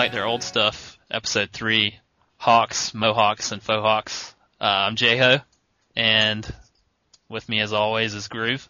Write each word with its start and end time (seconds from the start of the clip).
Like 0.00 0.12
Their 0.12 0.24
Old 0.24 0.42
Stuff, 0.42 0.98
episode 1.10 1.50
three, 1.52 1.98
Hawks, 2.38 2.94
Mohawks, 2.94 3.52
and 3.52 3.62
Faux 3.62 3.82
Hawks. 3.82 4.34
Uh, 4.58 4.64
I'm 4.64 4.96
Jayho, 4.96 5.42
and 5.94 6.54
with 7.28 7.46
me 7.50 7.60
as 7.60 7.74
always 7.74 8.14
is 8.14 8.26
Groove, 8.28 8.66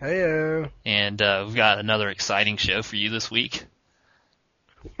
Heyo. 0.00 0.70
and 0.86 1.20
uh, 1.20 1.42
we've 1.44 1.56
got 1.56 1.80
another 1.80 2.08
exciting 2.08 2.58
show 2.58 2.80
for 2.82 2.94
you 2.94 3.10
this 3.10 3.28
week. 3.28 3.64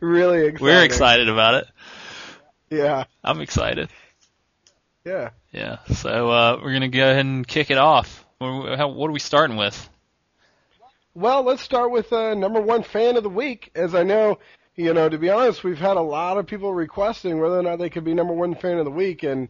really 0.00 0.46
excited. 0.46 0.60
We're 0.60 0.82
excited 0.82 1.28
about 1.28 1.54
it. 1.54 1.68
Yeah. 2.70 3.04
I'm 3.22 3.40
excited. 3.40 3.88
Yeah. 5.04 5.30
Yeah, 5.52 5.78
so 5.94 6.28
uh, 6.28 6.60
we're 6.60 6.72
gonna 6.72 6.88
go 6.88 7.08
ahead 7.08 7.24
and 7.24 7.46
kick 7.46 7.70
it 7.70 7.78
off. 7.78 8.26
What 8.38 8.48
are 8.80 9.12
we 9.12 9.20
starting 9.20 9.56
with? 9.56 9.88
Well, 11.18 11.42
let's 11.42 11.62
start 11.62 11.90
with 11.90 12.12
uh, 12.12 12.34
number 12.34 12.60
one 12.60 12.84
fan 12.84 13.16
of 13.16 13.24
the 13.24 13.28
week. 13.28 13.72
As 13.74 13.92
I 13.92 14.04
know, 14.04 14.38
you 14.76 14.94
know, 14.94 15.08
to 15.08 15.18
be 15.18 15.30
honest, 15.30 15.64
we've 15.64 15.76
had 15.76 15.96
a 15.96 16.00
lot 16.00 16.38
of 16.38 16.46
people 16.46 16.72
requesting 16.72 17.40
whether 17.40 17.58
or 17.58 17.62
not 17.64 17.80
they 17.80 17.90
could 17.90 18.04
be 18.04 18.14
number 18.14 18.32
one 18.32 18.54
fan 18.54 18.78
of 18.78 18.84
the 18.84 18.92
week, 18.92 19.24
and 19.24 19.48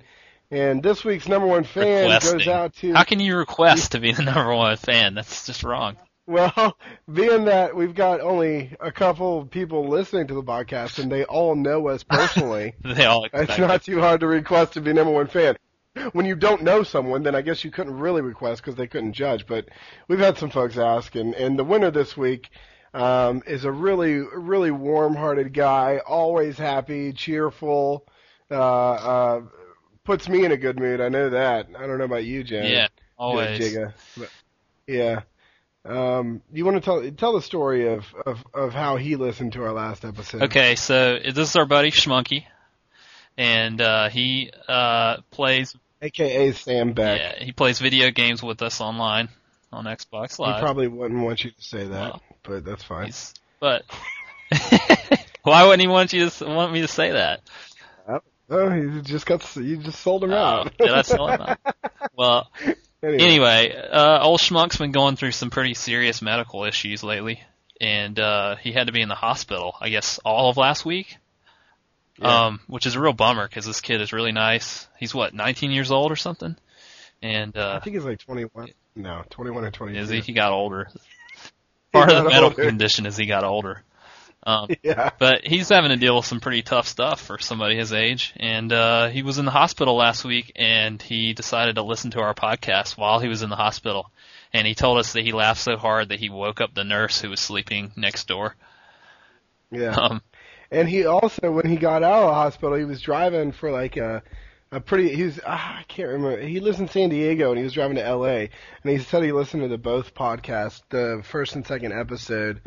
and 0.50 0.82
this 0.82 1.04
week's 1.04 1.28
number 1.28 1.46
one 1.46 1.64
fan 1.64 2.09
goes 2.23 2.48
out 2.48 2.74
to 2.76 2.95
How 2.95 3.04
can 3.04 3.20
you 3.20 3.36
request 3.36 3.92
to 3.92 4.00
be 4.00 4.12
the 4.12 4.23
number 4.23 4.54
one 4.54 4.78
fan? 4.78 5.12
That's 5.12 5.45
just 5.45 5.62
wrong. 5.62 5.98
well, 6.26 6.78
being 7.12 7.45
that 7.45 7.76
we've 7.76 7.95
got 7.95 8.23
only 8.23 8.74
a 8.80 8.90
couple 8.90 9.40
of 9.40 9.50
people 9.50 9.88
listening 9.88 10.28
to 10.28 10.34
the 10.34 10.43
podcast 10.43 10.98
and 10.98 11.12
they 11.12 11.24
all 11.24 11.54
know 11.54 11.88
us 11.88 12.02
personally. 12.02 12.76
They 12.82 13.04
all 13.04 13.28
It's 13.30 13.59
not 13.59 13.82
too 13.82 14.00
hard 14.00 14.21
to 14.21 14.26
request 14.26 14.73
to 14.73 14.80
be 14.80 14.95
number 14.95 15.12
one 15.12 15.26
fan. 15.26 15.59
When 16.13 16.27
you 16.27 16.37
don't 16.37 16.63
know 16.63 16.82
someone, 16.82 17.23
then 17.23 17.35
I 17.35 17.43
guess 17.43 17.65
you 17.65 17.71
couldn't 17.71 17.99
really 17.99 18.23
request 18.23 18.63
because 18.63 18.77
they 18.77 18.87
couldn't 18.87 19.13
judge. 19.13 19.46
But 19.46 19.68
we've 20.09 20.18
had 20.18 20.38
some 20.38 20.51
folks 20.51 20.79
ask, 20.79 21.15
and, 21.15 21.35
and 21.35 21.59
the 21.59 21.65
winner 21.65 21.90
this 21.90 22.16
week 22.16 22.49
um, 22.95 23.43
is 23.46 23.65
a 23.65 23.73
really, 23.73 24.18
really 24.18 24.71
warm-hearted 24.71 25.52
guy, 25.52 26.01
always 26.07 26.57
happy, 26.59 27.13
cheerful, 27.13 28.07
uh, 28.51 28.55
uh, 28.55 29.40
puts 30.05 30.29
me 30.29 30.45
in 30.45 30.52
a 30.52 30.57
good 30.57 30.79
mood. 30.79 31.01
I 31.01 31.09
know 31.09 31.30
that. 31.30 31.68
I 31.77 31.87
don't 31.87 31.99
know 31.99 32.05
about 32.05 32.24
you, 32.24 32.43
Jen. 32.43 32.65
Yeah, 32.65 32.88
always. 33.16 33.60
Jigga. 33.60 33.93
But, 34.16 34.30
yeah. 34.87 35.21
Um, 35.85 36.43
you 36.52 36.65
want 36.65 36.77
to 36.77 36.80
tell 36.80 37.10
tell 37.12 37.33
the 37.33 37.43
story 37.43 37.88
of, 37.88 38.05
of, 38.27 38.45
of 38.52 38.74
how 38.74 38.96
he 38.96 39.16
listened 39.16 39.52
to 39.55 39.62
our 39.62 39.73
last 39.73 40.05
episode? 40.05 40.43
Okay, 40.45 40.74
so 40.74 41.18
this 41.18 41.51
is 41.51 41.57
our 41.57 41.66
buddy 41.66 41.90
Schmunky, 41.90 42.45
and 43.37 43.80
uh, 43.80 44.09
he 44.09 44.51
uh, 44.68 45.18
plays 45.30 45.74
AKA 46.02 46.52
Sam 46.52 46.93
Beck. 46.93 47.21
yeah 47.21 47.45
he 47.45 47.52
plays 47.52 47.79
video 47.79 48.10
games 48.10 48.43
with 48.43 48.63
us 48.63 48.80
online 48.80 49.29
on 49.73 49.85
Xbox 49.85 50.38
Live. 50.38 50.57
He 50.57 50.60
probably 50.63 50.88
wouldn't 50.88 51.23
want 51.23 51.45
you 51.45 51.51
to 51.51 51.63
say 51.63 51.87
that, 51.87 52.13
Well, 52.13 52.23
but 52.43 52.65
that's 52.65 52.85
fine. 52.85 53.07
He's- 53.07 53.35
but 53.60 53.82
why 55.43 55.65
wouldn't 55.65 55.80
he 55.80 55.87
want 55.88 56.13
you 56.13 56.30
to 56.30 56.45
want 56.46 56.73
me 56.73 56.80
to 56.82 56.88
say 56.88 57.10
that? 57.13 57.40
Oh, 58.51 58.73
you 58.73 59.02
just 59.02 59.27
got 59.27 59.45
you 59.57 59.77
just 59.77 60.01
sold 60.01 60.24
him 60.24 60.32
Oh, 60.32 60.37
out. 60.37 60.79
did 60.79 60.88
I 60.90 61.02
sell 61.02 61.29
him 61.29 61.40
out? 61.43 61.59
Well, 62.16 62.51
anyway, 63.02 63.23
anyway, 63.23 63.77
uh, 63.93 64.21
old 64.22 64.41
schmuck's 64.41 64.78
been 64.78 64.91
going 64.91 65.16
through 65.16 65.33
some 65.33 65.50
pretty 65.50 65.75
serious 65.75 66.22
medical 66.22 66.65
issues 66.65 67.03
lately, 67.05 67.43
and 67.81 68.19
uh, 68.19 68.56
he 68.56 68.72
had 68.72 68.87
to 68.87 68.93
be 68.93 69.03
in 69.03 69.09
the 69.10 69.15
hospital, 69.15 69.75
I 69.81 69.91
guess, 69.91 70.19
all 70.25 70.49
of 70.49 70.56
last 70.56 70.84
week. 70.87 71.16
Yeah. 72.21 72.47
Um, 72.47 72.61
which 72.66 72.87
is 72.87 72.95
a 72.97 73.01
real 73.01 73.12
bummer 73.12 73.47
because 73.47 73.65
this 73.65 73.81
kid 73.81 74.01
is 74.01 74.12
really 74.12 74.33
nice. 74.33 74.89
He's 74.99 75.15
what, 75.15 75.34
19 75.34 75.71
years 75.71 75.91
old 75.91 76.11
or 76.11 76.17
something? 76.17 76.56
And 77.23 77.56
I 77.56 77.61
uh, 77.61 77.81
think 77.81 77.95
he's 77.95 78.05
like 78.05 78.19
21. 78.19 78.69
No, 78.97 79.23
21 79.31 79.65
or 79.65 79.71
22. 79.71 80.01
is 80.01 80.09
he? 80.09 80.21
He 80.21 80.33
got 80.33 80.53
older. 80.53 80.89
Part 81.93 82.11
of 82.11 82.25
the 82.25 82.31
mental 82.31 82.51
older. 82.51 82.65
condition 82.65 83.07
is 83.07 83.17
he 83.17 83.27
got 83.27 83.45
older. 83.45 83.83
Um, 84.45 84.69
Yeah. 84.83 85.11
but 85.19 85.47
he's 85.47 85.69
having 85.69 85.91
to 85.91 85.97
deal 85.97 86.17
with 86.17 86.27
some 86.27 86.41
pretty 86.41 86.62
tough 86.62 86.87
stuff 86.89 87.21
for 87.21 87.39
somebody 87.39 87.77
his 87.77 87.93
age. 87.93 88.33
And 88.37 88.73
uh, 88.73 89.09
he 89.09 89.23
was 89.23 89.39
in 89.39 89.45
the 89.45 89.51
hospital 89.51 89.97
last 89.97 90.25
week, 90.25 90.53
and 90.57 91.01
he 91.01 91.33
decided 91.33 91.77
to 91.77 91.83
listen 91.83 92.11
to 92.12 92.21
our 92.21 92.34
podcast 92.34 92.97
while 92.97 93.21
he 93.21 93.28
was 93.28 93.43
in 93.43 93.51
the 93.51 93.57
hospital. 93.57 94.11
And 94.53 94.67
he 94.67 94.75
told 94.75 94.99
us 94.99 95.12
that 95.12 95.25
he 95.25 95.33
laughed 95.33 95.61
so 95.61 95.77
hard 95.77 96.09
that 96.09 96.21
he 96.21 96.31
woke 96.31 96.61
up 96.61 96.75
the 96.75 96.84
nurse 96.84 97.21
who 97.21 97.31
was 97.31 97.41
sleeping 97.41 97.93
next 97.97 98.28
door. 98.28 98.57
Yeah. 99.71 99.95
Um, 99.95 100.23
And 100.71 100.89
he 100.89 101.06
also, 101.06 101.51
when 101.51 101.67
he 101.67 101.77
got 101.77 102.03
out 102.03 102.25
of 102.25 102.29
the 102.29 102.34
hospital, 102.34 102.77
he 102.77 102.84
was 102.84 103.01
driving 103.01 103.53
for 103.53 103.71
like 103.71 103.97
a, 103.97 104.23
a 104.71 104.81
pretty. 104.81 105.15
He 105.15 105.23
was. 105.23 105.41
ah, 105.47 105.79
I 105.79 105.83
can't 105.84 106.11
remember. 106.11 106.41
He 106.41 106.61
lives 106.61 106.79
in 106.79 106.89
San 106.89 107.09
Diego, 107.09 107.51
and 107.51 107.59
he 107.59 107.65
was 107.65 107.73
driving 107.73 107.97
to 107.97 108.05
L.A. 108.05 108.51
And 108.83 108.93
he 108.93 108.99
said 108.99 109.23
he 109.23 109.33
listened 109.33 109.62
to 109.62 109.69
the 109.69 109.78
both 109.78 110.15
podcasts, 110.15 110.83
the 110.91 111.23
first 111.25 111.55
and 111.55 111.67
second 111.67 111.93
episode, 111.93 112.61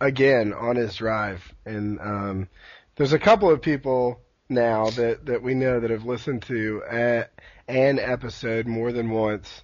again 0.00 0.52
on 0.52 0.76
his 0.76 0.94
drive. 0.96 1.42
And 1.64 1.98
um, 2.00 2.48
there's 2.96 3.14
a 3.14 3.18
couple 3.18 3.50
of 3.50 3.62
people 3.62 4.20
now 4.50 4.90
that 4.90 5.24
that 5.26 5.42
we 5.42 5.54
know 5.54 5.80
that 5.80 5.90
have 5.90 6.04
listened 6.04 6.42
to 6.42 6.82
a, 6.90 7.24
an 7.68 7.98
episode 7.98 8.66
more 8.66 8.92
than 8.92 9.08
once, 9.08 9.62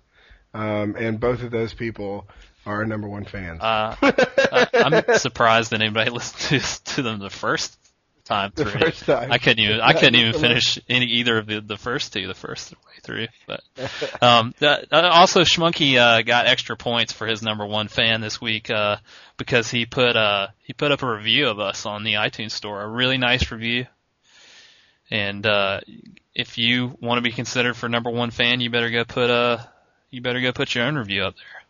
um, 0.55 0.97
and 0.97 1.21
both 1.21 1.43
of 1.43 1.51
those 1.51 1.75
people 1.75 2.27
our 2.67 2.85
number 2.85 3.09
one 3.09 3.25
fans. 3.25 3.61
uh, 3.63 3.97
I- 4.03 4.69
I'm 4.75 5.19
surprised 5.19 5.71
that 5.73 5.81
anybody 5.81 6.11
listened 6.13 6.61
to, 6.63 6.85
to 6.95 7.03
them 7.03 7.19
the 7.21 7.31
first 7.31 7.79
time 8.25 8.51
through. 8.51 8.65
the 8.65 8.71
first 8.79 9.05
time. 9.07 9.31
I 9.31 9.39
couldn't 9.39 9.65
even 9.65 9.81
I 9.81 9.93
couldn't 9.99 10.17
even 10.17 10.33
finish 10.41 10.79
any 10.89 11.07
either 11.07 11.39
of 11.39 11.47
the 11.47 11.61
the 11.61 11.77
first 11.77 12.13
two 12.13 12.27
the 12.27 12.35
first 12.35 12.73
way 12.73 12.77
through. 13.03 13.27
But 13.47 13.61
um, 14.21 14.53
that, 14.59 14.93
uh, 14.93 15.09
also 15.13 15.43
Schmunky 15.43 15.97
uh, 15.97 16.23
got 16.23 16.47
extra 16.47 16.77
points 16.77 17.13
for 17.13 17.27
his 17.29 17.41
number 17.43 17.65
one 17.65 17.87
fan 17.87 18.21
this 18.21 18.41
week 18.41 18.69
uh, 18.69 18.97
because 19.37 19.71
he 19.71 19.87
put 19.87 20.17
uh 20.17 20.49
he 20.65 20.73
put 20.73 20.91
up 20.91 21.03
a 21.03 21.11
review 21.11 21.47
of 21.49 21.61
us 21.61 21.87
on 21.87 22.03
the 22.03 22.15
iTunes 22.15 22.51
store, 22.51 22.83
a 22.83 22.89
really 22.89 23.17
nice 23.17 23.51
review. 23.53 23.87
And 25.09 25.47
uh, 25.47 25.81
if 26.35 26.59
you 26.59 26.97
want 27.01 27.19
to 27.19 27.23
be 27.23 27.31
considered 27.31 27.77
for 27.77 27.89
number 27.89 28.11
one 28.11 28.33
fan, 28.33 28.61
you 28.61 28.71
better 28.71 28.91
go 28.91 29.05
put 29.05 29.31
a 29.31 29.69
you 30.11 30.21
better 30.21 30.41
go 30.41 30.51
put 30.53 30.75
your 30.75 30.85
own 30.85 30.97
review 30.97 31.23
up 31.23 31.37
there. 31.37 31.63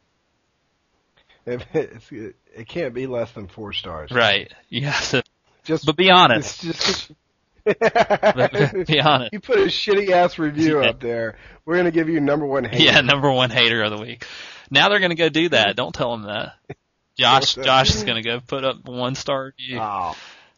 If 1.47 1.65
it's, 1.75 2.11
it 2.13 2.67
can't 2.69 2.93
be 2.93 3.07
less 3.07 3.31
than 3.33 3.47
four 3.47 3.73
stars. 3.73 4.11
Right? 4.11 4.53
You 4.69 4.87
have 4.87 5.09
to, 5.11 5.23
Just 5.65 5.87
but 5.87 5.97
be 5.97 6.11
honest. 6.11 6.61
Just. 6.63 7.13
be 7.65 9.01
honest. 9.01 9.33
You 9.33 9.41
put 9.41 9.59
a 9.59 9.67
shitty 9.67 10.11
ass 10.11 10.39
review 10.39 10.83
Yeah. 10.83 10.91
up 10.91 11.01
there. 11.01 11.37
We're 11.65 11.77
gonna 11.77 11.91
give 11.91 12.09
you 12.09 12.21
number 12.21 12.47
one 12.47 12.65
hate. 12.65 12.81
Yeah, 12.81 13.01
number 13.01 13.31
one 13.31 13.51
hater 13.51 13.83
of 13.83 13.91
the 13.91 13.99
week. 13.99 14.25
Now 14.71 14.89
they're 14.89 15.01
gonna 15.01 15.15
go 15.15 15.29
do 15.29 15.49
that. 15.51 15.77
Don't 15.77 15.95
tell 15.95 16.13
them 16.17 16.23
that. 16.23 16.55
Josh, 17.19 17.55
Josh 17.55 17.95
is 17.95 18.05
gonna 18.05 18.23
go 18.23 18.41
put 18.41 18.65
up 18.65 18.85
one 18.85 19.15
star 19.15 19.53
review. 19.59 19.79
Oh, 19.81 20.15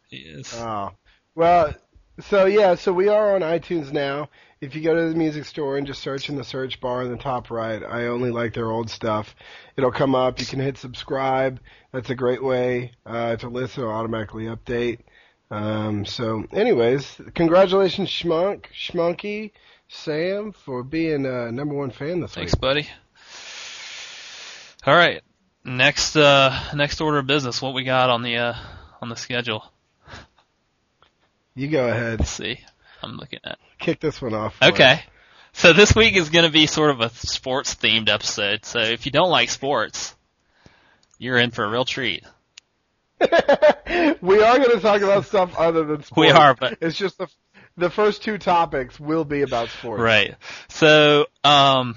He 0.09 0.17
is. 0.17 0.53
oh. 0.55 0.91
Well, 1.35 1.73
so 2.27 2.45
yeah, 2.45 2.75
so 2.75 2.91
we 2.91 3.07
are 3.07 3.35
on 3.35 3.41
iTunes 3.41 3.91
now. 3.93 4.29
If 4.61 4.75
you 4.75 4.81
go 4.81 4.93
to 4.93 5.09
the 5.09 5.15
music 5.15 5.45
store 5.45 5.77
and 5.77 5.87
just 5.87 6.01
search 6.01 6.27
in 6.27 6.35
the 6.35 6.43
search 6.43 6.81
bar 6.81 7.01
in 7.03 7.09
the 7.09 7.17
top 7.17 7.49
right, 7.49 7.81
I 7.81 8.07
only 8.07 8.29
like 8.29 8.53
their 8.53 8.69
old 8.69 8.89
stuff. 8.89 9.33
It'll 9.77 9.91
come 9.91 10.15
up. 10.15 10.39
You 10.39 10.45
can 10.45 10.59
hit 10.59 10.77
subscribe. 10.77 11.61
That's 11.93 12.09
a 12.09 12.15
great 12.15 12.43
way 12.43 12.91
uh, 13.05 13.37
to 13.37 13.47
listen. 13.47 13.83
It'll 13.83 13.95
automatically 13.95 14.45
update. 14.45 14.99
Um, 15.49 16.05
so, 16.05 16.43
anyways, 16.51 17.21
congratulations, 17.35 18.09
Schmunk, 18.09 18.65
Schmunky, 18.73 19.51
Sam, 19.87 20.51
for 20.51 20.83
being 20.83 21.25
uh, 21.25 21.51
number 21.51 21.73
one 21.73 21.91
fan 21.91 22.19
this 22.19 22.33
Thanks, 22.35 22.53
week. 22.53 22.61
buddy. 22.61 22.89
All 24.85 24.93
right. 24.93 25.21
Next, 25.63 26.15
uh, 26.15 26.57
next 26.75 26.99
order 26.99 27.19
of 27.19 27.27
business. 27.27 27.61
What 27.61 27.73
we 27.73 27.83
got 27.85 28.09
on 28.09 28.23
the 28.23 28.37
uh, 28.37 28.53
on 29.01 29.09
the 29.09 29.15
schedule? 29.15 29.63
You 31.55 31.67
go 31.69 31.87
ahead. 31.87 32.19
Let's 32.19 32.31
see. 32.31 32.59
I'm 33.01 33.17
looking 33.17 33.39
at. 33.43 33.57
Kick 33.79 33.99
this 33.99 34.21
one 34.21 34.33
off. 34.33 34.55
for 34.55 34.65
us. 34.65 34.71
Okay. 34.71 35.03
So 35.53 35.73
this 35.73 35.95
week 35.95 36.15
is 36.15 36.29
going 36.29 36.45
to 36.45 36.51
be 36.51 36.67
sort 36.67 36.91
of 36.91 37.01
a 37.01 37.09
sports 37.09 37.75
themed 37.75 38.09
episode. 38.09 38.65
So 38.65 38.79
if 38.79 39.05
you 39.05 39.11
don't 39.11 39.29
like 39.31 39.49
sports, 39.49 40.15
you're 41.17 41.37
in 41.37 41.51
for 41.51 41.63
a 41.65 41.69
real 41.69 41.85
treat. 41.85 42.23
we 43.19 43.25
are 44.43 44.57
going 44.57 44.71
to 44.71 44.79
talk 44.81 45.01
about 45.01 45.25
stuff 45.25 45.57
other 45.57 45.83
than 45.83 46.03
sports. 46.03 46.17
We 46.17 46.29
are, 46.31 46.53
but- 46.55 46.77
it's 46.81 46.97
just 46.97 47.17
the 47.17 47.27
the 47.77 47.89
first 47.89 48.23
two 48.23 48.37
topics 48.37 48.99
will 48.99 49.23
be 49.23 49.41
about 49.41 49.69
sports. 49.69 50.01
Right. 50.01 50.35
So, 50.67 51.27
um, 51.45 51.95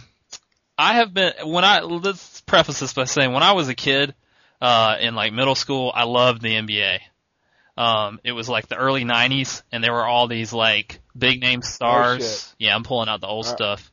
I 0.79 0.95
have 0.95 1.13
been 1.13 1.33
when 1.45 1.65
I 1.65 1.81
let's 1.81 2.41
preface 2.43 2.81
this 2.81 2.93
by 2.93 3.05
saying 3.05 3.33
when 3.33 3.43
I 3.43 3.53
was 3.53 3.69
a 3.69 3.75
kid, 3.75 4.15
uh, 4.61 4.97
in 5.01 5.15
like 5.15 5.33
middle 5.33 5.55
school, 5.57 5.93
I 5.95 6.05
loved 6.05 6.41
the 6.41 6.55
NBA. 6.55 7.01
Um, 7.77 8.21
it 8.25 8.33
was 8.33 8.49
like 8.49 8.69
the 8.69 8.77
early 8.77 9.05
'90s, 9.05 9.63
and 9.73 9.83
there 9.83 9.93
were 9.93 10.05
all 10.07 10.27
these 10.29 10.53
like 10.53 11.01
big 11.17 11.41
name 11.41 11.63
stars. 11.63 12.49
Oh, 12.51 12.55
yeah, 12.59 12.75
I'm 12.75 12.83
pulling 12.83 13.09
out 13.09 13.21
the 13.21 13.27
old 13.29 13.47
Uh, 13.47 13.49
stuff. 13.49 13.91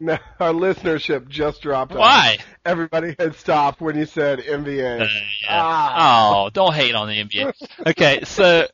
No, 0.00 0.14
our 0.40 0.52
listenership 0.52 1.28
just 1.28 1.60
dropped. 1.62 1.92
off. 1.92 1.98
Why? 1.98 2.38
Everybody 2.64 3.14
had 3.18 3.34
stopped 3.36 3.80
when 3.80 3.96
you 3.96 4.06
said 4.06 4.38
NBA. 4.40 5.02
Uh, 5.02 5.04
yeah. 5.04 5.48
Ah. 5.50 6.44
Oh, 6.46 6.50
don't 6.50 6.74
hate 6.74 6.94
on 6.94 7.08
the 7.08 7.22
NBA. 7.22 7.52
Okay, 7.86 8.20
so 8.24 8.66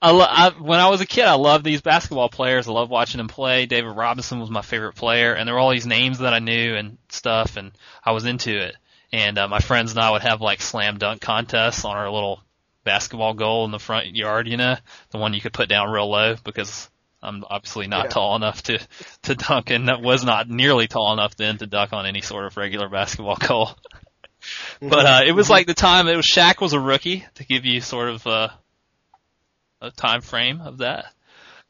I, 0.00 0.10
lo- 0.12 0.26
I, 0.28 0.50
when 0.50 0.78
I 0.78 0.88
was 0.88 1.00
a 1.00 1.06
kid, 1.06 1.24
I 1.24 1.34
loved 1.34 1.64
these 1.64 1.80
basketball 1.82 2.28
players. 2.28 2.68
I 2.68 2.72
loved 2.72 2.90
watching 2.90 3.18
them 3.18 3.28
play. 3.28 3.66
David 3.66 3.90
Robinson 3.96 4.38
was 4.40 4.50
my 4.50 4.62
favorite 4.62 4.94
player, 4.94 5.34
and 5.34 5.46
there 5.46 5.54
were 5.54 5.60
all 5.60 5.70
these 5.72 5.86
names 5.86 6.18
that 6.20 6.32
I 6.34 6.38
knew 6.38 6.74
and 6.76 6.98
stuff, 7.08 7.56
and 7.56 7.72
I 8.04 8.12
was 8.12 8.24
into 8.24 8.56
it. 8.56 8.76
and 9.12 9.36
uh, 9.38 9.48
my 9.48 9.58
friends 9.60 9.90
and 9.92 10.00
I 10.00 10.10
would 10.12 10.22
have 10.22 10.40
like 10.40 10.60
slam 10.62 10.98
dunk 10.98 11.20
contests 11.20 11.84
on 11.84 11.96
our 11.96 12.10
little 12.10 12.40
basketball 12.86 13.34
goal 13.34 13.66
in 13.66 13.70
the 13.70 13.78
front 13.78 14.16
yard, 14.16 14.48
you 14.48 14.56
know, 14.56 14.76
the 15.10 15.18
one 15.18 15.34
you 15.34 15.40
could 15.42 15.52
put 15.52 15.68
down 15.68 15.90
real 15.90 16.08
low 16.10 16.36
because 16.42 16.88
I'm 17.22 17.44
obviously 17.50 17.86
not 17.86 18.06
Yeah. 18.06 18.10
tall 18.12 18.36
enough 18.36 18.62
to 18.64 18.78
to 19.24 19.34
dunk, 19.34 19.70
and 19.70 19.88
that 19.88 20.00
was 20.00 20.24
not 20.24 20.48
nearly 20.48 20.86
tall 20.86 21.12
enough 21.12 21.36
then 21.36 21.58
to 21.58 21.66
dunk 21.66 21.92
on 21.92 22.06
any 22.06 22.22
sort 22.22 22.46
of 22.46 22.56
regular 22.56 22.88
basketball 22.88 23.36
goal. 23.36 23.76
but 24.80 25.04
uh, 25.06 25.20
it 25.26 25.32
was 25.32 25.50
like 25.50 25.66
the 25.66 25.74
time 25.74 26.08
it 26.08 26.16
was 26.16 26.24
Shaq 26.26 26.60
was 26.60 26.72
a 26.72 26.80
rookie 26.80 27.26
to 27.34 27.44
give 27.44 27.66
you 27.66 27.80
sort 27.82 28.08
of 28.08 28.26
uh, 28.26 28.48
a 29.82 29.90
time 29.90 30.20
frame 30.22 30.60
of 30.60 30.78
that 30.78 31.06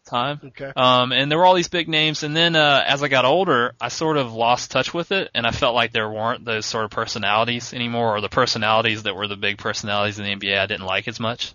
time. 0.06 0.40
Okay. 0.42 0.72
Um, 0.74 1.12
and 1.12 1.30
there 1.30 1.38
were 1.38 1.44
all 1.44 1.54
these 1.54 1.68
big 1.68 1.88
names, 1.88 2.22
and 2.22 2.34
then 2.36 2.56
uh, 2.56 2.84
as 2.86 3.02
I 3.02 3.08
got 3.08 3.24
older, 3.24 3.74
I 3.80 3.88
sort 3.88 4.16
of 4.16 4.32
lost 4.32 4.70
touch 4.70 4.94
with 4.94 5.12
it, 5.12 5.30
and 5.34 5.46
I 5.46 5.50
felt 5.50 5.74
like 5.74 5.92
there 5.92 6.08
weren't 6.10 6.44
those 6.44 6.64
sort 6.66 6.84
of 6.84 6.90
personalities 6.90 7.74
anymore, 7.74 8.16
or 8.16 8.20
the 8.20 8.28
personalities 8.28 9.02
that 9.04 9.14
were 9.16 9.28
the 9.28 9.36
big 9.36 9.58
personalities 9.58 10.18
in 10.18 10.24
the 10.24 10.34
NBA 10.34 10.58
I 10.58 10.66
didn't 10.66 10.86
like 10.86 11.08
as 11.08 11.20
much. 11.20 11.54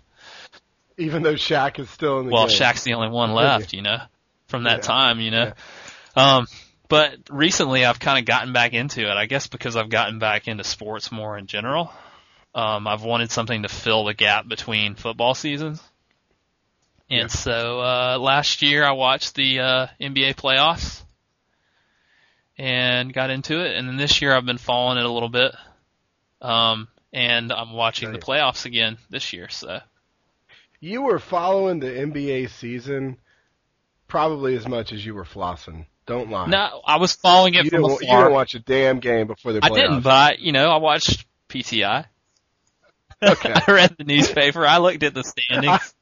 Even 0.98 1.22
though 1.22 1.34
Shaq 1.34 1.78
is 1.78 1.88
still 1.90 2.20
in 2.20 2.26
the 2.26 2.32
Well, 2.32 2.46
game. 2.46 2.56
Shaq's 2.56 2.84
the 2.84 2.94
only 2.94 3.08
one 3.08 3.32
left, 3.32 3.72
you 3.72 3.82
know, 3.82 3.98
from 4.48 4.64
that 4.64 4.78
Yeah. 4.78 4.86
time, 4.86 5.20
you 5.20 5.30
know. 5.30 5.52
Um, 6.14 6.46
but 6.88 7.14
recently 7.30 7.86
I've 7.86 7.98
kind 7.98 8.18
of 8.18 8.26
gotten 8.26 8.52
back 8.52 8.74
into 8.74 9.00
it. 9.10 9.16
I 9.16 9.24
guess 9.24 9.46
because 9.46 9.76
I've 9.76 9.88
gotten 9.88 10.18
back 10.18 10.46
into 10.48 10.62
sports 10.64 11.10
more 11.10 11.38
in 11.38 11.46
general. 11.46 11.90
Um, 12.54 12.86
I've 12.86 13.02
wanted 13.02 13.30
something 13.30 13.62
to 13.62 13.68
fill 13.70 14.04
the 14.04 14.12
gap 14.12 14.46
between 14.46 14.94
football 14.94 15.34
seasons. 15.34 15.82
And 17.12 17.20
Yeah. 17.20 17.26
so 17.26 17.80
uh, 17.80 18.18
last 18.18 18.62
year 18.62 18.84
I 18.84 18.92
watched 18.92 19.34
the 19.34 19.60
uh, 19.60 19.86
NBA 20.00 20.34
playoffs 20.34 21.02
and 22.56 23.12
got 23.12 23.28
into 23.28 23.60
it. 23.62 23.76
And 23.76 23.86
then 23.86 23.98
this 23.98 24.22
year 24.22 24.34
I've 24.34 24.46
been 24.46 24.56
following 24.56 24.96
it 24.96 25.04
a 25.04 25.10
little 25.10 25.28
bit. 25.28 25.54
Um, 26.40 26.88
and 27.12 27.52
I'm 27.52 27.74
watching 27.74 28.12
the 28.12 28.18
playoffs 28.18 28.64
again 28.64 28.96
this 29.10 29.34
year. 29.34 29.50
So 29.50 29.80
You 30.80 31.02
were 31.02 31.18
following 31.18 31.80
the 31.80 31.88
NBA 31.90 32.48
season 32.48 33.18
probably 34.08 34.56
as 34.56 34.66
much 34.66 34.92
as 34.94 35.04
you 35.04 35.14
were 35.14 35.24
flossing. 35.24 35.84
Don't 36.06 36.30
lie. 36.30 36.46
no, 36.46 36.80
I 36.86 36.96
was 36.96 37.12
following 37.12 37.54
it 37.54 37.64
you 37.64 37.70
from 37.70 37.82
you 37.84 37.98
didn't 37.98 38.32
watch 38.32 38.54
a 38.54 38.58
damn 38.58 39.00
game 39.00 39.26
before 39.26 39.52
the 39.52 39.60
playoffs. 39.60 39.70
I 39.72 39.74
didn't, 39.74 40.00
but 40.00 40.38
you 40.38 40.52
know, 40.52 40.70
I 40.70 40.78
watched 40.78 41.26
PTI. 41.50 42.06
Okay. 43.22 43.52
I 43.68 43.70
read 43.70 43.96
the 43.98 44.04
newspaper. 44.04 44.66
I 44.66 44.78
looked 44.78 45.02
at 45.02 45.12
the 45.12 45.22
standings. 45.50 45.94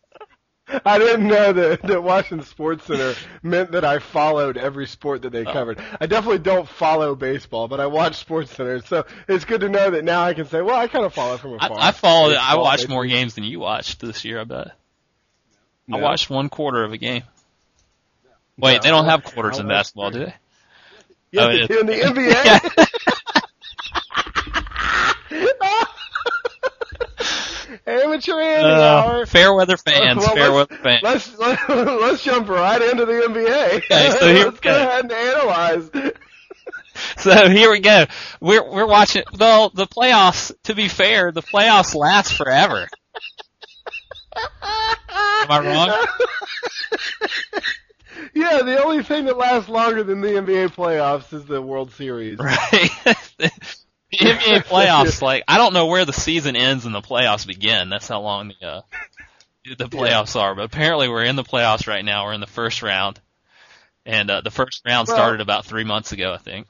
I 0.85 0.99
didn't 0.99 1.27
know 1.27 1.53
that, 1.53 1.83
that 1.83 2.03
watching 2.03 2.43
Sports 2.43 2.85
Center 2.87 3.15
meant 3.43 3.73
that 3.73 3.85
I 3.85 3.99
followed 3.99 4.57
every 4.57 4.87
sport 4.87 5.23
that 5.23 5.31
they 5.31 5.45
Oh. 5.45 5.53
covered. 5.53 5.81
I 6.01 6.07
definitely 6.07 6.39
don't 6.39 6.69
follow 6.69 7.15
baseball, 7.15 7.69
but 7.69 7.81
I 7.81 7.87
watch 7.87 8.17
Sports 8.17 8.55
Center, 8.55 8.81
so 8.83 9.05
it's 9.29 9.45
good 9.45 9.61
to 9.63 9.69
know 9.69 9.91
that 9.91 10.05
now 10.05 10.23
I 10.23 10.35
can 10.35 10.47
say, 10.47 10.63
well, 10.63 10.77
I 10.77 10.87
kind 10.89 11.05
of 11.05 11.13
follow 11.15 11.37
from 11.39 11.55
afar. 11.55 11.79
I, 11.79 11.89
I 11.89 11.93
followed. 11.93 12.37
I 12.37 12.57
watched 12.57 12.83
baseball. 12.83 12.97
more 12.97 13.07
games 13.07 13.35
than 13.35 13.45
you 13.45 13.61
watched 13.61 14.01
this 14.01 14.25
year. 14.25 14.41
I 14.41 14.45
bet. 14.45 14.69
No. 15.89 15.99
I 15.99 16.01
watched 16.03 16.31
one 16.31 16.49
quarter 16.49 16.85
of 16.85 16.93
a 16.93 16.99
game. 16.99 17.23
Wait, 18.57 18.75
No. 18.77 18.81
they 18.83 18.89
don't 18.91 19.07
have 19.07 19.25
quarters 19.25 19.59
in 19.59 19.67
basketball, 19.67 20.11
do 20.11 20.21
they? 20.27 20.35
Yes, 21.33 21.45
Oh, 21.47 21.51
yeah. 21.75 21.81
in 21.81 21.87
the 21.87 21.93
NBA. 22.01 23.10
Andy 28.29 28.71
Uh, 28.71 28.81
hour. 28.81 29.27
fair 29.27 29.55
weather 29.55 29.77
fans. 29.77 30.19
Well, 30.19 30.35
fair 30.35 30.51
let's- 30.51 30.71
weather 30.71 30.83
fans. 30.83 31.03
Let's 31.03 31.39
let, 31.39 31.69
let's 32.01 32.23
jump 32.23 32.49
right 32.49 32.81
into 32.83 33.07
the 33.07 33.13
NBA. 33.13 33.73
Okay, 33.79 34.11
so 34.19 34.27
here 34.35 34.45
let's 34.47 34.61
we 34.61 34.61
go 34.61 34.73
go. 34.73 34.77
ahead 34.83 35.03
and 35.05 35.13
analyze. 35.13 35.91
So 37.17 37.49
here 37.49 37.71
we 37.71 37.81
go. 37.81 38.05
We're 38.43 38.69
we're 38.69 38.87
watching. 38.87 39.23
Well, 39.39 39.71
the 39.71 39.87
playoffs. 39.87 40.53
To 40.65 40.75
be 40.75 40.89
fair, 40.89 41.33
the 41.33 41.41
playoffs 41.41 41.95
last 41.95 42.35
forever. 42.35 42.87
Am 44.37 45.51
I 45.51 45.61
wrong? 45.65 46.07
Yeah, 48.35 48.63
the 48.63 48.83
only 48.85 49.03
thing 49.03 49.25
that 49.27 49.39
lasts 49.39 49.69
longer 49.71 50.03
than 50.03 50.21
the 50.21 50.29
NBA 50.29 50.75
playoffs 50.75 51.33
is 51.33 51.47
the 51.47 51.63
World 51.63 51.91
Series. 51.93 52.39
Right. 52.39 52.91
The 54.11 54.19
NBA 54.19 54.65
playoffs, 54.67 55.23
like 55.23 55.45
I 55.49 55.59
don't 55.59 55.73
know 55.73 55.87
where 55.87 56.05
the 56.05 56.13
season 56.13 56.57
ends 56.57 56.87
and 56.87 56.95
the 56.95 57.01
playoffs 57.01 57.47
begin. 57.47 57.89
That's 57.89 58.09
how 58.09 58.21
long 58.21 58.53
the 58.61 58.67
uh, 58.67 58.81
the 59.79 59.89
playoffs 59.89 60.39
are. 60.39 60.55
But 60.55 60.65
apparently, 60.65 61.09
we're 61.09 61.25
in 61.25 61.37
the 61.37 61.45
playoffs 61.45 61.87
right 61.87 62.05
now. 62.05 62.25
We're 62.27 62.35
in 62.35 62.41
the 62.41 62.47
first 62.47 62.83
round, 62.83 63.21
and 64.05 64.31
uh, 64.31 64.41
the 64.43 64.51
first 64.51 64.83
round 64.87 65.09
Well- 65.09 65.17
started 65.17 65.41
about 65.41 65.65
three 65.65 65.85
months 65.85 66.13
ago, 66.13 66.33
I 66.33 66.39
think. 66.39 66.67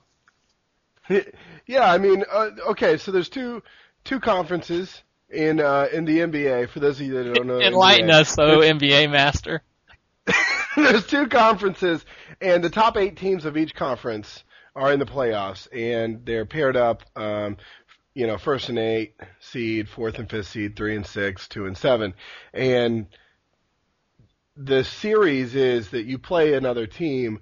Yeah, 1.67 1.89
I 1.89 1.99
mean, 1.99 2.25
uh, 2.29 2.51
okay, 2.71 2.97
so 2.97 3.13
there's 3.13 3.29
two 3.29 3.63
two 4.03 4.19
conferences 4.19 5.05
in 5.29 5.61
uh, 5.61 5.87
in 5.93 6.05
the 6.05 6.19
NBA. 6.19 6.69
For 6.69 6.81
those 6.81 7.01
of 7.01 7.07
you 7.07 7.15
that 7.15 7.33
don't 7.33 7.47
know, 7.47 7.61
Enlighten 7.61 8.09
NBA. 8.09 8.13
us, 8.13 8.35
so 8.35 8.59
NBA 8.59 9.09
master. 9.09 9.63
there's 10.77 11.07
two 11.07 11.29
conferences, 11.29 12.05
and 12.41 12.65
the 12.65 12.71
top 12.71 12.97
eight 12.97 13.17
teams 13.17 13.45
of 13.45 13.57
each 13.57 13.77
conference 13.77 14.43
are 14.81 14.93
in 14.93 14.99
the 14.99 15.07
playoffs, 15.07 15.69
and 15.73 16.25
they're 16.25 16.47
paired 16.47 16.77
up. 16.77 17.03
Um, 17.15 17.59
you 18.15 18.27
know, 18.27 18.39
first 18.39 18.69
and 18.69 18.79
eight 18.79 19.15
seed, 19.39 19.89
fourth 19.89 20.19
and 20.19 20.29
fifth 20.29 20.49
seed, 20.49 20.75
three 20.75 20.97
and 20.97 21.07
six, 21.07 21.47
two 21.47 21.67
and 21.67 21.77
seven, 21.77 22.15
and 22.53 23.07
the 24.57 24.83
series 24.83 25.55
is 25.55 25.91
that 25.91 26.07
you 26.07 26.19
play 26.19 26.55
another 26.55 26.87
team 26.87 27.41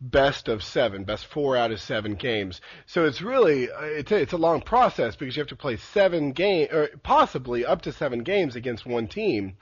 best 0.00 0.48
of 0.48 0.62
seven, 0.62 1.04
best 1.04 1.26
four 1.26 1.56
out 1.56 1.72
of 1.72 1.80
seven 1.80 2.14
games. 2.14 2.60
So 2.86 3.04
it's 3.04 3.20
really 3.20 3.70
uh, 3.70 3.82
it's 3.82 4.12
a, 4.12 4.16
it's 4.16 4.32
a 4.32 4.38
long 4.38 4.60
process 4.60 5.16
because 5.16 5.36
you 5.36 5.40
have 5.40 5.48
to 5.48 5.56
play 5.56 5.76
seven 5.76 6.32
game 6.32 6.68
or 6.72 6.88
possibly 7.02 7.64
up 7.64 7.82
to 7.82 7.92
seven 7.92 8.22
games 8.22 8.56
against 8.56 8.86
one 8.86 9.08
team 9.08 9.56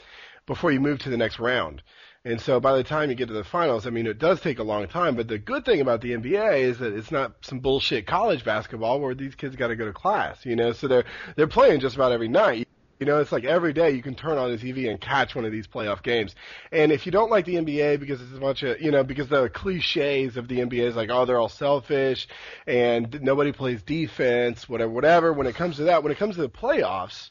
before 0.46 0.72
you 0.72 0.80
move 0.80 0.98
to 1.00 1.10
the 1.10 1.16
next 1.16 1.38
round. 1.38 1.82
And 2.24 2.40
so 2.40 2.58
by 2.60 2.76
the 2.76 2.84
time 2.84 3.10
you 3.10 3.16
get 3.16 3.28
to 3.28 3.34
the 3.34 3.44
finals, 3.44 3.86
I 3.86 3.90
mean 3.90 4.06
it 4.06 4.18
does 4.18 4.40
take 4.40 4.58
a 4.58 4.64
long 4.64 4.86
time. 4.88 5.14
But 5.16 5.28
the 5.28 5.38
good 5.38 5.64
thing 5.64 5.80
about 5.80 6.00
the 6.00 6.12
NBA 6.12 6.60
is 6.60 6.78
that 6.78 6.92
it's 6.92 7.10
not 7.10 7.34
some 7.42 7.60
bullshit 7.60 8.06
college 8.06 8.44
basketball 8.44 9.00
where 9.00 9.14
these 9.14 9.34
kids 9.34 9.56
got 9.56 9.68
to 9.68 9.76
go 9.76 9.86
to 9.86 9.92
class. 9.92 10.44
You 10.44 10.56
know, 10.56 10.72
so 10.72 10.88
they're 10.88 11.04
they're 11.36 11.46
playing 11.46 11.80
just 11.80 11.96
about 11.96 12.12
every 12.12 12.28
night. 12.28 12.68
You 12.98 13.06
know, 13.06 13.20
it's 13.20 13.30
like 13.30 13.44
every 13.44 13.72
day 13.72 13.92
you 13.92 14.02
can 14.02 14.16
turn 14.16 14.38
on 14.38 14.50
the 14.50 14.58
TV 14.58 14.90
and 14.90 15.00
catch 15.00 15.36
one 15.36 15.44
of 15.44 15.52
these 15.52 15.68
playoff 15.68 16.02
games. 16.02 16.34
And 16.72 16.90
if 16.90 17.06
you 17.06 17.12
don't 17.12 17.30
like 17.30 17.44
the 17.44 17.54
NBA 17.54 18.00
because 18.00 18.20
it's 18.20 18.34
a 18.34 18.40
bunch 18.40 18.64
of, 18.64 18.80
you 18.80 18.90
know, 18.90 19.04
because 19.04 19.28
the 19.28 19.48
cliches 19.48 20.36
of 20.36 20.48
the 20.48 20.58
NBA 20.58 20.80
is 20.80 20.96
like, 20.96 21.08
oh, 21.08 21.24
they're 21.24 21.38
all 21.38 21.48
selfish 21.48 22.26
and 22.66 23.22
nobody 23.22 23.52
plays 23.52 23.82
defense, 23.82 24.68
whatever, 24.68 24.90
whatever. 24.90 25.32
When 25.32 25.46
it 25.46 25.54
comes 25.54 25.76
to 25.76 25.84
that, 25.84 26.02
when 26.02 26.10
it 26.10 26.18
comes 26.18 26.34
to 26.34 26.42
the 26.42 26.48
playoffs, 26.48 27.30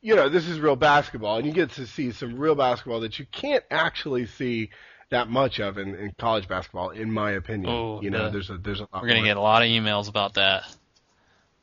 you 0.00 0.14
know, 0.14 0.28
this 0.28 0.48
is 0.48 0.60
real 0.60 0.76
basketball 0.76 1.38
and 1.38 1.46
you 1.46 1.52
get 1.52 1.70
to 1.72 1.86
see 1.86 2.12
some 2.12 2.38
real 2.38 2.54
basketball 2.54 3.00
that 3.00 3.18
you 3.18 3.26
can't 3.30 3.64
actually 3.70 4.26
see 4.26 4.70
that 5.10 5.28
much 5.28 5.60
of 5.60 5.78
in, 5.78 5.94
in 5.94 6.12
college 6.18 6.48
basketball, 6.48 6.90
in 6.90 7.10
my 7.10 7.32
opinion. 7.32 7.70
Oh, 7.70 8.00
you 8.02 8.10
know, 8.10 8.24
yeah. 8.24 8.28
there's 8.30 8.50
a, 8.50 8.58
there's 8.58 8.80
a 8.80 8.88
lot 8.92 9.02
We're 9.02 9.08
gonna 9.08 9.20
more. 9.20 9.26
get 9.26 9.36
a 9.36 9.40
lot 9.40 9.62
of 9.62 9.68
emails 9.68 10.08
about 10.08 10.34
that. 10.34 10.64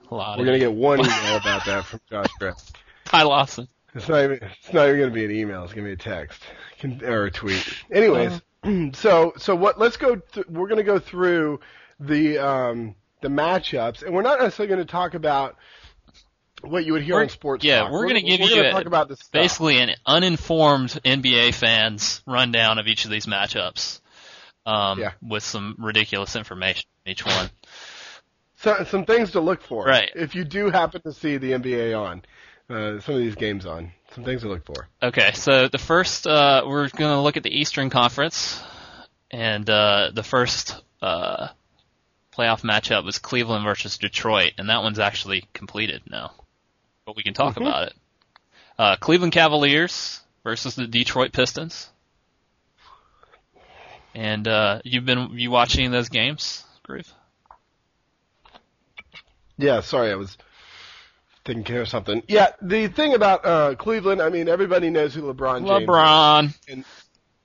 A 0.09 0.15
lot. 0.15 0.39
We're 0.39 0.45
gonna 0.45 0.59
get 0.59 0.73
one 0.73 0.99
email 1.05 1.37
about 1.37 1.65
that 1.65 1.85
from 1.85 1.99
Josh 2.09 2.29
Grant. 2.39 2.61
Ty 3.05 3.23
Lawson. 3.23 3.67
It's 3.95 4.07
not 4.07 4.23
even. 4.23 4.39
It's 4.41 4.73
not 4.73 4.87
even 4.87 4.99
going 4.99 5.09
to 5.09 5.13
be 5.13 5.25
an 5.25 5.31
email. 5.31 5.63
It's 5.63 5.73
going 5.73 5.85
to 5.85 5.89
be 5.89 5.93
a 5.93 5.95
text 5.95 6.41
or 7.03 7.25
a 7.25 7.31
tweet. 7.31 7.63
Anyways, 7.91 8.41
so 8.93 9.33
so 9.37 9.55
what? 9.55 9.79
Let's 9.79 9.97
go. 9.97 10.15
Th- 10.15 10.47
we're 10.47 10.67
going 10.67 10.77
to 10.77 10.83
go 10.83 10.99
through 10.99 11.59
the 11.99 12.39
um, 12.39 12.95
the 13.21 13.27
matchups, 13.27 14.03
and 14.03 14.13
we're 14.13 14.23
not 14.23 14.39
necessarily 14.39 14.73
going 14.73 14.85
to 14.85 14.91
talk 14.91 15.13
about 15.13 15.57
what 16.63 16.85
you 16.85 16.93
would 16.93 17.03
hear 17.03 17.15
We're- 17.15 17.25
on 17.25 17.29
sports. 17.29 17.63
yeah, 17.63 17.79
Talk. 17.81 17.91
we're 17.91 18.07
give 18.07 18.23
we're 18.23 18.29
you 18.47 18.55
gonna 18.55 18.67
a- 18.69 18.71
talk 18.71 18.85
about 18.85 19.07
the 19.09 19.15
stuff. 19.17 19.31
basically 19.31 19.79
an 19.79 19.91
uninformed 20.05 20.99
NBA 21.05 21.53
fans 21.53 22.21
rundown 22.25 22.77
of 22.79 22.87
each 22.87 23.05
of 23.05 23.11
these 23.11 23.25
matchups, 23.25 23.99
um, 24.65 24.99
Yeah. 24.99 25.11
with 25.21 25.43
some 25.43 25.75
ridiculous 25.77 26.35
information 26.35 26.85
in 27.05 27.11
each 27.11 27.25
one. 27.25 27.49
So, 28.57 28.85
some 28.85 29.05
things 29.05 29.31
to 29.31 29.41
look 29.41 29.61
for. 29.61 29.83
Right. 29.85 30.09
If 30.15 30.35
you 30.35 30.45
do 30.45 30.69
happen 30.69 31.01
to 31.01 31.11
see 31.11 31.35
the 31.37 31.51
NBA 31.53 31.93
on, 31.93 32.21
uh, 32.69 32.99
some 33.01 33.15
of 33.15 33.21
these 33.21 33.35
games 33.35 33.65
on, 33.65 33.91
some 34.15 34.23
things 34.23 34.41
to 34.43 34.47
look 34.47 34.65
for. 34.65 34.87
Okay, 35.01 35.31
so 35.33 35.67
the 35.67 35.77
first 35.77 36.25
uh, 36.25 36.63
we're 36.65 36.87
going 36.87 37.11
to 37.13 37.19
look 37.19 37.35
at 37.35 37.43
the 37.43 37.49
Eastern 37.59 37.89
Conference, 37.89 38.61
and 39.31 39.69
uh, 39.69 40.11
the 40.13 40.23
first 40.23 40.81
uh, 41.01 41.49
playoff 42.31 42.61
matchup 42.61 43.03
was 43.03 43.19
Cleveland 43.19 43.65
versus 43.65 43.97
Detroit, 43.97 44.53
and 44.57 44.69
that 44.69 44.81
one's 44.81 44.99
actually 44.99 45.43
completed 45.53 46.01
now, 46.09 46.31
but 47.05 47.15
we 47.15 47.23
can 47.23 47.33
talk 47.33 47.55
Mhm. 47.55 47.61
about 47.61 47.87
it. 47.87 47.93
Uh, 48.77 48.95
Cleveland 48.97 49.33
Cavaliers 49.33 50.21
versus 50.43 50.75
the 50.75 50.87
Detroit 50.87 51.31
Pistons, 51.31 51.89
and 54.15 54.47
uh, 54.47 54.81
you've 54.83 55.05
been 55.05 55.37
you 55.37 55.51
watching 55.51 55.91
those 55.91 56.09
games, 56.09 56.63
Groove? 56.83 57.11
Yeah, 59.57 59.81
sorry, 59.81 60.11
I 60.11 60.15
was 60.15 60.37
taking 61.45 61.63
care 61.63 61.81
of 61.81 61.87
something. 61.87 62.23
Yeah, 62.27 62.49
the 62.61 62.87
thing 62.87 63.13
about 63.13 63.45
uh, 63.45 63.75
Cleveland, 63.75 64.21
I 64.21 64.29
mean, 64.29 64.49
everybody 64.49 64.89
knows 64.89 65.13
who 65.13 65.21
LeBron 65.33 65.67
James 65.67 65.83
is. 65.83 65.87
LeBron. 65.87 66.85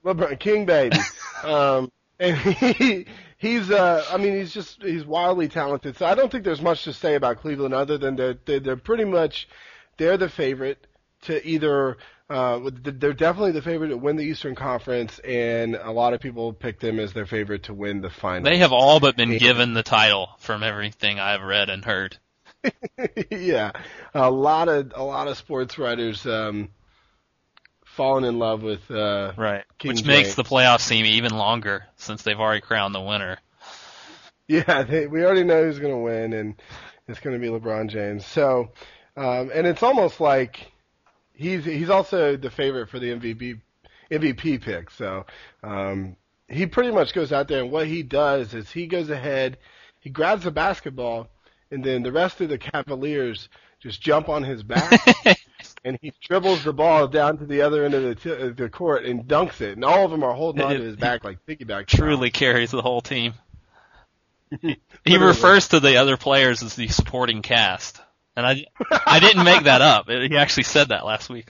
LeBron 0.05 0.38
King 0.41 0.65
baby. 0.65 0.97
um, 1.43 1.91
and 2.19 2.37
he 2.37 3.07
he's 3.38 3.71
uh 3.71 4.04
I 4.11 4.18
mean 4.18 4.35
he's 4.35 4.52
just 4.52 4.83
he's 4.83 5.07
wildly 5.07 5.49
talented. 5.49 5.97
So 5.97 6.04
I 6.04 6.14
don't 6.14 6.30
think 6.30 6.45
there's 6.45 6.61
much 6.61 6.85
to 6.85 6.92
say 6.92 7.14
about 7.14 7.38
Cleveland 7.40 7.73
other 7.73 7.97
than 7.97 8.16
they're 8.16 8.37
they're, 8.45 8.61
they're 8.61 8.76
pretty 8.76 9.04
much 9.04 9.49
they're 9.97 10.18
the 10.18 10.28
favorite 10.28 10.87
to 11.23 11.45
either 11.47 11.97
uh 12.28 12.61
they're 12.83 13.14
definitely 13.14 13.52
the 13.52 13.62
favorite 13.62 13.88
to 13.88 13.97
win 13.97 14.16
the 14.16 14.25
Eastern 14.25 14.54
Conference 14.54 15.18
and 15.21 15.76
a 15.76 15.90
lot 15.90 16.12
of 16.12 16.21
people 16.21 16.52
pick 16.52 16.80
them 16.80 16.99
as 16.99 17.12
their 17.14 17.26
favorite 17.26 17.62
to 17.64 17.75
win 17.75 18.02
the 18.02 18.11
final. 18.11 18.42
They 18.42 18.59
have 18.59 18.73
all 18.73 19.00
but 19.00 19.16
been 19.16 19.38
given 19.38 19.73
the 19.73 19.83
title 19.83 20.30
from 20.38 20.62
everything 20.62 21.18
I've 21.18 21.42
read 21.42 21.71
and 21.71 21.85
heard. 21.85 22.18
yeah. 23.30 23.71
A 24.14 24.30
lot 24.30 24.68
of 24.68 24.92
a 24.95 25.02
lot 25.02 25.28
of 25.28 25.38
sports 25.38 25.78
writers 25.78 26.26
um 26.26 26.68
fallen 27.99 28.23
in 28.23 28.38
love 28.38 28.62
with 28.62 28.88
uh 28.93 29.33
right, 29.37 29.64
King 29.76 29.88
which 29.88 30.05
makes 30.05 30.37
the 30.37 30.45
playoffs 30.45 30.83
seem 30.83 31.05
even 31.05 31.37
longer 31.37 31.85
since 31.97 32.23
they've 32.23 32.38
already 32.38 32.61
crowned 32.61 32.95
the 32.95 33.00
winner. 33.00 33.38
Yeah, 34.47 34.83
they, 34.88 35.09
we 35.09 35.25
already 35.25 35.43
know 35.43 35.64
who's 35.64 35.81
going 35.81 35.93
to 35.93 35.99
win, 35.99 36.33
and 36.33 36.55
it's 37.09 37.19
going 37.19 37.35
to 37.35 37.40
be 37.40 37.49
LeBron 37.52 37.88
James. 37.88 38.25
So, 38.25 38.71
um, 39.17 39.50
and 39.52 39.67
it's 39.67 39.83
almost 39.83 40.21
like 40.21 40.71
he's 41.35 41.64
he's 41.64 41.90
also 41.90 42.37
the 42.37 42.50
favorite 42.50 42.88
for 42.88 43.00
the 43.00 43.11
MVP 43.11 43.61
MVP 44.12 44.62
pick. 44.62 44.90
So, 44.93 45.26
um, 45.64 46.14
he 46.49 46.67
pretty 46.67 46.93
much 46.93 47.12
goes 47.14 47.33
out 47.33 47.49
there, 47.49 47.64
and 47.64 47.73
what 47.73 47.88
he 47.88 48.05
does 48.05 48.55
is 48.55 48.71
he 48.71 48.87
goes 48.87 49.11
ahead, 49.11 49.59
he 49.99 50.11
grabs 50.11 50.45
the 50.45 50.52
basketball, 50.52 51.31
and 51.73 51.83
then 51.83 52.05
the 52.05 52.12
rest 52.12 52.40
of 52.40 52.49
the 52.49 52.59
Cavaliers 52.59 53.49
just 53.81 54.00
jump 54.00 54.28
on 54.28 54.45
his 54.45 54.62
back. 54.62 55.00
And 55.88 55.99
he 56.02 56.12
dribbles 56.21 56.64
the 56.64 56.75
ball 56.75 57.09
down 57.09 57.38
to 57.38 57.47
the 57.47 57.62
other 57.62 57.83
end 57.83 57.95
of 57.95 58.02
the, 58.02 58.14
t- 58.14 58.49
the 58.50 58.68
court 58.68 59.07
and 59.07 59.25
dunks 59.25 59.62
it, 59.62 59.73
and 59.73 59.85
all 59.87 60.04
of 60.04 60.11
them 60.11 60.23
are 60.23 60.35
holding 60.35 60.62
on 60.62 60.75
to 60.75 60.83
his 60.83 60.97
back 60.97 61.25
like 61.25 61.38
piggyback. 61.47 61.87
Truly 61.87 62.30
carries 62.30 62.71
the 62.71 62.83
whole 62.83 63.00
team. 63.00 63.33
he 64.61 65.16
refers 65.16 65.68
to 65.68 65.80
the 65.80 65.97
other 65.97 66.18
players 66.18 66.62
as 66.62 66.76
the 66.76 66.88
supporting 66.88 67.40
cast, 67.40 68.02
and 68.37 68.47
I 68.47 68.66
I 69.07 69.18
didn't 69.18 69.45
make 69.45 69.64
that 69.64 69.80
up. 69.80 70.09
He 70.09 70.37
actually 70.37 70.64
said 70.64 70.88
that 70.90 71.07
last 71.07 71.30
week. 71.30 71.49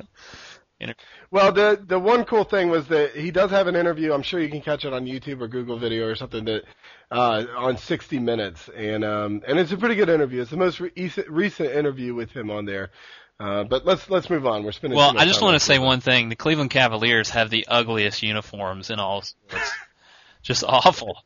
Well, 1.32 1.50
the 1.50 1.82
the 1.84 1.98
one 1.98 2.24
cool 2.24 2.44
thing 2.44 2.70
was 2.70 2.86
that 2.88 3.16
he 3.16 3.32
does 3.32 3.50
have 3.50 3.66
an 3.66 3.74
interview. 3.74 4.12
I'm 4.12 4.22
sure 4.22 4.38
you 4.38 4.48
can 4.48 4.60
catch 4.60 4.84
it 4.84 4.92
on 4.92 5.04
YouTube 5.04 5.40
or 5.40 5.48
Google 5.48 5.78
Video 5.78 6.06
or 6.06 6.14
something 6.14 6.44
that 6.44 6.62
uh, 7.10 7.44
on 7.56 7.76
60 7.76 8.18
Minutes, 8.20 8.68
and 8.68 9.04
um, 9.04 9.42
and 9.46 9.58
it's 9.58 9.72
a 9.72 9.76
pretty 9.76 9.96
good 9.96 10.08
interview. 10.08 10.40
It's 10.42 10.50
the 10.50 10.56
most 10.56 10.78
re- 10.78 11.12
recent 11.28 11.70
interview 11.70 12.14
with 12.14 12.30
him 12.30 12.50
on 12.50 12.64
there. 12.64 12.90
Uh, 13.40 13.62
but 13.64 13.86
let's 13.86 14.08
let's 14.10 14.28
move 14.28 14.46
on. 14.46 14.64
We're 14.64 14.72
spending. 14.72 14.96
Well, 14.96 15.16
I 15.16 15.24
just 15.24 15.40
want 15.42 15.54
to 15.54 15.60
say 15.60 15.74
Cleveland. 15.74 15.86
one 15.86 16.00
thing: 16.00 16.28
the 16.28 16.36
Cleveland 16.36 16.70
Cavaliers 16.70 17.30
have 17.30 17.50
the 17.50 17.66
ugliest 17.68 18.22
uniforms 18.22 18.90
in 18.90 18.98
all 18.98 19.22
sports. 19.22 19.70
just 20.42 20.64
awful, 20.64 21.22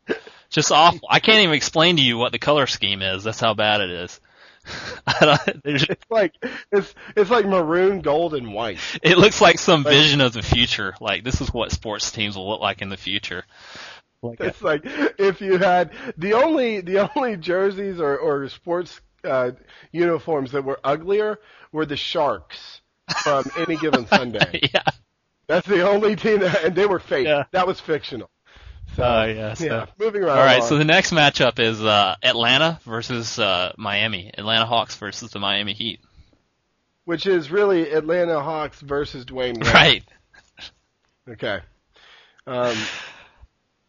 just 0.49 0.71
awful. 0.71 1.07
I 1.09 1.19
can't 1.19 1.39
even 1.39 1.55
explain 1.55 1.97
to 1.97 2.03
you 2.03 2.17
what 2.17 2.31
the 2.31 2.39
color 2.39 2.67
scheme 2.67 3.01
is. 3.01 3.23
That's 3.23 3.39
how 3.39 3.53
bad 3.55 3.81
it 3.81 3.89
is. 3.89 4.19
I 5.07 5.25
don't, 5.45 5.63
there's- 5.63 5.85
It's 5.89 6.05
like 6.11 6.33
it's 6.71 6.93
it's 7.15 7.29
like 7.31 7.45
maroon, 7.47 8.01
gold, 8.01 8.35
and 8.35 8.53
white. 8.53 8.77
it 9.01 9.17
looks 9.17 9.41
like 9.41 9.57
some 9.59 9.81
Like- 9.83 9.93
vision 9.93 10.21
of 10.21 10.33
the 10.33 10.43
future. 10.43 10.93
Like 11.01 11.23
this 11.23 11.41
is 11.41 11.51
what 11.51 11.71
sports 11.71 12.11
teams 12.11 12.35
will 12.37 12.47
look 12.49 12.61
like 12.61 12.81
in 12.83 12.89
the 12.89 12.97
future. 12.97 13.43
Like 14.21 14.39
It's 14.39 14.61
like 14.61 14.83
if 15.17 15.41
you 15.41 15.57
had 15.57 15.91
the 16.17 16.33
only 16.33 16.79
the 16.81 17.11
only 17.15 17.37
jerseys 17.37 17.99
or 17.99 18.17
or 18.17 18.47
sports 18.49 19.01
uh, 19.23 19.51
uniforms 19.91 20.51
that 20.51 20.63
were 20.63 20.79
uglier 20.83 21.39
were 21.71 21.85
the 21.85 21.97
Sharks 21.97 22.81
from 23.23 23.45
any 23.57 23.75
given 23.77 24.07
Sunday. 24.07 24.59
yeah, 24.73 24.83
That's 25.47 25.67
the 25.67 25.87
only 25.87 26.15
team 26.15 26.39
that, 26.39 26.63
and 26.63 26.75
they 26.75 26.85
were 26.85 26.99
fake. 26.99 27.27
Yeah. 27.27 27.43
That 27.51 27.67
was 27.67 27.79
fictional. 27.79 28.29
So, 28.95 29.03
Oh, 29.03 29.23
yeah, 29.25 29.53
so- 29.55 29.65
yeah. 29.65 29.85
Moving 29.99 30.21
right 30.21 30.37
All 30.37 30.45
right, 30.45 30.63
so 30.63 30.77
the 30.77 30.85
next 30.85 31.11
matchup 31.11 31.59
is 31.59 31.81
uh, 31.83 32.15
Atlanta 32.21 32.79
versus 32.83 33.39
uh, 33.39 33.73
Miami. 33.77 34.31
Atlanta 34.37 34.65
Hawks 34.65 34.95
versus 34.97 35.31
the 35.31 35.39
Miami 35.39 35.73
Heat. 35.73 35.99
which 37.05 37.25
is 37.25 37.49
really 37.51 37.91
Atlanta 37.91 38.41
Hawks 38.41 38.79
versus 38.81 39.25
Dwyane 39.25 39.57
Wade. 39.63 39.73
Right. 39.73 40.03
Okay. 41.29 41.59
Um, 42.45 42.75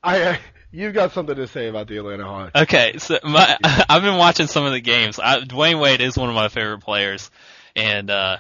I, 0.03 0.31
I 0.31 0.39
you've 0.75 0.95
got 0.95 1.13
something 1.13 1.37
to 1.37 1.47
say 1.47 1.69
about 1.69 1.89
the 1.89 1.99
Atlanta 1.99 2.25
Hawks. 2.25 2.51
Okay, 2.55 2.99
so 2.99 3.19
my 3.23 3.57
I've 3.89 4.03
been 4.03 4.19
watching 4.19 4.47
some 4.47 4.67
of 4.67 4.73
the 4.73 4.81
games. 4.81 5.19
I, 5.19 5.41
Dwyane 5.41 5.81
Wade 5.81 6.01
is 6.01 6.17
one 6.17 6.29
of 6.29 6.35
my 6.35 6.49
favorite 6.49 6.81
players, 6.81 7.31
and 7.77 8.11
uh, 8.11 8.39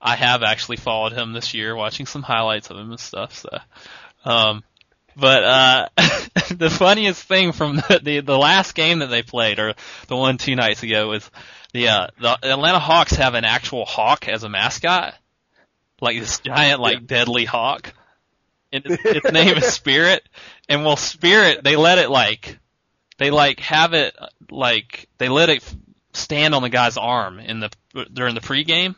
I 0.00 0.16
have 0.16 0.42
actually 0.42 0.76
followed 0.76 1.12
him 1.12 1.32
this 1.32 1.54
year, 1.54 1.74
watching 1.74 2.06
some 2.06 2.22
highlights 2.22 2.70
of 2.70 2.76
him 2.76 2.90
and 2.90 3.00
stuff. 3.00 3.34
So, 3.34 3.58
um, 4.24 4.64
but 5.16 5.44
uh, 5.44 5.88
the 6.50 6.70
funniest 6.70 7.22
thing 7.22 7.52
from 7.52 7.76
the, 7.88 8.00
the 8.02 8.20
the 8.20 8.38
last 8.38 8.74
game 8.74 8.98
that 8.98 9.08
they 9.08 9.22
played, 9.22 9.58
or 9.58 9.74
the 10.08 10.16
one 10.16 10.38
two 10.38 10.56
nights 10.56 10.82
ago, 10.82 11.08
was 11.08 11.30
the 11.72 11.88
uh, 11.88 12.06
the 12.20 12.38
Atlanta 12.42 12.80
Hawks 12.80 13.14
have 13.14 13.34
an 13.34 13.44
actual 13.44 13.84
hawk 13.84 14.28
as 14.28 14.42
a 14.42 14.48
mascot, 14.48 15.14
like 16.00 16.18
this 16.18 16.40
giant, 16.40 16.80
like 16.80 17.06
deadly 17.06 17.44
hawk. 17.44 17.94
And 18.72 18.86
its, 18.86 19.04
its 19.04 19.32
name 19.32 19.56
is 19.56 19.66
Spirit, 19.66 20.22
and 20.68 20.84
well, 20.84 20.96
Spirit 20.96 21.64
they 21.64 21.76
let 21.76 21.98
it 21.98 22.08
like 22.08 22.58
they 23.18 23.30
like 23.30 23.60
have 23.60 23.94
it 23.94 24.16
like 24.50 25.08
they 25.18 25.28
let 25.28 25.48
it 25.48 25.64
stand 26.12 26.54
on 26.54 26.62
the 26.62 26.68
guy's 26.68 26.96
arm 26.96 27.38
in 27.40 27.60
the 27.60 27.70
during 28.12 28.34
the 28.34 28.40
pregame. 28.40 28.94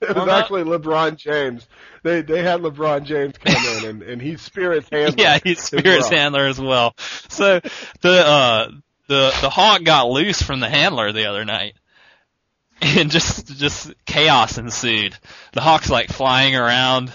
It 0.00 0.14
was 0.14 0.28
actually 0.28 0.64
LeBron 0.64 1.16
James. 1.16 1.66
They 2.02 2.22
they 2.22 2.42
had 2.42 2.60
LeBron 2.60 3.04
James 3.04 3.38
come 3.38 3.54
in 3.76 3.84
and, 3.88 4.02
and 4.02 4.20
he's 4.20 4.42
Spirit's 4.42 4.88
handler. 4.90 5.22
Yeah, 5.22 5.38
he's 5.42 5.58
as 5.58 5.64
Spirit's 5.64 6.10
well. 6.10 6.18
handler 6.18 6.46
as 6.46 6.60
well. 6.60 6.94
So 7.28 7.60
the 8.00 8.26
uh 8.26 8.70
the 9.06 9.34
the 9.40 9.50
hawk 9.50 9.84
got 9.84 10.08
loose 10.08 10.42
from 10.42 10.60
the 10.60 10.68
handler 10.68 11.12
the 11.12 11.26
other 11.26 11.44
night. 11.44 11.74
And 12.80 13.10
just 13.10 13.56
just 13.56 13.94
chaos 14.04 14.58
ensued. 14.58 15.16
The 15.52 15.60
hawk's 15.60 15.88
like 15.88 16.10
flying 16.10 16.56
around 16.56 17.12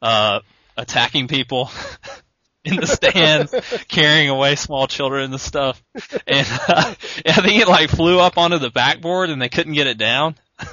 uh 0.00 0.40
attacking 0.78 1.28
people 1.28 1.70
in 2.64 2.76
the 2.76 2.86
stands, 2.86 3.54
carrying 3.88 4.28
away 4.28 4.54
small 4.54 4.86
children 4.86 5.32
and 5.32 5.40
stuff. 5.40 5.82
And 6.26 6.46
uh, 6.68 6.94
I 7.26 7.40
think 7.42 7.60
it 7.60 7.68
like 7.68 7.90
flew 7.90 8.18
up 8.18 8.38
onto 8.38 8.58
the 8.58 8.70
backboard 8.70 9.30
and 9.30 9.42
they 9.42 9.48
couldn't 9.48 9.74
get 9.74 9.86
it 9.86 9.98
down. 9.98 10.36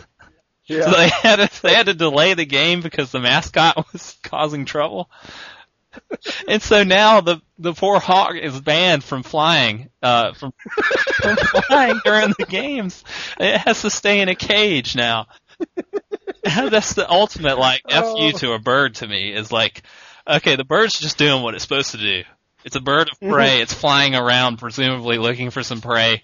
Yeah. 0.67 0.85
So 0.85 0.97
they 0.97 1.09
had 1.09 1.35
to, 1.35 1.61
they 1.61 1.75
had 1.75 1.85
to 1.85 1.93
delay 1.93 2.33
the 2.33 2.47
game 2.47 2.81
because 2.81 3.11
the 3.11 3.19
mascot 3.19 3.85
was 3.93 4.17
causing 4.23 4.65
trouble. 4.65 5.11
And 6.47 6.59
so 6.59 6.83
now 6.83 7.21
the 7.21 7.39
the 7.59 7.73
poor 7.73 7.99
hawk 7.99 8.33
is 8.35 8.59
banned 8.61 9.03
from 9.03 9.21
flying 9.21 9.91
uh 10.01 10.33
from, 10.33 10.53
from 11.21 11.35
flying 11.35 11.99
during 12.03 12.33
the 12.39 12.47
games. 12.47 13.03
It 13.39 13.59
has 13.59 13.83
to 13.83 13.91
stay 13.91 14.21
in 14.21 14.27
a 14.29 14.33
cage 14.33 14.95
now. 14.95 15.27
That's 16.69 16.93
the 16.93 17.09
ultimate 17.09 17.57
like 17.57 17.81
F 17.89 18.03
oh. 18.05 18.23
you 18.25 18.33
Oh. 18.33 18.37
to 18.37 18.53
a 18.53 18.59
bird 18.59 18.95
to 18.95 19.07
me 19.07 19.33
is 19.33 19.51
like 19.51 19.83
okay, 20.27 20.55
the 20.55 20.63
bird's 20.63 20.99
just 20.99 21.17
doing 21.17 21.43
what 21.43 21.53
it's 21.53 21.63
supposed 21.63 21.91
to 21.91 21.97
do. 21.97 22.23
It's 22.63 22.75
a 22.75 22.81
bird 22.81 23.09
of 23.11 23.19
prey. 23.19 23.61
It's 23.61 23.73
flying 23.73 24.15
around 24.15 24.57
presumably 24.57 25.17
looking 25.17 25.49
for 25.49 25.63
some 25.63 25.81
prey. 25.81 26.23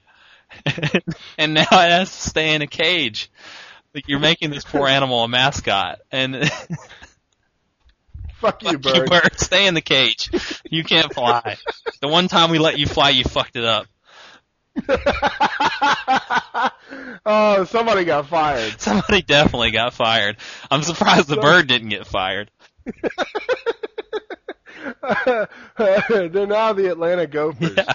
and 1.37 1.53
now 1.53 1.61
it 1.61 1.91
has 1.91 2.09
to 2.11 2.29
stay 2.29 2.53
in 2.55 2.61
a 2.61 2.67
cage. 2.67 3.31
Like 3.93 4.07
you're 4.07 4.19
making 4.19 4.51
this 4.51 4.63
poor 4.63 4.87
animal 4.87 5.23
a 5.23 5.27
mascot, 5.27 5.99
and 6.11 6.49
Fuck 8.41 8.63
you, 8.63 8.71
fuck 8.71 8.81
bird. 8.81 8.95
you, 8.95 9.05
bird, 9.05 9.39
stay 9.39 9.67
in 9.67 9.75
the 9.75 9.81
cage. 9.81 10.29
You 10.69 10.83
can't 10.83 11.13
fly. 11.13 11.57
The 12.01 12.07
one 12.07 12.27
time 12.27 12.49
we 12.49 12.57
let 12.57 12.79
you 12.79 12.87
fly, 12.87 13.11
you 13.11 13.23
fucked 13.23 13.55
it 13.55 13.63
up. 13.63 13.85
oh, 17.25 17.65
somebody 17.65 18.05
got 18.05 18.27
fired. 18.27 18.79
Somebody 18.81 19.21
definitely 19.21 19.71
got 19.71 19.93
fired. 19.93 20.37
I'm 20.69 20.83
surprised 20.83 21.27
the 21.27 21.37
bird 21.37 21.67
didn't 21.67 21.89
get 21.89 22.07
fired. 22.07 22.51
They're 25.77 26.47
now 26.47 26.73
the 26.73 26.89
Atlanta 26.91 27.27
Gophers. 27.27 27.73
Yeah. 27.77 27.93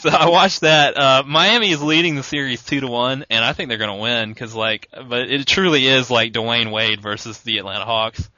So 0.00 0.08
I 0.08 0.30
watched 0.30 0.62
that. 0.62 0.96
Uh, 0.96 1.22
Miami 1.26 1.70
is 1.70 1.82
leading 1.82 2.14
the 2.14 2.22
series 2.22 2.62
two 2.62 2.80
to 2.80 2.86
one, 2.86 3.26
and 3.28 3.44
I 3.44 3.52
think 3.52 3.68
they're 3.68 3.76
going 3.76 3.96
to 3.96 4.02
win 4.02 4.30
because, 4.30 4.54
like, 4.54 4.88
but 4.92 5.30
it 5.30 5.46
truly 5.46 5.86
is 5.86 6.10
like 6.10 6.32
Dwyane 6.32 6.72
Wade 6.72 7.02
versus 7.02 7.38
the 7.40 7.58
Atlanta 7.58 7.84
Hawks. 7.84 8.30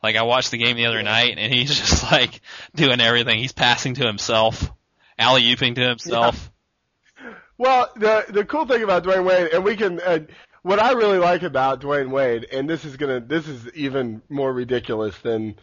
Like 0.00 0.14
I 0.14 0.22
watched 0.22 0.52
the 0.52 0.58
game 0.58 0.76
the 0.76 0.86
other 0.86 1.02
night, 1.02 1.34
and 1.36 1.52
he's 1.52 1.76
just 1.76 2.04
like 2.04 2.40
doing 2.74 3.00
everything. 3.00 3.38
He's 3.38 3.52
passing 3.52 3.94
to 3.94 4.06
himself, 4.06 4.70
alley 5.18 5.42
ooping 5.42 5.74
to 5.74 5.88
himself. 5.88 6.50
Well, 7.58 7.90
the 7.96 8.24
the 8.28 8.44
cool 8.44 8.66
thing 8.66 8.84
about 8.84 9.02
Dwyane 9.02 9.24
Wade, 9.24 9.50
and 9.52 9.64
we 9.64 9.76
can, 9.76 10.00
uh, 10.00 10.20
what 10.62 10.78
I 10.78 10.92
really 10.92 11.18
like 11.18 11.42
about 11.42 11.80
Dwyane 11.80 12.10
Wade, 12.10 12.46
and 12.52 12.70
this 12.70 12.84
is 12.84 12.96
gonna, 12.96 13.20
this 13.20 13.48
is 13.48 13.68
even 13.74 14.22
more 14.28 14.52
ridiculous 14.52 15.18
than. 15.18 15.56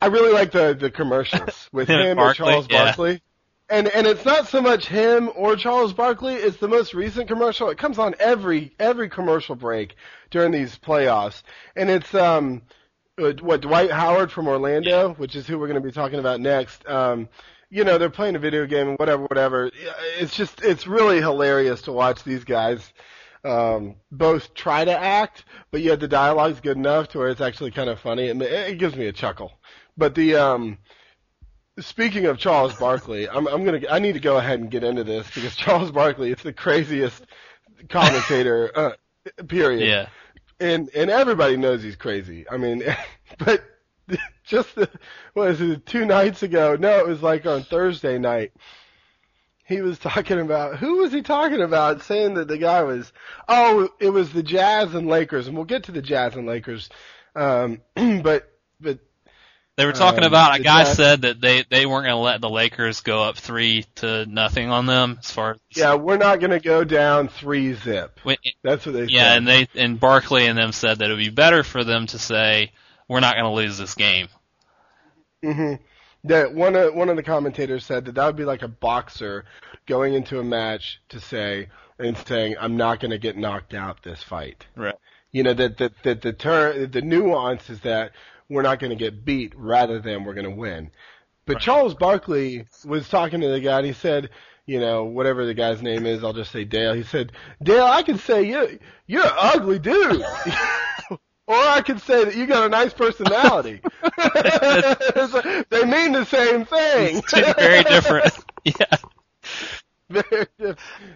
I 0.00 0.06
really 0.06 0.32
like 0.32 0.52
the 0.52 0.76
the 0.78 0.90
commercials 0.90 1.68
with 1.72 1.88
him 1.88 2.00
and 2.00 2.16
Barkley, 2.16 2.46
Charles 2.46 2.66
yeah. 2.70 2.84
Barkley. 2.84 3.20
And 3.68 3.88
and 3.88 4.06
it's 4.06 4.24
not 4.24 4.46
so 4.46 4.62
much 4.62 4.86
him 4.86 5.28
or 5.34 5.56
Charles 5.56 5.92
Barkley, 5.92 6.34
it's 6.34 6.58
the 6.58 6.68
most 6.68 6.94
recent 6.94 7.26
commercial. 7.26 7.68
It 7.70 7.78
comes 7.78 7.98
on 7.98 8.14
every 8.20 8.72
every 8.78 9.08
commercial 9.08 9.56
break 9.56 9.96
during 10.30 10.52
these 10.52 10.78
playoffs. 10.78 11.42
And 11.74 11.90
it's 11.90 12.14
um 12.14 12.62
uh, 13.18 13.32
what 13.40 13.62
Dwight 13.62 13.90
Howard 13.90 14.30
from 14.30 14.46
Orlando, 14.46 15.14
which 15.14 15.34
is 15.34 15.46
who 15.46 15.58
we're 15.58 15.66
going 15.66 15.80
to 15.82 15.86
be 15.86 15.92
talking 15.92 16.20
about 16.20 16.40
next. 16.40 16.86
Um 16.86 17.28
you 17.70 17.84
know, 17.84 17.98
they're 17.98 18.10
playing 18.10 18.36
a 18.36 18.38
video 18.38 18.66
game 18.66 18.88
and 18.90 18.98
whatever, 18.98 19.24
whatever. 19.24 19.70
It's 20.18 20.34
just, 20.34 20.62
it's 20.62 20.86
really 20.86 21.18
hilarious 21.18 21.82
to 21.82 21.92
watch 21.92 22.22
these 22.22 22.44
guys, 22.44 22.92
um, 23.44 23.96
both 24.10 24.54
try 24.54 24.84
to 24.84 24.96
act, 24.96 25.44
but 25.70 25.80
yet 25.80 26.00
the 26.00 26.08
dialogue's 26.08 26.60
good 26.60 26.76
enough 26.76 27.08
to 27.08 27.18
where 27.18 27.28
it's 27.28 27.40
actually 27.40 27.72
kind 27.72 27.90
of 27.90 27.98
funny. 27.98 28.28
and 28.28 28.40
it 28.40 28.78
gives 28.78 28.96
me 28.96 29.06
a 29.06 29.12
chuckle. 29.12 29.52
But 29.96 30.14
the, 30.14 30.36
um, 30.36 30.78
speaking 31.80 32.26
of 32.26 32.38
Charles 32.38 32.74
Barkley, 32.74 33.28
I'm, 33.28 33.46
I'm 33.48 33.64
gonna, 33.64 33.80
I 33.90 33.98
need 33.98 34.14
to 34.14 34.20
go 34.20 34.36
ahead 34.36 34.60
and 34.60 34.70
get 34.70 34.84
into 34.84 35.04
this 35.04 35.28
because 35.34 35.56
Charles 35.56 35.90
Barkley, 35.90 36.30
it's 36.30 36.42
the 36.42 36.52
craziest 36.52 37.24
commentator, 37.88 38.70
uh, 38.74 38.90
period. 39.48 39.88
Yeah. 39.88 40.08
And, 40.60 40.88
and 40.94 41.10
everybody 41.10 41.56
knows 41.56 41.82
he's 41.82 41.96
crazy. 41.96 42.48
I 42.48 42.58
mean, 42.58 42.82
but 43.38 43.62
just 44.44 44.74
the, 44.74 44.88
what 45.34 45.50
is 45.50 45.60
it, 45.60 45.86
two 45.86 46.04
nights 46.04 46.42
ago? 46.42 46.76
No, 46.78 46.98
it 46.98 47.06
was 47.06 47.22
like 47.22 47.46
on 47.46 47.62
Thursday 47.64 48.18
night. 48.18 48.52
He 49.64 49.80
was 49.80 49.98
talking 49.98 50.38
about 50.38 50.76
who 50.76 50.98
was 50.98 51.12
he 51.12 51.22
talking 51.22 51.60
about? 51.60 52.02
Saying 52.02 52.34
that 52.34 52.46
the 52.48 52.58
guy 52.58 52.82
was 52.84 53.12
oh, 53.48 53.88
it 53.98 54.10
was 54.10 54.32
the 54.32 54.42
Jazz 54.42 54.94
and 54.94 55.08
Lakers, 55.08 55.48
and 55.48 55.56
we'll 55.56 55.64
get 55.64 55.84
to 55.84 55.92
the 55.92 56.02
Jazz 56.02 56.36
and 56.36 56.46
Lakers. 56.46 56.88
Um, 57.34 57.80
but 57.96 58.48
but 58.80 59.00
they 59.76 59.84
were 59.84 59.92
talking 59.92 60.22
Um, 60.22 60.28
about 60.28 60.58
a 60.58 60.62
guy 60.62 60.84
Jazz- 60.84 60.96
said 60.96 61.22
that 61.22 61.40
they 61.40 61.64
they 61.68 61.84
weren't 61.84 62.04
going 62.04 62.14
to 62.16 62.22
let 62.22 62.40
the 62.40 62.48
Lakers 62.48 63.00
go 63.00 63.24
up 63.24 63.36
three 63.38 63.84
to 63.96 64.24
nothing 64.26 64.70
on 64.70 64.86
them 64.86 65.16
as 65.18 65.32
far 65.32 65.50
as 65.50 65.58
yeah, 65.76 65.94
we're 65.96 66.16
not 66.16 66.38
going 66.38 66.52
to 66.52 66.60
go 66.60 66.84
down 66.84 67.26
three 67.26 67.74
zip. 67.74 68.20
That's 68.62 68.86
what 68.86 68.92
they 68.92 69.04
yeah, 69.06 69.30
said. 69.30 69.36
and 69.38 69.48
they 69.48 69.68
and 69.74 69.98
Barkley 69.98 70.46
and 70.46 70.56
them 70.56 70.70
said 70.70 71.00
that 71.00 71.06
it 71.10 71.12
would 71.12 71.18
be 71.18 71.28
better 71.30 71.64
for 71.64 71.82
them 71.82 72.06
to 72.06 72.18
say 72.20 72.70
we're 73.08 73.20
not 73.20 73.34
going 73.34 73.44
to 73.44 73.50
lose 73.50 73.78
this 73.78 73.94
game. 73.94 74.28
Mm-hmm. 75.44 75.82
That 76.24 76.54
one 76.54 76.74
of 76.74 76.94
one 76.94 77.08
of 77.08 77.16
the 77.16 77.22
commentators 77.22 77.84
said 77.84 78.04
that 78.06 78.16
that 78.16 78.26
would 78.26 78.36
be 78.36 78.44
like 78.44 78.62
a 78.62 78.68
boxer 78.68 79.44
going 79.86 80.14
into 80.14 80.40
a 80.40 80.44
match 80.44 81.00
to 81.10 81.20
say 81.20 81.68
and 81.98 82.16
saying, 82.26 82.56
"I'm 82.58 82.76
not 82.76 83.00
going 83.00 83.12
to 83.12 83.18
get 83.18 83.36
knocked 83.36 83.74
out 83.74 84.02
this 84.02 84.22
fight." 84.22 84.66
Right. 84.74 84.96
You 85.30 85.44
know 85.44 85.54
that 85.54 85.78
that 85.78 85.92
that 86.02 86.22
the 86.22 86.32
turn 86.32 86.90
the 86.90 87.02
nuance 87.02 87.70
is 87.70 87.80
that 87.80 88.12
we're 88.48 88.62
not 88.62 88.80
going 88.80 88.90
to 88.90 88.96
get 88.96 89.24
beat 89.24 89.52
rather 89.56 90.00
than 90.00 90.24
we're 90.24 90.34
going 90.34 90.50
to 90.50 90.50
win. 90.50 90.90
But 91.44 91.56
Right. 91.56 91.62
Charles 91.62 91.94
Barkley 91.94 92.66
was 92.84 93.08
talking 93.08 93.40
to 93.40 93.48
the 93.48 93.60
guy 93.60 93.78
and 93.78 93.86
he 93.86 93.92
said, 93.92 94.30
you 94.66 94.80
know, 94.80 95.04
whatever 95.04 95.46
the 95.46 95.54
guy's 95.54 95.80
name 95.80 96.06
is, 96.06 96.24
I'll 96.24 96.32
just 96.32 96.50
say 96.50 96.64
Dale. 96.64 96.92
He 96.94 97.04
said, 97.04 97.32
Dale, 97.62 97.84
I 97.84 98.02
can 98.02 98.18
say 98.18 98.42
you 98.42 98.80
you're 99.06 99.24
an 99.24 99.32
ugly 99.36 99.78
dude. 99.78 100.24
Or 101.48 101.54
I 101.56 101.80
could 101.80 102.00
say 102.00 102.24
that 102.24 102.34
you 102.34 102.46
got 102.46 102.64
a 102.66 102.68
nice 102.68 102.92
personality. 102.92 103.80
they 105.70 105.84
mean 105.84 106.12
the 106.12 106.24
same 106.24 106.64
thing. 106.64 107.18
It's 107.18 107.56
very 107.56 107.84
different. 107.84 108.34
yeah. 108.64 108.96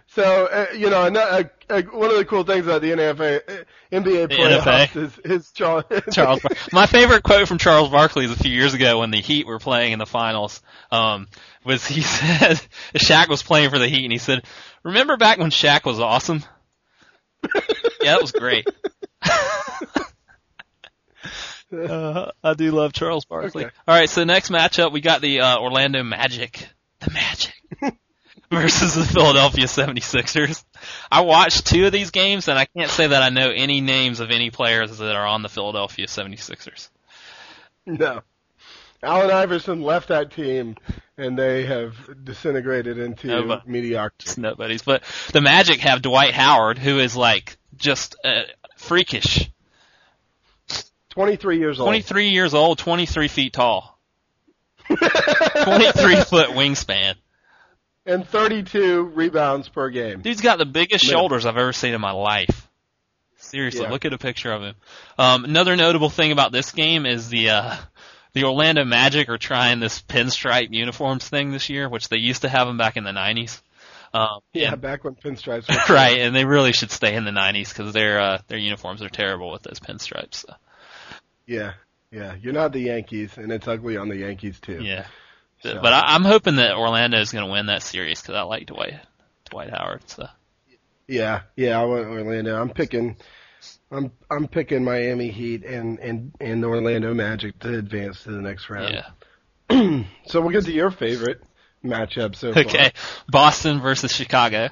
So 0.09 0.47
uh, 0.47 0.67
you 0.77 0.91
know, 0.91 1.05
and, 1.07 1.17
uh, 1.17 1.45
uh, 1.69 1.83
one 1.93 2.11
of 2.11 2.17
the 2.17 2.25
cool 2.25 2.43
things 2.43 2.67
about 2.67 2.83
the 2.83 2.91
NFA, 2.91 3.41
uh, 3.49 3.65
NBA 3.93 4.29
The 4.29 4.35
playoffs 4.35 4.89
NFA. 4.89 4.97
is, 4.97 5.19
is 5.25 5.51
Charles. 5.53 5.85
Charles. 6.13 6.43
Bar- 6.43 6.57
My 6.73 6.87
favorite 6.87 7.23
quote 7.23 7.47
from 7.47 7.59
Charles 7.59 7.89
Barkley 7.91 8.25
is 8.25 8.33
a 8.33 8.37
few 8.37 8.53
years 8.53 8.75
ago 8.75 8.99
when 8.99 9.11
the 9.13 9.21
Heat 9.21 9.47
were 9.47 9.61
playing 9.61 9.93
in 9.93 9.99
the 10.01 10.07
finals. 10.07 10.61
Um, 10.91 11.29
was 11.65 11.87
he 11.87 12.01
said 12.03 12.61
Shaq 12.95 13.29
was 13.29 13.43
playing 13.45 13.71
for 13.71 13.79
the 13.79 13.89
Heat 13.89 14.05
and 14.05 14.13
he 14.13 14.19
said, 14.19 14.43
"Remember 14.83 15.17
back 15.17 15.39
when 15.39 15.51
Shaq 15.51 15.85
was 15.85 16.01
awesome?" 16.01 16.43
yeah, 18.03 18.13
that 18.13 18.21
was 18.23 18.33
great. 18.33 18.67
Uh, 21.73 22.31
I 22.43 22.55
do 22.55 22.71
love 22.73 22.93
Charles 22.93 23.25
Barkley. 23.25 23.67
Okay. 23.67 23.75
All 23.87 23.95
right, 23.95 24.09
so 24.09 24.25
next 24.25 24.51
matchup 24.51 24.93
we 24.93 25.01
got 25.01 25.21
the 25.21 25.41
uh, 25.41 25.59
Orlando 25.59 26.03
Magic, 26.03 26.69
the 27.01 27.11
Magic 27.11 27.55
versus 28.51 28.95
the 28.95 29.05
Philadelphia 29.05 29.67
76ers. 29.67 30.65
I 31.11 31.23
watched 31.23 31.67
two 31.67 31.87
of 31.87 31.93
these 31.93 32.11
games 32.11 32.49
and 32.49 32.59
I 32.59 32.67
can't 32.67 32.91
say 32.91 33.07
that 33.07 33.23
I 33.23 33.29
know 33.29 33.51
any 33.51 33.81
names 33.81 34.21
of 34.21 34.31
any 34.31 34.51
players 34.51 34.99
that 34.99 35.15
are 35.15 35.27
on 35.27 35.43
the 35.43 35.49
Philadelphia 35.49 36.07
76ers. 36.07 36.89
No. 37.87 38.23
Allen 39.03 39.31
Iverson 39.31 39.83
left 39.83 40.09
that 40.09 40.31
team, 40.31 40.77
and 41.17 41.39
they 41.39 41.65
have 41.65 41.97
disintegrated 42.23 42.99
into 42.99 43.29
No, 43.29 43.61
mediocrity. 43.65 44.39
Nobody's. 44.41 44.83
But 44.83 45.03
the 45.33 45.41
Magic 45.41 45.81
have 45.81 46.03
Dwight 46.03 46.35
Howard, 46.35 46.79
who 46.79 46.99
is 46.99 47.17
like 47.17 47.57
just 47.77 48.17
uh, 48.25 48.43
freakish. 48.77 49.51
23 51.11 51.59
years 51.59 51.79
old. 51.81 51.87
23 51.87 52.29
years 52.31 52.55
old, 52.55 52.79
23 52.79 53.29
feet 53.29 53.53
tall, 53.53 53.99
23 54.87 56.17
foot 56.23 56.49
wingspan. 56.51 57.15
and 58.07 58.27
32 58.27 59.03
rebounds 59.15 59.69
per 59.69 59.91
game. 59.91 60.21
Dude's 60.23 60.41
got 60.41 60.59
the 60.59 60.65
biggest 60.67 61.05
shoulders 61.05 61.47
I've 61.47 61.57
ever 61.57 61.73
seen 61.73 61.95
in 61.95 62.01
my 62.01 62.13
life. 62.13 62.69
Seriously, 63.37 63.83
Yeah. 63.83 63.91
look 63.91 64.05
at 64.05 64.13
a 64.13 64.19
picture 64.19 64.53
of 64.53 64.63
him. 64.63 64.75
Um, 65.19 65.45
another 65.45 65.77
notable 65.77 66.11
thing 66.11 66.31
about 66.33 66.53
this 66.53 66.73
game 66.73 67.07
is 67.07 67.29
the 67.29 67.51
uh, 67.51 67.77
the 68.33 68.45
Orlando 68.45 68.85
Magic 68.85 69.29
are 69.29 69.39
trying 69.39 69.81
this 69.81 70.01
pinstripe 70.03 70.73
uniforms 70.73 71.29
thing 71.29 71.51
this 71.51 71.69
year, 71.69 71.89
which 71.89 72.09
they 72.09 72.19
used 72.19 72.43
to 72.43 72.49
have 72.49 72.67
them 72.69 72.77
back 72.77 72.97
in 72.97 73.03
the 73.05 73.11
90s. 73.11 73.61
Um, 74.15 74.41
Yeah, 74.53 74.73
and- 74.73 74.81
back 74.81 75.05
when 75.05 75.15
pinstripes 75.17 75.69
were 75.89 75.95
right, 75.95 76.19
and 76.21 76.35
they 76.35 76.45
really 76.45 76.73
should 76.73 76.91
stay 76.93 77.15
in 77.15 77.25
the 77.25 77.31
90s 77.33 77.71
because 77.71 77.93
their 77.93 78.21
uh, 78.21 78.39
their 78.49 78.59
uniforms 78.59 79.03
are 79.03 79.09
terrible 79.09 79.51
with 79.51 79.63
those 79.63 79.81
pinstripes. 79.81 80.35
So, 80.47 80.55
Yeah, 81.47 81.73
yeah. 82.11 82.35
You're 82.41 82.53
not 82.53 82.73
the 82.73 82.81
Yankees, 82.81 83.37
and 83.37 83.51
it's 83.53 83.67
ugly 83.69 83.97
on 83.97 84.09
the 84.09 84.17
Yankees 84.17 84.61
too. 84.61 84.81
yeah, 84.83 85.07
So- 85.63 85.81
but 85.83 85.93
I, 85.93 86.15
I'm 86.15 86.25
hoping 86.25 86.57
that 86.57 86.75
Orlando 86.77 87.19
is 87.21 87.33
going 87.33 87.45
to 87.47 87.51
win 87.53 87.67
that 87.67 87.83
series 87.83 88.21
because 88.23 88.35
I 88.37 88.43
like 88.43 88.67
Dwight 88.67 88.95
Dwight 89.51 89.71
Howard. 89.71 90.09
So 90.09 90.27
Yeah, 91.09 91.43
yeah. 91.57 91.81
I 91.81 91.85
want 91.85 92.07
Orlando. 92.07 92.61
I'm 92.61 92.71
picking. 92.71 93.17
I'm 93.91 94.13
I'm 94.31 94.47
picking 94.47 94.85
Miami 94.85 95.31
Heat 95.31 95.65
and 95.65 95.99
and 95.99 96.33
and 96.41 96.63
the 96.63 96.69
Orlando 96.69 97.13
Magic 97.15 97.59
to 97.61 97.77
advance 97.77 98.23
to 98.25 98.31
the 98.31 98.41
next 98.41 98.71
round. 98.71 98.95
yeah. 98.95 100.03
So 100.27 100.41
we'll 100.41 100.51
get 100.51 100.65
to 100.67 100.73
your 100.73 100.91
favorite 100.91 101.43
matchup 101.85 102.37
so 102.37 102.53
far. 102.53 102.63
Okay, 102.63 102.93
Boston 103.29 103.81
versus 103.81 104.13
Chicago. 104.13 104.69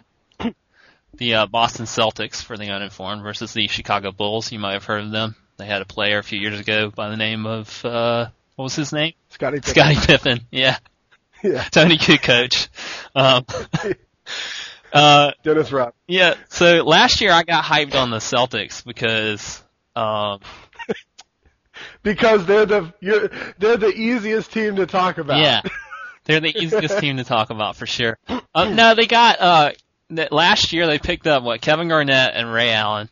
The 1.15 1.35
uh, 1.35 1.47
Boston 1.47 1.87
Celtics, 1.87 2.43
for 2.43 2.57
the 2.57 2.71
uninformed, 2.71 3.23
versus 3.23 3.53
the 3.53 3.67
Chicago 3.67 4.13
Bulls. 4.13 4.53
You 4.53 4.59
might 4.61 4.75
have 4.75 4.85
heard 4.85 5.03
of 5.05 5.11
them. 5.11 5.35
They 5.59 5.67
had 5.67 5.83
a 5.83 5.85
player 5.85 6.19
a 6.19 6.23
few 6.23 6.39
years 6.39 6.59
ago 6.61 6.91
by 6.91 7.11
the 7.11 7.17
name 7.17 7.47
of 7.47 7.85
uh, 7.85 8.29
what 8.57 8.65
was 8.65 8.77
his 8.77 8.93
name? 8.93 9.13
Scottie. 9.31 9.59
Pippen. 9.59 9.71
Scottie 9.71 10.07
Pippen. 10.07 10.41
Yeah, 10.51 10.79
Yeah. 11.43 11.63
Toni 11.71 11.99
Kukoc. 11.99 12.69
Um, 13.15 13.45
uh, 14.93 15.33
Dennis 15.43 15.71
Robb. 15.73 15.95
yeah. 16.07 16.35
So 16.49 16.83
last 16.85 17.21
year 17.21 17.33
I 17.33 17.43
got 17.43 17.65
hyped 17.65 17.95
on 17.95 18.11
the 18.11 18.19
Celtics 18.19 18.85
because 18.85 19.63
um, 19.95 20.41
Because 22.03 22.47
they're 22.47 22.67
the 22.67 22.93
you're, 23.01 23.31
they're 23.59 23.77
the 23.77 23.93
easiest 23.95 24.53
team 24.53 24.77
to 24.77 24.87
talk 24.87 25.19
about. 25.19 25.39
Yeah. 25.41 25.63
They're 26.25 26.41
the 26.41 26.57
easiest 26.57 26.99
team 26.99 27.17
to 27.17 27.25
talk 27.25 27.51
about 27.51 27.77
for 27.77 27.87
sure. 27.87 28.19
Um, 28.55 28.77
no, 28.77 28.95
they 28.95 29.07
got 29.07 29.41
uh 29.41 29.73
last 30.31 30.73
year 30.73 30.87
they 30.87 30.99
picked 30.99 31.27
up 31.27 31.43
what 31.43 31.61
Kevin 31.61 31.89
Garnett 31.89 32.33
and 32.35 32.53
Ray 32.53 32.73
Allen, 32.73 33.09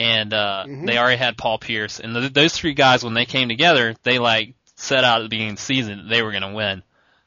and 0.00 0.32
uh 0.34 0.64
Mhm. 0.66 0.86
they 0.86 0.98
already 0.98 1.18
had 1.18 1.36
Paul 1.38 1.58
Pierce, 1.58 2.00
and 2.00 2.14
th- 2.14 2.32
those 2.32 2.52
three 2.54 2.74
guys 2.74 3.04
when 3.04 3.14
they 3.14 3.26
came 3.26 3.48
together, 3.48 3.94
they 4.02 4.18
like 4.18 4.54
set 4.74 5.04
out 5.04 5.20
at 5.20 5.22
the 5.24 5.28
beginning 5.28 5.52
of 5.52 5.56
the 5.58 5.62
season 5.62 5.98
that 5.98 6.08
they 6.08 6.22
were 6.22 6.30
going 6.32 6.42
to 6.42 6.54
win 6.54 6.82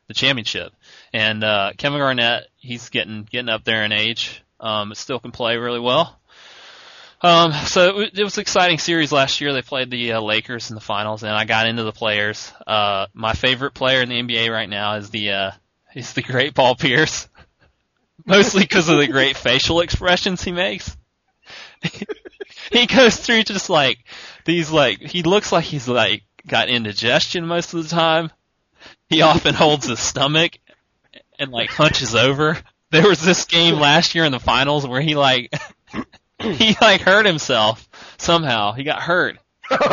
the 0.08 0.14
championship. 0.14 0.74
And 1.14 1.44
uh 1.44 1.72
Kevin 1.78 2.00
Garnett, 2.00 2.48
he's 2.58 2.90
getting 2.90 3.24
getting 3.32 3.50
up 3.50 3.64
there 3.64 3.86
in 3.86 3.92
age, 3.94 4.44
um, 4.60 4.90
but 4.90 4.98
still 4.98 5.20
can 5.20 5.32
play 5.32 5.56
really 5.58 5.80
well. 5.80 6.20
Um, 7.22 7.54
so 7.54 8.02
it, 8.02 8.20
it 8.20 8.24
was 8.26 8.36
an 8.38 8.42
exciting 8.42 8.80
series 8.80 9.14
last 9.14 9.40
year. 9.40 9.54
They 9.54 9.62
played 9.62 9.90
the 9.90 10.14
uh, 10.14 10.20
Lakers 10.22 10.70
in 10.70 10.76
the 10.76 10.82
finals, 10.82 11.24
and 11.24 11.32
I 11.32 11.46
got 11.46 11.68
into 11.68 11.84
the 11.84 11.94
players. 11.94 12.52
Uh, 12.68 13.06
my 13.14 13.32
favorite 13.34 13.74
player 13.74 14.02
in 14.02 14.10
the 14.10 14.22
NBA 14.22 14.52
right 14.52 14.68
now 14.68 14.96
is 14.96 15.10
the 15.10 15.32
uh, 15.32 15.52
is 15.96 16.12
the 16.12 16.22
great 16.22 16.54
Paul 16.54 16.76
Pierce, 16.76 17.30
mostly 18.26 18.64
because 18.64 18.90
of 18.90 18.98
the 18.98 19.08
great 19.08 19.38
facial 19.48 19.80
expressions 19.80 20.44
he 20.44 20.52
makes. 20.52 20.98
he 22.74 22.88
goes 22.88 23.16
through 23.16 23.44
just 23.44 23.70
like 23.70 24.00
these 24.46 24.72
like 24.72 25.00
he 25.00 25.24
looks 25.24 25.52
like 25.52 25.64
he's 25.64 25.88
like 25.88 26.24
got 26.48 26.70
indigestion 26.70 27.46
most 27.46 27.74
of 27.74 27.84
the 27.84 27.90
time. 27.90 28.32
He 29.10 29.22
often 29.22 29.54
holds 29.54 29.88
his 29.88 30.00
stomach 30.00 30.58
and 31.38 31.52
like 31.52 31.70
hunches 31.70 32.16
over. 32.16 32.58
There 32.90 33.08
was 33.08 33.22
this 33.22 33.46
game 33.46 33.76
last 33.76 34.16
year 34.16 34.26
in 34.26 34.32
the 34.32 34.40
finals 34.40 34.88
where 34.88 35.02
he 35.02 35.16
like 35.16 35.54
he 36.40 36.76
like 36.82 37.02
hurt 37.02 37.26
himself 37.26 37.88
somehow. 38.18 38.74
He 38.74 38.84
got 38.84 39.02
hurt. 39.02 39.38
He 39.70 39.76
was 39.76 39.88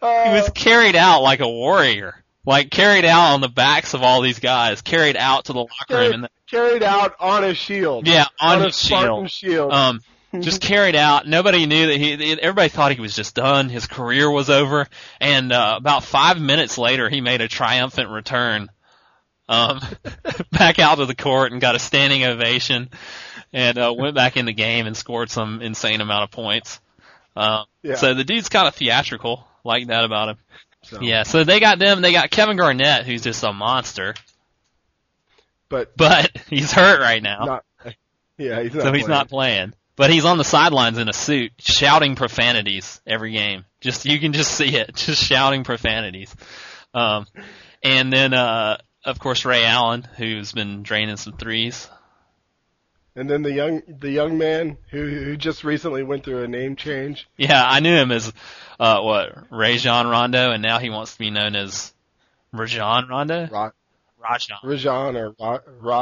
he 0.00 0.32
was 0.32 0.50
carried 0.54 0.96
out 0.96 1.22
like 1.22 1.40
a 1.40 1.48
warrior. 1.48 2.16
Like 2.46 2.70
carried 2.70 3.04
out 3.04 3.34
on 3.34 3.42
the 3.42 3.48
backs 3.48 3.92
of 3.92 4.02
all 4.02 4.22
these 4.22 4.38
guys, 4.38 4.80
carried 4.80 5.16
out 5.16 5.44
to 5.44 5.52
the 5.52 5.58
locker 5.58 5.74
room 5.90 6.12
and 6.14 6.28
carried 6.50 6.82
out 6.82 7.14
on 7.20 7.44
a 7.44 7.54
shield. 7.54 8.06
yeah, 8.06 8.26
on, 8.40 8.60
a 8.60 8.66
his 8.66 8.76
Spartan 8.76 9.26
shield. 9.26 9.52
shield. 9.52 9.72
Um 9.72 10.00
just 10.40 10.60
carried 10.60 10.94
out. 10.94 11.26
Nobody 11.26 11.66
knew 11.66 11.88
that 11.88 11.96
he. 11.96 12.40
Everybody 12.40 12.68
thought 12.68 12.92
he 12.92 13.00
was 13.00 13.16
just 13.16 13.34
done. 13.34 13.68
His 13.68 13.86
career 13.86 14.30
was 14.30 14.48
over. 14.48 14.86
And 15.20 15.52
uh, 15.52 15.74
about 15.76 16.04
five 16.04 16.40
minutes 16.40 16.78
later, 16.78 17.08
he 17.08 17.20
made 17.20 17.40
a 17.40 17.48
triumphant 17.48 18.10
return, 18.10 18.68
um, 19.48 19.80
back 20.52 20.78
out 20.78 21.00
of 21.00 21.08
the 21.08 21.16
court 21.16 21.50
and 21.50 21.60
got 21.60 21.74
a 21.74 21.80
standing 21.80 22.24
ovation, 22.24 22.90
and 23.52 23.76
uh, 23.76 23.92
went 23.96 24.14
back 24.14 24.36
in 24.36 24.46
the 24.46 24.52
game 24.52 24.86
and 24.86 24.96
scored 24.96 25.30
some 25.30 25.62
insane 25.62 26.00
amount 26.00 26.24
of 26.24 26.30
points. 26.30 26.80
Um, 27.34 27.64
Yeah. 27.82 27.96
So 27.96 28.14
the 28.14 28.24
dude's 28.24 28.48
kind 28.48 28.68
of 28.68 28.74
theatrical, 28.76 29.44
like 29.64 29.88
that 29.88 30.04
about 30.04 30.28
him. 30.28 30.36
So, 30.84 31.00
Yeah. 31.00 31.24
So 31.24 31.42
they 31.42 31.58
got 31.58 31.80
them. 31.80 32.02
They 32.02 32.12
got 32.12 32.30
Kevin 32.30 32.56
Garnett, 32.56 33.04
who's 33.04 33.22
just 33.22 33.42
a 33.42 33.52
monster, 33.52 34.14
But 35.70 35.96
but 35.96 36.30
he's 36.50 36.70
hurt 36.70 37.00
right 37.00 37.22
now. 37.22 37.44
not. 37.46 37.64
Yeah, 38.36 38.62
he's 38.62 38.74
not. 38.74 38.82
so 38.82 38.92
he's 38.92 39.08
not 39.08 39.30
playing. 39.30 39.72
But 39.96 40.10
he's 40.10 40.24
on 40.24 40.38
the 40.38 40.44
sidelines 40.44 40.96
in 40.96 41.10
a 41.10 41.12
suit, 41.12 41.52
shouting 41.58 42.16
profanities 42.16 43.02
every 43.06 43.32
game. 43.32 43.66
Just 43.80 44.06
you 44.06 44.18
can 44.18 44.32
just 44.32 44.50
see 44.52 44.76
it, 44.76 44.94
just 44.94 45.22
shouting 45.22 45.64
profanities. 45.64 46.34
Um, 46.94 47.26
and 47.82 48.12
then 48.12 48.34
uh, 48.34 48.78
of 49.04 49.18
course 49.18 49.44
Ray 49.44 49.64
Allen, 49.64 50.06
who's 50.16 50.52
been 50.52 50.82
draining 50.82 51.16
some 51.16 51.34
threes. 51.34 51.88
And 53.14 53.28
then 53.28 53.42
the 53.42 53.52
young 53.52 53.82
the 53.86 54.10
young 54.10 54.38
man 54.38 54.78
who 54.90 55.06
who 55.06 55.36
just 55.36 55.64
recently 55.64 56.02
went 56.02 56.24
through 56.24 56.44
a 56.44 56.48
name 56.48 56.76
change. 56.76 57.28
Yeah, 57.36 57.62
I 57.62 57.80
knew 57.80 57.94
him 57.94 58.10
as 58.10 58.32
uh, 58.78 59.00
what 59.00 59.50
Ray 59.50 59.76
John 59.76 60.06
Rondo, 60.08 60.50
and 60.50 60.62
now 60.62 60.78
he 60.78 60.88
wants 60.88 61.12
to 61.12 61.18
be 61.18 61.30
known 61.30 61.54
as 61.54 61.92
Rajon 62.52 63.08
Rondo. 63.08 63.48
Ra- 63.48 63.72
Rajon. 64.20 64.58
Rajan 64.64 65.14
or 65.16 65.34
Ra- 65.38 65.58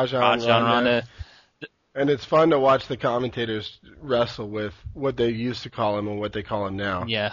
Rajan. 0.06 0.46
Rondo. 0.46 1.02
And 1.94 2.10
it's 2.10 2.24
fun 2.24 2.50
to 2.50 2.58
watch 2.60 2.86
the 2.86 2.96
commentators 2.96 3.78
wrestle 4.00 4.48
with 4.48 4.74
what 4.94 5.16
they 5.16 5.30
used 5.30 5.64
to 5.64 5.70
call 5.70 5.98
him 5.98 6.06
and 6.06 6.20
what 6.20 6.32
they 6.32 6.42
call 6.42 6.66
him 6.66 6.76
now. 6.76 7.04
Yeah, 7.06 7.32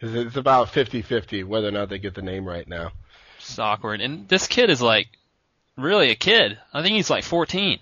It's 0.00 0.36
about 0.36 0.68
50-50 0.68 1.44
whether 1.44 1.66
or 1.68 1.72
not 1.72 1.88
they 1.88 1.98
get 1.98 2.14
the 2.14 2.22
name 2.22 2.44
right 2.44 2.68
now. 2.68 2.92
it's 3.38 3.58
awkward. 3.58 4.00
And 4.00 4.28
this 4.28 4.46
kid 4.46 4.70
is 4.70 4.80
like 4.80 5.08
really 5.76 6.10
a 6.10 6.14
kid. 6.14 6.58
I 6.72 6.82
think 6.82 6.94
he's 6.94 7.10
like 7.10 7.24
14. 7.24 7.80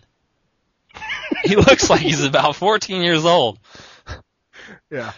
he 1.44 1.56
looks 1.56 1.90
like 1.90 2.00
he's 2.00 2.24
about 2.24 2.56
14 2.56 3.02
years 3.02 3.24
old. 3.24 3.58
Yeah. 4.90 5.12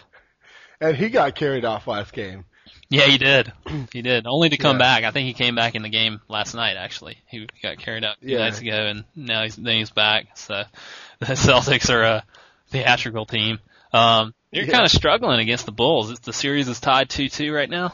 And 0.81 0.97
he 0.97 1.09
got 1.09 1.35
carried 1.35 1.65
off 1.65 1.87
last 1.87 2.11
game. 2.13 2.45
Yeah, 2.89 3.05
he 3.05 3.17
did. 3.17 3.51
He 3.91 4.01
did. 4.03 4.27
Only 4.27 4.49
to 4.49 4.57
come 4.57 4.75
Yeah. 4.77 4.99
back. 4.99 5.03
I 5.05 5.11
think 5.11 5.27
he 5.27 5.33
came 5.33 5.55
back 5.55 5.73
in 5.75 5.81
the 5.81 5.89
game 5.89 6.21
last 6.27 6.53
night. 6.53 6.77
Actually, 6.77 7.17
he 7.27 7.47
got 7.63 7.77
carried 7.79 8.03
out 8.05 8.17
two 8.21 8.27
Yeah. 8.29 8.37
nights 8.39 8.59
ago, 8.61 8.75
and 8.87 9.03
now 9.15 9.43
he's 9.43 9.55
then 9.55 9.77
he's 9.77 9.89
back. 9.89 10.37
So 10.37 10.63
the 11.19 11.25
Celtics 11.25 11.89
are 11.91 12.03
a 12.03 12.23
theatrical 12.69 13.25
team. 13.25 13.59
Um, 13.91 14.33
they're 14.51 14.63
Yeah. 14.65 14.71
kind 14.71 14.85
of 14.85 14.91
struggling 14.91 15.39
against 15.39 15.65
the 15.65 15.71
Bulls. 15.71 16.11
It's, 16.11 16.19
the 16.21 16.33
series 16.33 16.67
is 16.67 16.79
tied 16.79 17.09
two-two 17.09 17.51
right 17.53 17.69
now. 17.69 17.93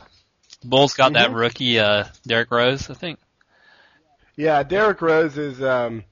The 0.62 0.68
Bulls 0.68 0.94
got 0.94 1.14
that 1.14 1.30
Mhm. 1.32 1.36
rookie 1.36 1.80
uh, 1.80 2.06
Derrick 2.28 2.52
Rose, 2.52 2.90
I 2.90 2.94
think. 2.94 3.18
Yeah, 4.36 4.64
Derrick 4.64 5.02
Rose 5.02 5.38
is. 5.38 5.62
Um, 5.62 6.04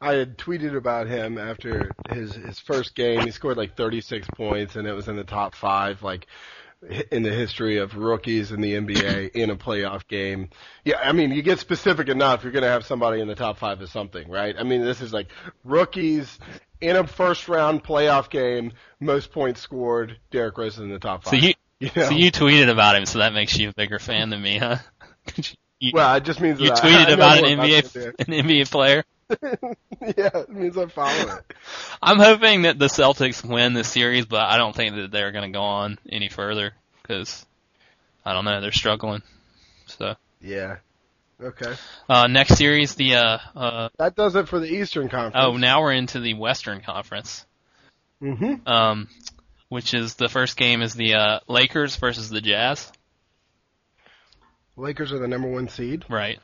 I 0.00 0.14
had 0.14 0.36
tweeted 0.36 0.76
about 0.76 1.06
him 1.06 1.38
after 1.38 1.92
his 2.10 2.34
his 2.34 2.58
first 2.58 2.94
game. 2.94 3.20
He 3.24 3.30
scored 3.30 3.56
like 3.56 3.76
36 3.76 4.28
points, 4.36 4.76
and 4.76 4.86
it 4.86 4.92
was 4.92 5.08
in 5.08 5.16
the 5.16 5.24
top 5.24 5.54
five, 5.54 6.02
like 6.02 6.26
in 7.10 7.22
the 7.22 7.30
history 7.30 7.78
of 7.78 7.94
rookies 7.96 8.50
in 8.52 8.60
the 8.60 8.74
NBA 8.74 9.30
in 9.34 9.50
a 9.50 9.56
playoff 9.56 10.06
game. 10.08 10.48
Yeah, 10.84 10.98
I 11.02 11.12
mean, 11.12 11.30
you 11.32 11.42
get 11.42 11.58
specific 11.58 12.08
enough, 12.08 12.42
you're 12.42 12.52
going 12.52 12.64
to 12.64 12.68
have 12.70 12.84
somebody 12.84 13.20
in 13.20 13.28
the 13.28 13.34
top 13.34 13.58
five 13.58 13.80
of 13.80 13.90
something, 13.90 14.28
right? 14.28 14.54
I 14.58 14.62
mean, 14.64 14.82
this 14.82 15.00
is 15.00 15.12
like 15.12 15.28
rookies 15.64 16.38
in 16.80 16.96
a 16.96 17.06
first 17.06 17.48
round 17.48 17.84
playoff 17.84 18.30
game, 18.30 18.72
most 19.00 19.30
points 19.32 19.60
scored. 19.60 20.18
Derrick 20.30 20.58
Rose 20.58 20.74
is 20.74 20.80
in 20.80 20.90
the 20.90 20.98
top 20.98 21.24
So 21.24 21.30
five. 21.32 21.42
you 21.42 21.54
You 21.82 21.90
know? 21.96 22.04
so 22.04 22.10
you 22.12 22.30
tweeted 22.30 22.70
about 22.70 22.94
him, 22.94 23.06
so 23.06 23.18
that 23.18 23.32
makes 23.32 23.58
you 23.58 23.70
a 23.70 23.72
bigger 23.72 23.98
fan 23.98 24.30
than 24.30 24.40
me, 24.40 24.56
huh? 24.58 24.76
you, 25.80 25.90
well, 25.92 26.14
it 26.14 26.22
just 26.24 26.40
means 26.40 26.60
you 26.60 26.68
that 26.68 26.78
I- 26.84 26.88
tweeted 26.88 27.06
I 27.06 27.08
know 27.08 27.14
about 27.14 27.38
an 27.38 27.58
NBA 27.58 27.92
the 27.92 28.06
an 28.20 28.46
NBA 28.46 28.70
player. 28.70 29.04
yeah, 30.16 30.30
it 30.34 30.48
means 30.50 30.76
I 30.76 30.86
follow 30.86 31.36
it. 31.36 31.54
I'm 32.02 32.18
hoping 32.18 32.62
that 32.62 32.78
the 32.78 32.86
Celtics 32.86 33.44
win 33.44 33.72
this 33.74 33.88
series, 33.88 34.26
but 34.26 34.40
I 34.42 34.56
don't 34.58 34.74
think 34.74 34.94
that 34.96 35.10
they're 35.10 35.32
going 35.32 35.50
to 35.52 35.56
go 35.56 35.62
on 35.62 35.98
any 36.08 36.28
further 36.28 36.72
because 37.02 37.44
I 38.24 38.32
don't 38.32 38.44
know 38.44 38.60
they're 38.60 38.72
struggling. 38.72 39.22
So 39.86 40.14
Yeah. 40.40 40.76
Okay. 41.40 41.74
uh, 42.08 42.28
next 42.28 42.56
series, 42.56 42.94
the 42.94 43.16
uh, 43.16 43.38
uh, 43.56 43.88
That 43.98 44.14
does 44.14 44.36
it 44.36 44.48
for 44.48 44.60
the 44.60 44.68
Eastern 44.68 45.08
Conference. 45.08 45.36
oh 45.38 45.56
now 45.56 45.80
we're 45.82 45.92
into 45.92 46.20
the 46.20 46.34
Western 46.34 46.80
Conference, 46.80 47.44
Mm-hmm. 48.22 48.68
um, 48.68 49.08
which 49.68 49.92
is 49.94 50.14
the 50.14 50.28
first 50.28 50.56
game 50.56 50.82
is 50.82 50.94
the 50.94 51.14
uh, 51.14 51.40
Lakers 51.48 51.96
versus 51.96 52.28
the 52.30 52.40
Jazz. 52.40 52.92
Lakers 54.76 55.12
are 55.12 55.18
the 55.18 55.28
number 55.28 55.48
one 55.50 55.68
seed. 55.68 56.04
Right. 56.08 56.38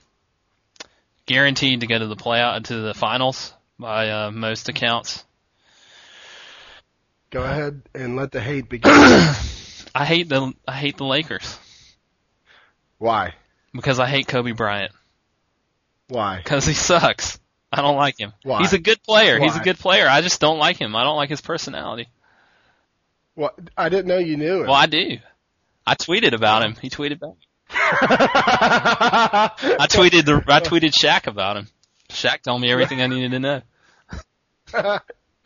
Guaranteed 1.29 1.81
to 1.81 1.87
go 1.87 1.99
to 1.99 2.07
the 2.07 2.17
playout 2.17 2.65
to 2.65 2.77
the 2.81 2.95
finals 2.95 3.53
by 3.79 4.09
uh, 4.09 4.31
most 4.31 4.71
accounts. 4.71 5.27
Go 7.29 7.43
ahead 7.43 7.83
and 7.95 8.17
let 8.17 8.33
the 8.33 8.41
hate 8.41 8.71
begin. 8.71 8.91
I 9.95 10.07
hate 10.07 10.31
the 10.31 10.55
I 10.67 10.73
hate 10.73 10.97
the 10.97 11.05
Lakers 11.05 11.59
Why? 12.97 13.35
because 13.75 13.99
I 13.99 14.07
hate 14.07 14.27
Kobe 14.27 14.53
Bryant. 14.53 14.93
Why? 16.09 16.39
Because 16.39 16.65
he 16.65 16.73
sucks. 16.73 17.39
I 17.71 17.83
don't 17.83 17.97
like 17.97 18.19
him. 18.19 18.33
Why? 18.43 18.61
He's 18.61 18.73
a 18.73 18.79
good 18.79 19.03
player. 19.03 19.39
He's 19.39 19.55
a 19.55 19.61
good 19.61 19.79
player. 19.79 20.09
I 20.09 20.23
just 20.23 20.41
don't 20.41 20.59
like 20.59 20.79
him. 20.79 20.97
I 20.97 21.05
don't 21.05 21.17
like 21.17 21.29
his 21.29 21.43
personality. 21.43 22.09
What? 23.35 23.55
I 23.77 23.91
didn't 23.91 24.07
know 24.07 24.17
you 24.17 24.39
knew 24.39 24.61
him. 24.61 24.67
Well, 24.67 24.73
I 24.73 24.87
do. 24.87 25.19
I 25.87 25.95
tweeted 25.95 26.33
about 26.33 26.63
him. 26.63 26.75
He 26.81 26.89
tweeted 26.89 27.21
back. 27.21 27.35
I 27.71 29.51
tweeted 29.91 30.25
the 30.25 30.43
I 30.49 30.61
tweeted 30.61 30.93
Shaq 30.93 31.27
about 31.27 31.57
him. 31.57 31.69
Shaq 32.11 32.43
told 32.43 32.61
me 32.61 32.71
everything 32.71 33.01
I 33.03 33.07
needed 33.09 33.31
to 33.33 33.39
know. 33.39 33.63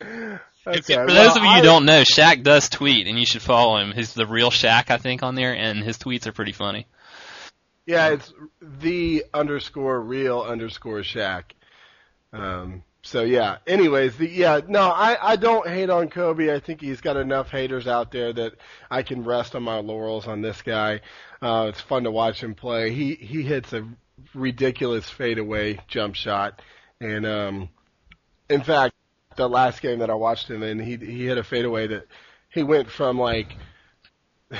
If- 0.01 0.39
Okay, 0.65 0.93
for 0.93 1.05
well, 1.07 1.27
those 1.27 1.35
of 1.35 1.43
you 1.43 1.49
who 1.55 1.61
don't 1.61 1.83
know, 1.83 2.03
Shaq 2.03 2.41
does 2.41 2.69
tweet, 2.69 3.05
and 3.07 3.19
you 3.19 3.25
should 3.25 3.41
follow 3.41 3.79
him. 3.79 3.91
He's 3.91 4.13
the 4.13 4.25
real 4.25 4.49
Shaq, 4.49 4.91
I 4.91 4.97
think, 4.97 5.21
on 5.21 5.35
there, 5.35 5.53
and 5.53 5.83
his 5.83 5.97
tweets 5.97 6.25
are 6.25 6.31
pretty 6.31 6.53
funny. 6.53 6.87
Yeah, 7.85 8.11
it's 8.11 8.31
the 8.61 9.25
underscore 9.33 9.99
real 9.99 10.39
underscore 10.41 10.99
Shaq. 11.01 11.43
Um, 12.31 12.83
so 13.01 13.23
yeah. 13.23 13.57
Anyways, 13.67 14.15
the 14.15 14.29
yeah, 14.29 14.61
no, 14.65 14.83
I 14.89 15.33
I 15.33 15.35
don't 15.35 15.67
hate 15.67 15.89
on 15.89 16.07
Kobe. 16.09 16.53
I 16.53 16.59
think 16.61 16.79
he's 16.79 17.01
got 17.01 17.17
enough 17.17 17.49
haters 17.49 17.85
out 17.85 18.11
there 18.13 18.31
that 18.31 18.53
I 18.89 19.03
can 19.03 19.25
rest 19.25 19.55
on 19.55 19.63
my 19.63 19.79
laurels 19.79 20.27
on 20.27 20.41
this 20.41 20.61
guy. 20.61 21.01
Uh, 21.43 21.65
it's 21.67 21.81
fun 21.81 22.05
to 22.05 22.11
watch 22.11 22.41
him 22.41 22.55
play. 22.55 22.93
He 22.93 23.15
he 23.15 23.41
hits 23.43 23.73
a 23.73 23.85
ridiculous 24.33 25.09
fadeaway 25.09 25.77
jump 25.89 26.15
shot, 26.15 26.61
and 27.01 27.25
um, 27.25 27.67
in 28.49 28.61
fact, 28.61 28.95
the 29.35 29.49
last 29.49 29.81
game 29.81 29.99
that 29.99 30.09
I 30.09 30.13
watched 30.13 30.49
him 30.49 30.63
in, 30.63 30.79
he 30.79 30.95
he 30.95 31.25
hit 31.25 31.37
a 31.37 31.43
fadeaway 31.43 31.87
that 31.87 32.07
he 32.49 32.63
went 32.63 32.89
from 32.89 33.19
like 33.19 33.57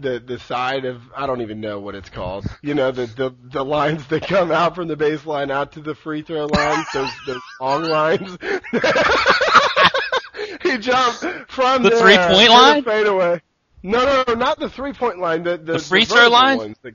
the 0.00 0.18
the 0.18 0.40
side 0.40 0.86
of 0.86 1.02
I 1.16 1.28
don't 1.28 1.40
even 1.42 1.60
know 1.60 1.78
what 1.78 1.94
it's 1.94 2.10
called. 2.10 2.46
You 2.62 2.74
know 2.74 2.90
the 2.90 3.06
the 3.06 3.32
the 3.52 3.64
lines 3.64 4.04
that 4.08 4.26
come 4.26 4.50
out 4.50 4.74
from 4.74 4.88
the 4.88 4.96
baseline 4.96 5.52
out 5.52 5.70
to 5.74 5.80
the 5.80 5.94
free 5.94 6.22
throw 6.22 6.46
lines. 6.46 6.84
Those 6.92 7.10
those 7.28 7.40
long 7.60 7.84
lines. 7.84 8.36
he 10.62 10.78
jumped 10.78 11.24
from 11.48 11.84
The 11.84 11.90
there, 11.90 12.00
three-point 12.00 12.40
hit 12.50 12.50
a 12.50 12.52
line? 12.52 12.82
fadeaway. 12.82 13.40
No, 13.84 14.02
no, 14.04 14.24
no, 14.26 14.34
not 14.34 14.58
the 14.58 14.70
three 14.70 14.94
point 14.94 15.18
line. 15.18 15.42
The 15.42 15.58
the, 15.58 15.74
The 15.74 15.78
free 15.78 16.06
throw 16.06 16.28
line? 16.28 16.56
Ones, 16.56 16.76
the, 16.80 16.94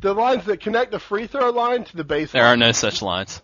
the 0.00 0.12
lines 0.12 0.44
that 0.46 0.60
connect 0.60 0.90
the 0.90 0.98
free 0.98 1.28
throw 1.28 1.50
line 1.50 1.84
to 1.84 1.96
the 1.96 2.04
baseline. 2.04 2.32
There 2.32 2.44
are 2.46 2.56
no 2.56 2.72
such 2.72 3.00
lines. 3.00 3.40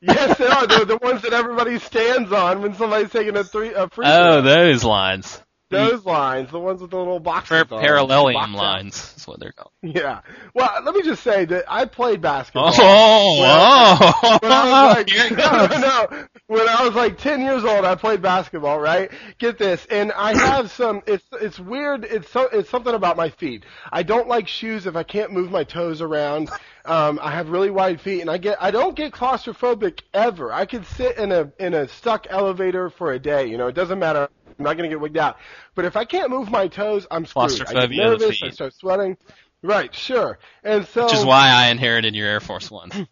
Yes, 0.00 0.36
there 0.38 0.50
are. 0.50 0.66
They're 0.66 0.84
the 0.84 0.96
ones 0.96 1.22
that 1.22 1.32
everybody 1.32 1.78
stands 1.78 2.32
on 2.32 2.62
when 2.62 2.74
somebody's 2.74 3.10
taking 3.10 3.36
a 3.36 3.44
three 3.44 3.72
a 3.72 3.88
free 3.88 4.06
Oh, 4.08 4.40
throw. 4.40 4.42
those 4.42 4.82
lines. 4.82 5.40
Those 5.70 6.04
lines, 6.04 6.50
the 6.50 6.58
ones 6.58 6.80
with 6.80 6.90
the 6.90 6.96
little 6.98 7.20
boxes. 7.20 7.48
Par- 7.80 7.86
them. 8.34 8.34
Box 8.34 8.46
lines 8.58 9.14
is 9.16 9.26
what 9.26 9.38
they're 9.40 9.52
called. 9.52 9.70
Yeah. 9.82 10.20
Well, 10.54 10.70
let 10.84 10.94
me 10.94 11.02
just 11.02 11.22
say 11.22 11.44
that 11.44 11.64
I 11.68 11.84
played 11.84 12.20
basketball. 12.20 12.72
Oh, 12.76 14.38
When 14.42 14.52
I 14.52 14.86
was 14.88 14.96
like, 14.96 15.08
no, 15.30 15.78
no. 15.78 16.26
When 16.48 16.68
I 16.68 16.84
was 16.84 16.94
like 16.94 17.18
10 17.18 17.42
years 17.42 17.64
old, 17.64 17.84
I 17.84 17.94
played 17.94 18.20
basketball, 18.20 18.80
right? 18.80 19.10
Get 19.38 19.58
this. 19.58 19.86
And 19.90 20.10
I 20.12 20.36
have 20.46 20.70
some, 20.72 21.02
it's, 21.06 21.24
it's 21.40 21.58
weird. 21.60 22.04
It's 22.04 22.28
so, 22.30 22.48
it's 22.52 22.68
something 22.68 22.94
about 22.94 23.16
my 23.16 23.30
feet. 23.30 23.64
I 23.92 24.02
don't 24.02 24.26
like 24.28 24.48
shoes 24.48 24.86
if 24.86 24.96
I 24.96 25.02
can't 25.04 25.32
move 25.32 25.50
my 25.50 25.64
toes 25.64 26.00
around. 26.00 26.50
Um, 26.84 27.20
I 27.22 27.30
have 27.30 27.50
really 27.50 27.70
wide 27.70 28.00
feet 28.00 28.22
and 28.22 28.30
I 28.30 28.38
get, 28.38 28.60
I 28.60 28.70
don't 28.70 28.96
get 28.96 29.12
claustrophobic 29.12 30.00
ever. 30.14 30.52
I 30.52 30.64
could 30.66 30.86
sit 30.86 31.18
in 31.18 31.30
a, 31.30 31.52
in 31.58 31.74
a 31.74 31.86
stuck 31.88 32.26
elevator 32.30 32.90
for 32.90 33.12
a 33.12 33.18
day. 33.18 33.46
You 33.46 33.58
know, 33.58 33.68
it 33.68 33.74
doesn't 33.74 33.98
matter. 33.98 34.28
I'm 34.60 34.64
not 34.64 34.76
going 34.76 34.88
to 34.88 34.94
get 34.94 35.00
wigged 35.00 35.16
out. 35.16 35.38
But 35.74 35.86
if 35.86 35.96
I 35.96 36.04
can't 36.04 36.30
move 36.30 36.50
my 36.50 36.68
toes, 36.68 37.06
I'm 37.10 37.24
screwed. 37.24 37.62
I 37.66 37.86
get 37.86 37.90
nervous. 37.90 38.42
I 38.42 38.50
start 38.50 38.74
sweating. 38.74 39.16
Right, 39.62 39.94
sure. 39.94 40.38
And 40.62 40.86
so 40.86 41.04
Which 41.04 41.14
is 41.14 41.24
why 41.24 41.48
I 41.48 41.68
inherited 41.68 42.14
your 42.14 42.28
Air 42.28 42.40
Force 42.40 42.70
Ones. 42.70 42.94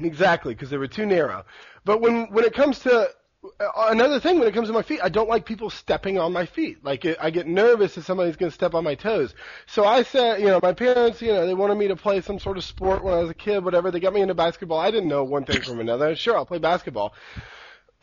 Exactly, 0.00 0.54
because 0.54 0.70
they 0.70 0.76
were 0.76 0.86
too 0.86 1.06
narrow. 1.06 1.44
But 1.84 2.00
when 2.00 2.26
when 2.32 2.44
it 2.44 2.54
comes 2.54 2.78
to 2.80 3.08
uh, 3.44 3.88
another 3.88 4.20
thing 4.20 4.38
when 4.38 4.46
it 4.46 4.54
comes 4.54 4.68
to 4.68 4.72
my 4.72 4.82
feet, 4.82 5.00
I 5.02 5.08
don't 5.08 5.28
like 5.28 5.44
people 5.44 5.70
stepping 5.70 6.20
on 6.20 6.32
my 6.32 6.46
feet. 6.46 6.84
Like 6.84 7.04
it, 7.04 7.18
I 7.20 7.30
get 7.30 7.48
nervous 7.48 7.96
if 7.98 8.04
somebody's 8.04 8.36
going 8.36 8.50
to 8.50 8.54
step 8.54 8.74
on 8.74 8.84
my 8.84 8.94
toes. 8.94 9.34
So 9.66 9.84
I 9.84 10.04
said, 10.04 10.40
you 10.40 10.46
know, 10.46 10.60
my 10.62 10.72
parents, 10.72 11.20
you 11.20 11.32
know, 11.32 11.46
they 11.46 11.54
wanted 11.54 11.78
me 11.78 11.88
to 11.88 11.96
play 11.96 12.20
some 12.20 12.38
sort 12.38 12.58
of 12.58 12.62
sport 12.64 13.02
when 13.02 13.12
I 13.12 13.18
was 13.18 13.30
a 13.30 13.34
kid, 13.34 13.64
whatever. 13.64 13.90
They 13.90 13.98
got 13.98 14.12
me 14.12 14.20
into 14.20 14.34
basketball. 14.34 14.78
I 14.78 14.92
didn't 14.92 15.08
know 15.08 15.24
one 15.24 15.44
thing 15.44 15.62
from 15.62 15.80
another. 15.80 16.14
Sure, 16.14 16.36
I'll 16.36 16.46
play 16.46 16.58
basketball. 16.58 17.14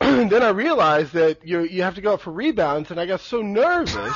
then 0.00 0.42
I 0.42 0.50
realized 0.50 1.12
that 1.14 1.46
you 1.46 1.60
you 1.62 1.82
have 1.82 1.94
to 1.94 2.00
go 2.00 2.14
up 2.14 2.20
for 2.20 2.32
rebounds, 2.32 2.90
and 2.90 3.00
I 3.00 3.06
got 3.06 3.20
so 3.20 3.42
nervous 3.42 4.14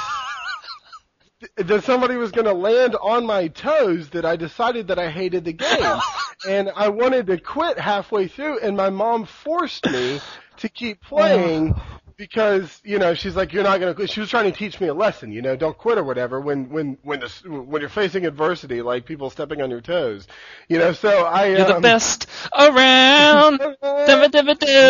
that 1.56 1.84
somebody 1.84 2.16
was 2.16 2.32
going 2.32 2.46
to 2.46 2.52
land 2.52 2.96
on 3.00 3.26
my 3.26 3.48
toes 3.48 4.10
that 4.10 4.24
I 4.24 4.36
decided 4.36 4.88
that 4.88 4.98
I 4.98 5.10
hated 5.10 5.44
the 5.44 5.52
game. 5.52 6.00
and 6.48 6.70
I 6.74 6.88
wanted 6.88 7.26
to 7.28 7.38
quit 7.38 7.78
halfway 7.78 8.28
through, 8.28 8.60
and 8.60 8.76
my 8.76 8.90
mom 8.90 9.24
forced 9.26 9.90
me 9.90 10.20
to 10.58 10.68
keep 10.68 11.00
playing 11.02 11.74
oh. 11.76 11.82
Because 12.20 12.82
you 12.84 12.98
know 12.98 13.14
she's 13.14 13.34
like 13.34 13.50
you're 13.50 13.62
not 13.62 13.80
gonna 13.80 14.06
she 14.06 14.20
was 14.20 14.28
trying 14.28 14.44
to 14.44 14.52
teach 14.52 14.78
me 14.78 14.88
a 14.88 14.92
lesson 14.92 15.32
you 15.32 15.40
know 15.40 15.56
don't 15.56 15.78
quit 15.78 15.96
or 15.96 16.04
whatever 16.04 16.38
when 16.38 16.68
when 16.68 16.98
when 17.02 17.18
the 17.18 17.28
when 17.48 17.80
you're 17.80 17.88
facing 17.88 18.26
adversity 18.26 18.82
like 18.82 19.06
people 19.06 19.30
stepping 19.30 19.62
on 19.62 19.70
your 19.70 19.80
toes 19.80 20.28
you 20.68 20.78
know 20.78 20.92
so 20.92 21.24
I 21.24 21.46
you're 21.46 21.62
um, 21.62 21.76
the 21.76 21.80
best 21.80 22.26
around. 22.56 23.60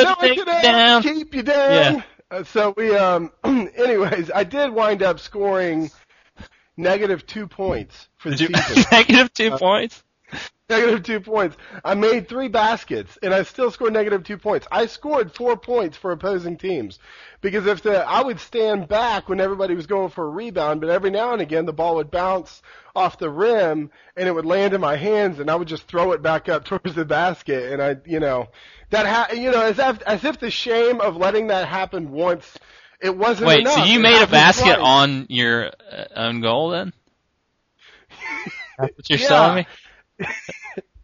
No, 0.04 0.14
keep, 0.16 0.44
down. 0.44 1.02
keep 1.02 1.34
you 1.34 1.42
down. 1.42 1.96
Yeah. 1.96 2.02
Uh, 2.30 2.44
so 2.44 2.74
we 2.76 2.96
um 2.96 3.30
anyways 3.44 4.32
I 4.34 4.42
did 4.42 4.70
wind 4.70 5.04
up 5.04 5.20
scoring 5.20 5.90
negative 6.76 7.26
two 7.26 7.46
points 7.46 8.08
for 8.16 8.30
the 8.30 8.38
season. 8.38 8.84
Negative 8.92 9.32
two 9.32 9.52
uh, 9.52 9.58
points 9.58 10.02
negative 10.70 11.02
two 11.02 11.20
points. 11.20 11.56
I 11.84 11.94
made 11.94 12.28
three 12.28 12.48
baskets, 12.48 13.18
and 13.22 13.34
I 13.34 13.42
still 13.42 13.70
scored 13.70 13.92
negative 13.92 14.24
two 14.24 14.38
points. 14.38 14.66
I 14.72 14.86
scored 14.86 15.34
four 15.34 15.56
points 15.56 15.96
for 15.98 16.12
opposing 16.12 16.56
teams 16.56 16.98
because 17.42 17.66
if 17.66 17.82
the 17.82 18.06
I 18.08 18.22
would 18.22 18.40
stand 18.40 18.88
back 18.88 19.28
when 19.28 19.40
everybody 19.40 19.74
was 19.74 19.86
going 19.86 20.10
for 20.10 20.24
a 20.26 20.30
rebound, 20.30 20.80
but 20.80 20.90
every 20.90 21.10
now 21.10 21.32
and 21.32 21.42
again 21.42 21.66
the 21.66 21.72
ball 21.72 21.96
would 21.96 22.10
bounce 22.10 22.62
off 22.96 23.18
the 23.18 23.30
rim 23.30 23.90
and 24.16 24.28
it 24.28 24.32
would 24.32 24.46
land 24.46 24.74
in 24.74 24.80
my 24.80 24.96
hands, 24.96 25.40
and 25.40 25.50
I 25.50 25.56
would 25.56 25.68
just 25.68 25.88
throw 25.88 26.12
it 26.12 26.22
back 26.22 26.48
up 26.48 26.64
towards 26.66 26.94
the 26.94 27.04
basket, 27.04 27.72
and 27.72 27.82
I, 27.82 27.96
you 28.06 28.20
know, 28.20 28.48
that 28.90 29.06
ha- 29.06 29.34
you 29.34 29.50
know, 29.50 29.62
as 29.62 29.78
if 29.78 30.02
as 30.02 30.24
if 30.24 30.38
the 30.40 30.50
shame 30.50 31.00
of 31.00 31.16
letting 31.16 31.48
that 31.48 31.68
happen 31.68 32.10
once. 32.12 32.58
It 33.00 33.16
wasn't 33.16 33.52
Wait, 33.52 33.52
enough. 33.52 33.70
so 33.70 33.80
you 33.80 34.00
it 34.00 34.10
made 34.10 34.22
a 34.22 34.26
basket 34.26 34.78
twice. 34.78 34.78
on 34.78 35.26
your 35.28 35.72
uh, 35.90 36.04
own 36.16 36.40
goal 36.40 36.70
then? 36.70 36.92
That's 38.78 38.92
what 38.96 39.08
you're 39.10 39.18
Yeah. 39.18 39.28
telling 39.28 39.54
me? 39.54 39.66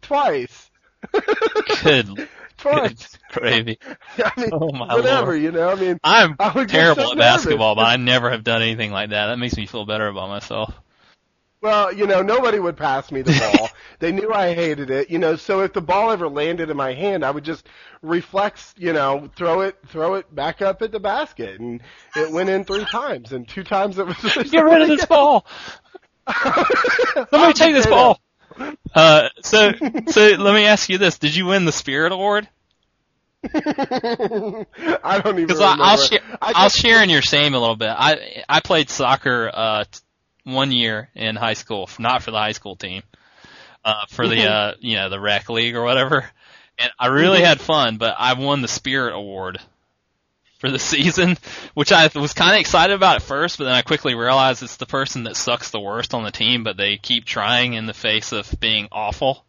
Twice. 0.07 0.71
Good. 1.83 2.27
Twice. 2.57 3.19
Gravy. 3.33 3.77
I 4.17 4.31
mean, 4.39 4.49
Oh 4.51 4.71
my 4.71 4.95
whatever, 4.95 5.31
lord. 5.33 5.41
you 5.41 5.51
know. 5.51 5.69
I 5.69 5.75
mean, 5.75 5.99
I'm 6.03 6.35
I 6.39 6.65
terrible 6.65 7.03
so 7.03 7.11
at 7.11 7.17
basketball, 7.17 7.75
nervous. 7.75 7.83
but 7.85 7.91
I 7.91 7.97
never 7.97 8.31
have 8.31 8.43
done 8.43 8.61
anything 8.61 8.91
like 8.91 9.09
that. 9.11 9.27
That 9.27 9.37
makes 9.37 9.55
me 9.57 9.67
feel 9.67 9.85
better 9.85 10.07
about 10.07 10.29
myself. 10.29 10.73
Well, 11.61 11.91
you 11.91 12.07
know, 12.07 12.21
nobody 12.21 12.59
would 12.59 12.77
pass 12.77 13.11
me 13.11 13.21
the 13.21 13.33
ball. 13.57 13.69
they 13.99 14.11
knew 14.11 14.31
I 14.31 14.53
hated 14.53 14.89
it, 14.89 15.09
you 15.11 15.19
know. 15.19 15.35
So 15.35 15.61
if 15.61 15.73
the 15.73 15.81
ball 15.81 16.11
ever 16.11 16.29
landed 16.29 16.69
in 16.69 16.77
my 16.77 16.93
hand, 16.93 17.25
I 17.25 17.31
would 17.31 17.43
just 17.43 17.67
reflex, 18.01 18.73
you 18.77 18.93
know, 18.93 19.29
throw 19.35 19.61
it, 19.61 19.75
throw 19.87 20.15
it 20.15 20.33
back 20.33 20.61
up 20.61 20.81
at 20.81 20.91
the 20.91 20.99
basket, 20.99 21.59
and 21.59 21.81
it 22.15 22.31
went 22.31 22.49
in 22.49 22.63
three 22.63 22.85
times, 22.85 23.33
and 23.33 23.47
two 23.47 23.63
times 23.63 23.97
it 23.99 24.05
was. 24.07 24.17
Get 24.49 24.63
rid 24.63 24.83
of 24.83 24.87
this 24.87 25.05
ball. 25.05 25.45
Let 26.27 27.31
me 27.47 27.53
take 27.53 27.73
this 27.73 27.87
ball. 27.87 28.19
Uh, 28.93 29.29
so, 29.41 29.73
so 30.07 30.21
let 30.39 30.53
me 30.53 30.65
ask 30.65 30.89
you 30.89 30.97
this: 30.97 31.17
Did 31.19 31.35
you 31.35 31.45
win 31.45 31.65
the 31.65 31.71
Spirit 31.71 32.11
Award? 32.11 32.47
I 33.53 35.21
don't 35.23 35.39
even. 35.39 35.47
Because. 35.47 35.61
I'll 35.61 35.97
share, 35.97 36.19
I'll 36.41 36.69
share 36.69 37.03
in 37.03 37.09
your 37.09 37.21
shame 37.21 37.53
a 37.53 37.59
little 37.59 37.75
bit. 37.75 37.89
I 37.89 38.43
I 38.49 38.59
played 38.59 38.89
soccer 38.89 39.49
uh 39.53 39.83
t- 39.83 39.99
one 40.43 40.71
year 40.71 41.09
in 41.13 41.35
high 41.35 41.53
school, 41.53 41.89
not 41.99 42.23
for 42.23 42.31
the 42.31 42.37
high 42.37 42.53
school 42.53 42.75
team, 42.75 43.03
uh 43.85 44.05
for 44.09 44.27
the 44.27 44.43
uh 44.51 44.73
you 44.79 44.95
know 44.95 45.09
the 45.09 45.19
rec 45.19 45.49
league 45.49 45.75
or 45.75 45.83
whatever, 45.83 46.25
and 46.77 46.91
I 46.99 47.07
really 47.07 47.41
had 47.41 47.61
fun. 47.61 47.97
But 47.97 48.15
I 48.17 48.33
won 48.33 48.61
the 48.61 48.67
Spirit 48.67 49.13
Award 49.13 49.59
for 50.59 50.69
the 50.71 50.79
season, 50.93 51.37
which 51.73 51.91
I 51.91 52.09
was 52.15 52.33
kind 52.33 52.53
of 52.55 52.59
excited 52.59 52.93
about 52.93 53.17
at 53.17 53.21
first, 53.21 53.57
but 53.57 53.65
then 53.65 53.73
I 53.73 53.81
quickly 53.81 54.15
realized 54.15 54.63
it's 54.63 54.77
the 54.77 54.85
person 54.85 55.23
that 55.23 55.35
sucks 55.35 55.69
the 55.71 55.79
worst 55.79 56.13
on 56.13 56.23
the 56.23 56.31
team, 56.31 56.63
but 56.63 56.77
they 56.77 56.97
keep 56.97 57.25
trying 57.25 57.73
in 57.73 57.85
the 57.85 57.93
face 57.93 58.31
of 58.31 58.53
being 58.59 58.87
awful. 58.91 59.45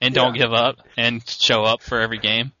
And 0.00 0.14
don't 0.14 0.34
Yeah. 0.34 0.42
give 0.42 0.52
up 0.52 0.76
and 0.98 1.26
show 1.26 1.64
up 1.64 1.80
for 1.82 2.00
every 2.00 2.18
game. 2.18 2.52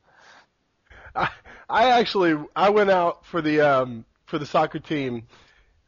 I, 1.14 1.28
I 1.68 1.90
actually 1.98 2.34
I 2.54 2.70
went 2.70 2.90
out 2.90 3.26
for 3.26 3.42
the 3.42 3.60
um 3.60 4.04
for 4.26 4.38
the 4.38 4.46
soccer 4.46 4.78
team 4.78 5.24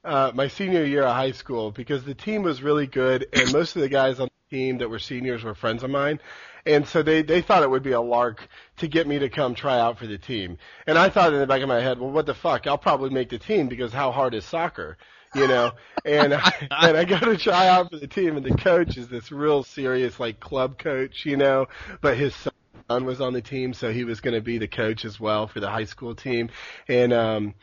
uh 0.04 0.30
my 0.34 0.48
senior 0.48 0.84
year 0.84 1.04
of 1.04 1.12
high 1.14 1.32
school 1.32 1.70
because 1.70 2.04
the 2.04 2.14
team 2.14 2.42
was 2.42 2.62
really 2.62 2.86
good 2.86 3.26
and 3.32 3.52
most 3.52 3.76
of 3.76 3.82
the 3.82 3.88
guys 3.88 4.20
on 4.20 4.28
the 4.50 4.56
team 4.56 4.78
that 4.78 4.88
were 4.90 4.98
seniors 4.98 5.42
were 5.42 5.54
friends 5.54 5.82
of 5.82 5.90
mine 5.90 6.20
and 6.66 6.86
so 6.86 7.02
they 7.02 7.22
they 7.22 7.42
thought 7.42 7.62
it 7.62 7.70
would 7.70 7.82
be 7.82 7.92
a 7.92 8.00
lark 8.00 8.48
to 8.78 8.88
get 8.88 9.06
me 9.06 9.18
to 9.18 9.28
come 9.28 9.54
try 9.54 9.78
out 9.78 9.98
for 9.98 10.06
the 10.06 10.18
team. 10.18 10.58
And 10.86 10.98
I 10.98 11.08
thought 11.08 11.32
in 11.32 11.40
the 11.40 11.46
back 11.46 11.62
of 11.62 11.68
my 11.68 11.80
head 11.80 11.98
well 11.98 12.10
what 12.10 12.26
the 12.26 12.34
fuck? 12.34 12.66
I'll 12.66 12.78
probably 12.78 13.10
make 13.10 13.30
the 13.30 13.38
team 13.38 13.68
because 13.68 13.92
how 13.92 14.12
hard 14.12 14.34
is 14.34 14.44
soccer 14.44 14.96
you 15.34 15.46
know? 15.46 15.72
And 16.06 16.32
I, 16.32 16.52
and 16.70 16.96
I 16.96 17.04
go 17.04 17.18
to 17.18 17.36
try 17.36 17.68
out 17.68 17.90
for 17.90 17.98
the 17.98 18.06
team 18.06 18.36
and 18.38 18.46
the 18.46 18.56
coach 18.56 18.96
is 18.96 19.08
this 19.08 19.30
real 19.30 19.62
serious 19.62 20.18
like 20.18 20.40
club 20.40 20.78
coach 20.78 21.26
you 21.26 21.36
know? 21.36 21.66
But 22.00 22.16
his 22.16 22.34
son 22.34 22.52
son 22.88 23.04
was 23.04 23.20
on 23.20 23.32
the 23.32 23.42
team, 23.42 23.74
so 23.74 23.92
he 23.92 24.04
was 24.04 24.20
going 24.20 24.34
to 24.34 24.40
be 24.40 24.58
the 24.58 24.68
coach 24.68 25.04
as 25.04 25.20
well 25.20 25.46
for 25.46 25.60
the 25.60 25.70
high 25.70 25.84
school 25.84 26.14
team. 26.14 26.48
And 26.88 27.12
um, 27.12 27.54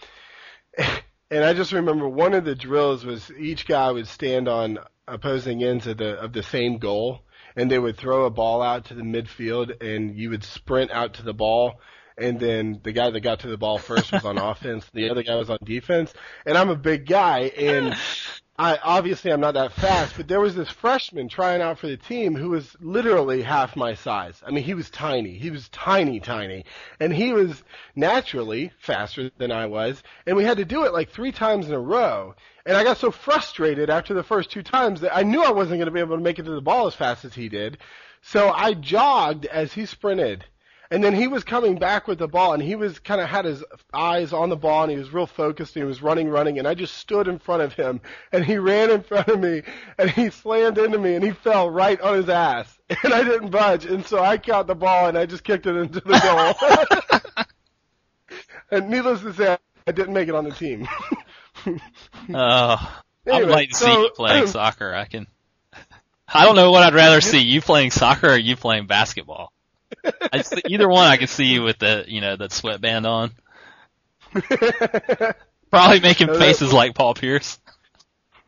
and 0.78 1.44
I 1.44 1.54
just 1.54 1.72
remember 1.72 2.08
one 2.08 2.34
of 2.34 2.46
the 2.46 2.56
drills 2.56 3.06
was 3.06 3.32
each 3.38 3.68
guy 3.68 3.92
would 3.92 4.08
stand 4.08 4.48
on 4.48 4.80
opposing 5.08 5.64
ends 5.64 5.88
of 5.88 5.98
the 5.98 6.20
of 6.20 6.34
the 6.34 6.44
same 6.44 6.78
goal, 6.78 7.22
and 7.56 7.70
they 7.70 7.80
would 7.80 7.98
throw 7.98 8.26
a 8.26 8.30
ball 8.30 8.62
out 8.62 8.86
to 8.86 8.94
the 8.94 9.04
midfield, 9.04 9.82
and 9.82 10.16
you 10.16 10.30
would 10.32 10.44
sprint 10.44 10.92
out 10.92 11.16
to 11.16 11.24
the 11.24 11.34
ball. 11.34 11.80
And 12.18 12.40
then 12.40 12.80
the 12.82 12.94
guy 12.94 13.10
that 13.10 13.20
got 13.20 13.42
to 13.42 13.48
the 13.48 13.58
ball 13.58 13.78
first 13.78 14.12
was 14.12 14.24
on 14.24 14.38
offense. 14.52 14.86
The 14.94 15.10
other 15.10 15.24
guy 15.24 15.36
was 15.36 15.50
on 15.50 15.58
defense. 15.64 16.14
And 16.46 16.58
I'm 16.58 16.70
a 16.70 16.76
big 16.76 17.06
guy, 17.06 17.52
and 17.58 17.96
I 18.58 18.78
obviously 18.82 19.34
I'm 19.34 19.42
not 19.42 19.56
that 19.56 19.74
fast, 19.74 20.16
but 20.16 20.30
there 20.30 20.40
was 20.40 20.56
this 20.56 20.70
freshman 20.70 21.28
trying 21.28 21.62
out 21.62 21.78
for 21.78 21.88
the 21.88 21.98
team 21.98 22.36
who 22.36 22.52
was 22.52 22.74
literally 22.80 23.42
half 23.42 23.76
my 23.76 23.96
size. 23.96 24.42
I 24.46 24.52
mean, 24.52 24.64
he 24.64 24.74
was 24.74 24.90
tiny. 24.90 25.32
He 25.38 25.52
was 25.52 25.68
tiny, 25.70 26.22
tiny, 26.22 26.64
and 27.02 27.14
he 27.14 27.34
was 27.34 27.64
naturally 27.98 28.72
faster 28.80 29.30
than 29.38 29.52
I 29.52 29.66
was. 29.66 30.02
And 30.26 30.38
we 30.38 30.46
had 30.46 30.58
to 30.58 30.66
do 30.66 30.86
it 30.86 30.94
like 30.94 31.10
three 31.10 31.34
times 31.34 31.68
in 31.68 31.74
a 31.74 31.80
row. 31.80 32.34
And 32.66 32.78
I 32.78 32.86
got 32.86 32.98
so 32.98 33.12
frustrated 33.12 33.90
after 33.90 34.14
the 34.14 34.24
first 34.24 34.52
two 34.52 34.64
times 34.64 35.02
that 35.02 35.16
I 35.16 35.24
knew 35.24 35.44
I 35.44 35.52
wasn't 35.52 35.80
going 35.80 35.88
to 35.88 35.92
be 35.92 36.00
able 36.00 36.16
to 36.16 36.24
make 36.24 36.40
it 36.40 36.44
to 36.44 36.52
the 36.52 36.62
ball 36.62 36.88
as 36.88 36.96
fast 36.96 37.26
as 37.26 37.34
he 37.34 37.50
did. 37.50 37.80
So 38.22 38.52
I 38.52 38.74
jogged 38.74 39.46
as 39.48 39.74
he 39.74 39.86
sprinted. 39.86 40.46
And 40.92 41.04
then 41.04 41.16
he 41.16 41.28
was 41.28 41.44
coming 41.44 41.78
back 41.78 42.08
with 42.08 42.20
the 42.20 42.28
ball, 42.28 42.54
and 42.54 42.62
he 42.62 42.76
was 42.76 43.00
kind 43.00 43.20
of 43.20 43.28
had 43.28 43.46
his 43.46 43.64
eyes 43.94 44.34
on 44.34 44.50
the 44.50 44.56
ball, 44.56 44.84
and 44.84 44.92
he 44.92 44.98
was 44.98 45.12
real 45.12 45.26
focused, 45.26 45.76
and 45.76 45.84
he 45.84 45.88
was 45.88 46.02
running, 46.02 46.30
running, 46.30 46.60
and 46.60 46.68
I 46.68 46.76
just 46.76 46.96
stood 46.98 47.28
in 47.28 47.40
front 47.40 47.64
of 47.64 47.74
him, 47.74 48.02
and 48.32 48.46
he 48.46 48.58
ran 48.58 48.92
in 48.92 49.02
front 49.02 49.28
of 49.28 49.40
me, 49.40 49.64
and 49.98 50.10
he 50.10 50.30
slammed 50.30 50.78
into 50.78 51.00
me, 51.00 51.16
and 51.16 51.24
he 51.24 51.32
fell 51.32 51.70
right 51.70 52.00
on 52.00 52.16
his 52.16 52.30
ass, 52.30 52.78
and 53.04 53.14
I 53.14 53.24
didn't 53.24 53.50
budge, 53.50 53.86
and 53.86 54.06
so 54.06 54.24
I 54.24 54.38
caught 54.38 54.68
the 54.68 54.76
ball, 54.76 55.08
and 55.08 55.18
I 55.18 55.26
just 55.26 55.44
kicked 55.44 55.66
it 55.66 55.76
into 55.76 56.02
the 56.02 57.36
goal. 57.38 57.46
and 58.72 58.90
needless 58.90 59.22
to 59.22 59.34
say, 59.34 59.58
I 59.88 59.92
didn't 59.92 60.14
make 60.14 60.30
it 60.30 60.36
on 60.36 60.44
the 60.44 60.52
team. 60.52 60.88
Oh, 62.32 63.02
Anyway, 63.28 63.52
like 63.52 63.70
to 63.70 63.76
see 63.76 63.86
so- 63.86 64.02
you 64.04 64.10
playing 64.16 64.48
soccer. 64.48 64.94
I 64.94 65.06
can. 65.06 65.26
I 66.28 66.46
don't 66.46 66.56
know 66.56 66.70
what 66.72 66.84
I'd 66.84 66.94
rather 66.94 67.22
see 67.22 67.40
you 67.40 67.62
playing 67.62 67.92
soccer 67.92 68.30
or 68.30 68.38
you 68.38 68.56
playing 68.56 68.88
basketball. 68.88 69.52
I 70.04 70.38
just, 70.38 70.62
either 70.68 70.88
one, 70.88 71.08
I 71.08 71.18
can 71.18 71.28
see 71.28 71.46
you 71.46 71.64
with 71.64 71.80
the 71.80 72.06
you 72.08 72.22
know 72.22 72.36
that 72.36 72.52
sweatband 72.52 73.06
on, 73.06 73.32
probably 75.72 76.00
making 76.00 76.28
faces 76.28 76.74
like 76.74 76.96
Paul 76.96 77.14
Pierce. 77.14 77.60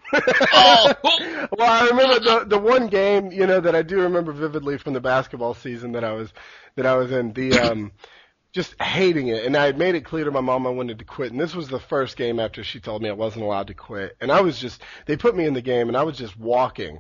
oh, 0.13 0.93
well, 1.03 1.47
I 1.59 1.87
remember 1.89 2.19
the 2.19 2.45
the 2.47 2.59
one 2.59 2.87
game, 2.87 3.31
you 3.31 3.45
know, 3.45 3.59
that 3.59 3.75
I 3.75 3.81
do 3.81 4.01
remember 4.01 4.31
vividly 4.31 4.77
from 4.77 4.93
the 4.93 5.01
basketball 5.01 5.53
season 5.53 5.91
that 5.93 6.03
I 6.03 6.13
was 6.13 6.31
that 6.75 6.85
I 6.85 6.95
was 6.95 7.11
in. 7.11 7.33
The 7.33 7.59
um, 7.59 7.91
just 8.53 8.81
hating 8.81 9.27
it, 9.27 9.45
and 9.45 9.55
I 9.57 9.65
had 9.65 9.77
made 9.77 9.95
it 9.95 10.05
clear 10.05 10.23
to 10.23 10.31
my 10.31 10.41
mom 10.41 10.65
I 10.65 10.71
wanted 10.71 10.99
to 10.99 11.05
quit. 11.05 11.31
And 11.31 11.39
this 11.39 11.53
was 11.53 11.67
the 11.67 11.79
first 11.79 12.15
game 12.15 12.39
after 12.39 12.63
she 12.63 12.79
told 12.79 13.01
me 13.01 13.09
I 13.09 13.13
wasn't 13.13 13.43
allowed 13.43 13.67
to 13.67 13.73
quit. 13.73 14.15
And 14.21 14.31
I 14.31 14.41
was 14.41 14.57
just 14.57 14.81
they 15.05 15.17
put 15.17 15.35
me 15.35 15.45
in 15.45 15.53
the 15.53 15.61
game, 15.61 15.89
and 15.89 15.97
I 15.97 16.03
was 16.03 16.17
just 16.17 16.37
walking 16.37 16.99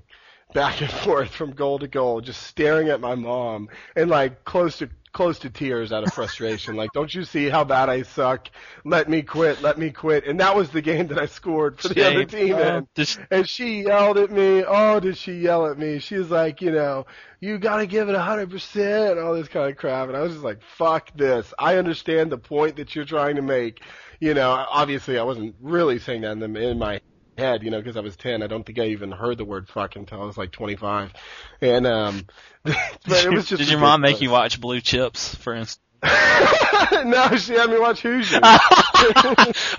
back 0.53 0.81
and 0.81 0.91
forth 0.91 1.31
from 1.31 1.51
goal 1.51 1.79
to 1.79 1.87
goal, 1.87 2.21
just 2.21 2.41
staring 2.43 2.89
at 2.89 3.01
my 3.01 3.15
mom 3.15 3.69
and 3.95 4.09
like 4.09 4.43
close 4.45 4.77
to 4.79 4.89
close 5.13 5.39
to 5.39 5.49
tears 5.49 5.91
out 5.91 6.03
of 6.03 6.13
frustration. 6.13 6.75
like, 6.75 6.91
don't 6.93 7.13
you 7.15 7.23
see 7.23 7.49
how 7.49 7.63
bad 7.63 7.89
I 7.89 8.03
suck? 8.03 8.49
Let 8.85 9.09
me 9.09 9.23
quit. 9.23 9.63
Let 9.63 9.79
me 9.79 9.89
quit. 9.89 10.27
And 10.27 10.39
that 10.41 10.55
was 10.55 10.69
the 10.69 10.81
game 10.81 11.07
that 11.07 11.17
I 11.17 11.25
scored 11.25 11.79
for 11.79 11.87
the 11.87 11.95
Shame. 11.95 12.17
other 12.17 12.25
team. 12.25 12.53
Oh, 12.53 12.61
and, 12.61 12.87
just- 12.95 13.19
and 13.31 13.49
she 13.49 13.81
yelled 13.81 14.19
at 14.19 14.29
me. 14.29 14.63
Oh, 14.67 14.99
did 14.99 15.17
she 15.17 15.33
yell 15.39 15.65
at 15.65 15.79
me? 15.79 15.97
She's 15.99 16.29
like, 16.29 16.61
you 16.61 16.71
know, 16.71 17.07
you 17.39 17.57
got 17.57 17.77
to 17.77 17.87
give 17.87 18.09
it 18.09 18.15
a 18.15 18.21
hundred 18.21 18.51
percent, 18.51 19.17
all 19.17 19.33
this 19.33 19.47
kind 19.47 19.71
of 19.71 19.77
crap. 19.77 20.07
And 20.07 20.15
I 20.15 20.21
was 20.21 20.33
just 20.33 20.43
like, 20.43 20.61
fuck 20.77 21.09
this. 21.15 21.51
I 21.57 21.77
understand 21.77 22.31
the 22.31 22.37
point 22.37 22.75
that 22.75 22.95
you're 22.95 23.05
trying 23.05 23.37
to 23.37 23.41
make. 23.41 23.81
You 24.19 24.35
know, 24.35 24.51
obviously 24.51 25.17
I 25.17 25.23
wasn't 25.23 25.55
really 25.61 25.97
saying 25.97 26.21
that 26.21 26.33
in, 26.33 26.39
the, 26.53 26.59
in 26.61 26.77
my 26.77 27.01
head, 27.37 27.63
you 27.63 27.71
know, 27.71 27.79
because 27.79 27.97
I 27.97 28.01
was 28.01 28.15
10. 28.15 28.43
I 28.43 28.47
don't 28.47 28.65
think 28.65 28.79
I 28.79 28.87
even 28.87 29.11
heard 29.11 29.37
the 29.37 29.45
word 29.45 29.67
fuck 29.67 29.95
until 29.95 30.21
I 30.21 30.25
was 30.25 30.37
like 30.37 30.51
25. 30.51 31.13
And, 31.61 31.87
um, 31.87 32.25
but 32.63 33.25
it 33.25 33.31
was 33.31 33.47
just 33.47 33.59
Did 33.59 33.69
your 33.69 33.79
mom 33.79 34.01
make 34.01 34.21
you 34.21 34.29
watch 34.29 34.59
Blue 34.59 34.81
Chips, 34.81 35.35
for 35.35 35.53
instance? 35.53 35.83
no, 36.03 37.35
she 37.37 37.53
had 37.53 37.69
me 37.71 37.79
watch 37.79 38.01
Hoosiers. 38.01 38.39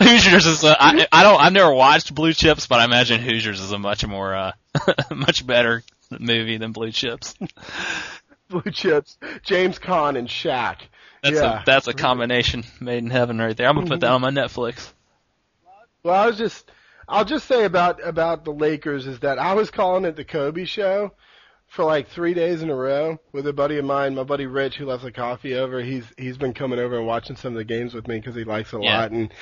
Hoosiers 0.01 0.47
is 0.47 0.65
a, 0.65 0.77
I, 0.83 1.07
I 1.13 1.23
don't 1.23 1.41
I've 1.41 1.53
never 1.53 1.73
watched 1.73 2.13
Blue 2.13 2.33
Chips, 2.33 2.67
but 2.67 2.81
I 2.81 2.85
imagine 2.85 3.21
Hoosiers 3.21 3.61
is 3.61 3.71
a 3.71 3.79
much 3.79 4.05
more 4.05 4.35
uh 4.35 4.53
much 5.15 5.47
better 5.47 5.85
movie 6.11 6.57
than 6.57 6.73
Blue 6.73 6.91
Chips. 6.91 7.37
Blue 8.49 8.69
Chips, 8.73 9.17
James 9.45 9.79
Caan 9.79 10.19
and 10.19 10.27
Shaq. 10.27 10.79
That's 11.23 11.37
yeah. 11.37 11.63
a 11.63 11.65
that's 11.65 11.87
a 11.87 11.95
combination 11.95 12.65
made 12.81 13.05
in 13.05 13.11
heaven 13.11 13.39
right 13.39 13.57
there. 13.57 13.69
I'm 13.69 13.77
gonna 13.77 13.87
put 13.87 14.01
that 14.01 14.11
on 14.11 14.21
my 14.21 14.31
Netflix. 14.31 14.93
Well, 16.03 16.15
I 16.15 16.27
was 16.27 16.39
just, 16.39 16.71
I'll 17.09 17.25
just 17.25 17.47
say 17.49 17.65
about 17.65 18.07
about 18.07 18.45
the 18.45 18.53
Lakers 18.53 19.07
is 19.07 19.21
that 19.21 19.39
I 19.39 19.55
was 19.55 19.71
calling 19.71 20.05
it 20.05 20.17
the 20.17 20.25
Kobe 20.25 20.65
show 20.65 21.13
for 21.69 21.85
like 21.85 22.09
three 22.09 22.35
days 22.35 22.63
in 22.63 22.71
a 22.71 22.75
row 22.75 23.19
with 23.33 23.47
a 23.47 23.53
buddy 23.53 23.79
of 23.79 23.85
mine, 23.85 24.15
my 24.15 24.25
buddy 24.25 24.47
Rich, 24.47 24.77
who 24.77 24.87
loves 24.87 25.03
the 25.05 25.13
coffee 25.13 25.55
over. 25.55 25.81
He's 25.83 26.05
he's 26.19 26.37
been 26.39 26.55
coming 26.55 26.79
over 26.79 26.99
and 26.99 27.07
watching 27.07 27.37
some 27.37 27.53
of 27.53 27.59
the 27.59 27.65
games 27.65 27.95
with 27.95 28.07
me 28.09 28.19
because 28.21 28.35
he 28.35 28.45
likes 28.45 28.73
it 28.73 28.81
a 28.81 28.83
Yeah. 28.83 28.99
lot. 28.99 29.11
And 29.13 29.33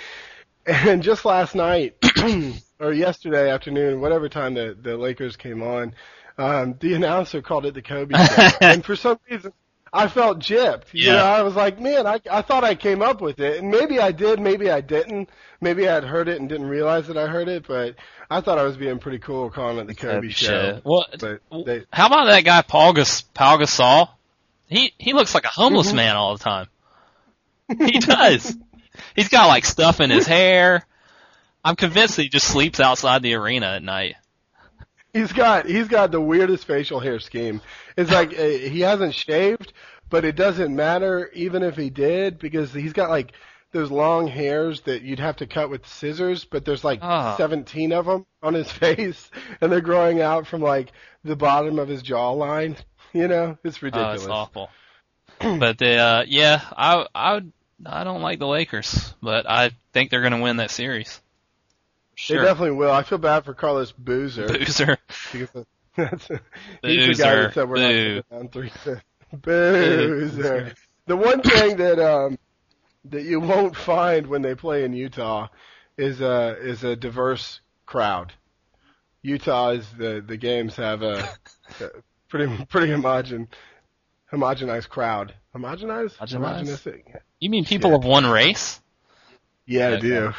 and 0.67 1.03
just 1.03 1.25
last 1.25 1.55
night 1.55 1.97
or 2.81 2.93
yesterday 2.93 3.51
afternoon, 3.51 4.01
whatever 4.01 4.29
time 4.29 4.55
the 4.55 4.77
the 4.81 4.97
Lakers 4.97 5.37
came 5.37 5.63
on, 5.63 5.95
um, 6.39 6.77
the 6.81 6.95
announcer 6.95 7.43
called 7.43 7.67
it 7.67 7.75
the 7.75 7.83
Kobe 7.83 8.15
show, 8.15 8.49
and 8.61 8.85
for 8.85 8.97
some 8.97 9.19
reason. 9.31 9.53
I 9.97 10.09
felt 10.09 10.39
gypped. 10.39 10.93
You 10.93 11.07
Yeah. 11.07 11.17
know, 11.17 11.25
I 11.25 11.43
was 11.43 11.55
like, 11.55 11.81
man, 11.81 12.07
I 12.07 12.21
I 12.31 12.43
thought 12.43 12.65
I 12.65 12.75
came 12.75 13.03
up 13.03 13.21
with 13.21 13.41
it, 13.41 13.59
and 13.59 13.71
maybe 13.71 13.99
I 14.01 14.13
did, 14.13 14.41
maybe 14.41 14.71
I 14.71 14.81
didn't. 14.81 15.29
Maybe 15.61 15.89
I 15.89 15.95
had 15.95 16.05
heard 16.05 16.29
it 16.29 16.39
and 16.39 16.49
didn't 16.49 16.67
realize 16.69 17.07
that 17.09 17.17
I 17.17 17.27
heard 17.29 17.49
it, 17.49 17.67
but 17.67 17.95
I 18.31 18.41
thought 18.43 18.59
I 18.59 18.65
was 18.65 18.77
being 18.77 18.99
pretty 18.99 19.19
cool 19.19 19.49
calling 19.51 19.79
it 19.79 19.87
the 19.87 19.95
Kobe 19.95 20.29
show. 20.29 20.81
Well, 20.85 21.07
But 21.19 21.41
they, 21.65 21.85
how 21.93 22.07
about 22.09 22.27
that 22.27 22.43
guy 22.45 22.61
Paul 22.63 22.93
Gas 22.93 23.23
Paul 23.23 23.59
Gasol? 23.59 24.11
He 24.69 24.93
he 24.99 25.13
looks 25.15 25.35
like 25.35 25.45
a 25.45 25.49
homeless 25.49 25.89
Mm-hmm. 25.89 25.97
man 25.97 26.17
all 26.17 26.37
the 26.37 26.45
time. 26.45 26.67
He 27.79 27.99
does. 27.99 28.57
He's 29.15 29.29
got 29.29 29.47
like 29.49 29.65
stuff 29.65 30.01
in 30.01 30.11
his 30.11 30.27
hair. 30.27 30.85
I'm 31.65 31.75
convinced 31.77 32.17
he 32.17 32.29
just 32.29 32.47
sleeps 32.49 32.79
outside 32.81 33.23
the 33.23 33.35
arena 33.35 33.67
at 33.67 33.83
night. 33.83 34.15
He's 35.17 35.33
got 35.33 35.67
he's 35.67 35.89
got 35.89 36.11
the 36.13 36.21
weirdest 36.21 36.67
facial 36.67 37.01
hair 37.01 37.19
scheme. 37.19 37.61
It's 37.97 38.11
like 38.11 38.31
uh, 38.39 38.43
he 38.43 38.81
hasn't 38.81 39.15
shaved, 39.15 39.73
but 40.11 40.25
it 40.25 40.37
doesn't 40.37 40.75
matter 40.75 41.31
even 41.35 41.63
if 41.63 41.77
he 41.77 41.91
did 41.91 42.39
because 42.39 42.73
he's 42.73 42.93
got 42.93 43.11
like 43.11 43.33
those 43.73 43.91
long 43.91 44.27
hairs 44.29 44.83
that 44.83 45.03
you'd 45.03 45.19
have 45.19 45.37
to 45.37 45.47
cut 45.47 45.69
with 45.71 45.87
scissors, 45.87 46.45
but 46.45 46.65
there's 46.65 46.85
like 46.85 47.01
Ah. 47.03 47.37
17 47.37 47.93
of 47.93 48.07
them 48.07 48.25
on 48.43 48.55
his 48.55 48.71
face, 48.83 49.31
and 49.61 49.71
they're 49.73 49.81
growing 49.81 50.21
out 50.21 50.47
from 50.47 50.63
like 50.63 50.93
the 51.25 51.37
bottom 51.37 51.79
of 51.79 51.89
his 51.89 52.03
jawline. 52.03 52.77
You 53.13 53.29
know, 53.29 53.59
it's 53.65 53.79
Oh, 53.79 53.87
ridiculous. 53.87 54.23
it's 54.23 54.31
awful. 54.31 54.71
but 55.41 55.79
the 55.79 55.97
uh 55.97 56.25
yeah, 56.27 56.61
I 56.77 57.07
I 57.15 57.33
would 57.35 57.53
I 57.85 58.05
don't 58.05 58.23
like 58.23 58.39
the 58.39 58.47
Lakers, 58.47 59.15
but 59.23 59.49
I 59.49 59.71
think 59.93 60.11
they're 60.11 60.23
gonna 60.23 60.41
win 60.41 60.57
that 60.59 60.71
series. 60.71 61.21
They 62.29 62.37
definitely 62.37 62.73
will. 62.73 62.91
I 62.91 63.03
feel 63.03 63.19
bad 63.19 63.45
for 63.45 63.55
Carlos 63.55 63.93
Boozer. 63.93 64.47
Boozer. 64.49 64.97
because 65.33 65.65
that's 65.97 66.29
he's 66.83 67.07
the 67.07 67.15
guy 67.15 67.35
Boozer. 67.35 67.43
that 67.43 67.55
said 67.55 67.69
we're 67.69 67.77
Boo. 67.77 68.15
not 68.17 68.31
down 68.31 68.49
three 68.49 68.71
six. 68.85 69.01
Boozer. 69.33 70.73
The 71.07 71.17
one 71.17 71.43
thing 71.43 71.77
that 71.77 71.99
um 71.99 72.39
that 73.07 73.23
you 73.23 73.41
won't 73.41 73.77
find 73.77 74.27
when 74.27 74.43
they 74.43 74.55
play 74.55 74.85
in 74.85 74.93
Utah 74.93 75.49
is 75.97 76.21
a 76.21 76.57
is 76.61 76.85
a 76.85 76.97
diverse 76.97 77.61
crowd. 77.85 78.33
Utah 79.23 79.71
is 79.71 79.87
the 79.99 80.23
the 80.27 80.37
games 80.37 80.77
have 80.77 81.03
a, 81.03 81.29
a 81.81 81.89
pretty 82.29 82.65
pretty 82.67 82.93
homogen 82.93 83.49
homogenized 84.33 84.89
crowd. 84.89 85.35
Homogenized? 85.55 86.17
Homogenized? 86.17 87.21
You 87.41 87.51
mean 87.51 87.65
people 87.65 87.91
Shit. 87.91 87.99
of 88.01 88.05
one 88.05 88.27
race? 88.27 88.81
Yeah, 89.67 89.91
I 89.91 89.97
do. 89.99 90.33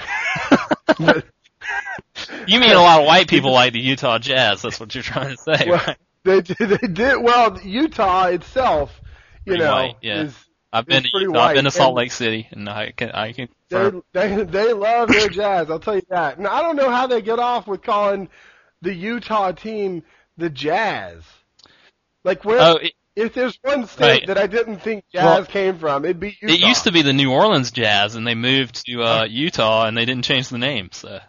You 2.48 2.60
mean 2.60 2.72
a 2.72 2.76
lot 2.80 3.00
of 3.02 3.06
white 3.06 3.28
people 3.28 3.52
like 3.52 3.74
the 3.74 3.80
Utah 3.80 4.18
Jazz? 4.20 4.62
That's 4.62 4.80
what 4.80 4.94
you're 4.96 5.04
trying 5.04 5.36
to 5.36 5.38
say, 5.38 5.70
well, 5.70 5.84
right? 5.86 5.98
they 6.24 6.42
did, 6.42 6.58
they 6.58 6.88
did 6.88 7.18
well. 7.22 7.60
Utah 7.62 8.26
itself, 8.28 9.00
you 9.46 9.52
Pretty 9.52 9.64
know, 9.64 9.72
white, 9.72 9.96
yeah. 10.02 10.22
is 10.24 10.36
I've 10.74 10.86
been 10.86 11.04
to 11.04 11.10
Utah. 11.14 11.40
I've 11.40 11.56
been 11.56 11.66
to 11.66 11.72
Salt 11.72 11.90
and- 11.90 11.98
Lake 11.98 12.12
City, 12.12 12.48
and 12.52 12.68
I 12.68 12.92
can 12.92 13.12
I 13.12 13.34
can 13.34 13.50
they, 13.70 13.92
they 14.14 14.44
they 14.44 14.74
love 14.74 15.10
their 15.10 15.30
jazz. 15.30 15.70
I'll 15.70 15.80
tell 15.80 15.96
you 15.96 16.02
that. 16.10 16.38
And 16.38 16.48
I 16.48 16.62
don't 16.62 16.76
know 16.76 16.90
how 16.90 17.08
they 17.08 17.22
get 17.22 17.38
off 17.40 17.68
with 17.68 17.82
calling 17.84 18.30
the 18.82 18.94
Utah 18.94 19.52
team 19.52 20.04
the 20.38 20.50
Jazz. 20.50 21.22
Like 22.24 22.44
where 22.46 22.60
Oh, 22.60 22.76
it, 22.78 22.94
if 23.16 23.34
there's 23.34 23.58
one 23.62 23.88
state 23.88 24.02
Right. 24.06 24.28
that 24.28 24.38
I 24.38 24.48
didn't 24.48 24.78
think 24.80 25.04
jazz 25.14 25.24
Well, 25.24 25.46
came 25.46 25.78
from, 25.80 26.04
it'd 26.06 26.20
be 26.20 26.38
Utah. 26.42 26.54
it 26.54 26.60
used 26.60 26.84
to 26.86 26.92
be 26.92 27.02
the 27.04 27.14
New 27.14 27.32
Orleans 27.32 27.72
Jazz, 27.72 28.16
and 28.16 28.26
they 28.28 28.36
moved 28.36 28.86
to 28.86 29.02
uh, 29.04 29.24
Utah, 29.30 29.86
and 29.86 29.98
they 29.98 30.06
didn't 30.06 30.24
change 30.26 30.50
the 30.50 30.58
name. 30.58 30.90
So 30.92 31.20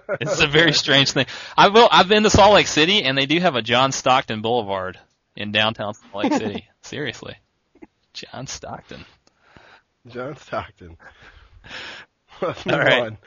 it's 0.20 0.40
a 0.40 0.46
very 0.46 0.72
strange 0.72 1.12
thing. 1.12 1.26
I 1.56 1.68
will. 1.68 1.88
I've 1.90 2.08
been 2.08 2.22
to 2.22 2.30
Salt 2.30 2.54
Lake 2.54 2.66
City, 2.66 3.02
and 3.02 3.16
they 3.16 3.26
do 3.26 3.38
have 3.40 3.54
a 3.54 3.62
John 3.62 3.92
Stockton 3.92 4.42
Boulevard 4.42 4.98
in 5.36 5.52
downtown 5.52 5.94
Salt 5.94 6.24
Lake 6.24 6.32
City. 6.34 6.68
Seriously, 6.82 7.36
John 8.12 8.46
Stockton. 8.46 9.04
John 10.08 10.36
Stockton. 10.36 10.96
All 12.42 12.54
right. 12.66 13.02
on. 13.02 13.18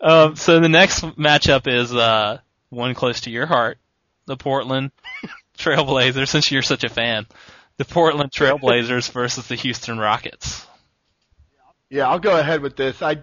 Um, 0.00 0.36
so 0.36 0.60
the 0.60 0.68
next 0.68 1.02
matchup 1.02 1.66
is 1.66 1.94
uh, 1.94 2.38
one 2.68 2.94
close 2.94 3.22
to 3.22 3.30
your 3.30 3.46
heart, 3.46 3.78
the 4.26 4.36
Portland 4.36 4.90
Trailblazers. 5.58 6.28
Since 6.28 6.52
you're 6.52 6.62
such 6.62 6.84
a 6.84 6.90
fan, 6.90 7.26
the 7.78 7.84
Portland 7.84 8.30
Trailblazers 8.30 9.10
versus 9.10 9.48
the 9.48 9.54
Houston 9.54 9.98
Rockets. 9.98 10.66
Yeah, 11.88 12.08
I'll 12.08 12.18
go 12.18 12.38
ahead 12.38 12.60
with 12.60 12.76
this. 12.76 13.00
I 13.00 13.22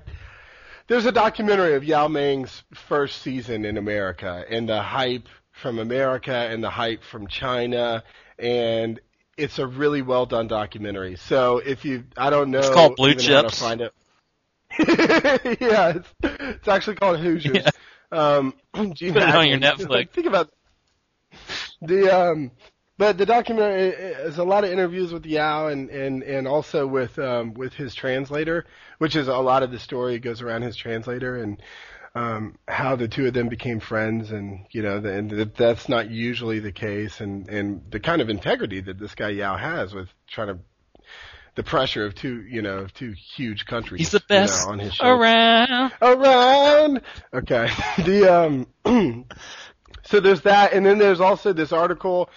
there's 0.87 1.05
a 1.05 1.11
documentary 1.11 1.75
of 1.75 1.83
Yao 1.83 2.07
Ming's 2.07 2.63
first 2.73 3.21
season 3.21 3.65
in 3.65 3.77
America 3.77 4.45
and 4.49 4.67
the 4.69 4.81
hype 4.81 5.27
from 5.51 5.79
America 5.79 6.33
and 6.33 6.63
the 6.63 6.69
hype 6.69 7.03
from 7.03 7.27
China 7.27 8.03
and 8.37 8.99
it's 9.37 9.59
a 9.59 9.67
really 9.67 10.01
well 10.01 10.25
done 10.25 10.47
documentary. 10.47 11.15
So 11.15 11.57
if 11.57 11.85
you 11.85 12.05
I 12.17 12.29
don't 12.29 12.51
know 12.51 12.59
It's 12.59 12.69
called 12.69 12.95
Blue 12.95 13.09
even 13.09 13.25
how 13.25 13.41
to 13.41 13.47
Chips. 13.49 13.59
find 13.61 13.81
it. 13.81 13.93
yeah, 15.61 15.93
it's, 15.95 16.09
it's 16.23 16.67
actually 16.67 16.95
called 16.95 17.19
Hoosiers. 17.19 17.57
Yeah. 17.63 17.69
Um, 18.11 18.53
Put 18.73 19.01
it 19.01 19.17
on 19.17 19.47
your 19.47 19.59
Netflix. 19.59 20.11
Think 20.11 20.27
about 20.27 20.51
the 21.81 22.09
um, 22.15 22.51
but 22.97 23.17
the 23.17 23.25
documentary 23.25 23.89
is 23.89 24.37
a 24.37 24.43
lot 24.43 24.63
of 24.63 24.71
interviews 24.71 25.11
with 25.11 25.25
Yao 25.25 25.67
and 25.67 25.89
and 25.89 26.23
and 26.23 26.47
also 26.47 26.87
with 26.87 27.17
um 27.19 27.53
with 27.53 27.73
his 27.73 27.93
translator, 27.93 28.65
which 28.97 29.15
is 29.15 29.27
a 29.27 29.37
lot 29.37 29.63
of 29.63 29.71
the 29.71 29.79
story 29.79 30.19
goes 30.19 30.41
around 30.41 30.61
his 30.61 30.75
translator 30.75 31.35
and 31.35 31.61
um 32.15 32.57
how 32.67 32.95
the 32.95 33.07
two 33.07 33.27
of 33.27 33.33
them 33.33 33.49
became 33.49 33.79
friends 33.79 34.31
and 34.31 34.65
you 34.71 34.81
know 34.81 34.99
the, 35.01 35.11
and 35.11 35.29
that 35.31 35.55
that's 35.55 35.89
not 35.89 36.09
usually 36.09 36.59
the 36.59 36.71
case 36.71 37.19
and 37.19 37.49
and 37.49 37.81
the 37.91 37.99
kind 37.99 38.21
of 38.21 38.29
integrity 38.29 38.79
that 38.79 38.97
this 38.97 39.15
guy 39.15 39.29
Yao 39.29 39.57
has 39.57 39.93
with 39.93 40.07
trying 40.27 40.47
to 40.47 40.59
the 41.55 41.63
pressure 41.63 42.05
of 42.05 42.15
two 42.15 42.43
you 42.43 42.61
know 42.61 42.79
of 42.79 42.93
two 42.93 43.11
huge 43.11 43.65
countries. 43.65 43.99
He's 43.99 44.11
the 44.11 44.23
you 44.29 44.35
know, 44.35 44.41
best 44.41 44.67
on 44.67 44.79
his 44.79 44.93
shoulders 44.93 45.19
around. 45.19 45.91
around. 46.01 47.01
Okay. 47.33 47.69
The 48.05 48.33
um 48.33 48.67
so 50.03 50.19
there's 50.19 50.41
that 50.41 50.73
and 50.73 50.85
then 50.85 50.97
there's 50.97 51.21
also 51.21 51.53
this 51.53 51.71
article 51.71 52.29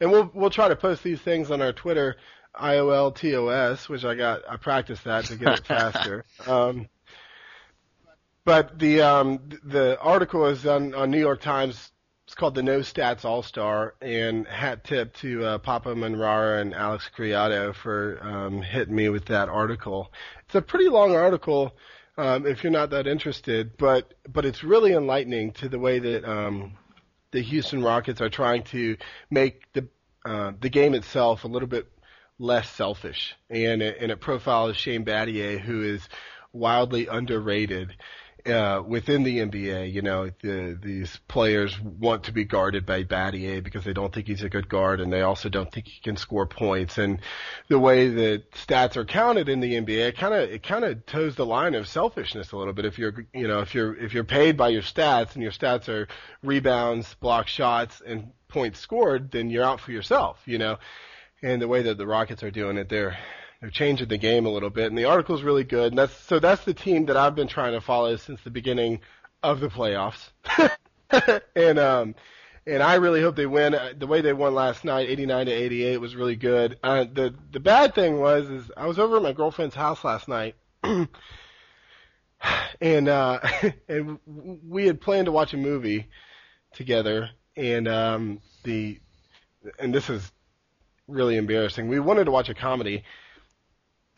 and 0.00 0.10
we'll 0.10 0.30
we'll 0.34 0.50
try 0.50 0.68
to 0.68 0.76
post 0.76 1.02
these 1.02 1.20
things 1.20 1.50
on 1.50 1.60
our 1.62 1.72
Twitter 1.72 2.16
IOLTOS, 2.54 3.88
which 3.88 4.04
I 4.04 4.14
got 4.14 4.42
I 4.48 4.56
practiced 4.56 5.04
that 5.04 5.26
to 5.26 5.36
get 5.36 5.58
it 5.58 5.66
faster. 5.66 6.24
um 6.46 6.88
but 8.44 8.78
the 8.78 9.02
um 9.02 9.40
the 9.64 9.98
article 10.00 10.46
is 10.46 10.66
on 10.66 10.94
on 10.94 11.10
New 11.10 11.20
York 11.20 11.40
Times 11.40 11.92
it's 12.26 12.34
called 12.34 12.56
the 12.56 12.62
No 12.62 12.80
Stats 12.80 13.24
All 13.24 13.44
Star, 13.44 13.94
and 14.02 14.48
hat 14.48 14.82
tip 14.82 15.14
to 15.18 15.44
uh, 15.44 15.58
Papa 15.58 15.94
Manrara 15.94 16.60
and 16.60 16.74
Alex 16.74 17.08
Criado 17.14 17.72
for 17.72 18.18
um, 18.20 18.62
hitting 18.62 18.96
me 18.96 19.08
with 19.10 19.26
that 19.26 19.48
article. 19.48 20.12
It's 20.46 20.56
a 20.56 20.60
pretty 20.60 20.88
long 20.88 21.14
article 21.14 21.76
um, 22.18 22.44
if 22.44 22.64
you're 22.64 22.72
not 22.72 22.90
that 22.90 23.06
interested, 23.06 23.76
but 23.76 24.14
but 24.28 24.44
it's 24.44 24.64
really 24.64 24.92
enlightening 24.92 25.52
to 25.52 25.68
the 25.68 25.78
way 25.78 26.00
that 26.00 26.24
um, 26.28 26.72
the 27.32 27.40
Houston 27.40 27.82
Rockets 27.82 28.20
are 28.20 28.30
trying 28.30 28.62
to 28.64 28.96
make 29.30 29.70
the 29.72 29.88
uh, 30.24 30.52
the 30.60 30.68
game 30.68 30.94
itself 30.94 31.44
a 31.44 31.48
little 31.48 31.68
bit 31.68 31.86
less 32.38 32.68
selfish, 32.70 33.34
and 33.48 33.80
it, 33.80 33.98
and 34.00 34.10
it 34.10 34.20
profiles 34.20 34.76
Shane 34.76 35.04
Battier, 35.04 35.58
who 35.60 35.82
is 35.82 36.08
wildly 36.52 37.06
underrated 37.06 37.94
uh, 38.46 38.82
within 38.86 39.22
the 39.22 39.38
NBA, 39.38 39.92
you 39.92 40.02
know, 40.02 40.30
the, 40.42 40.78
these 40.80 41.18
players 41.28 41.78
want 41.80 42.24
to 42.24 42.32
be 42.32 42.44
guarded 42.44 42.86
by 42.86 43.04
Battier 43.04 43.62
because 43.62 43.84
they 43.84 43.92
don't 43.92 44.14
think 44.14 44.26
he's 44.26 44.42
a 44.42 44.48
good 44.48 44.68
guard, 44.68 45.00
and 45.00 45.12
they 45.12 45.22
also 45.22 45.48
don't 45.48 45.70
think 45.72 45.86
he 45.86 46.00
can 46.00 46.16
score 46.16 46.46
points. 46.46 46.98
And 46.98 47.20
the 47.68 47.78
way 47.78 48.08
that 48.08 48.52
stats 48.52 48.96
are 48.96 49.04
counted 49.04 49.48
in 49.48 49.60
the 49.60 49.74
NBA, 49.74 50.08
it 50.08 50.16
kind 50.16 50.34
of 50.34 50.50
it 50.50 50.62
kind 50.62 50.84
of 50.84 51.04
toes 51.06 51.34
the 51.34 51.46
line 51.46 51.74
of 51.74 51.88
selfishness 51.88 52.52
a 52.52 52.56
little 52.56 52.72
bit. 52.72 52.84
If 52.84 52.98
you're 52.98 53.26
you 53.34 53.48
know 53.48 53.60
if 53.60 53.74
you're 53.74 53.96
if 53.96 54.14
you're 54.14 54.24
paid 54.24 54.56
by 54.56 54.68
your 54.68 54.82
stats 54.82 55.34
and 55.34 55.42
your 55.42 55.52
stats 55.52 55.88
are 55.88 56.08
rebounds, 56.42 57.14
block 57.14 57.48
shots, 57.48 58.02
and 58.04 58.32
points 58.48 58.78
scored, 58.78 59.30
then 59.30 59.50
you're 59.50 59.64
out 59.64 59.80
for 59.80 59.92
yourself, 59.92 60.40
you 60.44 60.58
know. 60.58 60.78
And 61.42 61.60
the 61.60 61.68
way 61.68 61.82
that 61.82 61.98
the 61.98 62.06
Rockets 62.06 62.42
are 62.42 62.50
doing 62.50 62.76
it, 62.78 62.88
they're 62.88 63.18
they're 63.60 63.70
changing 63.70 64.08
the 64.08 64.18
game 64.18 64.46
a 64.46 64.50
little 64.50 64.70
bit, 64.70 64.86
and 64.86 64.98
the 64.98 65.04
article's 65.04 65.42
really 65.42 65.64
good. 65.64 65.92
And 65.92 65.98
that's 65.98 66.16
so 66.24 66.38
that's 66.38 66.64
the 66.64 66.74
team 66.74 67.06
that 67.06 67.16
I've 67.16 67.34
been 67.34 67.48
trying 67.48 67.72
to 67.72 67.80
follow 67.80 68.16
since 68.16 68.40
the 68.42 68.50
beginning 68.50 69.00
of 69.42 69.60
the 69.60 69.68
playoffs. 69.68 70.30
and 71.56 71.78
um, 71.78 72.14
and 72.66 72.82
I 72.82 72.94
really 72.96 73.22
hope 73.22 73.36
they 73.36 73.46
win. 73.46 73.76
The 73.98 74.06
way 74.06 74.20
they 74.20 74.32
won 74.32 74.54
last 74.54 74.84
night, 74.84 75.08
89 75.08 75.46
to 75.46 75.52
88, 75.52 75.96
was 75.98 76.16
really 76.16 76.36
good. 76.36 76.78
Uh, 76.82 77.04
the 77.04 77.34
the 77.52 77.60
bad 77.60 77.94
thing 77.94 78.18
was 78.18 78.48
is 78.48 78.70
I 78.76 78.86
was 78.86 78.98
over 78.98 79.16
at 79.16 79.22
my 79.22 79.32
girlfriend's 79.32 79.74
house 79.74 80.04
last 80.04 80.28
night. 80.28 80.56
and 82.80 83.08
uh 83.08 83.40
and 83.88 84.18
we 84.26 84.86
had 84.86 85.00
planned 85.00 85.26
to 85.26 85.32
watch 85.32 85.54
a 85.54 85.56
movie 85.56 86.08
together 86.74 87.30
and 87.56 87.88
um 87.88 88.40
the 88.64 89.00
and 89.78 89.94
this 89.94 90.10
is 90.10 90.30
really 91.08 91.36
embarrassing. 91.36 91.88
We 91.88 92.00
wanted 92.00 92.24
to 92.24 92.30
watch 92.30 92.48
a 92.48 92.54
comedy 92.54 93.04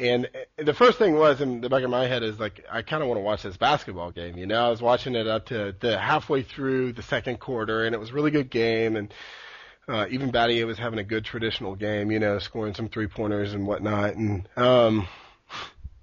and 0.00 0.28
the 0.56 0.74
first 0.74 0.98
thing 0.98 1.14
was 1.14 1.40
in 1.40 1.60
the 1.60 1.68
back 1.68 1.82
of 1.82 1.90
my 1.90 2.06
head 2.06 2.22
is 2.22 2.38
like 2.38 2.64
I 2.70 2.82
kind 2.82 3.02
of 3.02 3.08
want 3.08 3.18
to 3.18 3.22
watch 3.22 3.42
this 3.42 3.56
basketball 3.56 4.12
game. 4.12 4.36
You 4.36 4.46
know, 4.46 4.66
I 4.66 4.70
was 4.70 4.80
watching 4.80 5.16
it 5.16 5.26
up 5.26 5.46
to 5.46 5.74
the 5.78 5.98
halfway 5.98 6.42
through 6.42 6.92
the 6.92 7.02
second 7.02 7.40
quarter, 7.40 7.84
and 7.84 7.94
it 7.94 7.98
was 7.98 8.10
a 8.10 8.12
really 8.12 8.30
good 8.30 8.48
game. 8.48 8.94
And 8.94 9.12
uh, 9.88 10.06
even 10.10 10.30
Battier 10.30 10.66
was 10.66 10.78
having 10.78 11.00
a 11.00 11.04
good 11.04 11.24
traditional 11.24 11.74
game. 11.74 12.12
You 12.12 12.20
know, 12.20 12.38
scoring 12.38 12.74
some 12.74 12.88
three 12.88 13.08
pointers 13.08 13.54
and 13.54 13.66
whatnot. 13.66 14.14
And 14.14 14.48
um, 14.56 15.08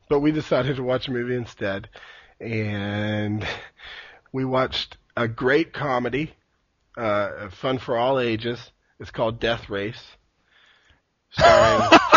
but 0.10 0.20
we 0.20 0.32
decided 0.32 0.76
to 0.76 0.84
watch 0.84 1.08
a 1.08 1.12
movie 1.12 1.36
instead, 1.36 1.88
and 2.42 3.48
we 4.34 4.44
watched 4.44 4.98
a 5.16 5.30
great 5.30 5.72
comedy, 5.72 6.34
uh, 6.98 7.50
fun 7.50 7.78
for 7.78 7.98
all 7.98 8.20
ages. 8.20 8.60
It's 9.00 9.12
called 9.12 9.40
Death 9.40 9.70
Race, 9.70 10.04
starring. 11.32 12.00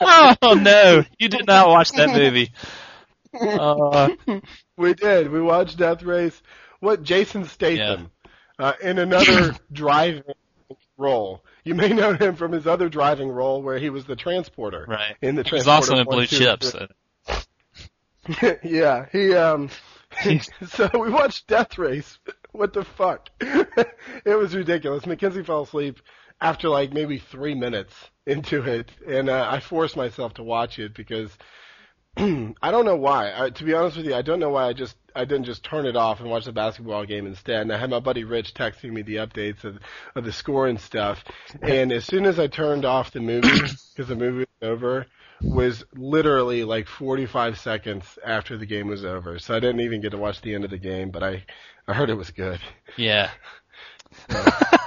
oh 0.00 0.58
no, 0.60 1.04
you 1.18 1.28
did 1.28 1.46
not 1.46 1.68
watch 1.68 1.90
that 1.92 2.10
movie. 2.10 2.52
Uh, 3.32 4.10
we 4.76 4.94
did. 4.94 5.30
We 5.30 5.40
watched 5.40 5.78
Death 5.78 6.02
Race. 6.02 6.40
What 6.80 7.02
Jason 7.02 7.44
Statham 7.44 8.10
yeah. 8.58 8.66
uh, 8.66 8.72
in 8.82 8.98
another 8.98 9.56
driving 9.72 10.22
role. 10.96 11.42
You 11.64 11.74
may 11.74 11.88
know 11.88 12.12
him 12.12 12.36
from 12.36 12.52
his 12.52 12.66
other 12.66 12.88
driving 12.88 13.28
role 13.28 13.62
where 13.62 13.78
he 13.78 13.90
was 13.90 14.04
the 14.04 14.16
transporter. 14.16 14.84
Right. 14.86 15.16
In 15.22 15.34
the 15.34 15.42
He's 15.42 15.64
transporter. 15.64 15.76
also 15.76 15.96
in 15.96 16.04
Blue 16.06 16.26
Chips. 16.26 16.72
So. 16.72 16.88
yeah, 18.62 19.06
he 19.10 19.34
um. 19.34 19.70
so 20.68 20.88
we 20.94 21.10
watched 21.10 21.46
Death 21.46 21.78
Race. 21.78 22.18
What 22.54 22.72
the 22.72 22.84
fuck? 22.84 23.30
it 23.40 24.38
was 24.38 24.54
ridiculous. 24.54 25.06
Mackenzie 25.06 25.42
fell 25.42 25.62
asleep 25.62 26.00
after 26.40 26.68
like 26.68 26.92
maybe 26.92 27.18
three 27.18 27.54
minutes 27.54 27.94
into 28.26 28.62
it, 28.62 28.90
and 29.06 29.28
uh, 29.28 29.48
I 29.50 29.60
forced 29.60 29.96
myself 29.96 30.34
to 30.34 30.42
watch 30.42 30.78
it 30.78 30.94
because 30.94 31.30
I 32.16 32.70
don't 32.70 32.84
know 32.84 32.96
why. 32.96 33.32
I, 33.34 33.50
to 33.50 33.64
be 33.64 33.74
honest 33.74 33.96
with 33.96 34.06
you, 34.06 34.14
I 34.14 34.22
don't 34.22 34.38
know 34.40 34.50
why 34.50 34.68
I 34.68 34.72
just 34.72 34.96
I 35.16 35.24
didn't 35.24 35.44
just 35.44 35.64
turn 35.64 35.86
it 35.86 35.96
off 35.96 36.20
and 36.20 36.30
watch 36.30 36.44
the 36.44 36.52
basketball 36.52 37.04
game 37.04 37.26
instead. 37.26 37.62
And 37.62 37.72
I 37.72 37.78
had 37.78 37.90
my 37.90 38.00
buddy 38.00 38.24
Rich 38.24 38.54
texting 38.54 38.92
me 38.92 39.02
the 39.02 39.16
updates 39.16 39.64
of 39.64 39.78
of 40.14 40.24
the 40.24 40.32
score 40.32 40.66
and 40.68 40.80
stuff. 40.80 41.24
And 41.62 41.92
as 41.92 42.04
soon 42.04 42.24
as 42.24 42.38
I 42.38 42.46
turned 42.46 42.84
off 42.84 43.10
the 43.10 43.20
movie 43.20 43.48
because 43.94 44.08
the 44.08 44.16
movie 44.16 44.46
was 44.60 44.68
over, 44.68 45.06
was 45.40 45.84
literally 45.94 46.64
like 46.64 46.86
45 46.86 47.58
seconds 47.58 48.18
after 48.24 48.56
the 48.56 48.66
game 48.66 48.86
was 48.86 49.04
over. 49.04 49.38
So 49.38 49.56
I 49.56 49.60
didn't 49.60 49.80
even 49.80 50.00
get 50.00 50.10
to 50.10 50.18
watch 50.18 50.40
the 50.40 50.54
end 50.54 50.64
of 50.64 50.70
the 50.70 50.78
game, 50.78 51.10
but 51.10 51.22
I 51.22 51.44
I 51.88 51.94
heard 51.94 52.10
it 52.10 52.14
was 52.14 52.30
good. 52.30 52.60
Yeah. 52.96 53.30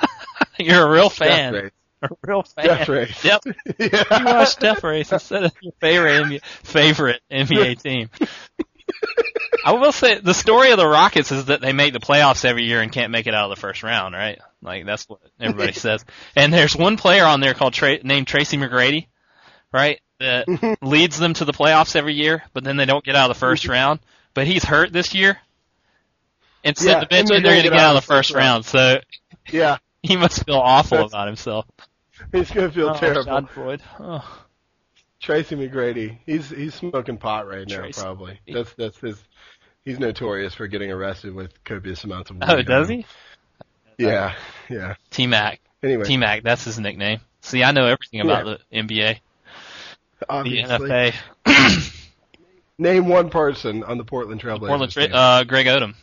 You're 0.60 0.86
a 0.86 0.89
real 0.89 1.10
fan. 1.10 1.72
A 1.99 2.10
real 2.28 2.43
fan. 2.43 2.66
Death 2.66 2.89
Race. 2.89 3.24
Yep. 3.24 3.41
yeah. 3.80 4.20
You 4.20 4.26
watch 4.26 4.58
Death 4.58 4.84
Race 4.84 5.12
instead 5.12 5.45
of 5.45 5.51
your 5.64 5.74
favorite 5.80 6.26
NBA, 6.26 6.43
favorite 6.43 7.22
NBA 7.32 7.82
team. 7.82 8.12
I 9.66 9.72
will 9.72 9.91
say 9.91 10.20
the 10.20 10.36
story 10.36 10.70
of 10.70 10.78
the 10.78 10.88
Rockets 10.88 11.32
is 11.32 11.45
that 11.45 11.60
they 11.60 11.74
make 11.74 11.93
the 11.93 11.99
playoffs 11.99 12.45
every 12.45 12.66
year 12.66 12.82
and 12.82 12.91
can't 12.91 13.12
make 13.12 13.26
it 13.26 13.34
out 13.34 13.49
of 13.49 13.58
the 13.58 13.60
first 13.60 13.82
round, 13.82 14.14
right? 14.14 14.39
Like 14.62 14.86
that's 14.86 15.10
what 15.10 15.22
everybody 15.39 15.74
says. 15.74 16.05
And 16.36 16.53
there's 16.53 16.76
one 16.76 16.97
player 16.97 17.26
on 17.26 17.39
there 17.39 17.55
called 17.55 17.74
Tra- 17.74 18.03
named 18.03 18.28
Tracy 18.28 18.58
McGrady, 18.58 19.08
right? 19.74 19.99
That 20.20 20.47
leads 20.82 21.18
them 21.18 21.34
to 21.36 21.45
the 21.45 21.51
playoffs 21.51 21.95
every 21.95 22.14
year, 22.14 22.43
but 22.53 22.64
then 22.64 22.78
they 22.78 22.86
don't 22.86 23.03
get 23.03 23.16
out 23.16 23.30
of 23.30 23.36
the 23.36 23.39
first 23.39 23.64
mm-hmm. 23.64 23.74
round. 23.74 23.99
But 24.34 24.47
he's 24.47 24.64
hurt 24.64 24.93
this 24.93 25.14
year. 25.14 25.39
And 26.64 26.78
set 26.78 26.88
Yeah, 26.88 26.99
the 26.99 27.05
bench 27.05 27.30
and 27.32 27.43
they're 27.43 27.53
going 27.53 27.64
to 27.64 27.70
get 27.70 27.80
out 27.80 27.95
of 27.95 28.03
the 28.03 28.08
first 28.08 28.34
round. 28.34 28.66
So 28.66 28.99
Yeah, 29.51 29.78
he 30.04 30.16
must 30.18 30.45
feel 30.45 30.56
awful 30.56 30.98
That's- 30.98 31.12
about 31.12 31.28
himself. 31.28 31.66
he's 32.32 32.50
gonna 32.52 32.72
feel 32.72 32.89
Oh, 32.89 32.98
terrible. 32.98 33.24
Schadenfreude. 33.24 33.82
Oh. 34.00 34.39
Tracy 35.20 35.56
McGrady, 35.56 36.18
he's 36.26 36.50
he's 36.50 36.76
smoking 36.76 37.18
pot 37.18 37.48
right 37.48 37.68
now, 37.68 37.78
Tracy. 37.78 38.02
probably. 38.02 38.39
That's 38.48 38.72
that's 38.74 39.00
his. 39.00 39.24
He's 39.84 40.00
notorious 40.00 40.54
for 40.54 40.68
getting 40.68 40.91
arrested 40.91 41.34
with 41.34 41.64
copious 41.64 42.04
amounts 42.04 42.30
of 42.30 42.36
weed. 42.38 42.45
oh, 42.50 42.62
does 42.62 42.89
he? 42.89 43.06
Yeah, 43.98 44.36
yeah. 44.70 44.95
T 45.10 45.26
Mac. 45.28 45.60
Anyway, 45.82 46.04
T 46.04 46.18
Mac, 46.18 46.43
that's 46.43 46.66
his 46.66 46.78
nickname. 46.78 47.20
See, 47.41 47.64
I 47.64 47.72
know 47.72 47.86
everything 47.86 48.20
about 48.22 48.45
the 48.45 48.78
NBA, 48.78 49.20
Obviously. 50.30 50.88
the 50.88 51.14
NFA. 51.45 51.93
name 52.78 53.08
one 53.08 53.30
person 53.30 53.84
on 53.84 53.98
the 53.98 54.04
Portland 54.04 54.41
Trailblazers. 54.41 54.68
Portland, 54.68 54.91
Tra- 54.91 55.06
uh, 55.06 55.43
Greg 55.45 55.66
Oden. 55.68 55.95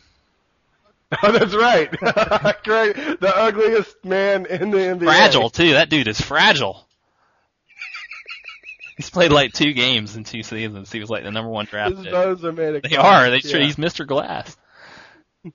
oh, 1.23 1.31
that's 1.31 1.55
right. 1.55 1.89
Great, 2.63 2.95
the 3.19 3.31
ugliest 3.35 4.03
man 4.03 4.45
in 4.47 4.71
the 4.71 4.77
NBA. 4.77 5.03
Fragile 5.03 5.49
too. 5.49 5.73
That 5.73 5.89
dude 5.89 6.07
is 6.07 6.19
fragile. 6.19 6.87
He's 8.97 9.09
played 9.09 9.31
like 9.31 9.53
two 9.53 9.73
games 9.73 10.15
in 10.15 10.23
two 10.23 10.41
seasons. 10.43 10.91
He 10.91 10.99
was 10.99 11.09
like 11.09 11.23
the 11.23 11.31
number 11.31 11.49
one 11.51 11.65
draft 11.65 11.97
His 11.97 12.07
bones 12.07 12.43
are 12.45 12.51
made 12.51 12.75
of. 12.75 12.81
They 12.83 12.89
glass. 12.89 13.05
are. 13.05 13.29
They 13.29 13.41
yeah. 13.43 13.65
He's 13.65 13.75
Mr. 13.75 14.07
Glass. 14.07 14.55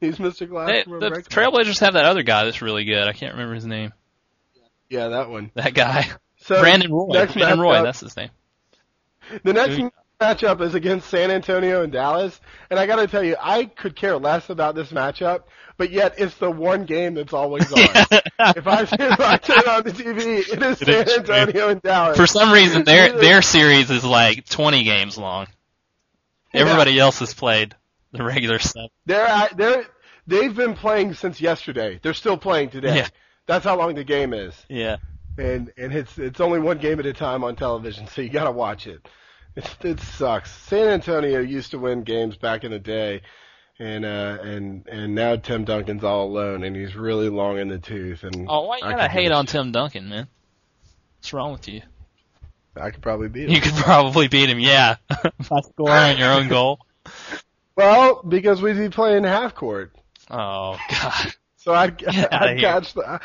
He's 0.01 0.19
Mr. 0.19 0.49
Glass. 0.49 0.69
They, 0.69 0.85
the. 0.85 1.25
Trailblazers 1.29 1.81
have 1.81 1.95
that 1.95 2.05
other 2.05 2.23
guy 2.23 2.45
that's 2.45 2.63
really 2.63 2.85
good. 2.85 3.09
I 3.09 3.13
can't 3.13 3.33
remember 3.33 3.55
his 3.55 3.67
name. 3.67 3.93
Yeah, 4.89 5.09
that 5.09 5.31
one. 5.31 5.51
That 5.55 5.75
guy, 5.75 6.07
So 6.43 6.61
Brandon 6.61 6.93
Roy. 6.93 7.27
Brandon 7.27 7.61
Roy. 7.61 7.75
matchup- 7.77 7.83
That's 7.85 8.01
his 8.01 8.17
name. 8.17 8.31
The 9.43 9.53
next 9.53 9.81
matchup 10.21 10.61
is 10.61 10.75
against 10.75 11.09
San 11.09 11.31
Antonio 11.31 11.83
and 11.83 11.93
Dallas, 11.93 12.39
and 12.69 12.79
I 12.79 12.87
got 12.87 12.97
to 12.97 13.07
tell 13.07 13.23
you, 13.25 13.37
I 13.41 13.65
could 13.65 13.97
care 13.97 14.17
less 14.19 14.51
about 14.51 14.75
this 14.75 14.93
matchup, 14.93 15.45
but 15.79 15.91
yet 15.91 16.15
it's 16.19 16.35
the 16.37 16.51
one 16.51 16.85
game 16.85 17.15
that's 17.15 17.33
always 17.33 17.73
on. 17.73 17.79
if 17.81 18.67
I 18.67 18.83
if 18.83 19.21
I 19.21 19.37
turn 19.39 19.63
on 19.69 19.83
the 19.85 19.93
TV, 19.93 20.41
it 20.53 20.63
is 20.63 20.83
It 20.83 20.87
San 20.87 21.07
is. 21.09 21.19
Antonio 21.19 21.69
and 21.71 21.83
Dallas. 21.83 22.17
For 22.17 22.27
some 22.27 22.53
reason, 22.53 22.85
their 22.85 23.13
their 23.19 23.43
series 23.43 23.91
is 23.91 24.05
like 24.05 24.47
20 24.49 24.85
games 24.85 25.17
long. 25.17 25.47
Everybody 26.53 26.99
else 26.99 27.21
has 27.21 27.33
played 27.33 27.75
the 28.13 28.23
regular 28.23 28.59
stuff. 28.59 28.91
They're 29.07 29.49
they're 29.57 29.87
they've 30.27 30.55
been 30.55 30.75
playing 30.75 31.15
since 31.15 31.41
yesterday. 31.41 31.99
They're 32.03 32.15
still 32.15 32.37
playing 32.37 32.71
today. 32.71 32.97
Yeah. 32.97 33.09
That's 33.47 33.65
how 33.65 33.77
long 33.79 33.95
the 33.95 34.05
game 34.05 34.33
is, 34.35 34.55
Yeah. 34.69 34.97
and 35.39 35.73
and 35.77 35.93
it's 35.95 36.19
it's 36.19 36.41
only 36.41 36.61
one 36.61 36.79
game 36.79 37.01
at 37.01 37.07
a 37.07 37.13
time 37.13 37.43
on 37.43 37.57
television, 37.57 38.07
so 38.07 38.21
you 38.21 38.29
got 38.29 38.45
to 38.45 38.53
watch 38.53 38.87
it. 38.87 39.09
It 39.57 39.69
it 39.83 40.01
sucks. 40.01 40.51
San 40.51 40.89
Antonio 40.89 41.41
used 41.41 41.73
to 41.73 41.79
win 41.79 42.03
games 42.03 42.37
back 42.37 42.65
in 42.65 42.71
the 42.71 42.79
day, 42.79 43.23
and 43.79 44.05
uh 44.05 44.39
and 44.43 44.87
and 44.89 45.15
now 45.15 45.37
Tim 45.37 45.65
Duncan's 45.65 46.05
all 46.05 46.27
alone, 46.27 46.63
and 46.65 46.75
he's 46.77 46.95
really 46.95 47.29
long 47.29 47.59
in 47.59 47.69
the 47.69 47.79
tooth. 47.79 48.23
And 48.23 48.47
Oh, 48.49 48.63
why 48.67 48.77
you 48.79 48.85
I 48.85 48.91
gotta 48.93 49.03
could 49.03 49.11
hate 49.11 49.33
on 49.33 49.47
shit. 49.47 49.53
Tim 49.53 49.73
Duncan, 49.73 50.09
man? 50.09 50.29
What's 51.19 51.33
wrong 51.33 51.53
with 51.53 51.69
you? 51.69 51.83
I 52.77 52.91
could 52.91 53.03
probably 53.03 53.29
beat 53.29 53.49
him. 53.49 53.51
You 53.51 53.61
could 53.61 53.75
probably 53.75 54.29
beat 54.29 54.49
him, 54.49 54.61
yeah, 54.61 54.97
by 55.51 55.61
scoring 55.63 56.19
your 56.19 56.33
own 56.33 56.49
goal. 56.49 56.79
Well, 57.77 58.23
because 58.23 58.63
we'd 58.63 58.77
be 58.77 58.89
playing 58.89 59.25
half 59.25 59.55
court, 59.55 59.93
Oh 60.31 60.79
God. 60.89 61.35
so 61.57 61.75
I'd 61.75 62.03
I'd 62.07 62.59
here. 62.59 62.69
catch 62.71 62.95
the 62.95 63.21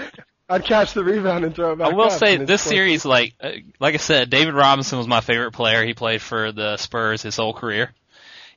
I'd 0.47 0.63
catch 0.63 0.93
the 0.93 1.03
rebound 1.03 1.43
and 1.43 1.55
throw 1.55 1.73
it 1.73 1.77
back. 1.77 1.91
I 1.91 1.95
will 1.95 2.05
up, 2.05 2.11
say 2.11 2.37
this 2.37 2.61
series, 2.61 3.03
like 3.03 3.33
uh, 3.41 3.51
like 3.79 3.95
I 3.95 3.97
said, 3.97 4.29
David 4.29 4.53
Robinson 4.53 4.97
was 4.97 5.07
my 5.07 5.21
favorite 5.21 5.53
player. 5.53 5.83
He 5.83 5.93
played 5.93 6.21
for 6.21 6.51
the 6.51 6.77
Spurs 6.77 7.23
his 7.23 7.35
whole 7.35 7.53
career, 7.53 7.91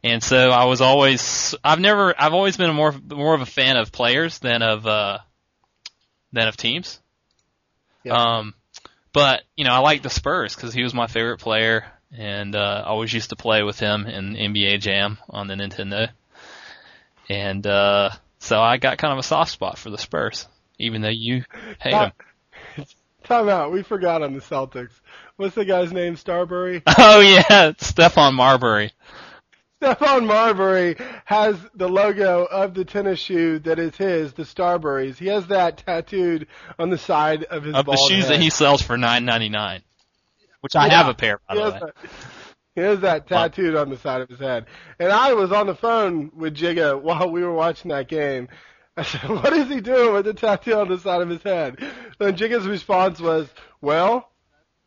and 0.03 0.22
so 0.22 0.51
I 0.51 0.66
was 0.66 0.82
always 0.82 1.55
I've 1.64 1.80
never 1.80 2.14
I've 2.18 2.34
always 2.34 2.59
been 2.59 2.68
a 2.68 2.74
more 2.74 2.95
more 3.09 3.34
of 3.34 3.41
a 3.41 3.47
fan 3.47 3.78
of 3.78 3.91
players 3.91 4.39
than 4.39 4.62
of 4.62 4.86
uh 4.86 5.18
than 6.32 6.47
of 6.49 6.59
teams. 6.59 7.01
Yeah. 8.05 8.39
Um, 8.39 8.55
but 9.14 9.43
you 9.57 9.64
know, 9.64 9.72
I 9.72 9.78
like 9.78 10.03
the 10.03 10.11
Spurs 10.11 10.55
because 10.55 10.74
he 10.74 10.82
was 10.82 10.93
my 10.93 11.07
favorite 11.07 11.39
player, 11.39 11.86
and 12.16 12.55
uh, 12.55 12.82
I 12.84 12.89
always 12.89 13.12
used 13.14 13.30
to 13.30 13.36
play 13.36 13.62
with 13.62 13.80
him 13.80 14.07
in 14.07 14.34
NBA 14.34 14.80
Jam 14.80 15.18
on 15.30 15.47
the 15.47 15.55
Nintendo, 15.55 16.11
and 17.30 17.66
uh, 17.66 18.11
so 18.41 18.61
I 18.61 18.76
got 18.76 18.99
kind 18.99 19.12
of 19.12 19.18
a 19.18 19.22
soft 19.22 19.51
spot 19.51 19.78
for 19.78 19.89
the 19.89 19.99
Spurs, 19.99 20.47
even 20.78 21.02
though 21.02 21.08
you 21.08 21.44
hate 21.80 21.92
them. 21.92 22.12
Time 23.24 23.48
out. 23.48 23.72
We 23.72 23.82
forgot 23.82 24.22
on 24.22 24.32
the 24.34 24.40
Celtics. 24.40 25.00
What's 25.36 25.54
the 25.54 25.64
guy's 25.64 25.92
name? 25.92 26.16
Starbury. 26.16 26.82
Oh 26.98 27.20
yeah, 27.20 27.72
Stephon 27.78 28.34
Marbury. 28.34 28.92
Stephon 29.82 30.26
Marbury 30.26 30.96
has 31.24 31.56
the 31.74 31.88
logo 31.88 32.44
of 32.46 32.74
the 32.74 32.84
tennis 32.84 33.18
shoe 33.20 33.58
that 33.60 33.78
is 33.78 33.96
his, 33.96 34.32
the 34.32 34.42
Starburys. 34.42 35.18
He 35.18 35.26
has 35.28 35.46
that 35.48 35.78
tattooed 35.78 36.46
on 36.78 36.90
the 36.90 36.98
side 36.98 37.44
of 37.44 37.62
his 37.64 37.74
of 37.76 37.86
the 37.86 37.96
shoes 37.96 38.24
head. 38.24 38.28
that 38.28 38.40
he 38.40 38.50
sells 38.50 38.82
for 38.82 38.96
nine 38.96 39.24
ninety 39.24 39.48
nine, 39.48 39.82
which 40.60 40.76
I 40.76 40.88
Yeah, 40.88 40.96
have 40.96 41.08
a 41.08 41.14
pair 41.14 41.40
by 41.48 41.54
he 41.54 41.60
the 41.60 41.62
way. 41.70 41.80
that, 41.80 41.94
he 42.74 42.80
has 42.82 43.00
that 43.00 43.26
tattooed 43.26 43.76
on 43.76 43.90
the 43.90 43.96
side 43.96 44.20
of 44.22 44.28
his 44.28 44.38
head. 44.38 44.66
And 44.98 45.10
I 45.12 45.34
was 45.34 45.52
on 45.52 45.66
the 45.66 45.74
phone 45.74 46.30
with 46.34 46.54
Jigga 46.56 47.00
while 47.00 47.30
we 47.30 47.42
were 47.42 47.52
watching 47.52 47.90
that 47.90 48.08
game. 48.08 48.48
I 48.99 49.03
said, 49.05 49.28
what 49.28 49.53
is 49.53 49.68
he 49.68 49.80
doing 49.80 50.12
with 50.12 50.24
the 50.24 50.34
tattoo 50.34 50.74
on 50.74 50.88
the 50.88 50.99
side 50.99 51.22
of 51.22 51.28
his 51.28 51.42
head? 51.42 51.78
And 52.18 52.36
Jigga's 52.36 52.66
response 52.66 53.20
was, 53.20 53.49
well, 53.80 54.28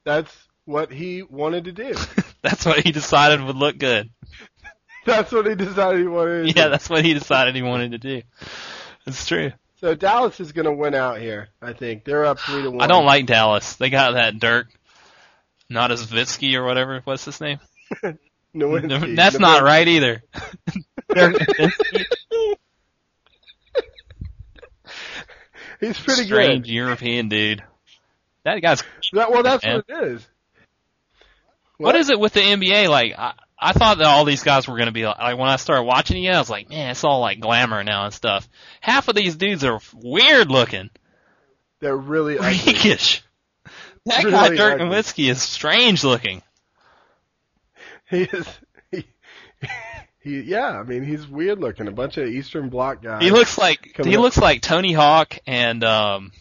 that's 0.04 0.36
what 0.66 0.92
he 0.92 1.24
wanted 1.24 1.66
to 1.66 1.72
do. 1.72 1.96
That's 2.44 2.66
what 2.66 2.80
he 2.80 2.92
decided 2.92 3.44
would 3.44 3.56
look 3.56 3.78
good. 3.78 4.10
That's 5.06 5.32
what 5.32 5.46
he 5.46 5.54
decided 5.54 6.02
he 6.02 6.08
wanted 6.08 6.48
to 6.48 6.60
Yeah, 6.60 6.70
that's 6.70 6.90
what 6.90 7.06
he 7.06 7.14
decided 7.14 7.56
he 7.56 7.62
wanted 7.62 7.92
to 7.92 7.98
do. 8.00 8.22
It's 9.06 9.28
true. 9.28 9.52
So 9.80 9.94
Dallas 9.94 10.40
is 10.40 10.52
going 10.52 10.66
to 10.66 10.72
win 10.72 10.96
out 10.96 11.20
here, 11.20 11.50
I 11.62 11.74
think. 11.74 12.04
They're 12.04 12.26
up 12.26 12.40
3 12.40 12.64
to 12.64 12.72
1. 12.72 12.82
I 12.82 12.88
don't 12.88 13.06
like 13.06 13.28
Dallas. 13.28 13.76
They 13.76 13.92
got 13.92 14.14
that 14.14 14.40
Dirk, 14.40 14.68
not 15.70 15.92
as 15.92 16.06
Vitsky 16.06 16.56
or 16.56 16.64
whatever. 16.64 17.02
What's 17.04 17.26
his 17.26 17.40
name? 17.42 17.60
Nowinski. 18.56 19.16
That's 19.16 19.40
not 19.40 19.62
right 19.64 19.88
either. 19.88 20.24
Dirk 21.14 21.36
Nowitzki. 21.36 22.06
He's 25.82 26.00
pretty 26.00 26.24
Strange 26.24 26.66
good. 26.68 26.72
European 26.72 27.28
dude. 27.28 27.64
That 28.46 28.62
guy's. 28.62 28.84
That, 29.14 29.32
well, 29.32 29.44
that's 29.44 29.64
Man. 29.66 29.84
what 29.88 30.04
it 30.04 30.08
is. 30.14 30.28
What 31.78 31.96
is 31.96 32.10
it 32.10 32.20
with 32.20 32.34
the 32.34 32.40
NBA? 32.42 32.90
Like, 32.90 33.14
I, 33.18 33.34
I 33.60 33.74
thought 33.74 33.98
that 33.98 34.06
all 34.08 34.24
these 34.26 34.44
guys 34.44 34.68
were 34.68 34.78
going 34.78 34.86
to 34.88 34.92
be 34.94 35.06
like, 35.06 35.18
like, 35.18 35.38
when 35.38 35.50
I 35.50 35.56
started 35.56 35.84
watching 35.84 36.24
it, 36.24 36.34
I 36.34 36.40
was 36.40 36.50
like, 36.50 36.70
man, 36.70 36.92
it's 36.92 37.04
all 37.04 37.20
like 37.20 37.40
glamour 37.40 37.84
now 37.84 38.06
and 38.06 38.14
stuff. 38.14 38.48
Half 38.80 39.08
of 39.08 39.16
these 39.16 39.36
dudes 39.36 39.64
are 39.64 39.80
weird 39.96 40.50
looking, 40.52 40.90
They're 41.80 41.98
really 41.98 42.38
ugly. 42.38 42.54
freakish. 42.58 43.24
That 44.06 44.24
guy 44.24 44.44
Really 44.46 44.58
Dirk 44.58 44.74
ugly. 44.82 44.86
Nowitzki 44.88 45.30
is 45.30 45.42
strange 45.42 46.04
looking. 46.04 46.42
He 48.10 48.24
is. 48.24 48.48
He, 50.24 50.42
yeah, 50.42 50.80
I 50.80 50.84
mean, 50.84 51.04
he's 51.04 51.28
weird 51.28 51.60
looking. 51.60 51.88
A 51.88 51.92
bunch 51.92 52.18
of 52.18 52.28
Eastern 52.28 52.70
Bloc 52.70 53.02
guys. 53.02 53.24
He 53.24 53.32
looks 53.32 53.58
like 53.58 54.00
he 54.04 54.16
up. 54.16 54.22
looks 54.22 54.38
like 54.38 54.62
Tony 54.62 54.94
Hawk 54.94 55.38
and 55.48 55.84
um 55.84 56.32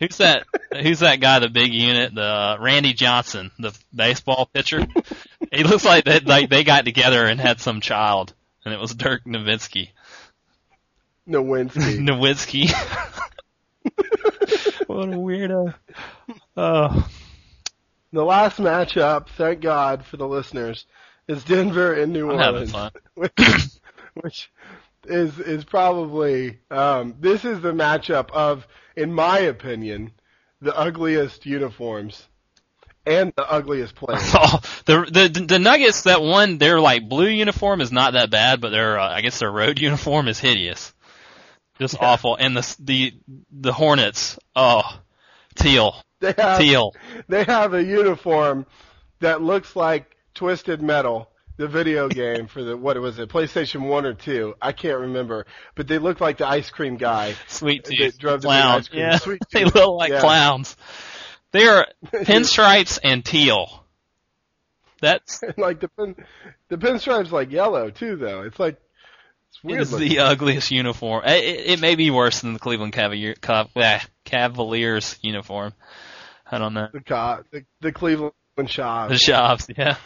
who's 0.00 0.18
that 0.18 0.46
who's 0.82 1.00
that 1.00 1.20
guy 1.20 1.38
the 1.38 1.48
big 1.48 1.72
unit 1.72 2.14
the 2.14 2.22
uh, 2.22 2.56
Randy 2.60 2.92
Johnson 2.92 3.52
the 3.58 3.76
baseball 3.94 4.50
pitcher 4.52 4.86
he 5.52 5.62
looks 5.62 5.84
like 5.84 6.06
that 6.06 6.26
like 6.26 6.50
they 6.50 6.64
got 6.64 6.84
together 6.84 7.24
and 7.24 7.40
had 7.40 7.60
some 7.60 7.80
child 7.80 8.34
and 8.64 8.74
it 8.74 8.80
was 8.80 8.94
Dirk 8.94 9.24
Nowitzki 9.24 9.90
Nowinski. 11.28 11.98
Nowitzki 11.98 12.70
what 14.88 15.08
a 15.08 15.12
weirdo 15.12 15.74
oh 16.56 17.08
the 18.14 18.24
last 18.24 18.58
matchup, 18.58 19.28
thank 19.30 19.60
God 19.60 20.06
for 20.06 20.16
the 20.16 20.28
listeners, 20.28 20.86
is 21.28 21.44
Denver 21.44 21.92
and 21.94 22.12
New 22.12 22.30
I'm 22.30 22.36
Orleans. 22.38 22.70
fun 22.70 22.90
which, 23.14 23.32
which 24.14 24.50
is 25.06 25.38
is 25.38 25.64
probably 25.64 26.58
um, 26.70 27.16
this 27.20 27.44
is 27.44 27.60
the 27.60 27.72
matchup 27.72 28.30
of, 28.30 28.66
in 28.96 29.12
my 29.12 29.38
opinion, 29.40 30.12
the 30.60 30.76
ugliest 30.76 31.46
uniforms 31.46 32.28
and 33.06 33.32
the 33.36 33.50
ugliest 33.50 33.94
players. 33.94 34.34
Oh, 34.34 34.60
the 34.86 35.06
the 35.10 35.44
the 35.46 35.58
Nuggets 35.58 36.02
that 36.02 36.22
one 36.22 36.58
their 36.58 36.80
like 36.80 37.08
blue 37.08 37.28
uniform 37.28 37.80
is 37.80 37.92
not 37.92 38.14
that 38.14 38.30
bad, 38.30 38.60
but 38.60 38.70
their 38.70 38.98
uh, 38.98 39.08
I 39.08 39.20
guess 39.20 39.38
their 39.38 39.50
road 39.52 39.78
uniform 39.80 40.28
is 40.28 40.38
hideous, 40.38 40.92
just 41.78 41.96
Yeah. 42.00 42.06
awful. 42.06 42.36
And 42.36 42.56
the 42.56 42.76
the 42.80 43.14
the 43.50 43.72
Hornets, 43.72 44.38
oh, 44.56 44.82
teal, 45.56 45.96
They 46.20 46.34
have 46.38 46.58
teal. 46.60 46.96
they 47.28 47.44
have 47.44 47.74
a 47.74 47.82
uniform 47.82 48.66
that 49.20 49.42
looks 49.42 49.76
like 49.76 50.16
Twisted 50.34 50.82
Metal, 50.82 51.30
the 51.56 51.68
video 51.68 52.08
game 52.22 52.46
for 52.46 52.62
the 52.62 52.76
what 52.76 52.98
was 53.00 53.18
it, 53.18 53.28
PlayStation 53.28 53.88
One 53.88 54.04
or 54.06 54.14
Two? 54.14 54.54
I 54.60 54.72
can't 54.72 55.00
remember, 55.00 55.46
but 55.74 55.86
they 55.88 55.98
look 55.98 56.20
like 56.20 56.38
the 56.38 56.46
ice 56.48 56.70
cream 56.70 56.96
guy. 56.96 57.34
Sweet 57.48 57.84
They 57.84 57.96
tooth, 57.96 58.18
drove 58.18 58.42
the 58.42 58.48
big 58.48 58.54
ice 58.56 58.88
cream. 58.88 59.00
Yeah, 59.00 59.16
Sweet 59.18 59.42
they 59.52 59.64
look 59.64 59.96
like 59.98 60.10
Yeah. 60.12 60.20
clowns. 60.20 60.76
They 61.52 61.66
are 61.66 61.86
pinstripes 62.12 62.98
and 63.02 63.24
teal. 63.24 63.84
That's 65.00 65.42
like 65.56 65.80
the 65.80 65.88
pin, 65.88 66.16
the 66.68 66.76
pinstripes 66.78 67.30
like 67.30 67.52
yellow 67.52 67.90
too, 67.90 68.16
though. 68.16 68.42
It's 68.42 68.58
like 68.58 68.80
it's 69.50 69.62
weird. 69.62 69.82
is 69.82 69.92
looking. 69.92 70.08
the 70.08 70.18
ugliest 70.20 70.70
uniform. 70.70 71.24
It, 71.26 71.44
it, 71.44 71.66
it 71.72 71.80
may 71.80 71.94
be 71.94 72.10
worse 72.10 72.40
than 72.40 72.54
the 72.54 72.58
Cleveland 72.58 72.92
Cavalier, 72.94 73.34
Cav, 73.34 73.68
eh, 73.76 74.00
Cavaliers 74.24 75.18
uniform. 75.22 75.74
I 76.50 76.58
don't 76.58 76.72
know. 76.74 76.88
the, 76.92 77.00
co- 77.00 77.44
the 77.52 77.64
the 77.80 77.92
Cleveland 77.92 78.32
Shops. 78.66 79.10
The 79.12 79.18
shops, 79.18 79.66
yeah. 79.76 79.96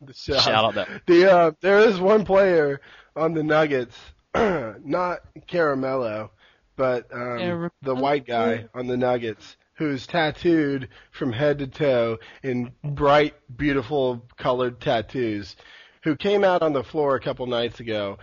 The 0.00 0.14
Shops. 0.14 0.44
Shout 0.44 0.64
out 0.64 0.74
that. 0.74 1.02
The 1.06 1.30
uh, 1.30 1.50
there 1.60 1.80
is 1.80 2.00
one 2.00 2.24
player 2.24 2.80
on 3.14 3.34
the 3.34 3.42
Nuggets, 3.42 3.96
not 4.34 5.20
Caramello, 5.46 6.30
but 6.76 7.12
um, 7.12 7.20
Caramello. 7.38 7.70
the 7.82 7.94
white 7.94 8.26
guy 8.26 8.66
on 8.74 8.86
the 8.86 8.96
Nuggets 8.96 9.56
who's 9.74 10.06
tattooed 10.06 10.88
from 11.10 11.32
head 11.32 11.58
to 11.58 11.66
toe 11.66 12.18
in 12.42 12.70
bright, 12.84 13.34
beautiful 13.56 14.22
colored 14.36 14.78
tattoos, 14.78 15.56
who 16.02 16.14
came 16.14 16.44
out 16.44 16.60
on 16.62 16.74
the 16.74 16.84
floor 16.84 17.16
a 17.16 17.20
couple 17.20 17.46
nights 17.46 17.80
ago, 17.80 18.18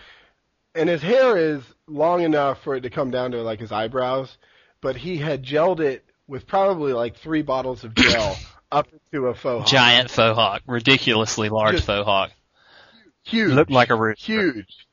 and 0.75 0.87
his 0.87 1.01
hair 1.01 1.35
is 1.35 1.63
long 1.87 2.21
enough 2.21 2.61
for 2.63 2.75
it 2.75 2.81
to 2.81 2.91
come 2.91 3.09
down 3.09 3.31
to 3.31 3.41
like 3.41 3.59
his 3.59 3.71
eyebrows, 3.71 4.37
but 4.81 4.95
he 4.95 5.17
had 5.17 5.43
gelled 5.43 5.79
it 5.79 6.05
with 6.27 6.45
probably 6.45 6.93
like 6.93 7.17
three 7.17 7.41
bottles 7.41 7.83
of 7.83 7.95
gel 7.95 8.37
up 8.71 8.87
into 9.11 9.27
a 9.27 9.33
faux 9.33 9.61
hawk. 9.61 9.67
Giant 9.67 10.09
faux 10.11 10.35
hawk, 10.35 10.61
ridiculously 10.67 11.49
large 11.49 11.75
Just- 11.75 11.85
faux 11.85 12.05
hawk. 12.05 12.31
huge, 13.23 13.51
Looked 13.53 13.71
like 13.71 13.89
a 13.89 13.95
rooster. 13.95 14.25
huge. 14.53 14.87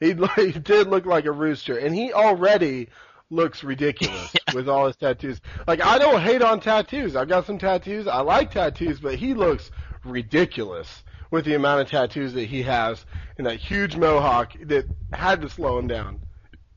He, 0.00 0.14
he 0.36 0.52
did 0.52 0.88
look 0.88 1.06
like 1.06 1.24
a 1.26 1.32
rooster, 1.32 1.76
and 1.78 1.94
he 1.94 2.12
already 2.12 2.88
looks 3.30 3.64
ridiculous 3.64 4.32
with 4.54 4.68
all 4.68 4.86
his 4.86 4.96
tattoos. 4.96 5.40
Like 5.66 5.82
I 5.82 5.98
don't 5.98 6.20
hate 6.20 6.42
on 6.42 6.60
tattoos. 6.60 7.16
I've 7.16 7.28
got 7.28 7.46
some 7.46 7.58
tattoos. 7.58 8.06
I 8.06 8.20
like 8.20 8.50
tattoos, 8.50 9.00
but 9.00 9.14
he 9.14 9.34
looks 9.34 9.70
ridiculous 10.04 11.02
with 11.30 11.44
the 11.46 11.54
amount 11.54 11.80
of 11.80 11.88
tattoos 11.88 12.34
that 12.34 12.44
he 12.46 12.62
has 12.62 13.04
and 13.38 13.46
that 13.46 13.56
huge 13.58 13.96
mohawk 13.96 14.52
that 14.66 14.84
had 15.12 15.40
to 15.42 15.48
slow 15.48 15.78
him 15.78 15.86
down. 15.86 16.20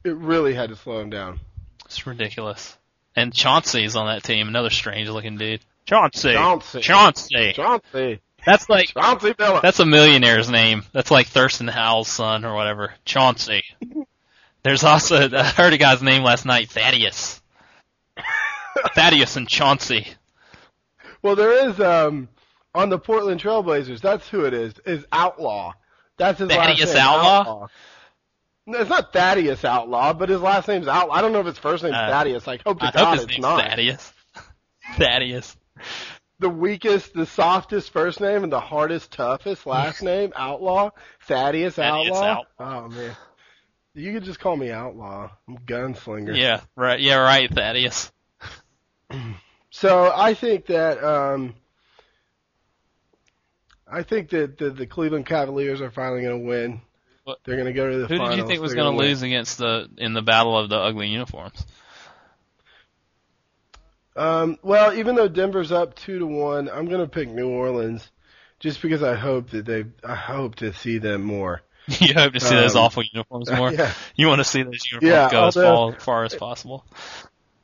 It 0.05 0.15
really 0.15 0.53
had 0.53 0.69
to 0.69 0.75
slow 0.77 0.99
him 1.01 1.09
down. 1.09 1.39
It's 1.85 2.05
ridiculous. 2.07 2.77
And 3.17 3.33
Chauncey's 3.33 3.95
on 3.95 4.07
that 4.07 4.23
team, 4.23 4.47
another 4.47 4.69
strange 4.69 5.09
looking 5.09 5.37
dude. 5.37 5.61
Chauncey. 5.85 6.33
Chauncey. 6.33 6.81
Chauncey. 6.81 7.53
Chauncey, 7.53 8.19
That's 8.45 8.69
like 8.69 8.89
Chauncey 8.93 9.33
that's 9.37 9.79
a 9.79 9.85
millionaire's 9.85 10.49
name. 10.49 10.83
That's 10.93 11.11
like 11.11 11.27
Thurston 11.27 11.67
Howell's 11.67 12.07
son 12.07 12.43
or 12.45 12.55
whatever. 12.55 12.93
Chauncey. 13.05 13.63
There's 14.63 14.83
also 14.83 15.29
I 15.31 15.43
heard 15.43 15.73
a 15.73 15.77
guy's 15.77 16.01
name 16.01 16.23
last 16.23 16.45
night, 16.45 16.69
Thaddeus. 16.69 17.39
Thaddeus 18.95 19.35
and 19.35 19.47
Chauncey. 19.47 20.07
Well, 21.21 21.35
there 21.35 21.69
is 21.69 21.79
um 21.79 22.29
on 22.73 22.89
the 22.89 22.97
Portland 22.99 23.39
Trailblazers. 23.41 24.01
That's 24.01 24.27
who 24.27 24.45
it 24.45 24.53
is. 24.53 24.73
Is 24.85 25.05
Outlaw. 25.11 25.73
That's 26.17 26.39
his 26.39 26.49
Thaddeus 26.49 26.79
last 26.79 26.93
name. 26.95 27.03
Outlaw? 27.03 27.67
No, 28.67 28.79
it's 28.79 28.89
not 28.89 29.13
Thaddeus 29.13 29.63
Outlaw, 29.63 30.13
but 30.13 30.29
his 30.29 30.41
last 30.41 30.67
name's 30.67 30.87
Outlaw. 30.87 31.13
I 31.13 31.21
don't 31.21 31.31
know 31.31 31.41
if 31.41 31.45
his 31.45 31.59
first 31.59 31.83
name's 31.83 31.95
Uh, 31.95 32.07
Thaddeus. 32.09 32.47
I 32.47 32.57
hope 32.65 32.79
to 32.79 32.87
I 32.87 32.91
God 32.91 33.05
hope 33.05 33.13
his 33.15 33.23
it's 33.25 33.31
name's 33.33 33.41
not. 33.43 33.69
Thaddeus. 33.69 34.13
Thaddeus. 34.97 35.55
The 36.39 36.49
weakest, 36.49 37.13
the 37.13 37.25
softest 37.25 37.91
first 37.91 38.19
name, 38.19 38.43
and 38.43 38.51
the 38.51 38.59
hardest, 38.59 39.11
toughest 39.11 39.65
last 39.65 40.01
name, 40.03 40.33
Outlaw. 40.35 40.89
Thaddeus, 41.27 41.75
Thaddeus 41.75 42.15
Outlaw. 42.17 42.43
Outlaw. 42.59 42.85
Oh 42.85 42.87
man, 42.89 43.15
you 43.93 44.11
could 44.13 44.23
just 44.23 44.39
call 44.41 44.57
me 44.57 44.69
Outlaw. 44.71 45.29
I'm 45.47 45.57
gunslinger. 45.59 46.35
Yeah, 46.37 46.61
right. 46.75 46.99
Yeah, 46.99 47.15
right. 47.15 47.49
Thaddeus. 47.53 48.11
So 49.71 50.09
I 50.15 50.35
think 50.35 50.67
that 50.67 51.03
um, 51.03 51.53
I 53.91 54.03
think 54.03 54.29
that 54.29 54.57
the, 54.57 54.69
the 54.69 54.87
Cleveland 54.87 55.25
Cavaliers 55.25 55.81
are 55.81 55.91
finally 55.91 56.21
going 56.21 56.39
to 56.41 56.47
win. 56.47 56.81
What- 57.25 57.39
They're 57.43 57.55
going 57.55 57.67
to 57.67 57.73
go 57.73 57.89
to 57.91 57.97
the 57.99 58.07
Who 58.07 58.17
finals. 58.17 58.35
did 58.35 58.41
you 58.41 58.47
think 58.47 58.61
was 58.61 58.73
going 58.73 58.91
to 58.91 58.97
lose 58.97 59.21
against 59.21 59.57
the 59.57 59.89
in 59.97 60.13
the 60.13 60.21
battle 60.21 60.57
of 60.57 60.69
the 60.69 60.77
ugly 60.77 61.07
uniforms? 61.09 61.65
Um, 64.15 64.57
well, 64.61 64.93
even 64.93 65.15
though 65.15 65.27
Denver's 65.27 65.71
up 65.71 65.95
two 65.95 66.19
to 66.19 66.25
one, 66.25 66.69
I'm 66.69 66.87
gonna 66.87 67.07
pick 67.07 67.29
New 67.29 67.49
Orleans, 67.49 68.09
just 68.59 68.81
because 68.81 69.03
I 69.03 69.15
hope 69.15 69.49
that 69.51 69.65
they, 69.65 69.85
I 70.03 70.15
hope 70.15 70.55
to 70.55 70.71
see 70.73 70.97
them 70.99 71.21
more. 71.23 71.61
you 71.87 72.13
hope 72.13 72.33
to 72.33 72.39
see 72.39 72.55
those 72.55 72.75
Um, 72.75 72.83
awful 72.83 73.03
uniforms 73.11 73.51
more. 73.51 73.71
Yeah. 73.73 73.91
You 74.15 74.27
want 74.27 74.39
to 74.39 74.43
see 74.45 74.63
those 74.63 74.79
uniforms 74.91 75.11
Yeah, 75.11 75.29
go 75.29 75.47
as 75.47 75.57
although- 75.57 75.91
far, 75.91 75.99
far 75.99 76.23
as 76.23 76.33
possible. 76.35 76.85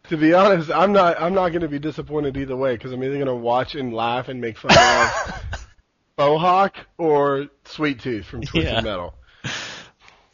To 0.10 0.18
be 0.18 0.34
honest, 0.34 0.70
I'm 0.70 0.92
not, 0.92 1.22
I'm 1.22 1.34
not 1.34 1.50
gonna 1.54 1.70
be 1.70 1.80
disappointed 1.80 2.36
either 2.36 2.56
way, 2.58 2.74
because 2.74 2.92
I'm 2.92 3.02
either 3.04 3.18
gonna 3.18 3.34
watch 3.36 3.76
and 3.76 3.94
laugh 3.94 4.28
and 4.28 4.42
make 4.42 4.58
fun 4.58 4.72
of 4.72 5.68
Bohawk 6.18 6.74
or 6.98 7.48
Sweet 7.64 8.02
Tooth 8.02 8.26
from 8.26 8.42
Twisted 8.42 8.74
Yeah. 8.74 8.82
Metal. 8.82 9.14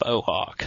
Bohawk. 0.01 0.65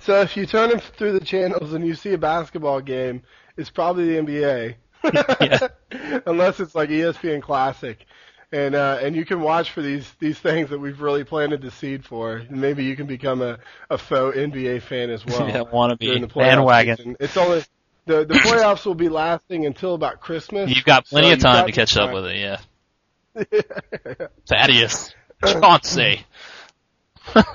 So 0.00 0.20
if 0.20 0.36
you 0.36 0.46
turn 0.46 0.70
them 0.70 0.80
through 0.80 1.18
the 1.18 1.24
channels 1.24 1.72
and 1.72 1.86
you 1.86 1.94
see 1.94 2.12
a 2.12 2.18
basketball 2.18 2.80
game, 2.80 3.22
it's 3.56 3.70
probably 3.70 4.16
the 4.16 4.22
NBA. 4.22 4.74
Unless 6.26 6.60
it's 6.60 6.74
like 6.74 6.90
ESPN 6.90 7.42
Classic. 7.42 8.04
And 8.52 8.74
uh, 8.74 8.98
and 9.00 9.16
you 9.16 9.24
can 9.24 9.40
watch 9.40 9.70
for 9.70 9.80
these 9.80 10.06
these 10.18 10.38
things 10.38 10.68
that 10.70 10.78
we've 10.78 11.00
really 11.00 11.24
planted 11.24 11.62
the 11.62 11.70
seed 11.70 12.04
for. 12.04 12.36
And 12.36 12.60
maybe 12.60 12.84
you 12.84 12.94
can 12.96 13.06
become 13.06 13.40
a, 13.40 13.58
a 13.88 13.96
faux 13.96 14.36
NBA 14.36 14.82
fan 14.82 15.08
as 15.08 15.24
well. 15.24 15.48
yeah, 15.48 15.62
wanna 15.62 15.96
be 15.96 16.18
the 16.20 16.26
bandwagon. 16.26 16.96
season. 16.98 17.16
It's 17.18 17.36
only 17.38 17.64
the 18.04 18.26
the 18.26 18.34
playoffs 18.34 18.84
will 18.84 18.94
be 18.94 19.08
lasting 19.08 19.64
until 19.64 19.94
about 19.94 20.20
Christmas. 20.20 20.68
You've 20.68 20.84
got 20.84 21.06
plenty 21.06 21.28
so 21.28 21.34
of 21.34 21.40
time 21.40 21.66
to 21.66 21.72
catch 21.72 21.94
time. 21.94 22.08
up 22.08 22.14
with 22.14 22.26
it. 22.26 22.36
Yeah, 22.36 22.60
Thaddeus, 24.46 25.14
Chauncey. 25.44 26.26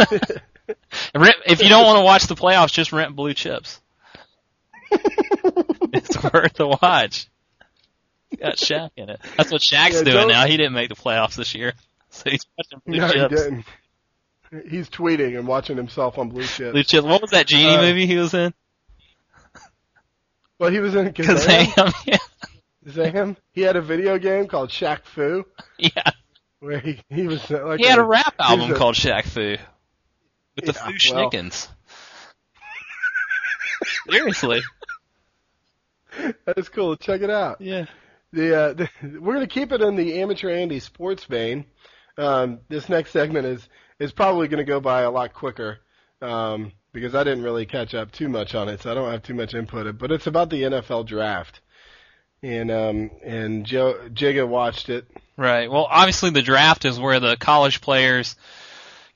If 1.14 1.62
you 1.62 1.70
don't 1.70 1.86
want 1.86 2.00
to 2.00 2.04
watch 2.04 2.28
the 2.28 2.36
playoffs, 2.36 2.74
just 2.74 2.92
rent 2.92 3.16
Blue 3.16 3.34
Chips. 3.34 3.80
it's 5.94 6.22
worth 6.24 6.54
the 6.54 6.68
watch. 6.82 7.28
Got 8.38 8.58
Shaq 8.58 8.90
in 8.98 9.10
it. 9.10 9.22
That's 9.38 9.52
what 9.52 9.62
Shaq's 9.62 9.96
Yeah, 9.96 10.04
doing 10.04 10.28
now. 10.28 10.46
He 10.46 10.58
didn't 10.58 10.74
make 10.74 10.90
the 10.90 10.96
playoffs 10.96 11.36
this 11.36 11.56
year, 11.56 11.74
so 12.10 12.30
he's 12.30 12.46
watching 12.58 12.82
Blue 12.86 12.98
no, 12.98 13.08
he 13.08 13.14
Chips. 13.14 13.44
didn't. 13.44 13.66
He's 14.70 14.90
tweeting 14.90 15.38
and 15.38 15.48
watching 15.48 15.76
himself 15.78 16.18
on 16.18 16.30
Blue 16.30 16.44
Chips. 16.44 16.72
Blue 16.72 16.84
Chips. 16.84 17.06
What 17.06 17.22
was 17.22 17.32
that 17.32 17.48
genie 17.48 17.76
Uh, 17.76 17.82
movie 17.82 18.06
he 18.06 18.16
was 18.18 18.34
in? 18.34 18.54
Well, 20.60 20.72
he 20.72 20.80
was 20.80 20.96
in 20.96 21.12
Kazam. 21.14 21.66
Kazam. 21.66 21.94
Yeah. 22.06 22.18
Kazam. 23.12 23.36
He 23.52 23.62
had 23.62 23.76
a 23.76 23.82
video 23.82 24.18
game 24.18 24.48
called 24.48 24.70
Shaq 24.70 25.04
Fu, 25.04 25.46
yeah. 25.78 26.12
where 26.60 26.80
he 26.80 27.02
he 27.10 27.28
was 27.28 27.50
like 27.50 27.80
He 27.80 27.86
had 27.86 28.00
a 28.00 28.04
rap 28.04 28.34
album 28.40 28.72
a- 28.72 28.76
called 28.76 28.96
Shaq 28.96 29.26
Fu 29.26 29.58
with 30.56 30.66
the 30.66 30.74
Yeah, 30.74 30.92
Fu 30.98 31.14
well. 31.16 31.30
Seriously. 34.10 34.62
That 36.46 36.58
is 36.58 36.70
cool. 36.70 36.96
Check 36.96 37.22
it 37.22 37.30
out. 37.30 37.62
Yeah. 37.62 37.86
The, 38.34 38.56
uh, 38.56 38.74
the 38.74 38.90
we're 39.20 39.34
gonna 39.34 39.48
keep 39.48 39.72
it 39.72 39.82
in 39.82 39.96
the 39.96 40.22
amateur 40.22 40.50
Andy 40.50 40.80
sports 40.80 41.26
vein. 41.26 41.66
Um, 42.18 42.60
this 42.70 42.90
next 42.90 43.12
segment 43.12 43.46
is 43.46 43.68
is 44.00 44.12
probably 44.12 44.48
gonna 44.48 44.64
go 44.64 44.80
by 44.80 45.02
a 45.02 45.12
lot 45.12 45.34
quicker 45.34 45.80
um, 46.22 46.72
because 46.94 47.16
I 47.16 47.24
didn't 47.24 47.44
really 47.44 47.66
catch 47.66 47.94
up 47.94 48.12
too 48.12 48.30
much 48.30 48.56
on 48.56 48.70
it, 48.70 48.82
so 48.82 48.92
I 48.92 48.94
don't 48.96 49.12
have 49.12 49.24
too 49.24 49.36
much 49.36 49.54
input. 49.54 49.98
But 49.98 50.12
it's 50.12 50.28
about 50.28 50.50
the 50.50 50.64
NFL 50.64 51.06
draft, 51.06 51.62
and 52.42 52.72
um, 52.72 53.12
and 53.24 53.66
Joe 53.66 54.10
Jigga 54.10 54.48
watched 54.48 54.90
it. 54.90 55.06
Right. 55.38 55.70
Well, 55.70 55.88
obviously 55.90 56.32
the 56.32 56.42
draft 56.42 56.86
is 56.86 57.00
where 57.00 57.20
the 57.20 57.38
college 57.38 57.82
players 57.82 58.36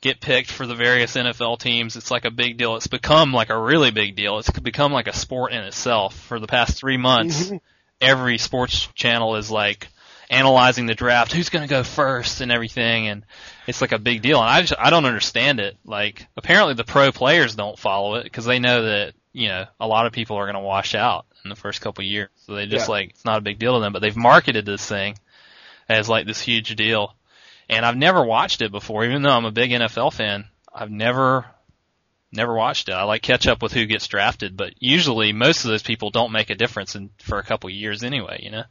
get 0.01 0.19
picked 0.19 0.51
for 0.51 0.65
the 0.65 0.75
various 0.75 1.15
NFL 1.15 1.59
teams. 1.59 1.95
It's 1.95 2.11
like 2.11 2.25
a 2.25 2.31
big 2.31 2.57
deal. 2.57 2.75
It's 2.75 2.87
become 2.87 3.33
like 3.33 3.49
a 3.49 3.57
really 3.57 3.91
big 3.91 4.15
deal. 4.15 4.39
It's 4.39 4.49
become 4.49 4.91
like 4.91 5.07
a 5.07 5.15
sport 5.15 5.53
in 5.53 5.63
itself. 5.63 6.17
For 6.17 6.39
the 6.39 6.47
past 6.47 6.77
three 6.77 6.97
months, 6.97 7.45
mm-hmm. 7.45 7.57
every 8.01 8.37
sports 8.39 8.87
channel 8.95 9.35
is 9.35 9.51
like 9.51 9.87
analyzing 10.29 10.85
the 10.87 10.95
draft, 10.95 11.33
who's 11.33 11.49
going 11.49 11.67
to 11.67 11.69
go 11.69 11.83
first 11.83 12.41
and 12.41 12.51
everything, 12.51 13.07
and 13.07 13.25
it's 13.67 13.81
like 13.81 13.91
a 13.91 13.99
big 13.99 14.21
deal. 14.21 14.39
And 14.39 14.49
I 14.49 14.61
just 14.61 14.73
I 14.79 14.89
don't 14.89 15.05
understand 15.05 15.59
it. 15.59 15.77
Like 15.85 16.25
apparently 16.35 16.73
the 16.73 16.83
pro 16.83 17.11
players 17.11 17.55
don't 17.55 17.77
follow 17.77 18.15
it 18.15 18.23
because 18.23 18.45
they 18.45 18.59
know 18.59 18.83
that 18.83 19.13
you 19.33 19.49
know 19.49 19.65
a 19.79 19.87
lot 19.87 20.07
of 20.07 20.13
people 20.13 20.37
are 20.37 20.45
going 20.45 20.55
to 20.55 20.61
wash 20.61 20.95
out 20.95 21.25
in 21.43 21.49
the 21.49 21.55
first 21.55 21.81
couple 21.81 22.01
of 22.01 22.07
years, 22.07 22.29
so 22.37 22.55
they 22.55 22.65
just 22.65 22.87
Yeah. 22.87 22.91
like 22.91 23.09
it's 23.11 23.25
not 23.25 23.37
a 23.37 23.41
big 23.41 23.59
deal 23.59 23.75
to 23.75 23.81
them. 23.81 23.93
But 23.93 24.01
they've 24.01 24.17
marketed 24.17 24.65
this 24.65 24.85
thing 24.85 25.15
as 25.87 26.09
like 26.09 26.25
this 26.25 26.41
huge 26.41 26.75
deal. 26.75 27.15
And 27.71 27.85
I've 27.85 27.97
never 27.97 28.23
watched 28.23 28.61
it 28.61 28.71
before, 28.71 29.05
even 29.05 29.21
though 29.23 29.31
I'm 29.31 29.45
a 29.45 29.51
big 29.51 29.71
NFL 29.71 30.13
fan. 30.13 30.45
I've 30.73 30.91
never, 30.91 31.45
never 32.31 32.53
watched 32.53 32.89
it. 32.89 32.93
I 32.93 33.03
like 33.03 33.21
catch 33.21 33.47
up 33.47 33.61
with 33.63 33.71
who 33.71 33.85
gets 33.85 34.07
drafted, 34.07 34.57
but 34.57 34.73
usually 34.79 35.31
most 35.31 35.63
of 35.63 35.71
those 35.71 35.81
people 35.81 36.09
don't 36.11 36.33
make 36.33 36.49
a 36.49 36.55
difference 36.55 36.95
in, 36.95 37.09
for 37.19 37.39
a 37.39 37.43
couple 37.43 37.69
years 37.69 38.03
anyway, 38.03 38.41
you 38.43 38.51
know? 38.51 38.63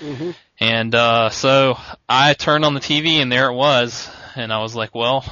hmm 0.00 0.30
And, 0.58 0.94
uh, 0.94 1.30
so 1.30 1.78
I 2.08 2.34
turned 2.34 2.64
on 2.64 2.74
the 2.74 2.80
TV 2.80 3.22
and 3.22 3.30
there 3.30 3.48
it 3.48 3.54
was. 3.54 4.10
And 4.34 4.52
I 4.52 4.60
was 4.60 4.74
like, 4.74 4.94
well, 4.94 5.24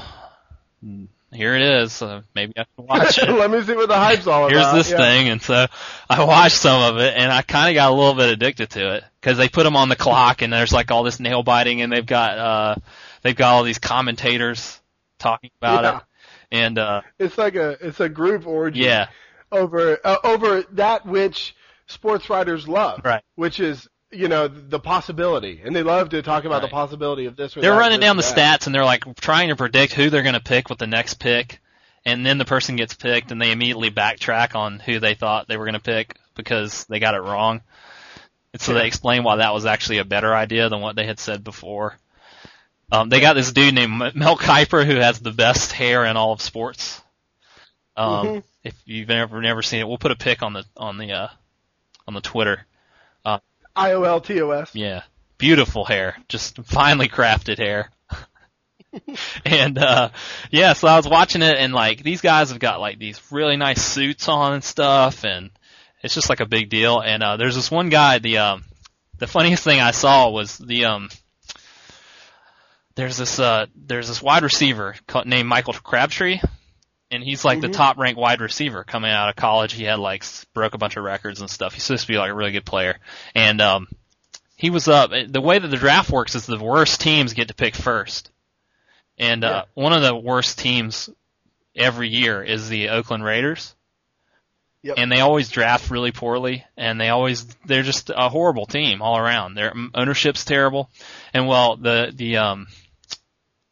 here 1.33 1.55
it 1.57 1.83
is. 1.83 2.01
Uh, 2.01 2.23
maybe 2.35 2.53
I 2.57 2.65
can 2.77 2.87
watch 2.87 3.19
it. 3.23 3.29
Let 3.31 3.51
me 3.51 3.61
see 3.63 3.75
what 3.75 3.89
the 3.89 3.97
hype's 3.97 4.27
all 4.27 4.49
Here's 4.49 4.61
about. 4.61 4.75
Here's 4.75 4.87
this 4.87 4.93
Yeah. 4.93 5.05
thing, 5.05 5.29
and 5.29 5.43
so 5.43 5.67
I 6.09 6.25
watched 6.25 6.57
some 6.57 6.81
of 6.95 7.01
it, 7.01 7.15
and 7.17 7.31
I 7.33 7.43
kind 7.43 7.71
of 7.71 7.75
got 7.75 7.91
a 7.91 7.95
little 7.95 8.15
bit 8.15 8.31
addicted 8.31 8.71
to 8.71 8.95
it 8.97 9.05
because 9.29 9.37
they 9.39 9.49
put 9.51 9.65
them 9.65 9.77
on 9.77 9.91
the 9.91 9.97
clock, 9.97 10.41
and 10.41 10.51
there's 10.51 10.73
like 10.73 10.91
all 10.91 11.03
this 11.03 11.21
nail 11.21 11.43
biting, 11.43 11.83
and 11.83 11.93
they've 11.93 12.07
got 12.07 12.39
uh 12.39 12.75
they've 13.23 13.37
got 13.37 13.53
all 13.53 13.63
these 13.63 13.79
commentators 13.79 14.81
talking 15.19 15.51
about 15.61 15.85
Yeah. 15.85 15.97
it, 15.99 16.03
and 16.51 16.79
uh 16.79 17.01
It's 17.19 17.37
like 17.37 17.55
a 17.55 17.77
it's 17.87 18.01
a 18.01 18.09
group 18.09 18.47
orgy. 18.47 18.81
yeah, 18.81 19.09
over 19.53 19.99
uh, 20.03 20.17
over 20.25 20.63
that 20.73 21.05
which 21.05 21.55
sports 21.87 22.31
writers 22.31 22.67
love, 22.67 23.03
Right. 23.05 23.23
Which 23.35 23.61
is 23.61 23.87
you 24.11 24.29
know 24.29 24.49
the 24.49 24.81
possibility, 24.81 25.61
and 25.63 25.77
they 25.77 25.83
love 25.83 26.09
to 26.11 26.23
talk 26.23 26.45
about 26.47 26.63
the 26.63 26.69
possibility 26.69 27.27
of 27.27 27.37
this. 27.37 27.55
Or 27.55 27.61
that. 27.61 27.67
they're 27.67 27.75
that, 27.75 27.79
running 27.79 28.01
this 28.01 28.07
down 28.07 28.17
the 28.17 28.23
that. 28.23 28.61
stats, 28.61 28.67
and 28.67 28.75
they're 28.75 28.85
like 28.87 29.05
trying 29.17 29.49
to 29.51 29.57
predict 29.57 29.93
who 29.93 30.09
they're 30.09 30.23
going 30.23 30.33
to 30.37 30.41
pick 30.41 30.71
with 30.71 30.79
the 30.79 30.87
next 30.87 31.15
pick, 31.21 31.61
and 32.07 32.25
then 32.25 32.39
the 32.39 32.47
person 32.47 32.77
gets 32.77 32.95
picked, 32.95 33.31
and 33.31 33.43
they 33.43 33.53
immediately 33.53 33.91
backtrack 33.91 34.55
on 34.55 34.79
who 34.79 35.01
they 35.01 35.13
thought 35.15 35.49
they 35.49 35.59
were 35.59 35.67
going 35.67 35.75
to 35.75 35.81
pick 35.81 36.17
because 36.35 36.87
they 36.87 36.99
got 36.99 37.15
it 37.15 37.21
wrong. 37.21 37.61
And 38.53 38.63
so 38.63 38.73
Yeah. 38.73 38.79
they 38.81 38.87
explain 38.87 39.23
why 39.25 39.37
that 39.37 39.53
was 39.55 39.67
actually 39.67 39.99
a 39.99 40.05
better 40.05 40.35
idea 40.35 40.69
than 40.69 40.81
what 40.81 40.97
they 40.97 41.07
had 41.07 41.19
said 41.21 41.45
before. 41.45 41.97
Um, 42.91 43.09
they 43.11 43.21
got 43.21 43.35
this 43.35 43.53
dude 43.53 43.75
named 43.75 44.15
Mel 44.15 44.39
Kiper 44.39 44.85
who 44.87 44.97
has 44.97 45.19
the 45.21 45.33
best 45.33 45.73
hair 45.73 46.05
in 46.07 46.17
all 46.17 46.33
of 46.33 46.41
sports. 46.41 47.01
Um, 47.97 48.27
Mhm. 48.27 48.43
If 48.65 48.75
you've 48.85 49.09
never 49.09 49.41
never 49.41 49.63
seen 49.63 49.81
it, 49.81 49.89
we'll 49.89 49.99
put 49.99 50.11
a 50.11 50.17
pic 50.17 50.43
on 50.43 50.53
the 50.53 50.65
on 50.77 50.99
the 50.99 51.13
uh, 51.13 51.29
on 52.07 52.15
the 52.15 52.21
Twitter. 52.21 52.67
IOLTOS. 53.77 54.71
Yeah. 54.73 55.03
Beautiful 55.39 55.85
hair. 55.85 56.17
Just 56.29 56.57
finely 56.65 57.09
crafted 57.09 57.59
hair. 57.59 57.91
and 59.45 59.79
uh 59.79 60.09
yeah, 60.51 60.73
so 60.73 60.89
I 60.89 60.97
was 60.97 61.07
watching 61.07 61.43
it 61.43 61.57
and 61.59 61.73
like 61.73 62.03
these 62.03 62.21
guys 62.21 62.51
have 62.51 62.59
got 62.59 62.81
like 62.81 62.99
these 62.99 63.21
really 63.31 63.57
nice 63.57 63.83
suits 63.83 64.29
on 64.29 64.55
and 64.55 64.65
stuff 64.65 65.25
and 65.25 65.51
it's 66.03 66.15
just 66.15 66.29
like 66.29 66.41
a 66.41 66.47
big 66.47 66.69
deal. 66.71 67.01
And 67.01 67.23
uh 67.23 67.37
there's 67.37 67.55
this 67.57 67.71
one 67.71 67.89
guy, 67.89 68.19
the 68.19 68.39
um 68.39 68.65
the 69.19 69.27
funniest 69.27 69.65
thing 69.65 69.81
I 69.81 69.91
saw 69.93 70.31
was 70.31 70.57
the 70.59 70.85
um 70.87 71.09
there's 72.95 73.17
this 73.17 73.39
uh 73.39 73.67
there's 73.77 74.09
this 74.09 74.23
wide 74.23 74.43
receiver 74.43 74.95
called, 75.07 75.27
named 75.27 75.49
Michael 75.49 75.73
Crabtree 75.75 76.41
and 77.11 77.23
he's 77.23 77.45
like 77.45 77.61
the 77.61 77.69
Mhm. 77.69 77.73
top 77.75 77.97
ranked 77.99 78.21
wide 78.21 78.41
receiver 78.41 78.85
coming 78.85 79.11
out 79.11 79.29
of 79.31 79.37
college. 79.37 79.73
He 79.73 79.85
had 79.85 79.99
like 79.99 80.25
broke 80.53 80.75
a 80.75 80.79
bunch 80.79 80.97
of 80.97 81.05
records 81.05 81.41
and 81.41 81.49
stuff. 81.49 81.73
He's 81.75 81.85
supposed 81.85 82.07
to 82.07 82.13
be 82.13 82.19
like 82.19 82.31
a 82.31 82.35
really 82.35 82.53
good 82.53 82.67
player. 82.67 82.99
And 83.35 83.61
um 83.61 83.89
he 84.57 84.71
was 84.71 84.89
up. 84.89 85.11
The 85.29 85.41
way 85.41 85.59
that 85.61 85.69
the 85.69 85.77
draft 85.77 86.11
works 86.11 86.35
is 86.35 86.45
the 86.45 86.59
worst 86.59 87.01
teams 87.01 87.33
get 87.33 87.49
to 87.49 87.55
pick 87.55 87.75
first. 87.77 88.31
And 89.17 89.45
uh 89.45 89.65
one 89.75 89.93
of 89.93 90.03
the 90.03 90.15
worst 90.15 90.59
teams 90.59 91.09
every 91.77 92.09
year 92.09 92.43
is 92.43 92.69
the 92.69 92.89
Oakland 92.91 93.25
Raiders. 93.25 93.75
Yep. 94.89 94.97
And 94.97 95.13
they 95.13 95.21
always 95.21 95.51
draft 95.51 95.91
really 95.91 96.13
poorly 96.13 96.65
and 96.75 96.99
they 96.99 97.11
always 97.11 97.45
they're 97.67 97.83
just 97.83 98.09
a 98.09 98.31
horrible 98.31 98.65
team 98.65 99.03
all 99.03 99.19
around. 99.19 99.55
Their 99.55 99.75
ownership's 99.95 100.47
terrible. 100.47 100.89
And 101.35 101.47
well, 101.47 101.77
the 101.77 102.11
the 102.15 102.39
um 102.39 102.69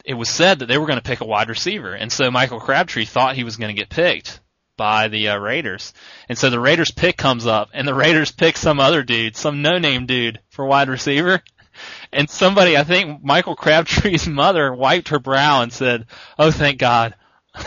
it 0.04 0.12
was 0.12 0.28
said 0.28 0.58
that 0.58 0.66
they 0.66 0.76
were 0.76 0.86
going 0.86 0.98
to 0.98 1.02
pick 1.02 1.22
a 1.22 1.26
wide 1.26 1.48
receiver, 1.48 1.94
and 1.94 2.12
so 2.12 2.30
Michael 2.30 2.60
Crabtree 2.60 3.06
thought 3.06 3.34
he 3.34 3.44
was 3.44 3.56
going 3.56 3.74
to 3.74 3.80
get 3.80 3.88
picked 3.88 4.40
by 4.76 5.08
the 5.08 5.30
uh, 5.30 5.38
Raiders, 5.38 5.94
and 6.28 6.36
so 6.36 6.50
the 6.50 6.60
Raiders 6.60 6.90
pick 6.90 7.16
comes 7.16 7.46
up, 7.46 7.70
and 7.72 7.88
the 7.88 7.94
Raiders 7.94 8.30
pick 8.30 8.58
some 8.58 8.78
other 8.78 9.02
dude, 9.02 9.36
some 9.36 9.62
no-name 9.62 10.04
dude 10.04 10.38
for 10.50 10.66
wide 10.66 10.90
receiver, 10.90 11.42
and 12.12 12.28
somebody, 12.28 12.76
I 12.76 12.84
think 12.84 13.24
Michael 13.24 13.56
Crabtree's 13.56 14.28
mother, 14.28 14.72
wiped 14.72 15.08
her 15.08 15.18
brow 15.18 15.62
and 15.62 15.72
said, 15.72 16.06
"Oh, 16.38 16.50
thank 16.50 16.78
God." 16.78 17.16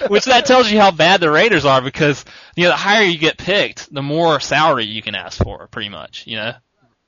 Which 0.07 0.25
that 0.25 0.45
tells 0.45 0.71
you 0.71 0.79
how 0.79 0.91
bad 0.91 1.21
the 1.21 1.31
Raiders 1.31 1.65
are 1.65 1.81
because 1.81 2.23
you 2.55 2.63
know 2.63 2.69
the 2.69 2.75
higher 2.75 3.03
you 3.03 3.17
get 3.17 3.37
picked, 3.37 3.93
the 3.93 4.01
more 4.01 4.39
salary 4.39 4.85
you 4.85 5.01
can 5.01 5.15
ask 5.15 5.41
for, 5.41 5.67
pretty 5.67 5.89
much. 5.89 6.25
You 6.27 6.37
know. 6.37 6.53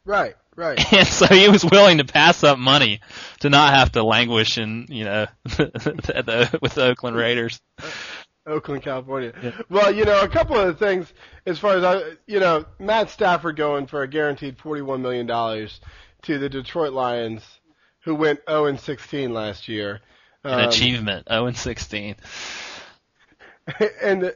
right, 0.06 0.36
right. 0.56 0.80
And 0.94 1.08
so 1.08 1.28
he 1.28 1.50
was 1.50 1.64
willing 1.64 2.00
to 2.00 2.06
pass 2.06 2.44
up 2.44 2.60
money 2.60 3.00
to 3.40 3.50
not 3.50 3.74
have 3.74 3.94
to 3.94 4.04
languish 4.04 4.58
in, 4.58 4.88
you 4.90 5.06
know, 5.06 5.28
the, 5.44 6.60
with 6.62 6.76
the 6.76 6.86
Oakland 6.86 7.16
Raiders. 7.16 7.60
Oakland, 8.48 8.84
California. 8.84 9.34
Yeah. 9.42 9.52
Well, 9.70 9.94
you 9.94 10.06
know, 10.06 10.22
a 10.22 10.28
couple 10.28 10.60
of 10.60 10.78
things 10.78 11.12
as 11.46 11.58
far 11.58 11.78
as 11.78 11.84
I, 11.84 12.16
you 12.28 12.40
know, 12.40 12.66
Matt 12.80 13.10
Stafford 13.10 13.56
going 13.56 13.88
for 13.88 14.04
a 14.04 14.08
guaranteed 14.08 14.58
forty-one 14.60 15.02
million 15.02 15.26
dollars 15.26 15.80
to 16.24 16.38
the 16.38 16.50
Detroit 16.50 16.94
Lions, 16.94 17.44
who 18.04 18.16
went 18.16 18.40
0 18.50 18.66
and 18.66 18.80
16 18.80 19.34
last 19.34 19.68
year. 19.68 20.02
An 20.46 20.60
um, 20.60 20.70
achievement, 20.70 21.28
0 21.30 21.48
and 21.48 21.58
16. 21.58 22.16
And 24.00 24.32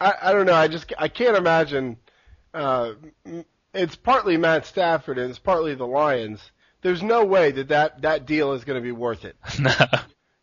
I, 0.00 0.14
I 0.20 0.32
don't 0.32 0.46
know. 0.46 0.54
I 0.54 0.66
just 0.66 0.92
I 0.98 1.06
can't 1.06 1.36
imagine. 1.36 1.96
Uh, 2.52 2.94
it's 3.72 3.94
partly 3.94 4.36
Matt 4.36 4.66
Stafford 4.66 5.16
and 5.16 5.30
it's 5.30 5.38
partly 5.38 5.76
the 5.76 5.86
Lions. 5.86 6.40
There's 6.82 7.00
no 7.00 7.24
way 7.24 7.52
that 7.52 7.68
that, 7.68 8.02
that 8.02 8.26
deal 8.26 8.52
is 8.52 8.64
going 8.64 8.76
to 8.76 8.82
be 8.82 8.90
worth 8.90 9.24
it. 9.24 9.36
No. 9.60 9.70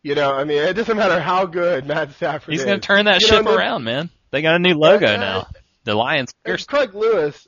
You 0.03 0.15
know, 0.15 0.33
I 0.33 0.45
mean, 0.45 0.57
it 0.57 0.73
doesn't 0.73 0.97
matter 0.97 1.19
how 1.19 1.45
good 1.45 1.85
Matt 1.85 2.13
Stafford 2.13 2.53
He's 2.53 2.61
is. 2.61 2.63
He's 2.63 2.69
going 2.69 2.81
to 2.81 2.87
turn 2.87 3.05
that 3.05 3.21
you 3.21 3.27
ship 3.27 3.45
know, 3.45 3.55
around, 3.55 3.83
man. 3.83 4.09
They 4.31 4.41
got 4.41 4.55
a 4.55 4.59
new 4.59 4.73
logo 4.73 5.05
uh, 5.05 5.17
now. 5.17 5.47
The 5.83 5.93
Lions. 5.93 6.33
Craig 6.67 6.95
Lewis, 6.95 7.47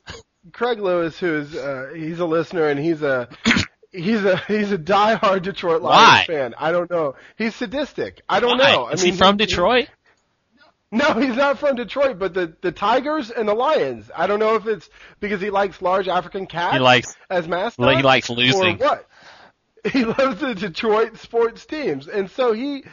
Craig 0.52 0.78
Lewis, 0.78 1.18
who's 1.18 1.56
uh, 1.56 1.92
he's 1.96 2.20
a 2.20 2.26
listener 2.26 2.68
and 2.68 2.78
he's 2.78 3.02
a 3.02 3.28
he's 3.94 4.24
a 4.24 4.36
he's 4.48 4.72
a 4.72 4.78
diehard 4.78 5.42
Detroit 5.42 5.82
Lions 5.82 6.28
Why? 6.28 6.34
fan. 6.34 6.54
I 6.58 6.72
don't 6.72 6.90
know. 6.90 7.14
He's 7.36 7.54
sadistic. 7.54 8.22
I 8.28 8.40
don't 8.40 8.58
Why? 8.58 8.72
know. 8.72 8.84
I 8.84 8.92
Is 8.92 9.02
mean, 9.02 9.12
he 9.12 9.18
from 9.18 9.38
he, 9.38 9.46
Detroit? 9.46 9.88
No, 10.90 11.14
he's 11.14 11.36
not 11.36 11.58
from 11.58 11.76
Detroit, 11.76 12.18
but 12.18 12.34
the 12.34 12.54
the 12.60 12.70
Tigers 12.70 13.30
and 13.30 13.48
the 13.48 13.54
Lions. 13.54 14.10
I 14.16 14.26
don't 14.26 14.38
know 14.38 14.54
if 14.56 14.66
it's 14.66 14.88
because 15.20 15.40
he 15.40 15.50
likes 15.50 15.82
large 15.82 16.06
African 16.08 16.46
cats 16.46 16.74
He 16.74 16.78
likes 16.80 17.16
as 17.28 17.48
mascots. 17.48 17.96
he 17.96 18.02
likes 18.02 18.30
losing. 18.30 18.80
Or 18.82 18.86
what? 18.86 19.08
He 19.92 20.02
loves 20.02 20.40
the 20.40 20.54
Detroit 20.54 21.18
sports 21.18 21.66
teams, 21.66 22.08
and 22.08 22.30
so 22.30 22.54
he, 22.54 22.84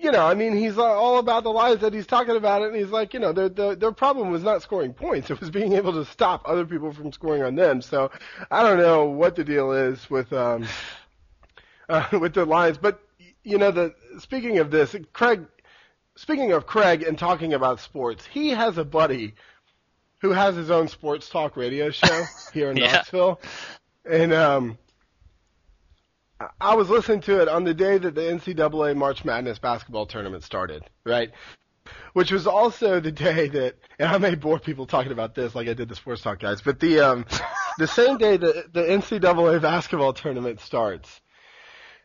you 0.00 0.10
know, 0.12 0.26
I 0.26 0.34
mean, 0.34 0.56
he's 0.56 0.78
all 0.78 1.18
about 1.18 1.44
the 1.44 1.50
Lions 1.50 1.80
that 1.82 1.92
he's 1.92 2.06
talking 2.06 2.36
about 2.36 2.62
it, 2.62 2.68
and 2.68 2.76
he's 2.76 2.90
like, 2.90 3.12
you 3.12 3.20
know, 3.20 3.32
their 3.32 3.48
their 3.48 3.74
their 3.76 3.92
problem 3.92 4.30
was 4.30 4.42
not 4.42 4.62
scoring 4.62 4.94
points; 4.94 5.30
it 5.30 5.40
was 5.40 5.50
being 5.50 5.74
able 5.74 5.92
to 5.92 6.04
stop 6.04 6.42
other 6.46 6.64
people 6.64 6.92
from 6.92 7.12
scoring 7.12 7.42
on 7.42 7.54
them. 7.54 7.82
So 7.82 8.10
I 8.50 8.62
don't 8.62 8.78
know 8.78 9.06
what 9.06 9.36
the 9.36 9.44
deal 9.44 9.72
is 9.72 10.08
with 10.10 10.32
um 10.32 10.66
uh, 11.88 12.06
with 12.12 12.34
the 12.34 12.44
Lions, 12.46 12.78
but 12.78 13.00
you 13.44 13.58
know, 13.58 13.70
the 13.70 13.94
speaking 14.18 14.58
of 14.58 14.70
this, 14.70 14.96
Craig. 15.12 15.46
Speaking 16.16 16.52
of 16.52 16.66
Craig 16.66 17.02
and 17.02 17.18
talking 17.18 17.54
about 17.54 17.80
sports, 17.80 18.26
he 18.26 18.50
has 18.50 18.76
a 18.76 18.84
buddy 18.84 19.34
who 20.20 20.32
has 20.32 20.54
his 20.54 20.70
own 20.70 20.88
sports 20.88 21.30
talk 21.30 21.56
radio 21.56 21.90
show 21.90 22.24
here 22.52 22.70
in 22.70 22.76
Yeah. 22.80 22.92
Knoxville, 22.92 23.40
and 24.04 24.32
um, 24.32 24.78
I- 26.60 26.74
was 26.74 26.88
listening 26.88 27.20
to 27.22 27.40
it 27.40 27.48
on 27.48 27.64
the 27.64 27.74
day 27.74 27.98
that 27.98 28.14
the 28.14 28.22
NCAA 28.22 28.96
March 28.96 29.24
Madness 29.24 29.58
basketball 29.58 30.06
tournament 30.06 30.42
started, 30.42 30.82
right? 31.04 31.30
Which 32.12 32.32
was 32.32 32.46
also 32.46 33.00
the 33.00 33.12
day 33.12 33.48
that, 33.48 33.76
and 33.98 34.08
I 34.08 34.18
may 34.18 34.34
bore 34.34 34.58
people 34.58 34.86
talking 34.86 35.12
about 35.12 35.34
this 35.34 35.54
like 35.54 35.68
I 35.68 35.74
did 35.74 35.88
the 35.88 35.96
sports 35.96 36.22
talk 36.22 36.38
guys, 36.38 36.60
but 36.62 36.80
the 36.80 37.00
um, 37.00 37.26
the 37.78 37.86
same 37.86 38.18
day 38.18 38.36
that 38.36 38.72
the 38.72 38.82
NCAA 38.82 39.60
basketball 39.60 40.12
tournament 40.12 40.60
starts 40.60 41.20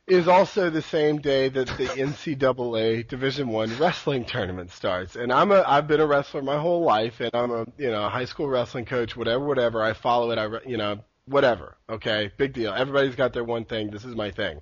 is 0.07 0.27
also 0.27 0.69
the 0.69 0.81
same 0.81 1.17
day 1.19 1.49
that 1.49 1.67
the 1.67 1.87
NCAA 1.87 3.07
Division 3.07 3.47
One 3.49 3.75
wrestling 3.79 4.25
tournament 4.25 4.71
starts. 4.71 5.15
And 5.15 5.31
I'm 5.31 5.51
a 5.51 5.63
I've 5.65 5.87
been 5.87 5.99
a 6.01 6.05
wrestler 6.05 6.41
my 6.41 6.57
whole 6.59 6.83
life, 6.83 7.19
and 7.19 7.31
I'm 7.33 7.51
a 7.51 7.65
you 7.77 7.89
know 7.91 8.07
high 8.09 8.25
school 8.25 8.47
wrestling 8.47 8.85
coach, 8.85 9.15
whatever, 9.15 9.45
whatever. 9.45 9.81
I 9.81 9.93
follow 9.93 10.31
it. 10.31 10.37
I 10.37 10.47
you 10.67 10.77
know 10.77 10.99
whatever. 11.25 11.77
Okay, 11.89 12.31
big 12.37 12.53
deal. 12.53 12.73
Everybody's 12.73 13.15
got 13.15 13.33
their 13.33 13.43
one 13.43 13.65
thing. 13.65 13.91
This 13.91 14.05
is 14.05 14.15
my 14.15 14.31
thing. 14.31 14.61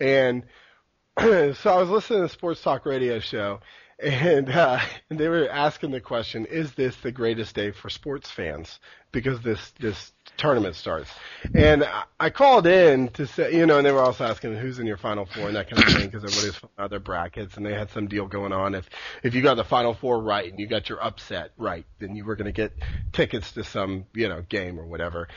And 0.00 0.44
so 1.18 1.54
I 1.64 1.76
was 1.76 1.88
listening 1.88 2.20
to 2.20 2.22
the 2.24 2.28
sports 2.28 2.62
talk 2.62 2.86
radio 2.86 3.18
show, 3.18 3.60
and 4.02 4.48
uh, 4.48 4.80
and 5.10 5.18
they 5.18 5.28
were 5.28 5.48
asking 5.48 5.90
the 5.90 6.00
question: 6.00 6.46
Is 6.46 6.72
this 6.72 6.96
the 6.96 7.12
greatest 7.12 7.54
day 7.54 7.70
for 7.70 7.90
sports 7.90 8.30
fans? 8.30 8.78
Because 9.12 9.40
this 9.42 9.72
this 9.80 10.12
tournament 10.36 10.74
starts. 10.74 11.10
And 11.54 11.84
I- 12.18 12.30
called 12.30 12.66
in 12.66 13.08
to 13.08 13.26
say, 13.26 13.54
you 13.54 13.66
know, 13.66 13.76
and 13.78 13.86
they 13.86 13.92
were 13.92 14.00
also 14.02 14.24
asking 14.24 14.54
who's 14.56 14.78
in 14.78 14.86
your 14.86 14.96
final 14.96 15.26
four 15.26 15.48
and 15.48 15.56
that 15.56 15.68
kind 15.68 15.82
of 15.82 15.92
thing 15.92 16.08
because 16.08 16.24
everybody's 16.24 16.90
their 16.90 17.00
brackets 17.00 17.56
and 17.56 17.66
they 17.66 17.74
had 17.74 17.90
some 17.90 18.06
deal 18.06 18.26
going 18.26 18.52
on. 18.52 18.74
If 18.74 18.88
if 19.22 19.34
you 19.34 19.42
got 19.42 19.56
the 19.56 19.64
final 19.64 19.92
four 19.92 20.22
right 20.22 20.48
and 20.48 20.58
you 20.58 20.66
got 20.66 20.88
your 20.88 21.02
upset 21.04 21.50
right, 21.58 21.84
then 21.98 22.16
you 22.16 22.24
were 22.24 22.36
going 22.36 22.46
to 22.46 22.52
get 22.52 22.72
tickets 23.12 23.52
to 23.52 23.64
some 23.64 24.06
you 24.14 24.28
know 24.28 24.42
game 24.48 24.78
or 24.78 24.86
whatever. 24.86 25.28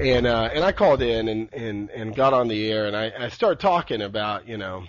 And 0.00 0.26
uh, 0.26 0.50
and 0.52 0.64
I 0.64 0.72
called 0.72 1.02
in 1.02 1.28
and 1.28 1.52
and 1.52 1.90
and 1.90 2.14
got 2.14 2.32
on 2.32 2.48
the 2.48 2.70
air 2.70 2.86
and 2.86 2.96
I 2.96 3.12
I 3.18 3.28
started 3.28 3.60
talking 3.60 4.02
about 4.02 4.48
you 4.48 4.56
know. 4.56 4.84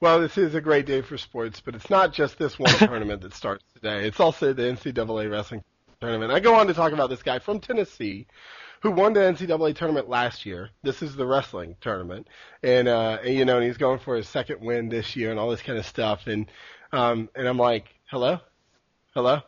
Well, 0.00 0.20
this 0.20 0.38
is 0.38 0.54
a 0.54 0.60
great 0.60 0.86
day 0.86 1.00
for 1.00 1.18
sports, 1.18 1.60
but 1.60 1.74
it's 1.74 1.90
not 1.90 2.12
just 2.12 2.38
this 2.38 2.56
one 2.56 2.72
tournament 2.78 3.22
that 3.22 3.34
starts 3.34 3.64
today. 3.74 4.06
It's 4.06 4.20
also 4.20 4.52
the 4.52 4.62
NCAA 4.62 5.28
wrestling 5.28 5.64
tournament. 6.00 6.30
I 6.30 6.38
go 6.38 6.54
on 6.54 6.68
to 6.68 6.74
talk 6.74 6.92
about 6.92 7.10
this 7.10 7.24
guy 7.24 7.40
from 7.40 7.58
Tennessee 7.58 8.28
who 8.80 8.92
won 8.92 9.12
the 9.12 9.20
NCAA 9.20 9.74
tournament 9.74 10.08
last 10.08 10.46
year. 10.46 10.70
This 10.82 11.02
is 11.02 11.16
the 11.16 11.26
wrestling 11.26 11.76
tournament, 11.80 12.28
and 12.62 12.88
uh, 12.88 13.18
and, 13.24 13.34
you 13.34 13.44
know, 13.44 13.56
and 13.56 13.66
he's 13.66 13.76
going 13.76 13.98
for 13.98 14.16
his 14.16 14.28
second 14.28 14.60
win 14.60 14.88
this 14.88 15.16
year, 15.16 15.30
and 15.30 15.40
all 15.40 15.50
this 15.50 15.62
kind 15.62 15.78
of 15.78 15.86
stuff. 15.86 16.26
And 16.26 16.46
um, 16.92 17.28
and 17.34 17.48
I'm 17.48 17.58
like, 17.58 17.86
hello, 18.06 18.38
hello. 19.14 19.42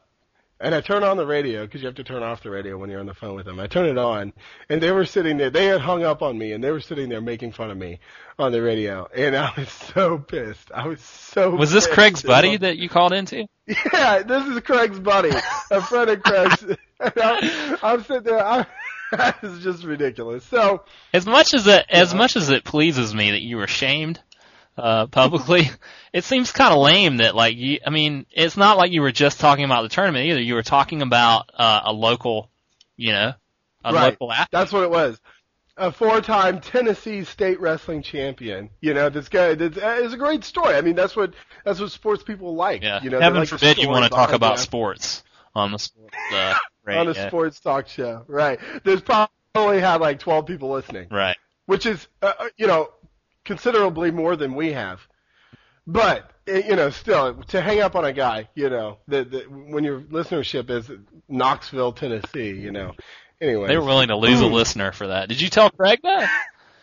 And 0.62 0.74
I 0.74 0.82
turn 0.82 1.02
on 1.02 1.16
the 1.16 1.26
radio 1.26 1.64
because 1.64 1.80
you 1.80 1.86
have 1.86 1.94
to 1.96 2.04
turn 2.04 2.22
off 2.22 2.42
the 2.42 2.50
radio 2.50 2.76
when 2.76 2.90
you're 2.90 3.00
on 3.00 3.06
the 3.06 3.14
phone 3.14 3.34
with 3.34 3.46
them. 3.46 3.58
I 3.58 3.66
turn 3.66 3.86
it 3.86 3.96
on, 3.96 4.34
and 4.68 4.82
they 4.82 4.92
were 4.92 5.06
sitting 5.06 5.38
there. 5.38 5.48
They 5.48 5.66
had 5.66 5.80
hung 5.80 6.04
up 6.04 6.20
on 6.20 6.36
me, 6.36 6.52
and 6.52 6.62
they 6.62 6.70
were 6.70 6.82
sitting 6.82 7.08
there 7.08 7.22
making 7.22 7.52
fun 7.52 7.70
of 7.70 7.78
me 7.78 7.98
on 8.38 8.52
the 8.52 8.60
radio. 8.60 9.08
And 9.16 9.34
I 9.34 9.52
was 9.56 9.70
so 9.94 10.18
pissed. 10.18 10.70
I 10.74 10.86
was 10.86 11.00
so. 11.00 11.50
Was 11.50 11.72
this. 11.72 11.86
Craig's 11.86 12.22
buddy 12.22 12.58
that 12.58 12.76
you 12.76 12.90
called 12.90 13.14
into? 13.14 13.46
Yeah, 13.66 14.22
this 14.22 14.46
is 14.46 14.60
Craig's 14.60 15.00
buddy, 15.00 15.30
a 15.70 15.80
friend 15.80 16.10
of 16.10 16.22
Craig's. 16.22 16.64
I'm, 17.00 17.78
I'm 17.82 18.04
sitting 18.04 18.24
there. 18.24 18.44
I'm, 18.44 18.66
it's 19.42 19.62
just 19.62 19.84
ridiculous. 19.84 20.44
So 20.44 20.84
As 21.12 21.26
much 21.26 21.54
as 21.54 21.66
it 21.66 21.86
as 21.88 22.14
much 22.14 22.36
as 22.36 22.50
it 22.50 22.64
pleases 22.64 23.14
me 23.14 23.32
that 23.32 23.42
you 23.42 23.56
were 23.56 23.66
shamed 23.66 24.20
uh, 24.80 25.06
publicly, 25.06 25.70
it 26.12 26.24
seems 26.24 26.52
kind 26.52 26.72
of 26.72 26.80
lame 26.80 27.18
that 27.18 27.34
like 27.36 27.56
you. 27.56 27.78
I 27.86 27.90
mean, 27.90 28.26
it's 28.32 28.56
not 28.56 28.76
like 28.78 28.92
you 28.92 29.02
were 29.02 29.12
just 29.12 29.40
talking 29.40 29.64
about 29.64 29.82
the 29.82 29.88
tournament 29.88 30.26
either. 30.26 30.40
You 30.40 30.54
were 30.54 30.62
talking 30.62 31.02
about 31.02 31.50
uh, 31.54 31.82
a 31.84 31.92
local, 31.92 32.50
you 32.96 33.12
know, 33.12 33.32
a 33.84 33.92
Right. 33.94 34.10
local 34.10 34.32
athlete. 34.32 34.48
that's 34.52 34.72
what 34.72 34.82
it 34.82 34.90
was. 34.90 35.20
A 35.76 35.90
four-time 35.90 36.60
Tennessee 36.60 37.24
state 37.24 37.58
wrestling 37.60 38.02
champion. 38.02 38.68
You 38.80 38.92
know, 38.92 39.08
this 39.08 39.28
guy. 39.30 39.54
This 39.54 39.76
is 39.76 40.12
a 40.12 40.16
great 40.18 40.44
story. 40.44 40.74
I 40.74 40.82
mean, 40.82 40.94
that's 40.94 41.16
what 41.16 41.32
that's 41.64 41.80
what 41.80 41.90
sports 41.90 42.22
people 42.22 42.54
like. 42.54 42.82
Yeah. 42.82 43.02
You 43.02 43.08
know, 43.10 43.20
Heaven 43.20 43.38
like 43.40 43.48
forbid 43.48 43.78
you 43.78 43.88
want 43.88 44.04
to 44.04 44.10
talk 44.10 44.32
about 44.32 44.56
the- 44.56 44.62
sports 44.62 45.22
on 45.54 45.72
the 45.72 45.78
sports 45.78 46.14
uh, 46.32 46.54
on 46.88 47.06
a 47.06 47.10
radio. 47.10 47.28
sports 47.28 47.60
talk 47.60 47.88
show. 47.88 48.24
Right. 48.26 48.58
There's 48.84 49.00
probably 49.00 49.80
had 49.80 50.00
like 50.02 50.18
12 50.18 50.44
people 50.46 50.70
listening. 50.70 51.06
Right. 51.10 51.36
which 51.66 51.86
is 51.86 52.06
uh, 52.20 52.32
uh, 52.38 52.48
you 52.58 52.66
know 52.66 52.90
considerably 53.50 54.12
more 54.12 54.36
than 54.36 54.54
we 54.54 54.72
have. 54.72 55.00
But 55.84 56.30
eh, 56.46 56.62
you 56.68 56.76
know, 56.76 56.90
still 56.90 57.34
to 57.48 57.60
hang 57.60 57.80
up 57.80 57.96
on 57.96 58.04
a 58.04 58.12
guy, 58.12 58.48
you 58.54 58.70
know, 58.70 58.98
that 59.08 59.32
that 59.32 59.50
when 59.50 59.82
your 59.82 60.00
listenership 60.00 60.70
is 60.70 60.88
Knoxville, 61.28 61.92
Tennessee, 61.94 62.50
you 62.50 62.70
know. 62.70 62.92
Anyway, 63.40 63.66
They 63.68 63.76
were 63.76 63.84
willing 63.84 64.08
to 64.08 64.16
lose 64.16 64.40
a 64.40 64.46
listener 64.46 64.92
for 64.92 65.08
that. 65.08 65.28
Did 65.28 65.40
you 65.40 65.48
tell 65.48 65.70
Craig 65.70 65.98
that? 66.04 66.30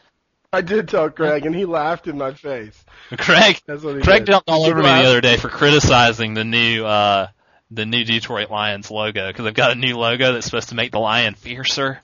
I 0.54 0.62
did 0.62 0.88
tell 0.90 1.10
Craig, 1.12 1.46
and 1.46 1.56
he 1.56 1.66
laughed 1.66 2.08
in 2.08 2.18
my 2.18 2.34
face. 2.34 2.84
Craig 3.18 3.62
That's 3.68 3.84
what 3.84 3.96
he 3.96 4.02
Craig 4.02 4.26
did. 4.26 4.32
jumped 4.32 4.50
all 4.50 4.66
over 4.66 4.78
me 4.78 4.84
the 4.84 4.90
other 4.90 5.22
day 5.22 5.38
for 5.38 5.50
criticizing 5.50 6.34
the 6.34 6.44
new 6.44 6.84
uh 6.86 7.28
the 7.72 7.86
new 7.86 8.04
Detroit 8.04 8.50
Lions 8.50 8.90
logo 8.92 9.28
because 9.28 9.46
they've 9.46 9.54
got 9.54 9.72
a 9.72 9.76
new 9.76 9.98
logo 9.98 10.34
that's 10.34 10.46
supposed 10.46 10.70
to 10.70 10.76
make 10.76 10.92
the 10.92 11.00
lion 11.00 11.36
fiercer, 11.36 12.00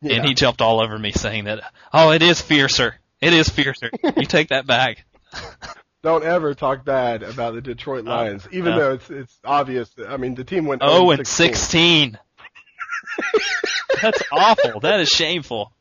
Yeah. 0.00 0.14
and 0.16 0.24
he 0.24 0.34
jumped 0.34 0.60
all 0.62 0.80
over 0.82 0.98
me 0.98 1.12
saying 1.12 1.44
that 1.44 1.60
oh 1.92 2.10
it 2.12 2.22
is 2.22 2.40
fiercer, 2.40 2.96
it 3.22 3.32
is 3.32 3.48
fiercer. 3.48 3.90
you 4.16 4.26
take 4.26 4.48
that 4.48 4.66
back. 4.66 5.04
Don't 6.02 6.24
ever 6.24 6.52
talk 6.54 6.84
bad 6.84 7.22
about 7.22 7.54
the 7.54 7.60
Detroit 7.60 8.04
Lions, 8.04 8.46
even 8.50 8.72
no. 8.72 8.78
though 8.78 8.92
it's 8.94 9.08
it's 9.10 9.38
obvious. 9.44 9.88
That, 9.90 10.10
I 10.10 10.16
mean, 10.16 10.34
the 10.34 10.42
team 10.44 10.66
went 10.66 10.82
Oh, 10.84 11.10
and 11.12 11.24
sixteen. 11.26 12.18
That's 14.02 14.22
awful. 14.32 14.80
That 14.80 15.00
is 15.00 15.08
shameful. 15.08 15.72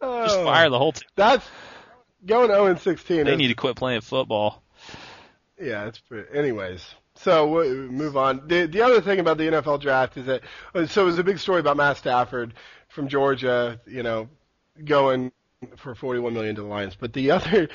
Just 0.00 0.36
Oh, 0.38 0.44
fire 0.44 0.70
the 0.70 0.78
whole 0.78 0.92
team. 0.92 1.08
That's 1.16 1.44
going 2.26 2.48
0 2.48 2.66
and 2.66 2.78
16. 2.78 3.24
They 3.24 3.32
is- 3.32 3.38
need 3.38 3.48
to 3.48 3.54
quit 3.54 3.74
playing 3.76 4.02
football. 4.02 4.62
Yeah, 5.60 5.86
it's 5.86 5.98
pretty, 5.98 6.28
anyways. 6.36 6.84
So 7.16 7.46
we 7.48 7.68
move 7.74 8.16
on. 8.16 8.48
The 8.48 8.66
the 8.66 8.82
other 8.82 9.00
thing 9.00 9.18
about 9.20 9.38
the 9.38 9.44
NFL 9.44 9.80
draft 9.80 10.16
is 10.16 10.26
that 10.26 10.42
uh, 10.74 10.86
so 10.86 11.02
it 11.02 11.06
was 11.06 11.18
a 11.18 11.24
big 11.24 11.38
story 11.38 11.60
about 11.60 11.76
Matt 11.76 11.96
Stafford 11.96 12.54
from 12.88 13.08
Georgia, 13.08 13.80
you 13.86 14.02
know, 14.02 14.28
going 14.84 15.32
for 15.76 15.94
41 15.94 16.32
million 16.34 16.54
to 16.56 16.62
the 16.62 16.68
Lions. 16.68 16.96
But 16.98 17.12
the 17.12 17.30
other, 17.32 17.68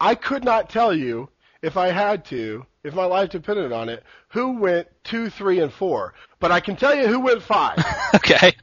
I 0.00 0.14
could 0.14 0.44
not 0.44 0.70
tell 0.70 0.94
you 0.94 1.28
if 1.62 1.76
I 1.76 1.88
had 1.88 2.24
to, 2.26 2.66
if 2.84 2.94
my 2.94 3.04
life 3.06 3.30
depended 3.30 3.72
on 3.72 3.88
it, 3.88 4.02
who 4.28 4.58
went 4.58 4.88
two, 5.04 5.30
three, 5.30 5.60
and 5.60 5.72
four. 5.72 6.14
But 6.38 6.52
I 6.52 6.60
can 6.60 6.76
tell 6.76 6.94
you 6.94 7.06
who 7.08 7.20
went 7.20 7.42
five, 7.42 7.78
okay. 8.14 8.54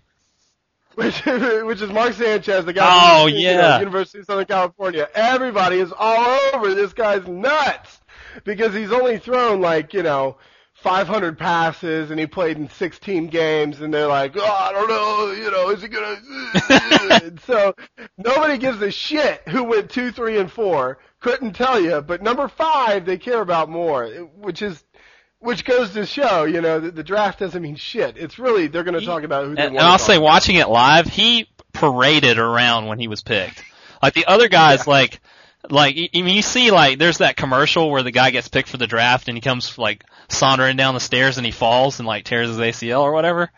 which 0.95 1.25
which 1.25 1.81
is 1.81 1.89
Mark 1.89 2.13
Sanchez, 2.13 2.65
the 2.65 2.73
guy 2.73 2.88
Oh, 2.88 3.23
from 3.25 3.34
you 3.36 3.45
know, 3.47 3.51
yeah. 3.59 3.79
University 3.79 4.19
of 4.19 4.25
Southern 4.25 4.45
California. 4.45 5.09
Everybody 5.15 5.79
is 5.79 5.91
all 5.97 6.39
over 6.53 6.73
this 6.75 6.93
guy's 6.93 7.27
nuts. 7.27 7.99
because 8.43 8.73
he's 8.75 8.91
only 8.91 9.17
thrown 9.17 9.59
like 9.59 9.93
you 9.93 10.03
know 10.03 10.38
500 10.84 11.39
passes 11.39 12.11
and 12.11 12.19
he 12.19 12.27
played 12.27 12.57
in 12.57 12.69
16 12.69 13.27
games 13.27 13.79
and 13.79 13.93
they're 13.93 14.07
like, 14.07 14.34
oh, 14.36 14.43
I 14.43 14.71
don't 14.73 14.89
know, 14.89 15.31
you 15.31 15.49
know, 15.49 15.69
is 15.69 15.81
he 15.81 15.88
gonna? 15.88 17.39
so 17.45 17.73
nobody 18.17 18.57
gives 18.57 18.81
a 18.81 18.91
shit 18.91 19.47
who 19.47 19.63
went 19.63 19.89
two, 19.89 20.11
three, 20.11 20.38
and 20.38 20.51
four. 20.51 20.99
Couldn't 21.21 21.53
tell 21.53 21.79
you, 21.79 22.01
but 22.01 22.21
number 22.21 22.49
five 22.49 23.05
they 23.05 23.17
care 23.17 23.41
about 23.41 23.69
more, 23.69 24.07
which 24.36 24.61
is. 24.61 24.84
Which 25.39 25.65
goes 25.65 25.91
to 25.91 26.05
show, 26.05 26.45
you 26.45 26.61
know, 26.61 26.79
that 26.79 26.95
the 26.95 27.03
draft 27.03 27.39
doesn't 27.39 27.61
mean 27.61 27.75
shit. 27.75 28.15
It's 28.15 28.39
really 28.39 28.67
they're 28.67 28.86
going 28.86 28.97
to 28.97 29.05
talk 29.05 29.23
about 29.23 29.43
who 29.43 29.55
they 29.55 29.65
And, 29.65 29.75
and 29.75 29.86
I'll 29.86 29.99
say, 29.99 30.17
watching 30.17 30.55
it 30.55 30.69
live, 30.69 31.05
he 31.05 31.49
paraded 31.73 32.39
around 32.39 32.86
when 32.86 32.97
he 32.97 33.09
was 33.09 33.23
picked. 33.23 33.61
Like 34.01 34.13
the 34.13 34.25
other 34.25 34.47
guys, 34.47 34.88
like, 34.88 35.19
like 35.70 35.95
you, 35.95 36.09
you 36.14 36.41
see, 36.41 36.72
like 36.72 36.99
there's 36.99 37.20
that 37.20 37.38
commercial 37.38 37.89
where 37.89 38.03
the 38.03 38.11
guy 38.11 38.32
gets 38.32 38.47
picked 38.47 38.70
for 38.70 38.78
the 38.78 38.88
draft 38.88 39.28
and 39.28 39.38
he 39.38 39.41
comes 39.41 39.78
like 39.78 40.03
sauntering 40.30 40.78
down 40.78 40.93
the 40.93 40.99
stairs 40.99 41.38
and 41.38 41.45
he 41.45 41.51
falls 41.51 41.99
and 41.99 42.07
like 42.07 42.26
tears 42.26 42.49
his 42.49 42.57
ACL 42.57 43.01
or 43.01 43.11
whatever. 43.11 43.49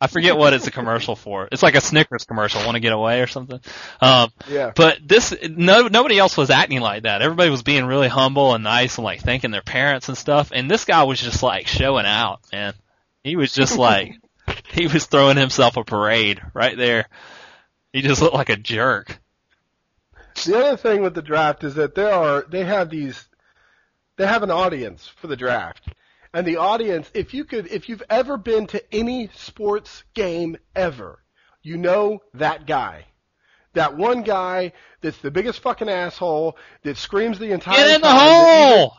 I 0.00 0.06
forget 0.06 0.36
what 0.36 0.52
it's 0.54 0.68
a 0.68 0.70
commercial 0.70 1.16
for. 1.24 1.48
It's 1.50 1.62
like 1.62 1.74
a 1.74 1.80
Snickers 1.80 2.24
commercial. 2.24 2.64
Want 2.64 2.76
to 2.76 2.80
get 2.80 2.92
away 2.92 3.20
or 3.20 3.26
something? 3.26 3.58
Um, 4.00 4.30
Yeah. 4.48 4.70
but 4.76 4.98
this, 5.04 5.34
no, 5.42 5.88
nobody 5.88 6.18
else 6.18 6.36
was 6.36 6.50
acting 6.50 6.80
like 6.80 7.02
that. 7.02 7.20
Everybody 7.22 7.50
was 7.50 7.64
being 7.64 7.84
really 7.84 8.08
humble 8.08 8.54
and 8.54 8.62
nice 8.62 8.96
and 8.98 9.04
like 9.04 9.20
thanking 9.22 9.50
their 9.50 9.62
parents 9.62 10.08
and 10.08 10.16
stuff. 10.16 10.52
And 10.54 10.70
this 10.70 10.84
guy 10.84 11.02
was 11.02 11.20
just 11.20 11.42
like 11.42 11.66
showing 11.66 12.06
out, 12.06 12.40
man. 12.52 12.74
He 13.24 13.34
was 13.34 13.52
just 13.52 13.76
like, 13.76 14.14
he 14.72 14.86
was 14.86 15.06
throwing 15.06 15.36
himself 15.36 15.76
a 15.76 15.82
parade 15.82 16.40
right 16.54 16.76
there. 16.76 17.08
He 17.92 18.02
just 18.02 18.22
looked 18.22 18.34
like 18.34 18.50
a 18.50 18.56
jerk. 18.56 19.18
The 20.44 20.58
other 20.58 20.76
thing 20.76 21.02
with 21.02 21.14
the 21.14 21.22
draft 21.22 21.64
is 21.64 21.74
that 21.74 21.94
there 21.94 22.12
are 22.12 22.44
they 22.48 22.64
have 22.64 22.90
these 22.90 23.28
they 24.16 24.26
have 24.26 24.42
an 24.42 24.50
audience 24.50 25.06
for 25.06 25.26
the 25.26 25.36
draft. 25.36 25.88
And 26.34 26.46
the 26.46 26.56
audience, 26.56 27.10
if 27.14 27.32
you 27.34 27.44
could 27.44 27.66
if 27.68 27.88
you've 27.88 28.02
ever 28.10 28.36
been 28.36 28.66
to 28.68 28.94
any 28.94 29.30
sports 29.34 30.04
game 30.14 30.56
ever, 30.76 31.22
you 31.62 31.76
know 31.76 32.20
that 32.34 32.66
guy. 32.66 33.06
That 33.74 33.96
one 33.96 34.22
guy 34.22 34.72
that's 35.00 35.18
the 35.18 35.30
biggest 35.30 35.60
fucking 35.60 35.88
asshole 35.88 36.56
that 36.82 36.96
screams 36.96 37.38
the 37.38 37.52
entire 37.52 37.76
Get 37.76 37.94
in 37.96 38.00
the 38.00 38.10
hole! 38.10 38.96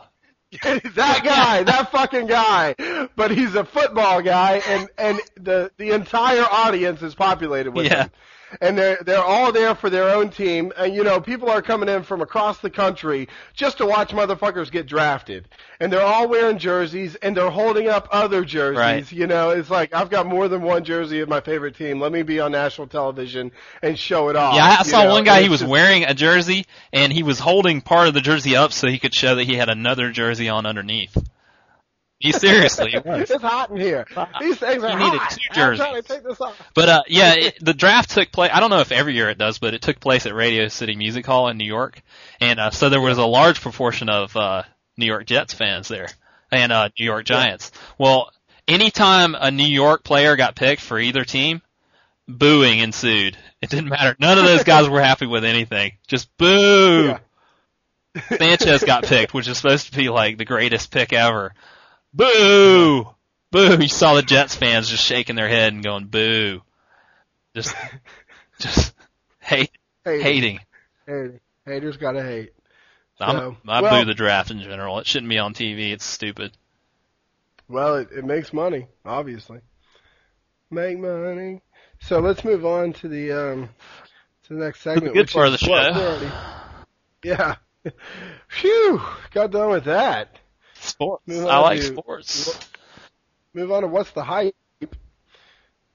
that 0.62 1.20
guy, 1.24 1.62
that 1.62 1.92
fucking 1.92 2.26
guy. 2.26 2.74
But 3.14 3.30
he's 3.30 3.54
a 3.54 3.64
football 3.64 4.22
guy 4.22 4.62
and 4.66 4.88
and 4.98 5.20
the 5.36 5.70
the 5.76 5.90
entire 5.92 6.44
audience 6.50 7.02
is 7.02 7.14
populated 7.14 7.72
with 7.72 7.86
Yeah. 7.86 8.04
him 8.04 8.10
and 8.60 8.76
they're 8.76 8.98
they're 9.04 9.22
all 9.22 9.52
there 9.52 9.74
for 9.74 9.90
their 9.90 10.08
own 10.10 10.30
team. 10.30 10.72
And 10.76 10.94
you 10.94 11.04
know, 11.04 11.20
people 11.20 11.50
are 11.50 11.62
coming 11.62 11.88
in 11.88 12.02
from 12.02 12.20
across 12.20 12.58
the 12.58 12.70
country 12.70 13.28
just 13.54 13.78
to 13.78 13.86
watch 13.86 14.10
motherfuckers 14.10 14.70
get 14.70 14.86
drafted. 14.86 15.48
And 15.78 15.92
they're 15.92 16.04
all 16.04 16.28
wearing 16.28 16.58
jerseys 16.58 17.14
and 17.16 17.36
they're 17.36 17.50
holding 17.50 17.88
up 17.88 18.08
other 18.10 18.44
jerseys. 18.44 18.78
Right. 18.78 19.12
You 19.12 19.26
know, 19.26 19.50
it's 19.50 19.70
like 19.70 19.94
I've 19.94 20.10
got 20.10 20.26
more 20.26 20.48
than 20.48 20.62
one 20.62 20.84
jersey 20.84 21.20
of 21.20 21.28
my 21.28 21.40
favorite 21.40 21.76
team. 21.76 22.00
Let 22.00 22.12
me 22.12 22.22
be 22.22 22.40
on 22.40 22.52
national 22.52 22.86
television 22.88 23.52
and 23.82 23.98
show 23.98 24.28
it 24.28 24.36
off. 24.36 24.54
Yeah, 24.54 24.76
I 24.80 24.82
saw 24.82 25.04
know? 25.04 25.10
one 25.10 25.24
guy. 25.24 25.42
He 25.42 25.48
was 25.48 25.60
just- 25.60 25.70
wearing 25.70 26.04
a 26.04 26.14
jersey 26.14 26.66
and 26.92 27.12
he 27.12 27.22
was 27.22 27.38
holding 27.38 27.80
part 27.80 28.08
of 28.08 28.14
the 28.14 28.20
jersey 28.20 28.56
up 28.56 28.72
so 28.72 28.88
he 28.88 28.98
could 28.98 29.14
show 29.14 29.36
that 29.36 29.44
he 29.44 29.54
had 29.54 29.68
another 29.68 30.10
jersey 30.10 30.48
on 30.48 30.66
underneath. 30.66 31.16
He 32.20 32.32
seriously 32.32 32.94
it 32.94 33.04
was. 33.06 33.30
It's 33.30 33.42
hot 33.42 33.70
in 33.70 33.78
here. 33.78 34.06
These 34.40 34.58
things 34.58 34.84
are 34.84 34.98
needed 34.98 35.18
hot. 35.18 35.30
two 35.30 35.60
I'm 35.60 35.76
trying 35.76 35.94
to 35.94 36.02
take 36.02 36.22
this 36.22 36.40
off. 36.40 36.70
But 36.74 36.88
uh, 36.88 37.02
yeah, 37.08 37.34
it, 37.34 37.58
the 37.60 37.72
draft 37.72 38.10
took 38.10 38.30
place. 38.30 38.50
I 38.52 38.60
don't 38.60 38.68
know 38.68 38.80
if 38.80 38.92
every 38.92 39.14
year 39.14 39.30
it 39.30 39.38
does, 39.38 39.58
but 39.58 39.72
it 39.72 39.80
took 39.80 39.98
place 40.00 40.26
at 40.26 40.34
Radio 40.34 40.68
City 40.68 40.94
Music 40.96 41.24
Hall 41.24 41.48
in 41.48 41.56
New 41.56 41.66
York, 41.66 42.02
and 42.38 42.60
uh, 42.60 42.70
so 42.70 42.90
there 42.90 43.00
was 43.00 43.16
a 43.16 43.24
large 43.24 43.62
proportion 43.62 44.10
of 44.10 44.36
uh, 44.36 44.62
New 44.98 45.06
York 45.06 45.24
Jets 45.24 45.54
fans 45.54 45.88
there 45.88 46.08
and 46.52 46.70
uh, 46.70 46.90
New 46.98 47.06
York 47.06 47.24
Giants. 47.24 47.72
Well, 47.98 48.30
anytime 48.68 49.34
a 49.34 49.50
New 49.50 49.66
York 49.66 50.04
player 50.04 50.36
got 50.36 50.56
picked 50.56 50.82
for 50.82 50.98
either 50.98 51.24
team, 51.24 51.62
booing 52.28 52.80
ensued. 52.80 53.38
It 53.62 53.70
didn't 53.70 53.88
matter. 53.88 54.14
None 54.18 54.38
of 54.38 54.44
those 54.44 54.64
guys 54.64 54.88
were 54.88 55.00
happy 55.02 55.26
with 55.26 55.44
anything. 55.44 55.92
Just 56.06 56.34
boo. 56.36 57.06
Yeah. 57.08 57.18
Sanchez 58.36 58.84
got 58.84 59.04
picked, 59.04 59.32
which 59.32 59.48
is 59.48 59.56
supposed 59.56 59.90
to 59.90 59.96
be 59.96 60.08
like 60.08 60.36
the 60.36 60.44
greatest 60.44 60.90
pick 60.90 61.12
ever. 61.12 61.54
Boo! 62.12 63.08
Boo! 63.52 63.76
You 63.80 63.88
saw 63.88 64.14
the 64.14 64.22
Jets 64.22 64.54
fans 64.54 64.88
just 64.88 65.04
shaking 65.04 65.36
their 65.36 65.48
head 65.48 65.72
and 65.72 65.82
going 65.82 66.06
boo. 66.06 66.62
Just, 67.54 67.74
just 68.60 68.94
hate, 69.40 69.70
Hey, 70.04 70.22
hating. 70.22 70.60
hey, 71.06 71.40
haters 71.66 71.96
gotta 71.96 72.22
hate. 72.22 72.52
I'm, 73.20 73.36
So, 73.36 73.56
I 73.68 73.80
well- 73.82 74.00
boo 74.00 74.06
the 74.06 74.14
draft 74.14 74.50
in 74.50 74.60
general. 74.60 74.98
It 74.98 75.06
shouldn't 75.06 75.28
be 75.30 75.38
on 75.38 75.54
TV. 75.54 75.92
It's 75.92 76.04
stupid. 76.04 76.52
Well, 77.68 77.96
it, 77.96 78.08
it 78.10 78.24
makes 78.24 78.52
money, 78.52 78.86
obviously. 79.04 79.60
Make 80.70 80.98
money. 80.98 81.60
So 82.00 82.18
let's 82.20 82.44
move 82.44 82.64
on 82.64 82.92
to 82.94 83.08
the 83.08 83.30
um 83.32 83.68
to 84.44 84.54
the 84.54 84.64
next 84.64 84.80
segment. 84.80 85.06
The 85.06 85.10
good 85.12 85.18
which 85.26 85.32
part 85.34 85.48
of 85.48 85.60
the 85.60 85.66
what 85.70 85.94
show. 85.94 86.18
we're 86.20 86.32
yeah. 87.22 87.56
Phew! 88.48 89.00
Got 89.32 89.52
done 89.52 89.70
with 89.70 89.84
that. 89.84 90.39
Sports. 90.80 91.22
Move 91.26 91.46
I 91.46 91.56
on 91.56 91.62
like 91.62 91.80
to- 91.80 91.86
sports. 91.86 92.68
Move 93.54 93.72
on 93.72 93.82
to 93.82 93.88
what's 93.88 94.10
the 94.12 94.22
hype. 94.24 94.54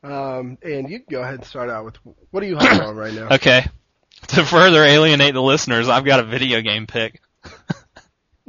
Um, 0.03 0.57
and 0.61 0.89
you 0.89 0.99
can 0.99 1.07
go 1.09 1.21
ahead 1.21 1.35
and 1.35 1.45
start 1.45 1.69
out 1.69 1.85
with 1.85 1.95
what 2.29 2.43
are 2.43 2.45
you 2.45 2.57
hyped 2.57 2.85
on 2.85 2.95
right 2.95 3.13
now? 3.13 3.27
Okay. 3.31 3.65
To 4.29 4.43
further 4.45 4.83
alienate 4.83 5.33
the 5.33 5.41
listeners, 5.41 5.87
I've 5.89 6.05
got 6.05 6.19
a 6.19 6.23
video 6.23 6.61
game 6.61 6.87
pick. 6.87 7.21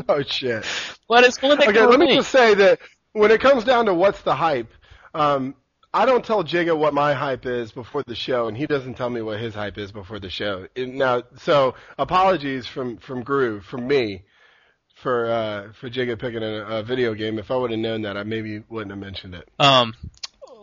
Oh 0.08 0.22
shit. 0.22 0.64
But 1.08 1.24
it's 1.24 1.40
one 1.40 1.58
that 1.58 1.68
Okay, 1.68 1.84
let 1.86 1.98
me 1.98 2.14
just 2.14 2.30
say 2.30 2.52
that 2.54 2.80
when 3.12 3.30
it 3.30 3.40
comes 3.40 3.64
down 3.64 3.86
to 3.86 3.94
what's 3.94 4.20
the 4.20 4.34
hype, 4.34 4.70
um, 5.14 5.54
I 5.94 6.04
don't 6.04 6.22
tell 6.22 6.44
Jigga 6.44 6.76
what 6.76 6.92
my 6.92 7.14
hype 7.14 7.46
is 7.46 7.72
before 7.72 8.02
the 8.06 8.14
show, 8.14 8.46
and 8.46 8.54
he 8.54 8.66
doesn't 8.66 8.94
tell 8.98 9.08
me 9.08 9.22
what 9.22 9.40
his 9.40 9.54
hype 9.54 9.78
is 9.78 9.92
before 9.92 10.18
the 10.18 10.28
show. 10.28 10.68
And 10.76 10.96
now, 10.98 11.22
so 11.38 11.76
apologies 11.98 12.66
from 12.66 12.98
from 12.98 13.22
Groove, 13.22 13.64
from 13.64 13.88
me, 13.88 14.24
for 14.96 15.30
uh, 15.30 15.72
for 15.72 15.88
Jigga 15.88 16.18
picking 16.18 16.42
a, 16.42 16.78
a 16.78 16.82
video 16.82 17.14
game. 17.14 17.38
If 17.38 17.50
I 17.50 17.56
would 17.56 17.70
have 17.70 17.80
known 17.80 18.02
that, 18.02 18.16
I 18.16 18.24
maybe 18.24 18.62
wouldn't 18.68 18.90
have 18.90 18.98
mentioned 18.98 19.34
it. 19.34 19.48
Um, 19.58 19.94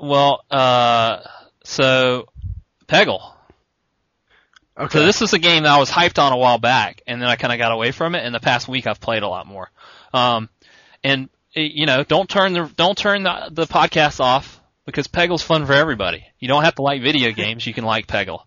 well, 0.01 0.43
uh, 0.51 1.19
so 1.63 2.27
Peggle. 2.87 3.21
Okay. 4.77 4.99
So 4.99 5.05
this 5.05 5.21
is 5.21 5.33
a 5.33 5.39
game 5.39 5.63
that 5.63 5.71
I 5.71 5.77
was 5.77 5.91
hyped 5.91 6.17
on 6.17 6.33
a 6.33 6.37
while 6.37 6.57
back, 6.57 7.01
and 7.05 7.21
then 7.21 7.29
I 7.29 7.35
kind 7.35 7.53
of 7.53 7.59
got 7.59 7.71
away 7.71 7.91
from 7.91 8.15
it. 8.15 8.25
And 8.25 8.33
the 8.33 8.39
past 8.39 8.67
week, 8.67 8.87
I've 8.87 8.99
played 8.99 9.21
a 9.21 9.27
lot 9.27 9.45
more. 9.45 9.69
Um, 10.13 10.49
and 11.03 11.29
you 11.53 11.85
know, 11.85 12.03
don't 12.03 12.27
turn 12.27 12.53
the 12.53 12.71
don't 12.75 12.97
turn 12.97 13.23
the 13.23 13.49
the 13.51 13.65
podcast 13.67 14.19
off 14.19 14.59
because 14.85 15.07
Peggle's 15.07 15.43
fun 15.43 15.65
for 15.65 15.73
everybody. 15.73 16.25
You 16.39 16.47
don't 16.47 16.63
have 16.63 16.75
to 16.75 16.81
like 16.81 17.03
video 17.03 17.31
games; 17.31 17.67
you 17.67 17.73
can 17.73 17.83
like 17.83 18.07
Peggle, 18.07 18.41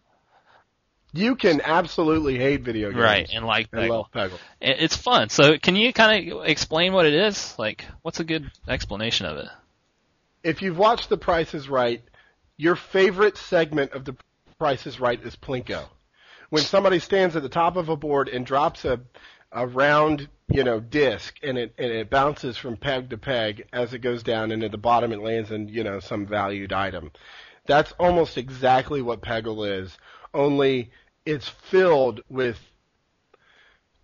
you 1.13 1.37
can 1.37 1.61
absolutely 1.61 2.39
hate 2.39 2.63
video 2.63 2.91
games, 2.91 3.03
right? 3.03 3.31
And 3.33 3.47
like 3.47 3.69
And 3.73 3.83
Peggle. 3.83 3.89
love 3.89 4.07
Peggle. 4.13 4.39
It's 4.61 4.97
fun. 4.97 5.29
So 5.29 5.59
can 5.59 5.77
you 5.77 5.93
kind 5.93 6.33
of 6.33 6.45
explain 6.45 6.93
what 6.93 7.07
it 7.07 7.15
is? 7.15 7.59
Like, 7.59 7.85
what's 8.03 8.21
a 8.21 8.25
good 8.25 8.51
explanation 8.69 9.27
of 9.27 9.39
it? 9.39 9.49
If 10.43 10.63
you've 10.63 10.79
watched 10.79 11.09
The 11.09 11.17
Price 11.17 11.55
is 11.55 11.69
Right, 11.69 12.03
your 12.57 12.77
favorite 12.77 13.37
segment 13.37 13.93
of 13.93 14.05
The 14.05 14.17
Price 14.59 14.87
is 14.87 15.01
Right 15.01 15.21
is 15.23 15.37
Plinko. 15.37 15.85
When 16.51 16.63
somebody 16.63 17.01
stands 17.01 17.35
at 17.35 17.43
the 17.43 17.49
top 17.49 17.77
of 17.77 17.89
a 17.89 17.97
board 17.97 18.29
and 18.29 18.47
drops 18.47 18.85
a 18.85 19.01
a 19.53 19.67
round, 19.67 20.29
you 20.49 20.65
know, 20.65 20.81
disc 20.81 21.37
and 21.43 21.57
it 21.57 21.75
and 21.79 21.91
it 21.91 22.11
bounces 22.11 22.57
from 22.57 22.77
peg 22.77 23.11
to 23.11 23.17
peg 23.17 23.67
as 23.73 23.95
it 23.95 24.01
goes 24.01 24.23
down 24.23 24.51
and 24.53 24.63
at 24.63 24.71
the 24.71 24.79
bottom 24.79 25.13
it 25.13 25.21
lands 25.21 25.51
in, 25.51 25.69
you 25.69 25.83
know, 25.83 25.99
some 26.01 26.27
valued 26.27 26.73
item. 26.73 27.11
That's 27.67 27.93
almost 27.99 28.39
exactly 28.39 29.03
what 29.03 29.23
Peggle 29.23 29.81
is, 29.83 29.97
only 30.37 30.91
it's 31.24 31.49
filled 31.49 32.20
with 32.28 32.59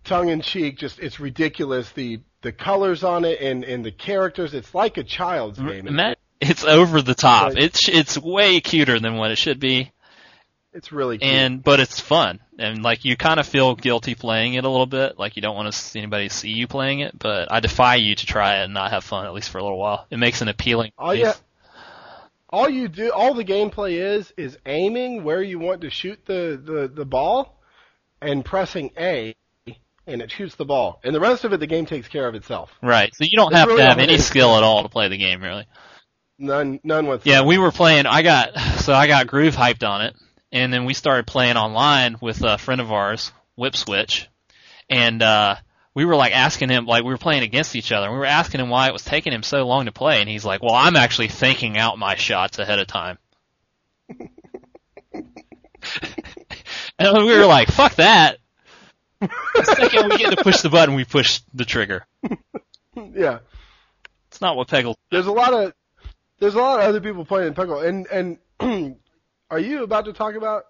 tongue 0.03 0.29
in 0.29 0.41
cheek, 0.41 0.77
just 0.77 0.99
it's 0.99 1.19
ridiculous. 1.19 1.91
The 1.91 2.19
the 2.41 2.51
colors 2.51 3.03
on 3.03 3.23
it 3.23 3.39
and, 3.39 3.63
and 3.63 3.85
the 3.85 3.91
characters, 3.91 4.53
it's 4.53 4.75
like 4.75 4.97
a 4.97 5.03
child's 5.03 5.59
game. 5.59 5.87
Matt, 5.95 6.17
it's 6.41 6.65
over 6.65 7.01
the 7.01 7.15
top. 7.15 7.53
It's 7.55 7.87
it's 7.87 8.17
way 8.17 8.59
cuter 8.59 8.99
than 8.99 9.15
what 9.15 9.31
it 9.31 9.37
should 9.37 9.59
be. 9.59 9.91
It's 10.73 10.91
really 10.91 11.19
cute. 11.19 11.31
and 11.31 11.63
but 11.63 11.79
it's 11.79 11.99
fun 11.99 12.39
and 12.57 12.81
like 12.81 13.05
you 13.05 13.15
kind 13.15 13.39
of 13.39 13.45
feel 13.45 13.75
guilty 13.75 14.15
playing 14.15 14.55
it 14.55 14.63
a 14.63 14.69
little 14.69 14.87
bit 14.87 15.19
like 15.19 15.35
you 15.35 15.41
don't 15.43 15.55
want 15.55 15.71
to 15.71 15.77
see 15.77 15.99
anybody 15.99 16.29
see 16.29 16.49
you 16.49 16.65
playing 16.67 17.01
it 17.01 17.17
but 17.17 17.51
i 17.51 17.59
defy 17.59 17.95
you 17.95 18.15
to 18.15 18.25
try 18.25 18.59
it 18.59 18.63
and 18.63 18.73
not 18.73 18.89
have 18.89 19.03
fun 19.03 19.27
at 19.27 19.33
least 19.33 19.51
for 19.51 19.59
a 19.59 19.63
little 19.63 19.77
while 19.77 20.07
it 20.09 20.17
makes 20.17 20.41
an 20.41 20.47
appealing 20.47 20.91
all 20.97 21.11
face. 21.11 21.19
you 21.19 21.31
all 22.53 22.69
you 22.69 22.87
do 22.87 23.11
all 23.11 23.33
the 23.33 23.43
gameplay 23.43 23.93
is 24.17 24.31
is 24.37 24.57
aiming 24.65 25.23
where 25.23 25.41
you 25.41 25.59
want 25.59 25.81
to 25.81 25.89
shoot 25.89 26.19
the, 26.25 26.61
the, 26.63 26.87
the 26.87 27.03
ball 27.05 27.59
and 28.21 28.45
pressing 28.45 28.91
A 28.97 29.35
and 30.05 30.21
it 30.21 30.29
shoots 30.31 30.55
the 30.55 30.65
ball. 30.65 30.99
And 31.03 31.15
the 31.15 31.19
rest 31.19 31.43
of 31.45 31.53
it 31.53 31.59
the 31.59 31.67
game 31.67 31.85
takes 31.85 32.07
care 32.07 32.27
of 32.27 32.35
itself. 32.35 32.71
right 32.81 33.13
so 33.13 33.23
you 33.25 33.35
don't 33.35 33.51
It's 33.51 33.57
have 33.57 33.67
really 33.69 33.81
to 33.81 33.87
have 33.89 33.99
any 33.99 34.17
skill 34.19 34.55
at 34.55 34.63
all 34.63 34.83
to 34.83 34.89
play 34.89 35.09
the 35.09 35.17
game 35.17 35.41
really 35.41 35.65
None 36.39 36.79
none 36.83 37.07
whatsoever. 37.07 37.41
yeah 37.41 37.47
we 37.47 37.57
were 37.57 37.71
playing 37.71 38.05
i 38.05 38.21
got 38.21 38.57
so 38.79 38.93
i 38.93 39.07
got 39.07 39.27
groove 39.27 39.55
hyped 39.55 39.87
on 39.87 40.01
it 40.01 40.15
and 40.51 40.71
then 40.73 40.85
we 40.85 40.93
started 40.93 41.25
playing 41.27 41.57
online 41.57 42.17
with 42.21 42.43
a 42.43 42.57
friend 42.57 42.81
of 42.81 42.91
ours 42.91 43.31
whip 43.55 43.75
switch 43.75 44.27
and 44.89 45.21
uh 45.21 45.55
we 45.95 46.05
were 46.05 46.15
like 46.15 46.33
asking 46.33 46.69
him, 46.69 46.85
like 46.85 47.03
we 47.03 47.11
were 47.11 47.17
playing 47.17 47.43
against 47.43 47.75
each 47.75 47.91
other. 47.91 48.05
And 48.05 48.13
we 48.13 48.19
were 48.19 48.25
asking 48.25 48.61
him 48.61 48.69
why 48.69 48.87
it 48.87 48.93
was 48.93 49.03
taking 49.03 49.33
him 49.33 49.43
so 49.43 49.65
long 49.67 49.85
to 49.85 49.91
play, 49.91 50.19
and 50.19 50.29
he's 50.29 50.45
like, 50.45 50.61
"Well, 50.61 50.73
I'm 50.73 50.95
actually 50.95 51.27
thinking 51.27 51.77
out 51.77 51.97
my 51.97 52.15
shots 52.15 52.59
ahead 52.59 52.79
of 52.79 52.87
time." 52.87 53.17
and 56.99 57.17
we 57.17 57.37
were 57.37 57.45
like, 57.45 57.69
"Fuck 57.69 57.95
that." 57.95 58.37
The 59.19 59.75
second 59.77 60.09
we 60.09 60.17
get 60.17 60.37
to 60.37 60.43
push 60.43 60.61
the 60.61 60.69
button, 60.69 60.95
we 60.95 61.05
push 61.05 61.41
the 61.53 61.65
trigger. 61.65 62.05
Yeah. 62.95 63.39
It's 64.27 64.41
not 64.41 64.55
what 64.55 64.67
Peggle. 64.67 64.95
There's 65.11 65.27
a 65.27 65.31
lot 65.31 65.53
of 65.53 65.73
there's 66.39 66.55
a 66.55 66.59
lot 66.59 66.79
of 66.79 66.85
other 66.87 66.99
people 67.01 67.25
playing 67.25 67.49
in 67.49 67.53
Peggle, 67.53 67.85
and 67.87 68.37
and 68.59 68.97
are 69.49 69.59
you 69.59 69.83
about 69.83 70.05
to 70.05 70.13
talk 70.13 70.35
about 70.35 70.65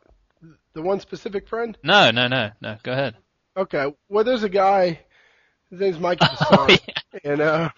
the 0.73 0.81
one 0.81 0.99
specific 0.99 1.47
friend? 1.47 1.77
No, 1.83 2.11
no, 2.11 2.27
no, 2.27 2.51
no. 2.61 2.77
Go 2.83 2.91
ahead. 2.91 3.15
Okay. 3.55 3.93
Well, 4.09 4.23
there's 4.23 4.43
a 4.43 4.49
guy. 4.49 4.99
His 5.73 5.79
name's 5.79 5.99
Mike 5.99 6.19
Oh, 6.51 6.67
yeah. 6.69 7.19
and 7.23 7.41
uh, 7.41 7.69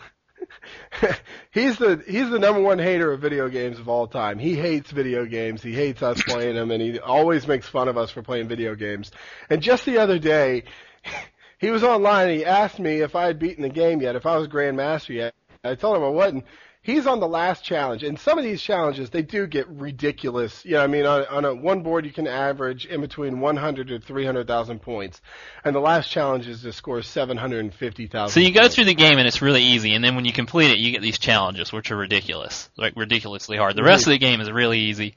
he's 1.51 1.77
the 1.77 2.03
he's 2.05 2.29
the 2.29 2.39
number 2.39 2.59
one 2.61 2.77
hater 2.77 3.13
of 3.13 3.21
video 3.21 3.47
games 3.47 3.79
of 3.79 3.87
all 3.87 4.05
time. 4.05 4.37
He 4.37 4.53
hates 4.53 4.91
video 4.91 5.25
games. 5.25 5.63
He 5.63 5.73
hates 5.73 6.03
us 6.03 6.21
playing 6.23 6.55
them, 6.55 6.71
and 6.71 6.81
he 6.81 6.99
always 6.99 7.47
makes 7.47 7.69
fun 7.69 7.87
of 7.87 7.97
us 7.97 8.11
for 8.11 8.21
playing 8.21 8.49
video 8.49 8.75
games. 8.75 9.11
And 9.49 9.61
just 9.61 9.85
the 9.85 9.99
other 9.99 10.19
day, 10.19 10.65
he 11.57 11.69
was 11.69 11.85
online. 11.85 12.27
and 12.27 12.37
He 12.37 12.45
asked 12.45 12.79
me 12.79 12.99
if 12.99 13.15
I 13.15 13.27
had 13.27 13.39
beaten 13.39 13.61
the 13.63 13.69
game 13.69 14.01
yet, 14.01 14.17
if 14.17 14.25
I 14.25 14.35
was 14.35 14.49
Grandmaster 14.49 15.15
yet. 15.15 15.33
I 15.63 15.75
told 15.75 15.95
him 15.95 16.03
I 16.03 16.09
wasn't. 16.09 16.43
He's 16.86 17.07
on 17.07 17.19
the 17.19 17.27
last 17.27 17.63
challenge, 17.63 18.03
and 18.03 18.19
some 18.19 18.38
of 18.38 18.43
these 18.43 18.61
challenges 18.61 19.09
they 19.09 19.23
do 19.23 19.47
get 19.47 19.67
ridiculous. 19.67 20.63
You 20.63 20.73
know, 20.73 20.83
I 20.83 20.88
mean, 20.88 21.07
on, 21.07 21.25
on 21.25 21.43
a 21.43 21.51
one 21.51 21.81
board 21.81 22.05
you 22.05 22.11
can 22.11 22.27
average 22.27 22.86
in 22.86 23.01
between 23.01 23.39
100 23.39 23.88
to 23.88 23.99
300,000 23.99 24.79
points, 24.83 25.19
and 25.63 25.75
the 25.75 25.79
last 25.79 26.11
challenge 26.11 26.47
is 26.47 26.61
to 26.61 26.71
score 26.71 27.01
750,000. 27.01 28.31
So 28.31 28.39
you 28.39 28.53
go 28.53 28.69
through 28.69 28.86
the 28.86 28.93
game 28.93 29.17
and 29.17 29.27
it's 29.27 29.41
really 29.41 29.63
easy, 29.63 29.95
and 29.95 30.03
then 30.03 30.15
when 30.15 30.25
you 30.25 30.31
complete 30.31 30.69
it, 30.69 30.77
you 30.77 30.91
get 30.91 31.01
these 31.01 31.17
challenges, 31.17 31.73
which 31.73 31.89
are 31.89 31.97
ridiculous, 31.97 32.69
like 32.77 32.93
ridiculously 32.95 33.57
hard. 33.57 33.75
The 33.75 33.81
rest 33.81 34.05
of 34.05 34.11
the 34.11 34.19
game 34.19 34.39
is 34.39 34.51
really 34.51 34.81
easy, 34.81 35.15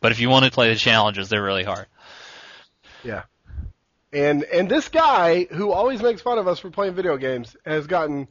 but 0.00 0.12
if 0.12 0.20
you 0.20 0.30
want 0.30 0.46
to 0.46 0.50
play 0.50 0.72
the 0.72 0.78
challenges, 0.78 1.28
they're 1.28 1.44
really 1.44 1.64
hard. 1.64 1.84
Yeah. 3.04 3.24
And 4.10 4.44
and 4.44 4.70
this 4.70 4.88
guy 4.88 5.44
who 5.44 5.70
always 5.70 6.00
makes 6.00 6.22
fun 6.22 6.38
of 6.38 6.48
us 6.48 6.60
for 6.60 6.70
playing 6.70 6.94
video 6.94 7.18
games 7.18 7.58
has 7.66 7.86
gotten 7.86 8.28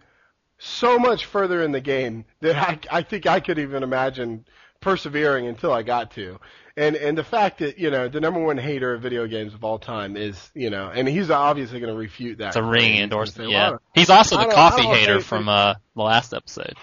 so 0.60 1.00
much 1.00 1.26
further 1.26 1.64
in 1.64 1.72
the 1.72 1.82
game 1.82 2.26
that 2.42 2.56
I 2.56 2.80
I 3.00 3.02
think 3.02 3.26
I 3.26 3.40
could 3.40 3.58
even 3.58 3.82
imagine 3.82 4.46
persevering 4.82 5.48
until 5.48 5.74
I 5.74 5.84
got 5.84 6.12
to. 6.12 6.40
And 6.78 6.96
and 6.96 7.18
the 7.18 7.24
fact 7.24 7.60
that, 7.60 7.78
you 7.78 7.90
know, 7.90 8.08
the 8.08 8.22
number 8.22 8.40
one 8.40 8.58
hater 8.58 8.94
of 8.94 9.02
video 9.02 9.28
games 9.28 9.54
of 9.54 9.64
all 9.64 9.80
time 9.80 10.16
is, 10.16 10.50
you 10.54 10.70
know, 10.70 10.90
and 10.94 11.08
he's 11.08 11.30
obviously 11.30 11.80
going 11.80 11.92
to 11.92 12.00
refute 12.00 12.38
that. 12.38 12.50
It's 12.50 12.56
a 12.56 12.64
ringing 12.64 13.02
endorsement. 13.02 13.50
Yeah, 13.50 13.72
"Well, 13.72 13.82
he's 13.94 14.10
also 14.10 14.38
the 14.38 14.46
coffee 14.46 14.86
hater 14.86 15.20
from 15.20 15.50
uh, 15.50 15.76
the 15.96 16.02
last 16.02 16.34
episode. 16.34 16.76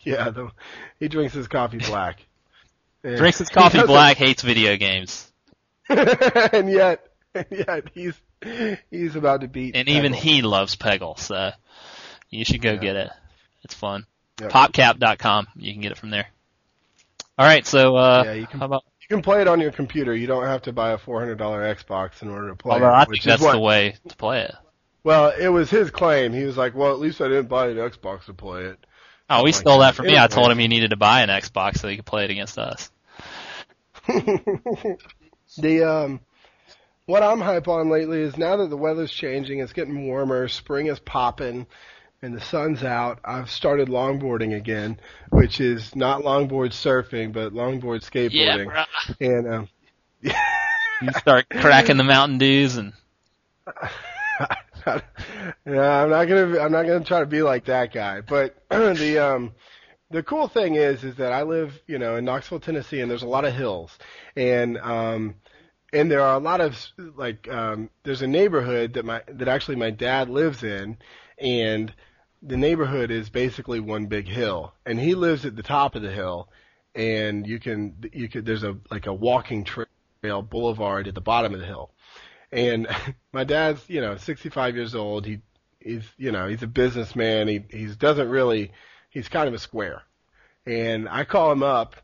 yeah, 0.00 0.30
the, 0.30 0.50
he 0.98 1.08
drinks 1.08 1.34
his 1.34 1.48
coffee 1.48 1.78
black. 1.78 2.24
Drinks 3.02 3.38
his 3.38 3.48
coffee 3.48 3.84
black, 3.86 4.16
hates 4.16 4.42
video 4.42 4.76
games, 4.76 5.30
and 5.88 6.68
yet 6.68 7.06
and 7.32 7.46
yet 7.50 7.84
he's 7.94 8.20
he's 8.90 9.14
about 9.14 9.42
to 9.42 9.48
beat 9.48 9.76
and 9.76 9.88
even 9.88 10.12
he 10.12 10.42
loves 10.42 10.74
Peggle. 10.74 11.16
So 11.16 11.52
you 12.30 12.44
should 12.44 12.60
go 12.62 12.72
Yeah. 12.72 12.78
get 12.78 12.96
it. 12.96 13.10
It's 13.64 13.74
fun. 13.74 14.06
Popcap.com. 14.36 15.48
You 15.56 15.72
can 15.72 15.82
get 15.82 15.92
it 15.92 15.98
from 15.98 16.10
there. 16.10 16.26
All 17.38 17.46
right, 17.46 17.66
so 17.66 17.96
uh, 17.96 18.22
Yeah, 18.26 18.32
you 18.34 18.46
can- 18.46 18.60
how 18.60 18.66
about? 18.66 18.84
You 19.08 19.16
can 19.16 19.22
play 19.22 19.40
it 19.40 19.48
on 19.48 19.58
your 19.60 19.72
computer. 19.72 20.14
You 20.14 20.26
don't 20.26 20.44
have 20.44 20.62
to 20.62 20.72
buy 20.72 20.90
a 20.90 20.98
four 20.98 21.18
hundred 21.18 21.38
dollar 21.38 21.62
Xbox 21.74 22.20
in 22.20 22.28
order 22.28 22.50
to 22.50 22.56
play 22.56 22.74
Although 22.74 22.88
it. 22.88 22.92
I 22.92 23.04
think 23.06 23.22
that's 23.22 23.40
what, 23.42 23.52
the 23.52 23.58
way 23.58 23.96
to 24.06 24.16
play 24.16 24.42
it. 24.42 24.54
Well, 25.02 25.30
it 25.30 25.48
was 25.48 25.70
his 25.70 25.90
claim. 25.90 26.34
He 26.34 26.44
was 26.44 26.58
like, 26.58 26.74
"Well, 26.74 26.92
at 26.92 26.98
least 26.98 27.22
I 27.22 27.28
didn't 27.28 27.48
buy 27.48 27.68
an 27.68 27.78
Xbox 27.78 28.26
to 28.26 28.34
play 28.34 28.64
it." 28.64 28.78
Oh, 29.30 29.46
he 29.46 29.52
stole 29.52 29.78
that. 29.78 29.92
that 29.92 29.94
from 29.94 30.06
me. 30.08 30.18
I 30.18 30.26
told 30.26 30.50
him 30.50 30.58
he 30.58 30.68
needed 30.68 30.90
to 30.90 30.96
buy 30.96 31.22
an 31.22 31.30
Xbox 31.30 31.78
so 31.78 31.88
he 31.88 31.96
could 31.96 32.04
play 32.04 32.24
it 32.24 32.30
against 32.30 32.58
us. 32.58 32.90
the 35.56 35.82
um, 35.84 36.20
what 37.06 37.22
I'm 37.22 37.40
hype 37.40 37.68
on 37.68 37.88
lately 37.88 38.20
is 38.20 38.36
now 38.36 38.56
that 38.56 38.68
the 38.68 38.76
weather's 38.76 39.10
changing, 39.10 39.60
it's 39.60 39.72
getting 39.72 40.06
warmer, 40.06 40.48
spring 40.48 40.86
is 40.88 40.98
popping, 40.98 41.66
and 42.22 42.34
the 42.34 42.40
sun's 42.40 42.82
out. 42.82 43.20
I've 43.24 43.50
started 43.50 43.88
longboarding 43.88 44.56
again, 44.56 44.98
which 45.30 45.60
is 45.60 45.94
not 45.94 46.22
longboard 46.22 46.70
surfing, 46.70 47.32
but 47.32 47.52
longboard 47.52 48.02
skateboarding. 48.02 48.66
bruh. 48.66 48.86
And 49.20 49.48
um, 49.52 49.68
You 51.00 51.12
start 51.12 51.46
cracking 51.50 51.96
the 51.96 52.04
Mountain 52.04 52.38
Dews 52.38 52.76
and 52.76 52.92
yeah, 54.86 55.02
I'm 55.66 56.10
not 56.10 56.24
gonna 56.24 56.58
I'm 56.58 56.72
not 56.72 56.86
gonna 56.86 57.04
try 57.04 57.20
to 57.20 57.26
be 57.26 57.42
like 57.42 57.66
that 57.66 57.92
guy. 57.92 58.20
But 58.20 58.56
the 58.70 59.18
um 59.18 59.52
the 60.10 60.22
cool 60.22 60.48
thing 60.48 60.74
is 60.74 61.04
is 61.04 61.16
that 61.16 61.32
I 61.32 61.42
live, 61.42 61.80
you 61.86 61.98
know, 61.98 62.16
in 62.16 62.24
Knoxville, 62.24 62.60
Tennessee 62.60 63.00
and 63.00 63.10
there's 63.10 63.22
a 63.22 63.28
lot 63.28 63.44
of 63.44 63.54
hills. 63.54 63.98
And 64.36 64.78
um 64.78 65.34
and 65.92 66.10
there 66.10 66.22
are 66.22 66.34
a 66.34 66.40
lot 66.40 66.60
of 66.60 66.76
like 67.16 67.48
um 67.48 67.90
there's 68.04 68.22
a 68.22 68.26
neighborhood 68.26 68.94
that 68.94 69.04
my 69.04 69.22
that 69.28 69.48
actually 69.48 69.76
my 69.76 69.90
dad 69.90 70.28
lives 70.28 70.62
in 70.64 70.96
and 71.38 71.92
the 72.42 72.56
neighborhood 72.56 73.10
is 73.10 73.30
basically 73.30 73.80
one 73.80 74.06
big 74.06 74.28
hill 74.28 74.72
and 74.86 74.98
he 74.98 75.14
lives 75.14 75.44
at 75.44 75.56
the 75.56 75.62
top 75.62 75.94
of 75.94 76.02
the 76.02 76.12
hill 76.12 76.48
and 76.94 77.46
you 77.46 77.58
can 77.58 77.94
you 78.12 78.28
could 78.28 78.44
there's 78.44 78.64
a 78.64 78.76
like 78.90 79.06
a 79.06 79.12
walking 79.12 79.64
trail 79.64 80.42
boulevard 80.42 81.06
at 81.06 81.14
the 81.14 81.20
bottom 81.20 81.54
of 81.54 81.60
the 81.60 81.66
hill. 81.66 81.90
And 82.50 82.88
my 83.32 83.44
dad's 83.44 83.88
you 83.88 84.00
know 84.00 84.16
65 84.16 84.74
years 84.74 84.94
old. 84.94 85.24
He 85.24 85.40
he's 85.80 86.04
you 86.16 86.32
know 86.32 86.48
he's 86.48 86.62
a 86.62 86.66
businessman. 86.66 87.48
He 87.48 87.64
he 87.70 87.86
doesn't 87.86 88.28
really 88.28 88.72
he's 89.10 89.28
kind 89.28 89.48
of 89.48 89.54
a 89.54 89.58
square. 89.58 90.02
And 90.66 91.08
i 91.08 91.24
call 91.24 91.50
him 91.52 91.62
up 91.62 91.96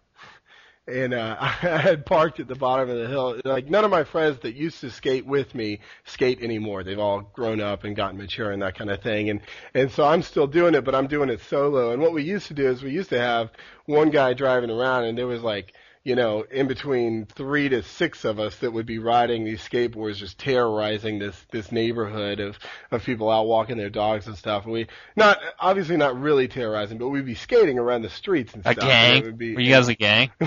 and 0.87 1.15
uh 1.15 1.37
i 1.41 1.47
had 1.47 2.05
parked 2.05 2.41
at 2.41 2.49
the 2.49 2.55
bottom 2.55 2.89
of 2.91 2.97
the 2.97 3.07
hill 3.07 3.41
like 3.45 3.69
none 3.69 3.85
of 3.85 3.91
my 3.91 4.05
friends 4.05 4.39
that 4.41 4.55
used 4.55 4.81
to 4.81 4.91
skate 4.91 5.27
with 5.27 5.55
me 5.55 5.81
skate 6.05 6.41
anymore 6.43 6.85
they've 6.85 6.99
all 6.99 7.21
grown 7.33 7.61
up 7.61 7.85
and 7.85 7.97
gotten 7.97 8.19
mature 8.19 8.51
and 8.51 8.63
that 8.63 8.77
kind 8.77 8.91
of 8.91 9.03
thing 9.03 9.31
and 9.31 9.41
and 9.75 9.91
so 9.91 10.05
i'm 10.05 10.23
still 10.23 10.47
doing 10.47 10.75
it 10.75 10.85
but 10.85 10.95
i'm 10.95 11.07
doing 11.07 11.31
it 11.31 11.41
solo 11.41 11.93
and 11.93 12.03
what 12.03 12.13
we 12.13 12.23
used 12.23 12.49
to 12.49 12.55
do 12.55 12.69
is 12.69 12.83
we 12.83 12.91
used 12.91 13.11
to 13.11 13.19
have 13.21 13.51
one 13.87 14.11
guy 14.11 14.35
driving 14.35 14.71
around 14.71 15.05
and 15.05 15.17
there 15.17 15.27
was 15.27 15.43
like 15.43 15.73
you 16.05 16.15
know, 16.15 16.43
in 16.51 16.69
between 16.69 17.25
three 17.25 17.71
to 17.71 17.83
six 17.83 18.27
of 18.27 18.39
us 18.39 18.57
that 18.57 18.71
would 18.71 18.85
be 18.85 18.99
riding 18.99 19.43
these 19.43 19.67
skateboards, 19.67 20.17
just 20.17 20.39
terrorizing 20.39 21.19
this 21.19 21.35
this 21.51 21.73
neighborhood 21.73 22.41
of 22.41 22.59
of 22.91 23.03
people 23.03 23.31
out 23.31 23.47
walking 23.47 23.79
their 23.79 23.89
dogs 23.89 24.27
and 24.27 24.37
stuff. 24.37 24.65
And 24.65 24.73
we 24.75 24.87
not 25.17 25.39
obviously 25.59 25.97
not 25.97 26.21
really 26.21 26.47
terrorizing, 26.47 26.99
but 26.99 27.09
we'd 27.09 27.25
be 27.25 27.35
skating 27.35 27.79
around 27.79 28.03
the 28.03 28.11
streets 28.11 28.53
and 28.53 28.65
a 28.67 28.73
stuff. 28.73 28.85
it 28.85 28.87
gang. 28.87 29.37
be- 29.37 29.55
Were 29.55 29.63
you 29.63 29.73
guys 29.73 29.89
a 29.89 29.95
gang? 29.95 30.31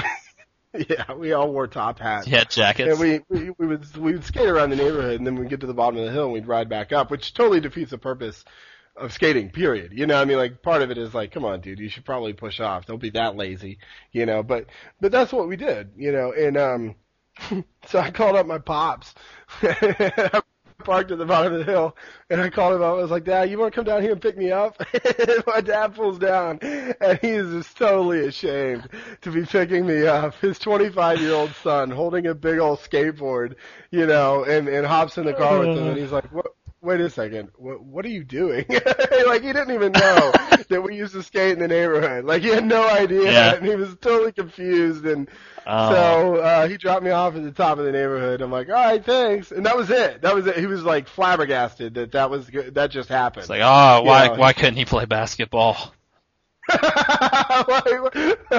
yeah, 0.89 1.13
we 1.13 1.33
all 1.33 1.51
wore 1.51 1.67
top 1.67 1.99
hats. 1.99 2.27
Yeah, 2.27 2.43
jackets. 2.43 2.91
And 2.91 2.99
we, 2.99 3.21
we 3.29 3.51
we 3.57 3.67
would 3.67 3.97
we 3.97 4.13
would 4.13 4.23
skate 4.23 4.49
around 4.49 4.69
the 4.69 4.75
neighborhood, 4.75 5.15
and 5.15 5.25
then 5.25 5.35
we'd 5.35 5.49
get 5.49 5.61
to 5.61 5.67
the 5.67 5.73
bottom 5.73 5.97
of 5.97 6.05
the 6.05 6.11
hill, 6.11 6.25
and 6.25 6.33
we'd 6.33 6.47
ride 6.47 6.69
back 6.69 6.91
up, 6.91 7.09
which 7.09 7.33
totally 7.33 7.59
defeats 7.59 7.91
the 7.91 7.97
purpose 7.97 8.43
of 8.95 9.13
skating. 9.13 9.49
Period. 9.49 9.93
You 9.93 10.07
know, 10.07 10.19
I 10.19 10.25
mean, 10.25 10.37
like 10.37 10.61
part 10.61 10.81
of 10.81 10.91
it 10.91 10.97
is 10.97 11.13
like, 11.13 11.31
come 11.31 11.45
on, 11.45 11.61
dude, 11.61 11.79
you 11.79 11.89
should 11.89 12.05
probably 12.05 12.33
push 12.33 12.59
off. 12.59 12.85
Don't 12.85 13.01
be 13.01 13.11
that 13.11 13.35
lazy. 13.35 13.79
You 14.11 14.25
know, 14.25 14.43
but 14.43 14.65
but 14.99 15.11
that's 15.11 15.31
what 15.31 15.47
we 15.47 15.55
did. 15.55 15.91
You 15.95 16.11
know, 16.11 16.33
and 16.33 16.57
um, 16.57 16.95
so 17.87 17.99
I 17.99 18.11
called 18.11 18.35
up 18.35 18.45
my 18.45 18.59
pops. 18.59 19.13
Parked 20.83 21.11
at 21.11 21.17
the 21.17 21.25
bottom 21.25 21.53
of 21.53 21.59
the 21.59 21.65
hill, 21.65 21.95
and 22.29 22.39
I 22.39 22.49
called 22.49 22.75
him 22.75 22.83
up. 22.83 22.93
I 22.93 23.01
was 23.01 23.09
like, 23.09 23.23
Dad, 23.23 23.49
you 23.49 23.57
want 23.57 23.73
to 23.73 23.75
come 23.75 23.85
down 23.85 24.03
here 24.03 24.11
and 24.11 24.21
pick 24.21 24.37
me 24.37 24.51
up? 24.51 24.79
my 25.47 25.59
dad 25.59 25.95
pulls 25.95 26.19
down, 26.19 26.59
and 26.61 27.19
he 27.19 27.29
is 27.29 27.51
just 27.51 27.77
totally 27.77 28.27
ashamed 28.27 28.87
to 29.21 29.31
be 29.31 29.43
picking 29.45 29.85
me 29.85 30.05
up. 30.05 30.35
His 30.41 30.59
25 30.59 31.19
year 31.19 31.33
old 31.33 31.53
son 31.55 31.89
holding 31.89 32.27
a 32.27 32.35
big 32.35 32.59
old 32.59 32.79
skateboard, 32.79 33.55
you 33.89 34.05
know, 34.05 34.43
and 34.43 34.67
and 34.67 34.85
hops 34.85 35.17
in 35.17 35.25
the 35.25 35.33
car 35.33 35.59
with 35.59 35.75
him, 35.75 35.87
and 35.87 35.97
he's 35.97 36.11
like, 36.11 36.31
what? 36.31 36.56
Wait 36.81 37.01
a 37.01 37.09
second. 37.09 37.49
What, 37.55 37.81
what 37.83 38.05
are 38.05 38.09
you 38.09 38.23
doing? 38.23 38.65
like 38.69 39.41
he 39.41 39.51
didn't 39.51 39.71
even 39.71 39.91
know 39.93 40.31
that 40.69 40.81
we 40.83 40.95
used 40.95 41.13
to 41.13 41.23
skate 41.23 41.53
in 41.53 41.59
the 41.59 41.67
neighborhood. 41.67 42.23
Like 42.23 42.43
he 42.43 42.49
had 42.49 42.65
no 42.65 42.87
idea, 42.87 43.31
Yeah. 43.31 43.55
and 43.55 43.65
he 43.65 43.75
was 43.75 43.95
totally 43.99 44.31
confused. 44.31 45.05
And 45.05 45.27
Oh. 45.69 45.91
so 45.91 46.35
uh, 46.37 46.67
he 46.69 46.77
dropped 46.77 47.03
me 47.03 47.09
off 47.11 47.35
at 47.35 47.43
the 47.43 47.51
top 47.51 47.77
of 47.77 47.83
the 47.83 47.91
neighborhood. 47.91 48.41
I'm 48.41 48.51
like, 48.51 48.67
all 48.69 48.75
right, 48.75 49.03
thanks. 49.03 49.51
And 49.51 49.65
that 49.65 49.75
was 49.75 49.89
it. 49.89 50.21
That 50.21 50.33
was 50.33 50.47
it. 50.47 50.55
He 50.57 50.65
was 50.65 50.81
like 50.83 51.09
flabbergasted 51.09 51.95
that 51.95 52.13
that 52.13 52.29
was 52.29 52.47
that 52.71 52.89
just 52.91 53.09
happened. 53.09 53.41
It's 53.41 53.49
like, 53.49 53.61
oh, 53.63 54.03
why 54.03 54.25
Yeah. 54.25 54.37
why 54.37 54.53
couldn't 54.53 54.75
he 54.77 54.85
play 54.85 55.05
basketball? 55.05 55.93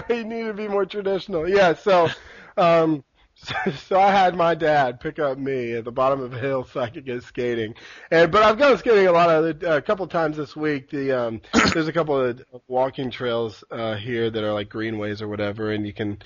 He 0.09 0.25
needed 0.25 0.49
to 0.49 0.55
be 0.55 0.69
more 0.69 0.87
traditional. 0.87 1.49
Yeah. 1.49 1.75
So, 1.75 2.09
um, 2.57 3.05
so, 3.43 3.55
so 3.89 4.01
I 4.01 4.11
had 4.11 4.37
my 4.37 4.55
dad 4.55 5.01
pick 5.01 5.19
up 5.19 5.39
me 5.39 5.75
at 5.75 5.85
the 5.85 5.93
bottom 5.93 6.21
of 6.21 6.33
a 6.33 6.39
hill 6.39 6.65
so 6.65 6.81
I 6.81 6.91
could 6.91 7.07
go 7.07 7.21
skating. 7.21 7.75
And 8.11 8.31
but 8.31 8.43
I've 8.43 8.59
gone 8.59 8.77
skating 8.79 9.07
a 9.07 9.13
lot 9.13 9.31
of 9.31 9.61
the, 9.61 9.77
a 9.77 9.83
couple 9.83 10.07
times 10.07 10.37
this 10.37 10.57
week. 10.57 10.91
The 10.91 11.13
um, 11.13 11.41
there's 11.73 11.89
a 11.89 11.93
couple 11.93 12.19
of 12.19 12.45
walking 12.67 13.11
trails 13.11 13.65
uh, 13.71 13.97
here 13.97 14.31
that 14.31 14.45
are 14.45 14.53
like 14.53 14.69
greenways 14.69 15.23
or 15.23 15.29
whatever, 15.29 15.73
and 15.73 15.87
you 15.87 15.93
can. 15.93 16.19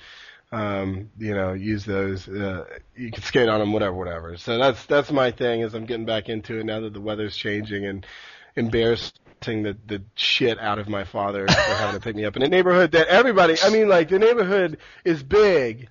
Um, 0.51 1.09
you 1.17 1.33
know, 1.33 1.53
use 1.53 1.83
those. 1.83 2.29
Uh, 2.29 2.65
you 2.95 3.09
can 3.09 3.23
skate 3.23 3.49
on 3.49 3.59
them, 3.59 3.73
whatever, 3.73 3.95
whatever. 3.95 4.37
So 4.37 4.59
that's 4.59 4.85
that's 4.85 5.11
my 5.11 5.31
thing. 5.31 5.61
Is 5.61 5.73
I'm 5.73 5.87
getting 5.87 6.05
back 6.05 6.29
into 6.29 6.59
it 6.59 6.65
now 6.65 6.79
that 6.81 6.93
the 6.93 7.01
weather's 7.01 7.35
changing, 7.35 7.87
and 7.87 8.05
embarrassing 8.55 9.13
the 9.41 9.75
the 9.87 10.03
shit 10.13 10.59
out 10.59 10.77
of 10.77 10.87
my 10.87 11.05
father 11.05 11.47
for 11.47 11.53
having 11.55 11.99
to 11.99 11.99
pick 11.99 12.15
me 12.15 12.25
up 12.25 12.35
in 12.35 12.43
a 12.43 12.47
neighborhood 12.47 12.91
that 12.91 13.07
everybody. 13.07 13.55
I 13.63 13.71
mean, 13.71 13.89
like 13.89 14.09
the 14.09 14.19
neighborhood 14.19 14.77
is 15.03 15.23
big, 15.23 15.89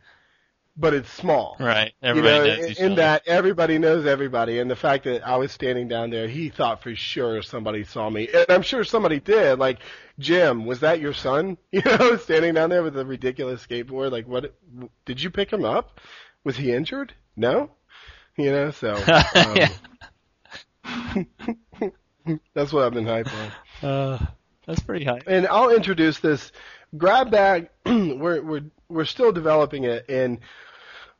but 0.76 0.94
it's 0.94 1.10
small. 1.12 1.56
Right. 1.60 1.92
You 2.02 2.08
Everybody 2.08 2.48
know, 2.48 2.56
knows 2.56 2.78
in, 2.78 2.86
in 2.86 2.94
that 2.96 3.22
everybody 3.26 3.78
knows 3.78 4.06
everybody, 4.06 4.58
and 4.58 4.70
the 4.70 4.76
fact 4.76 5.04
that 5.04 5.26
I 5.26 5.36
was 5.36 5.52
standing 5.52 5.88
down 5.88 6.10
there, 6.10 6.28
he 6.28 6.48
thought 6.48 6.82
for 6.82 6.94
sure 6.94 7.42
somebody 7.42 7.84
saw 7.84 8.08
me, 8.08 8.28
and 8.28 8.46
I'm 8.48 8.62
sure 8.62 8.84
somebody 8.84 9.20
did. 9.20 9.58
Like, 9.58 9.80
Jim, 10.18 10.64
was 10.66 10.80
that 10.80 11.00
your 11.00 11.14
son? 11.14 11.58
You 11.72 11.82
know, 11.84 12.16
standing 12.16 12.54
down 12.54 12.70
there 12.70 12.82
with 12.82 12.96
a 12.98 13.04
ridiculous 13.04 13.66
skateboard. 13.66 14.12
Like, 14.12 14.26
what? 14.26 14.54
Did 15.04 15.22
you 15.22 15.30
pick 15.30 15.52
him 15.52 15.64
up? 15.64 16.00
Was 16.44 16.56
he 16.56 16.72
injured? 16.72 17.14
No. 17.36 17.70
You 18.36 18.50
know, 18.50 18.70
so 18.70 18.94
um, 20.84 21.22
that's 22.54 22.72
what 22.72 22.84
I've 22.84 22.94
been 22.94 23.04
hyped 23.04 23.32
on. 23.82 23.88
Uh, 23.88 24.26
that's 24.66 24.80
pretty 24.80 25.04
high. 25.04 25.20
And 25.26 25.46
I'll 25.46 25.74
introduce 25.74 26.20
this 26.20 26.52
grab 26.96 27.30
bag. 27.30 27.68
we're 27.86 28.42
we're 28.42 28.64
we're 28.88 29.04
still 29.04 29.32
developing 29.32 29.84
it, 29.84 30.04
and 30.08 30.38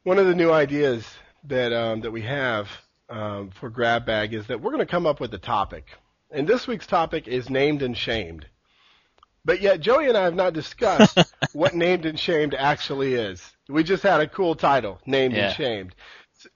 one 0.02 0.18
of 0.18 0.26
the 0.26 0.34
new 0.34 0.50
ideas 0.50 1.04
that 1.44 1.72
um, 1.72 2.00
that 2.02 2.10
we 2.10 2.22
have 2.22 2.68
um, 3.08 3.50
for 3.50 3.70
grab 3.70 4.06
bag 4.06 4.34
is 4.34 4.46
that 4.48 4.60
we're 4.60 4.72
going 4.72 4.84
to 4.86 4.90
come 4.90 5.06
up 5.06 5.20
with 5.20 5.32
a 5.34 5.38
topic, 5.38 5.86
and 6.30 6.46
this 6.46 6.66
week's 6.66 6.86
topic 6.86 7.28
is 7.28 7.50
named 7.50 7.82
and 7.82 7.96
shamed. 7.96 8.46
But 9.44 9.60
yet, 9.60 9.80
Joey 9.80 10.06
and 10.08 10.16
I 10.16 10.22
have 10.22 10.34
not 10.36 10.52
discussed 10.52 11.18
what 11.52 11.74
named 11.74 12.06
and 12.06 12.18
shamed 12.18 12.54
actually 12.54 13.14
is. 13.14 13.42
We 13.68 13.82
just 13.82 14.02
had 14.04 14.20
a 14.20 14.28
cool 14.28 14.54
title, 14.54 15.00
named 15.04 15.34
Yeah. 15.34 15.46
and 15.48 15.56
shamed, 15.56 15.94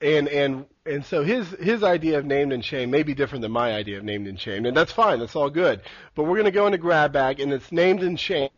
and 0.01 0.29
and 0.29 0.67
and 0.85 1.05
so 1.05 1.25
his 1.25 1.49
his 1.51 1.83
idea 1.83 2.19
of 2.19 2.25
named 2.25 2.53
and 2.53 2.65
shamed 2.65 2.93
may 2.93 3.03
be 3.03 3.15
different 3.15 3.43
than 3.43 3.51
my 3.53 3.73
idea 3.73 3.99
of 3.99 4.05
named 4.05 4.29
and 4.29 4.39
shamed, 4.39 4.67
and 4.67 4.77
that's 4.77 4.93
fine. 4.93 5.19
That's 5.19 5.35
all 5.35 5.51
good. 5.51 5.81
But 6.15 6.25
we're 6.25 6.37
going 6.37 6.45
to 6.45 6.51
go 6.53 6.67
into 6.67 6.79
grab 6.79 7.13
bag, 7.13 7.41
and 7.41 7.53
it's 7.53 7.73
named 7.73 8.03
and 8.05 8.19
shamed 8.21 8.51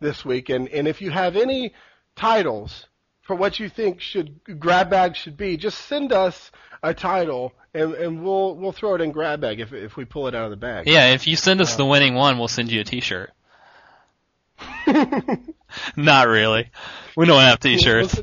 this 0.00 0.24
week. 0.24 0.48
And 0.48 0.68
and 0.68 0.86
if 0.88 1.00
you 1.00 1.10
have 1.10 1.36
any 1.36 1.74
titles 2.16 2.86
for 3.22 3.36
what 3.36 3.60
you 3.60 3.68
think 3.68 4.00
should 4.00 4.40
grab 4.58 4.90
bag 4.90 5.16
should 5.16 5.36
be, 5.36 5.56
just 5.56 5.78
send 5.86 6.12
us 6.12 6.50
a 6.82 6.92
title, 6.92 7.52
and 7.74 7.94
and 7.94 8.22
we'll 8.22 8.56
we'll 8.56 8.72
throw 8.72 8.94
it 8.94 9.00
in 9.00 9.12
grab 9.12 9.40
bag 9.40 9.60
if 9.60 9.72
if 9.72 9.96
we 9.96 10.04
pull 10.04 10.28
it 10.28 10.34
out 10.34 10.44
of 10.44 10.50
the 10.50 10.56
bag. 10.56 10.86
Yeah, 10.86 11.12
if 11.12 11.26
you 11.26 11.36
send 11.36 11.60
us 11.60 11.76
the 11.76 11.86
winning 11.86 12.14
one, 12.14 12.38
we'll 12.38 12.48
send 12.48 12.70
you 12.70 12.80
a 12.80 12.84
T-shirt. 12.84 13.30
Not 15.96 16.28
really. 16.28 16.70
We 17.16 17.26
don't 17.26 17.40
have 17.40 17.60
T-shirts. 17.60 18.20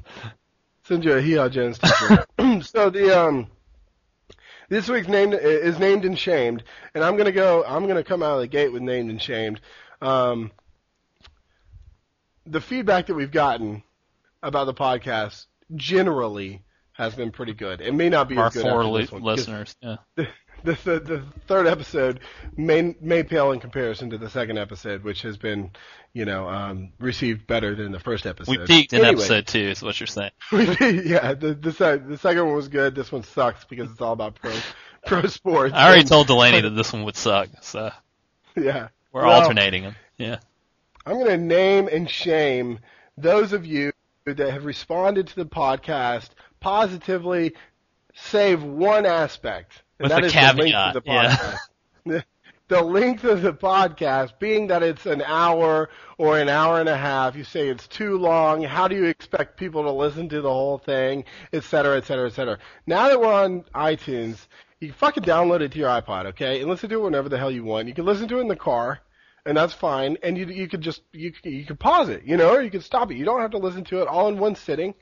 Send 0.84 1.06
you 1.06 1.14
a 1.14 1.22
Hee 1.22 1.36
Jones 1.50 1.78
t-shirt. 1.78 2.26
so 2.66 2.90
the 2.90 3.16
um, 3.16 3.48
this 4.70 4.90
week's 4.90 5.08
name 5.08 5.34
is 5.34 5.78
named 5.78 6.04
and 6.04 6.18
shamed, 6.18 6.64
and 6.94 7.04
I'm 7.04 7.16
gonna 7.16 7.32
go. 7.32 7.64
I'm 7.64 7.88
gonna 7.88 8.04
come 8.04 8.24
out 8.24 8.36
of 8.36 8.40
the 8.40 8.48
gate 8.48 8.74
with 8.74 8.82
named 8.82 9.12
and 9.12 9.22
shamed. 9.22 9.62
Um, 10.02 10.52
the 12.50 12.62
feedback 12.62 13.08
that 13.08 13.14
we've 13.16 13.32
gotten 13.32 13.84
about 14.44 14.66
the 14.66 14.74
podcast 14.74 15.46
generally 15.76 16.64
has 16.94 17.16
been 17.16 17.32
pretty 17.32 17.54
good. 17.54 17.82
It 17.82 17.94
may 17.94 18.10
not 18.10 18.28
be 18.28 18.38
Our 18.38 18.48
as 18.48 18.54
good 18.54 18.64
four 18.64 18.84
li- 18.86 19.02
this 19.04 19.12
listeners. 19.12 19.76
Yeah. 19.82 19.96
the, 20.16 20.28
the, 20.64 20.74
the, 20.84 21.00
the 21.00 21.24
third 21.48 21.68
episode 21.68 22.20
may 22.58 22.96
may 23.00 23.24
pale 23.24 23.52
in 23.52 23.60
comparison 23.60 24.10
to 24.10 24.18
the 24.18 24.30
second 24.30 24.58
episode, 24.58 25.04
which 25.04 25.22
has 25.22 25.38
been, 25.38 25.72
you 26.14 26.26
know, 26.26 26.50
um, 26.50 26.92
received 27.00 27.48
better 27.48 27.76
than 27.76 27.92
the 27.94 28.00
first 28.00 28.26
episode. 28.26 28.52
We 28.60 28.66
peaked 28.66 28.92
in 28.94 29.00
Anyway. 29.06 29.14
episode 29.24 29.48
two, 29.48 29.60
is 29.70 29.82
what 29.82 30.00
you're 30.00 30.08
saying. 30.08 30.32
yeah, 30.52 31.34
the 31.34 31.54
the, 31.60 32.04
the 32.06 32.18
second 32.18 32.46
one 32.46 32.56
was 32.56 32.68
good. 32.68 32.96
This 32.96 33.12
one 33.12 33.24
sucks 33.24 33.64
because 33.66 33.90
it's 33.92 34.02
all 34.02 34.14
about 34.14 34.36
pro 34.36 34.54
pro 35.06 35.22
sports. 35.28 35.74
I 35.74 35.86
already 35.86 36.02
And- 36.02 36.10
told 36.10 36.28
Delaney 36.28 36.62
that 36.62 36.72
this 36.72 36.92
one 36.92 37.04
would 37.06 37.16
suck, 37.16 37.48
so 37.62 37.92
Yeah, 38.58 38.90
we're 39.14 39.26
Well, 39.26 39.42
alternating 39.42 39.84
them. 39.84 39.96
Yeah. 40.18 40.40
I'm 41.06 41.16
going 41.16 41.28
to 41.28 41.38
name 41.38 41.88
and 41.88 42.10
shame 42.10 42.80
those 43.18 43.54
of 43.54 43.66
you 43.66 43.92
that 44.26 44.52
have 44.52 44.66
responded 44.66 45.28
to 45.28 45.36
the 45.36 45.46
podcast 45.46 46.30
positively, 46.60 47.54
save 48.14 48.64
one 48.64 49.06
aspect, 49.06 49.84
and 50.00 50.06
With 50.06 50.12
that 50.12 50.22
the 50.22 50.28
is 50.28 50.34
the 50.34 50.64
length 50.64 50.96
of 50.96 51.04
the 51.04 51.12
yeah. 51.12 51.58
podcast. 52.06 52.24
the 52.70 52.84
length 52.84 53.24
of 53.24 53.42
the 53.42 53.54
podcast 53.54 54.38
being 54.40 54.68
that 54.68 54.84
it's 54.84 55.06
an 55.06 55.24
hour 55.24 55.90
or 56.18 56.38
an 56.38 56.50
hour 56.50 56.80
and 56.80 56.88
a 56.88 56.96
half. 56.96 57.36
You 57.36 57.44
say 57.44 57.68
it's 57.68 57.88
too 57.88 58.18
long. 58.18 58.62
How 58.62 58.88
do 58.88 58.96
you 58.96 59.06
expect 59.06 59.58
people 59.58 59.84
to 59.84 59.92
listen 59.92 60.30
to 60.30 60.42
the 60.42 60.50
whole 60.50 60.78
thing, 60.78 61.26
et 61.52 61.64
cetera, 61.64 61.98
et 61.98 62.06
cetera, 62.06 62.28
et 62.28 62.34
cetera? 62.34 62.60
Now 62.86 63.10
that 63.10 63.20
we're 63.20 63.34
on 63.34 63.64
iTunes, 63.74 64.48
you 64.80 64.90
can 64.90 64.98
fucking 64.98 65.24
download 65.24 65.62
it 65.62 65.72
to 65.74 65.80
your 65.80 65.90
iPod, 65.90 66.28
okay, 66.28 66.62
and 66.62 66.70
listen 66.70 66.90
to 66.90 67.00
it 67.00 67.04
whenever 67.04 67.28
the 67.28 67.38
hell 67.38 67.52
you 67.52 67.64
want. 67.64 67.88
You 67.88 67.94
can 67.94 68.06
listen 68.06 68.28
to 68.28 68.38
it 68.38 68.42
in 68.42 68.48
the 68.48 68.56
car, 68.56 69.02
and 69.50 69.58
that's 69.58 69.74
fine. 69.74 70.16
And 70.22 70.38
you 70.38 70.46
you 70.46 70.68
could 70.68 70.82
just 70.82 71.02
you 71.12 71.34
you 71.44 71.66
could 71.66 71.80
pause 71.80 72.08
it, 72.08 72.24
you 72.24 72.38
know, 72.38 72.54
or 72.54 72.62
you 72.62 72.70
could 72.70 72.84
stop 72.84 73.12
it. 73.12 73.18
You 73.18 73.26
don't 73.26 73.42
have 73.42 73.52
to 73.52 73.58
listen 73.58 73.84
to 73.86 74.04
it 74.04 74.08
all 74.08 74.28
in 74.28 74.38
one 74.38 74.56
sitting. 74.56 74.94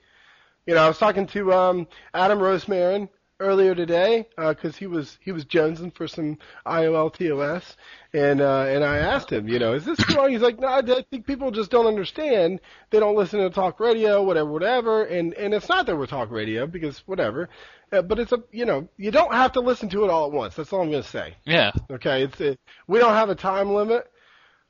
You 0.66 0.74
know, 0.74 0.86
I 0.86 0.88
was 0.88 0.98
talking 0.98 1.28
to 1.28 1.52
um, 1.52 1.88
Adam 2.14 2.39
Rosemarin 2.39 3.10
earlier 3.41 3.76
today 3.76 4.26
because 4.38 4.78
he 4.78 4.88
was 4.88 5.20
he 5.22 5.34
was 5.34 5.43
jonesing 5.43 5.93
for 5.93 6.08
some 6.08 6.38
IOL 6.66 7.14
TOS, 7.14 7.76
and 8.14 8.39
uh, 8.39 8.66
and 8.70 8.86
I 8.86 9.00
asked 9.00 9.30
him, 9.30 9.50
you 9.50 9.60
know, 9.60 9.74
is 9.74 9.84
this 9.84 10.00
wrong? 10.16 10.32
He's 10.32 10.41
like, 10.41 10.60
no, 10.60 10.68
I 10.68 10.80
I 10.80 11.04
think 11.12 11.28
people 11.28 11.52
just 11.52 11.70
don't 11.70 11.86
understand. 11.86 12.62
They 12.89 13.02
don't 13.02 13.18
listen 13.18 13.41
to 13.41 13.50
talk 13.50 13.82
radio, 13.82 14.24
whatever, 14.24 14.50
whatever. 14.50 15.04
And 15.04 15.34
and 15.34 15.54
it's 15.54 15.68
not 15.68 15.88
that 15.88 15.98
we're 15.98 16.08
talk 16.08 16.32
radio 16.32 16.68
because 16.68 17.00
whatever, 17.00 17.50
uh, 17.91 18.02
but 18.02 18.18
it's 18.18 18.32
a 18.32 18.41
you 18.52 18.66
know 18.66 18.88
you 18.95 19.12
don't 19.12 19.34
have 19.34 19.52
to 19.54 19.60
listen 19.60 19.89
to 19.89 20.06
it 20.06 20.10
all 20.10 20.28
at 20.28 20.32
once. 20.32 20.56
That's 20.56 20.72
all 20.72 20.82
I'm 20.82 20.91
going 20.91 21.04
to 21.04 21.10
say. 21.10 21.36
Yeah. 21.45 21.72
Okay, 21.91 22.24
it's 22.24 22.39
it, 22.39 22.60
we 22.88 23.00
don't 23.00 23.14
have 23.14 23.30
a 23.30 23.36
time 23.36 23.74
limit, 23.74 24.10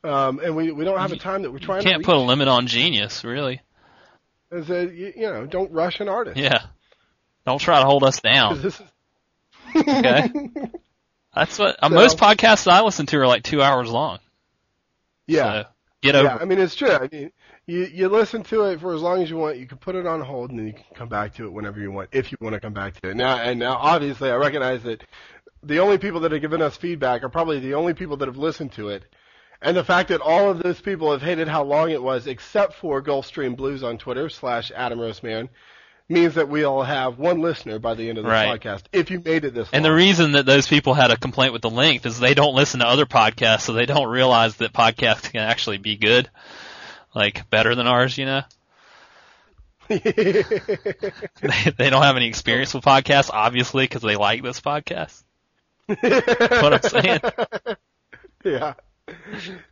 um, 0.04 0.39
and 0.39 0.56
we 0.56 0.72
we 0.72 0.86
don't 0.86 1.00
have 1.00 1.12
a 1.12 1.18
time 1.18 1.41
that 1.43 1.52
we're 1.52 1.60
trying 1.60 1.82
You 1.84 1.89
Can't 1.89 2.04
to 2.04 2.06
put 2.06 2.16
a 2.16 2.20
limit 2.20 2.48
on 2.48 2.68
genius, 2.68 3.24
really. 3.24 3.62
As 4.52 4.70
a, 4.70 4.86
you, 4.86 5.14
you 5.16 5.22
know, 5.24 5.45
don't 5.45 5.72
rush 5.72 6.00
an 6.00 6.08
artist. 6.08 6.38
Yeah. 6.38 6.62
Don't 7.45 7.60
try 7.60 7.80
to 7.80 7.86
hold 7.86 8.04
us 8.04 8.22
down. 8.22 8.58
is 8.66 8.82
Okay. 9.76 10.30
That's 11.36 11.60
what 11.60 11.76
uh, 11.82 11.89
So- 11.89 11.95
most 11.95 12.18
podcasts 12.18 12.72
I 12.72 12.82
listen 12.82 13.06
to 13.08 13.18
are 13.18 13.28
like 13.28 13.43
two 13.43 13.62
hours 13.62 13.89
long. 13.89 14.20
yeah. 15.28 15.64
So 15.64 15.68
get 16.02 16.16
over. 16.16 16.28
Yeah, 16.28 16.38
I 16.39 16.45
mean 16.45 16.60
it's 16.60 16.76
true. 16.76 16.91
I 16.91 17.10
mean, 17.12 17.32
you 17.66 17.82
you 17.86 18.08
listen 18.10 18.43
to 18.43 18.64
it 18.72 18.80
for 18.80 18.93
as 18.95 19.02
long 19.02 19.22
as 19.22 19.30
you 19.30 19.36
want. 19.38 19.58
You 19.58 19.68
can 19.68 19.78
put 19.78 19.95
it 19.95 20.06
on 20.08 20.22
hold, 20.22 20.52
and 20.52 20.60
then 20.60 20.68
you 20.68 20.74
can 20.74 20.84
come 20.95 21.10
back 21.10 21.36
to 21.36 21.45
it 21.45 21.52
whenever 21.52 21.80
you 21.80 21.91
want, 21.91 22.10
if 22.14 22.32
you 22.32 22.38
want 22.39 22.54
to 22.54 22.60
come 22.60 22.74
back 22.74 23.00
to 23.02 23.10
it. 23.10 23.16
Now, 23.18 23.38
and 23.38 23.60
now, 23.60 23.76
obviously, 23.76 24.30
I 24.32 24.36
recognize 24.36 24.84
that 24.84 25.04
the 25.64 25.80
only 25.80 25.98
people 25.98 26.22
that 26.22 26.32
have 26.32 26.39
given 26.41 26.62
us 26.62 26.78
feedback 26.78 27.24
are 27.24 27.30
probably 27.30 27.60
the 27.60 27.74
only 27.74 27.93
people 27.93 28.16
that 28.18 28.28
have 28.28 28.38
listened 28.38 28.72
to 28.74 28.89
it, 28.89 29.04
and 29.62 29.76
the 29.76 29.84
fact 29.84 30.10
that 30.10 30.22
all 30.22 30.49
of 30.49 30.62
those 30.62 30.80
people 30.80 31.12
have 31.12 31.22
hated 31.22 31.47
how 31.47 31.64
long 31.64 31.89
it 31.91 32.01
was, 32.01 32.28
except 32.28 32.74
for 32.74 33.01
Gulfstream 33.01 33.55
Blues 33.55 33.84
on 33.84 33.97
Twitter 33.97 34.30
slash 34.30 34.72
Adam 34.76 34.99
Roseman, 34.99 35.49
means 36.10 36.36
that 36.36 36.47
we'll 36.47 36.84
have 36.84 37.20
one 37.20 37.41
listener 37.41 37.80
by 37.80 37.93
the 37.93 38.08
end 38.08 38.18
of 38.18 38.24
the 38.24 38.30
Right. 38.30 38.62
podcast 38.62 38.84
if 38.93 39.12
you 39.12 39.20
made 39.20 39.43
it 39.43 39.53
this 39.53 39.68
And 39.74 39.84
the 39.84 39.91
reason 39.93 40.34
that 40.34 40.45
those 40.45 40.68
people 40.68 40.93
had 40.93 41.12
a 41.12 41.18
complaint 41.18 41.52
with 41.53 41.61
the 41.61 41.69
length 41.69 42.06
is 42.06 42.18
they 42.19 42.34
don't 42.34 42.56
listen 42.56 42.80
to 42.80 42.88
other 42.88 43.06
podcasts, 43.06 43.61
so 43.61 43.73
they 43.73 43.86
don't 43.86 44.07
realize 44.07 44.56
that 44.57 44.72
podcasts 44.73 45.30
can 45.32 45.41
actually 45.41 45.77
be 45.80 45.98
good, 45.98 46.30
like 47.14 47.49
better 47.49 47.76
than 47.76 47.88
ours. 47.88 48.18
You 48.18 48.26
know, 48.26 48.41
they, 49.90 50.44
they 51.77 51.90
don't 51.90 52.03
have 52.03 52.15
any 52.15 52.27
experience 52.27 52.73
with 52.73 52.84
podcasts, 52.84 53.30
obviously, 53.32 53.84
because 53.86 54.02
they 54.02 54.15
like 54.15 54.44
this 54.44 54.61
podcast. 54.61 55.23
what 55.88 56.73
I'm 56.73 56.82
saying. 56.84 57.19
yeah. 58.45 58.73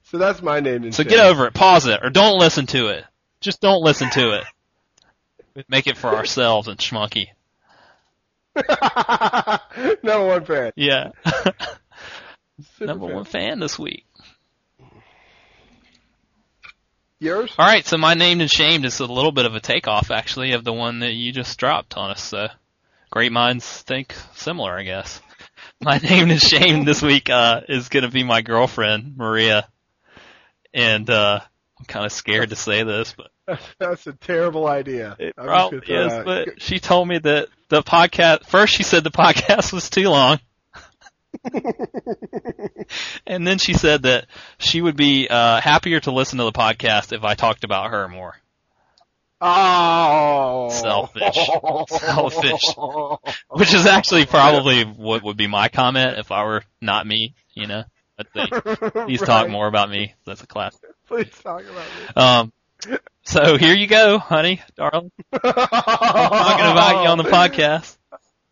So 0.03 0.19
that's 0.19 0.41
my 0.41 0.59
name. 0.59 0.83
and 0.83 0.93
So 0.93 1.03
shame. 1.03 1.09
get 1.09 1.25
over 1.25 1.47
it, 1.47 1.53
pause 1.53 1.87
it, 1.87 1.99
or 2.03 2.09
don't 2.11 2.37
listen 2.39 2.67
to 2.67 2.87
it. 2.89 3.03
Just 3.41 3.59
don't 3.59 3.81
listen 3.81 4.09
to 4.11 4.33
it. 4.37 5.65
Make 5.67 5.87
it 5.87 5.97
for 5.97 6.09
ourselves 6.09 6.67
and 6.67 6.77
schmucky. 6.77 7.29
Number 10.03 10.27
one 10.27 10.45
fan. 10.45 10.71
Yeah. 10.75 11.09
Number 12.79 13.07
fan. 13.07 13.15
one 13.15 13.25
fan 13.25 13.59
this 13.59 13.79
week. 13.79 14.05
Yours? 17.19 17.51
All 17.57 17.65
right, 17.65 17.85
so 17.85 17.97
my 17.97 18.13
named 18.13 18.41
and 18.41 18.51
shamed 18.51 18.85
is 18.85 18.99
a 18.99 19.05
little 19.05 19.31
bit 19.31 19.45
of 19.45 19.55
a 19.55 19.59
takeoff, 19.59 20.11
actually, 20.11 20.51
of 20.51 20.63
the 20.63 20.73
one 20.73 20.99
that 20.99 21.13
you 21.13 21.31
just 21.31 21.57
dropped 21.57 21.97
on 21.97 22.11
us. 22.11 22.21
So 22.23 22.47
great 23.09 23.31
minds 23.31 23.65
think 23.81 24.13
similar, 24.35 24.77
I 24.77 24.83
guess. 24.83 25.21
My 25.83 25.97
name 25.97 26.31
and 26.31 26.41
shamed 26.41 26.87
this 26.87 27.01
week 27.01 27.29
uh, 27.29 27.61
is 27.67 27.89
going 27.89 28.03
to 28.03 28.09
be 28.11 28.23
my 28.23 28.41
girlfriend 28.41 29.17
Maria, 29.17 29.67
and 30.73 31.09
uh, 31.09 31.39
I'm 31.79 31.85
kind 31.85 32.05
of 32.05 32.11
scared 32.11 32.49
to 32.51 32.55
say 32.55 32.83
this, 32.83 33.13
but 33.15 33.31
That's, 33.79 34.07
a 34.07 34.13
terrible 34.13 34.67
idea. 34.67 35.15
it 35.19 35.33
I'm 35.37 35.45
probably 35.45 35.81
gonna 35.81 36.05
is. 36.05 36.11
that- 36.13 36.25
But 36.25 36.61
she 36.61 36.79
told 36.79 37.07
me 37.07 37.17
that 37.19 37.49
the 37.69 37.83
podcast 37.83 38.45
first 38.45 38.73
she 38.73 38.83
said 38.83 39.03
the 39.03 39.11
podcast 39.11 39.73
was 39.73 39.89
too 39.89 40.09
long. 40.09 40.39
and 43.27 43.45
then 43.45 43.57
she 43.57 43.73
said 43.73 44.03
that 44.03 44.27
she 44.57 44.81
would 44.81 44.95
be 44.95 45.27
uh, 45.29 45.59
happier 45.59 45.99
to 45.99 46.11
listen 46.11 46.37
to 46.39 46.45
the 46.45 46.51
podcast 46.53 47.11
if 47.11 47.23
I 47.23 47.35
talked 47.35 47.63
about 47.65 47.91
her 47.91 48.07
more. 48.07 48.35
Oh, 49.41 50.69
Selfish. 50.71 51.35
Selfish. 51.99 52.63
Which 53.49 53.73
is 53.73 53.85
actually 53.85 54.25
probably 54.25 54.83
what 54.83 55.23
would 55.23 55.37
be 55.37 55.47
my 55.47 55.67
comment 55.69 56.17
if 56.17 56.31
I 56.31 56.43
were 56.45 56.63
not 56.81 57.05
me, 57.05 57.35
you 57.53 57.67
know. 57.67 57.83
I'd 58.17 58.27
say, 58.33 58.89
please 58.91 59.21
talk 59.21 59.49
more 59.49 59.67
about 59.67 59.89
me. 59.89 60.13
That's 60.25 60.41
a 60.41 60.47
class. 60.47 60.79
Please 61.07 61.29
talk 61.43 61.63
about 61.63 61.75
me. 61.75 62.15
Um, 62.15 62.53
so 63.23 63.57
here 63.57 63.75
you 63.75 63.87
go, 63.87 64.19
honey, 64.19 64.61
darling. 64.77 65.11
I'm 65.33 65.39
Talking 65.41 66.71
about 66.71 67.03
you 67.03 67.09
on 67.09 67.17
the 67.17 67.25
podcast. 67.25 67.97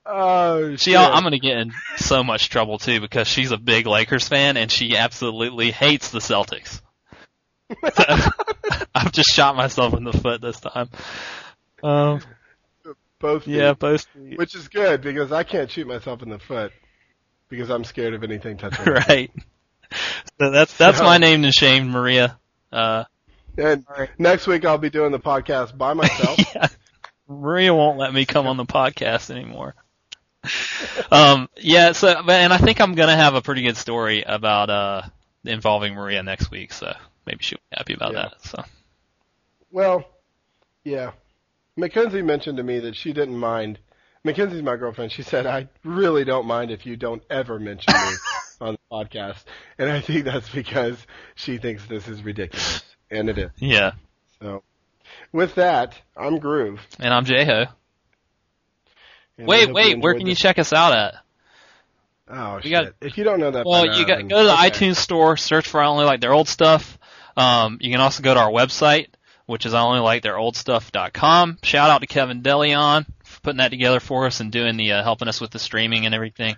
Oh, 0.06 0.76
She, 0.76 0.92
shit. 0.92 0.98
I'm 1.00 1.24
going 1.24 1.32
to 1.32 1.40
get 1.40 1.58
in 1.58 1.72
so 1.96 2.24
much 2.26 2.50
trouble 2.50 2.78
too 2.78 3.00
because 3.00 3.28
she's 3.28 3.52
a 3.52 3.58
big 3.58 3.88
Lakers 3.88 4.28
fan 4.28 4.58
and 4.58 4.70
she 4.70 4.98
absolutely 4.98 5.72
hates 5.72 6.12
the 6.12 6.20
Celtics. 6.20 6.82
So, 7.96 8.04
I've 8.96 9.12
just 9.12 9.30
shot 9.30 9.56
myself 9.56 9.94
in 9.94 10.04
the 10.04 10.14
foot 10.14 10.42
this 10.42 10.60
time. 10.60 10.90
Um, 11.82 12.22
both. 13.20 13.48
yeah, 13.48 13.72
feet. 13.74 13.80
both. 13.80 14.08
which 14.36 14.56
is 14.56 14.68
good 14.68 15.02
because 15.02 15.32
I 15.32 15.44
can't 15.44 15.70
shoot 15.72 15.88
myself 15.88 16.22
in 16.22 16.30
the 16.30 16.40
foot 16.40 16.72
because 17.50 17.70
I'm 17.70 17.84
scared 17.84 18.14
of 18.14 18.24
anything 18.24 18.58
touching. 18.58 18.86
right. 18.86 19.32
So 20.40 20.50
that's 20.52 20.76
that's 20.78 20.98
So- 21.00 21.04
my 21.04 21.18
name 21.18 21.44
and 21.44 21.54
shame, 21.54 21.90
Maria. 21.90 22.38
Uh, 22.72 23.04
And 23.58 23.86
next 24.18 24.48
week 24.48 24.66
I'll 24.66 24.78
be 24.80 24.90
doing 24.90 25.12
the 25.12 25.20
podcast 25.20 25.78
by 25.78 25.94
myself. 25.94 26.40
yeah, 26.56 26.68
Maria 27.28 27.74
won't 27.74 27.98
let 28.00 28.14
me 28.14 28.26
come 28.26 28.48
on 28.48 28.58
the 28.58 28.66
podcast 28.66 29.30
anymore. 29.30 29.76
Um, 31.12 31.48
yeah. 31.58 31.92
So, 31.94 32.10
and 32.10 32.52
I 32.52 32.58
think 32.58 32.82
I'm 32.82 32.96
gonna 32.96 33.16
have 33.16 33.36
a 33.36 33.42
pretty 33.42 33.62
good 33.62 33.78
story 33.78 34.24
about 34.24 34.70
uh 34.70 35.02
involving 35.46 35.94
Maria 35.94 36.24
next 36.24 36.50
week. 36.52 36.74
So 36.74 36.94
maybe 37.26 37.40
she'll 37.44 37.60
be 37.72 37.78
happy 37.78 37.94
about 37.94 38.14
Yeah. 38.14 38.22
that. 38.30 38.42
So 38.46 38.64
Well, 39.72 40.04
yeah. 40.84 41.12
Mackenzie 41.76 42.22
mentioned 42.22 42.58
to 42.58 42.64
me 42.64 42.80
that 42.80 42.96
she 42.96 43.14
didn't 43.14 43.38
mind. 43.38 43.80
Mackenzie's 44.24 44.62
my 44.62 44.76
girlfriend. 44.78 45.12
She 45.12 45.24
said, 45.24 45.46
I 45.46 45.68
really 45.84 46.24
don't 46.24 46.46
mind 46.46 46.72
if 46.72 46.86
you 46.86 46.96
don't 46.96 47.24
ever 47.30 47.60
mention 47.60 47.94
me 47.94 48.16
on 48.62 48.74
the 48.76 48.80
podcast. 48.96 49.44
And 49.78 49.90
I 49.90 50.00
think 50.00 50.26
that's 50.26 50.50
because 50.50 50.98
she 51.36 51.58
thinks 51.58 51.86
this 51.88 52.08
is 52.08 52.24
ridiculous. 52.24 52.84
And 53.12 53.30
it 53.30 53.38
is. 53.38 53.52
yeah. 53.58 53.92
So, 54.42 54.64
with 55.32 55.56
that, 55.56 56.00
I'm 56.16 56.40
Groove. 56.40 56.80
And 57.00 57.14
I'm 57.14 57.26
Jeho. 57.26 57.68
and 59.38 59.48
Wait, 59.48 59.72
wait. 59.74 60.00
Where 60.00 60.14
can 60.16 60.28
you 60.28 60.36
check 60.36 60.60
us 60.60 60.74
out 60.74 60.94
at? 60.94 61.16
Oh, 62.30 62.56
We 62.58 62.62
shit. 62.64 62.72
got- 62.72 62.94
if 63.02 63.18
you 63.18 63.24
don't 63.24 63.40
know 63.40 63.52
that 63.52 63.64
by 63.66 63.70
Well, 63.70 63.98
you 64.00 64.06
got 64.08 64.28
go 64.28 64.40
to 64.42 64.48
the 64.48 64.54
okay. 64.54 64.70
iTunes 64.70 64.96
store, 64.98 65.38
search 65.38 65.68
for 65.68 65.82
I 65.82 65.88
only 65.88 66.06
like 66.06 66.22
their 66.22 66.34
old 66.34 66.48
stuff. 66.48 66.98
Um, 67.36 67.78
you 67.82 67.92
can 67.92 68.02
also 68.02 68.22
go 68.24 68.34
to 68.34 68.40
our 68.40 68.52
website, 68.52 69.08
which 69.46 69.66
is 69.66 69.74
I 69.74 69.82
only 69.82 70.00
like 70.00 70.24
their 70.24 70.38
old 70.38 70.56
stuff.com. 70.56 71.60
Shout 71.64 71.90
out 71.90 72.02
to 72.02 72.08
Kevin 72.08 72.42
Delion 72.42 73.06
for 73.24 73.42
putting 73.42 73.58
that 73.58 73.70
together 73.70 74.00
for 74.00 74.26
us 74.26 74.40
and 74.40 74.52
doing 74.52 74.78
the 74.78 74.94
uh, 74.94 75.04
helping 75.04 75.28
us 75.28 75.42
with 75.42 75.52
the 75.52 75.60
streaming 75.60 76.06
and 76.06 76.14
everything. 76.16 76.56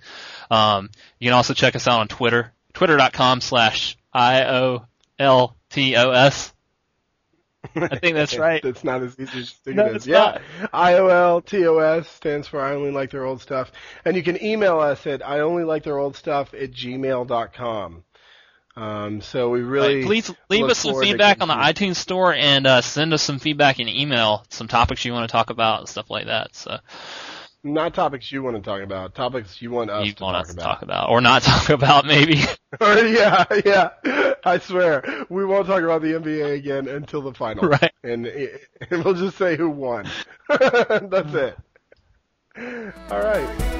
Um, 0.51 0.89
you 1.19 1.27
can 1.27 1.33
also 1.33 1.53
check 1.53 1.75
us 1.75 1.87
out 1.87 1.99
on 2.01 2.07
Twitter, 2.07 2.51
twitter.com 2.73 3.41
slash 3.41 3.97
i 4.13 4.43
o 4.45 4.85
l 5.19 5.55
t 5.69 5.95
o 5.95 6.11
s. 6.11 6.51
I 7.75 7.97
think 7.97 8.15
that's 8.15 8.37
right. 8.37 8.61
That's 8.61 8.83
not 8.83 9.01
as 9.01 9.19
easy 9.19 9.39
as 9.39 9.49
you 9.49 9.55
think 9.63 9.77
No, 9.77 9.85
it 9.85 9.89
is. 9.91 9.95
it's 9.95 10.07
yeah. 10.07 10.37
IOLTOS 10.71 12.05
stands 12.05 12.47
for 12.47 12.61
I 12.61 12.75
only 12.75 12.91
like 12.91 13.09
their 13.09 13.25
old 13.25 13.41
stuff. 13.41 13.71
And 14.05 14.15
you 14.15 14.21
can 14.21 14.41
email 14.43 14.79
us 14.79 15.07
at 15.07 15.27
I 15.27 15.39
only 15.39 15.63
like 15.63 15.83
their 15.83 15.97
old 15.97 16.15
stuff 16.15 16.53
at 16.53 16.71
gmail.com. 16.71 18.03
Um, 18.77 19.21
so 19.21 19.49
we 19.49 19.61
really 19.61 19.97
Right, 19.97 20.05
Please 20.05 20.31
leave 20.49 20.65
us 20.65 20.79
some 20.79 20.99
feedback 20.99 21.41
on 21.41 21.47
the 21.47 21.55
getting 21.55 21.91
iTunes 21.91 21.95
store 21.95 22.33
and 22.33 22.67
uh, 22.67 22.81
send 22.81 23.13
us 23.13 23.21
some 23.21 23.39
feedback 23.39 23.79
in 23.79 23.87
email, 23.87 24.45
some 24.49 24.67
topics 24.67 25.05
you 25.05 25.13
want 25.13 25.27
to 25.27 25.31
talk 25.31 25.49
about 25.49 25.79
and 25.79 25.89
stuff 25.89 26.09
like 26.09 26.25
that. 26.25 26.53
So 26.55 26.77
not 27.63 27.93
topics 27.93 28.31
you 28.31 28.43
want 28.43 28.57
to 28.57 28.61
talk 28.61 28.81
about, 28.81 29.15
topics 29.15 29.61
you 29.61 29.71
want 29.71 29.89
us 29.89 30.05
you 30.05 30.13
to 30.13 30.23
want 30.23 30.35
talk 30.35 30.41
us 30.43 30.53
to 30.53 30.61
about. 30.61 30.65
talk 30.65 30.81
about 30.83 31.09
or 31.09 31.21
not 31.21 31.41
talk 31.43 31.69
about 31.69 32.05
maybe. 32.05 32.35
yeah, 32.81 33.45
yeah. 33.65 33.89
I 34.43 34.59
swear 34.59 35.25
we 35.29 35.45
won't 35.45 35.67
talk 35.67 35.81
about 35.81 36.01
the 36.01 36.13
NBA 36.13 36.53
again 36.57 36.87
until 36.87 37.21
the 37.21 37.33
final. 37.33 37.69
Right. 37.69 37.91
And, 38.03 38.25
and 38.91 39.03
we'll 39.03 39.13
just 39.13 39.37
say 39.37 39.55
who 39.55 39.69
won. 39.69 40.07
That's 40.49 41.33
it. 41.33 41.57
All 43.09 43.21
right. 43.21 43.75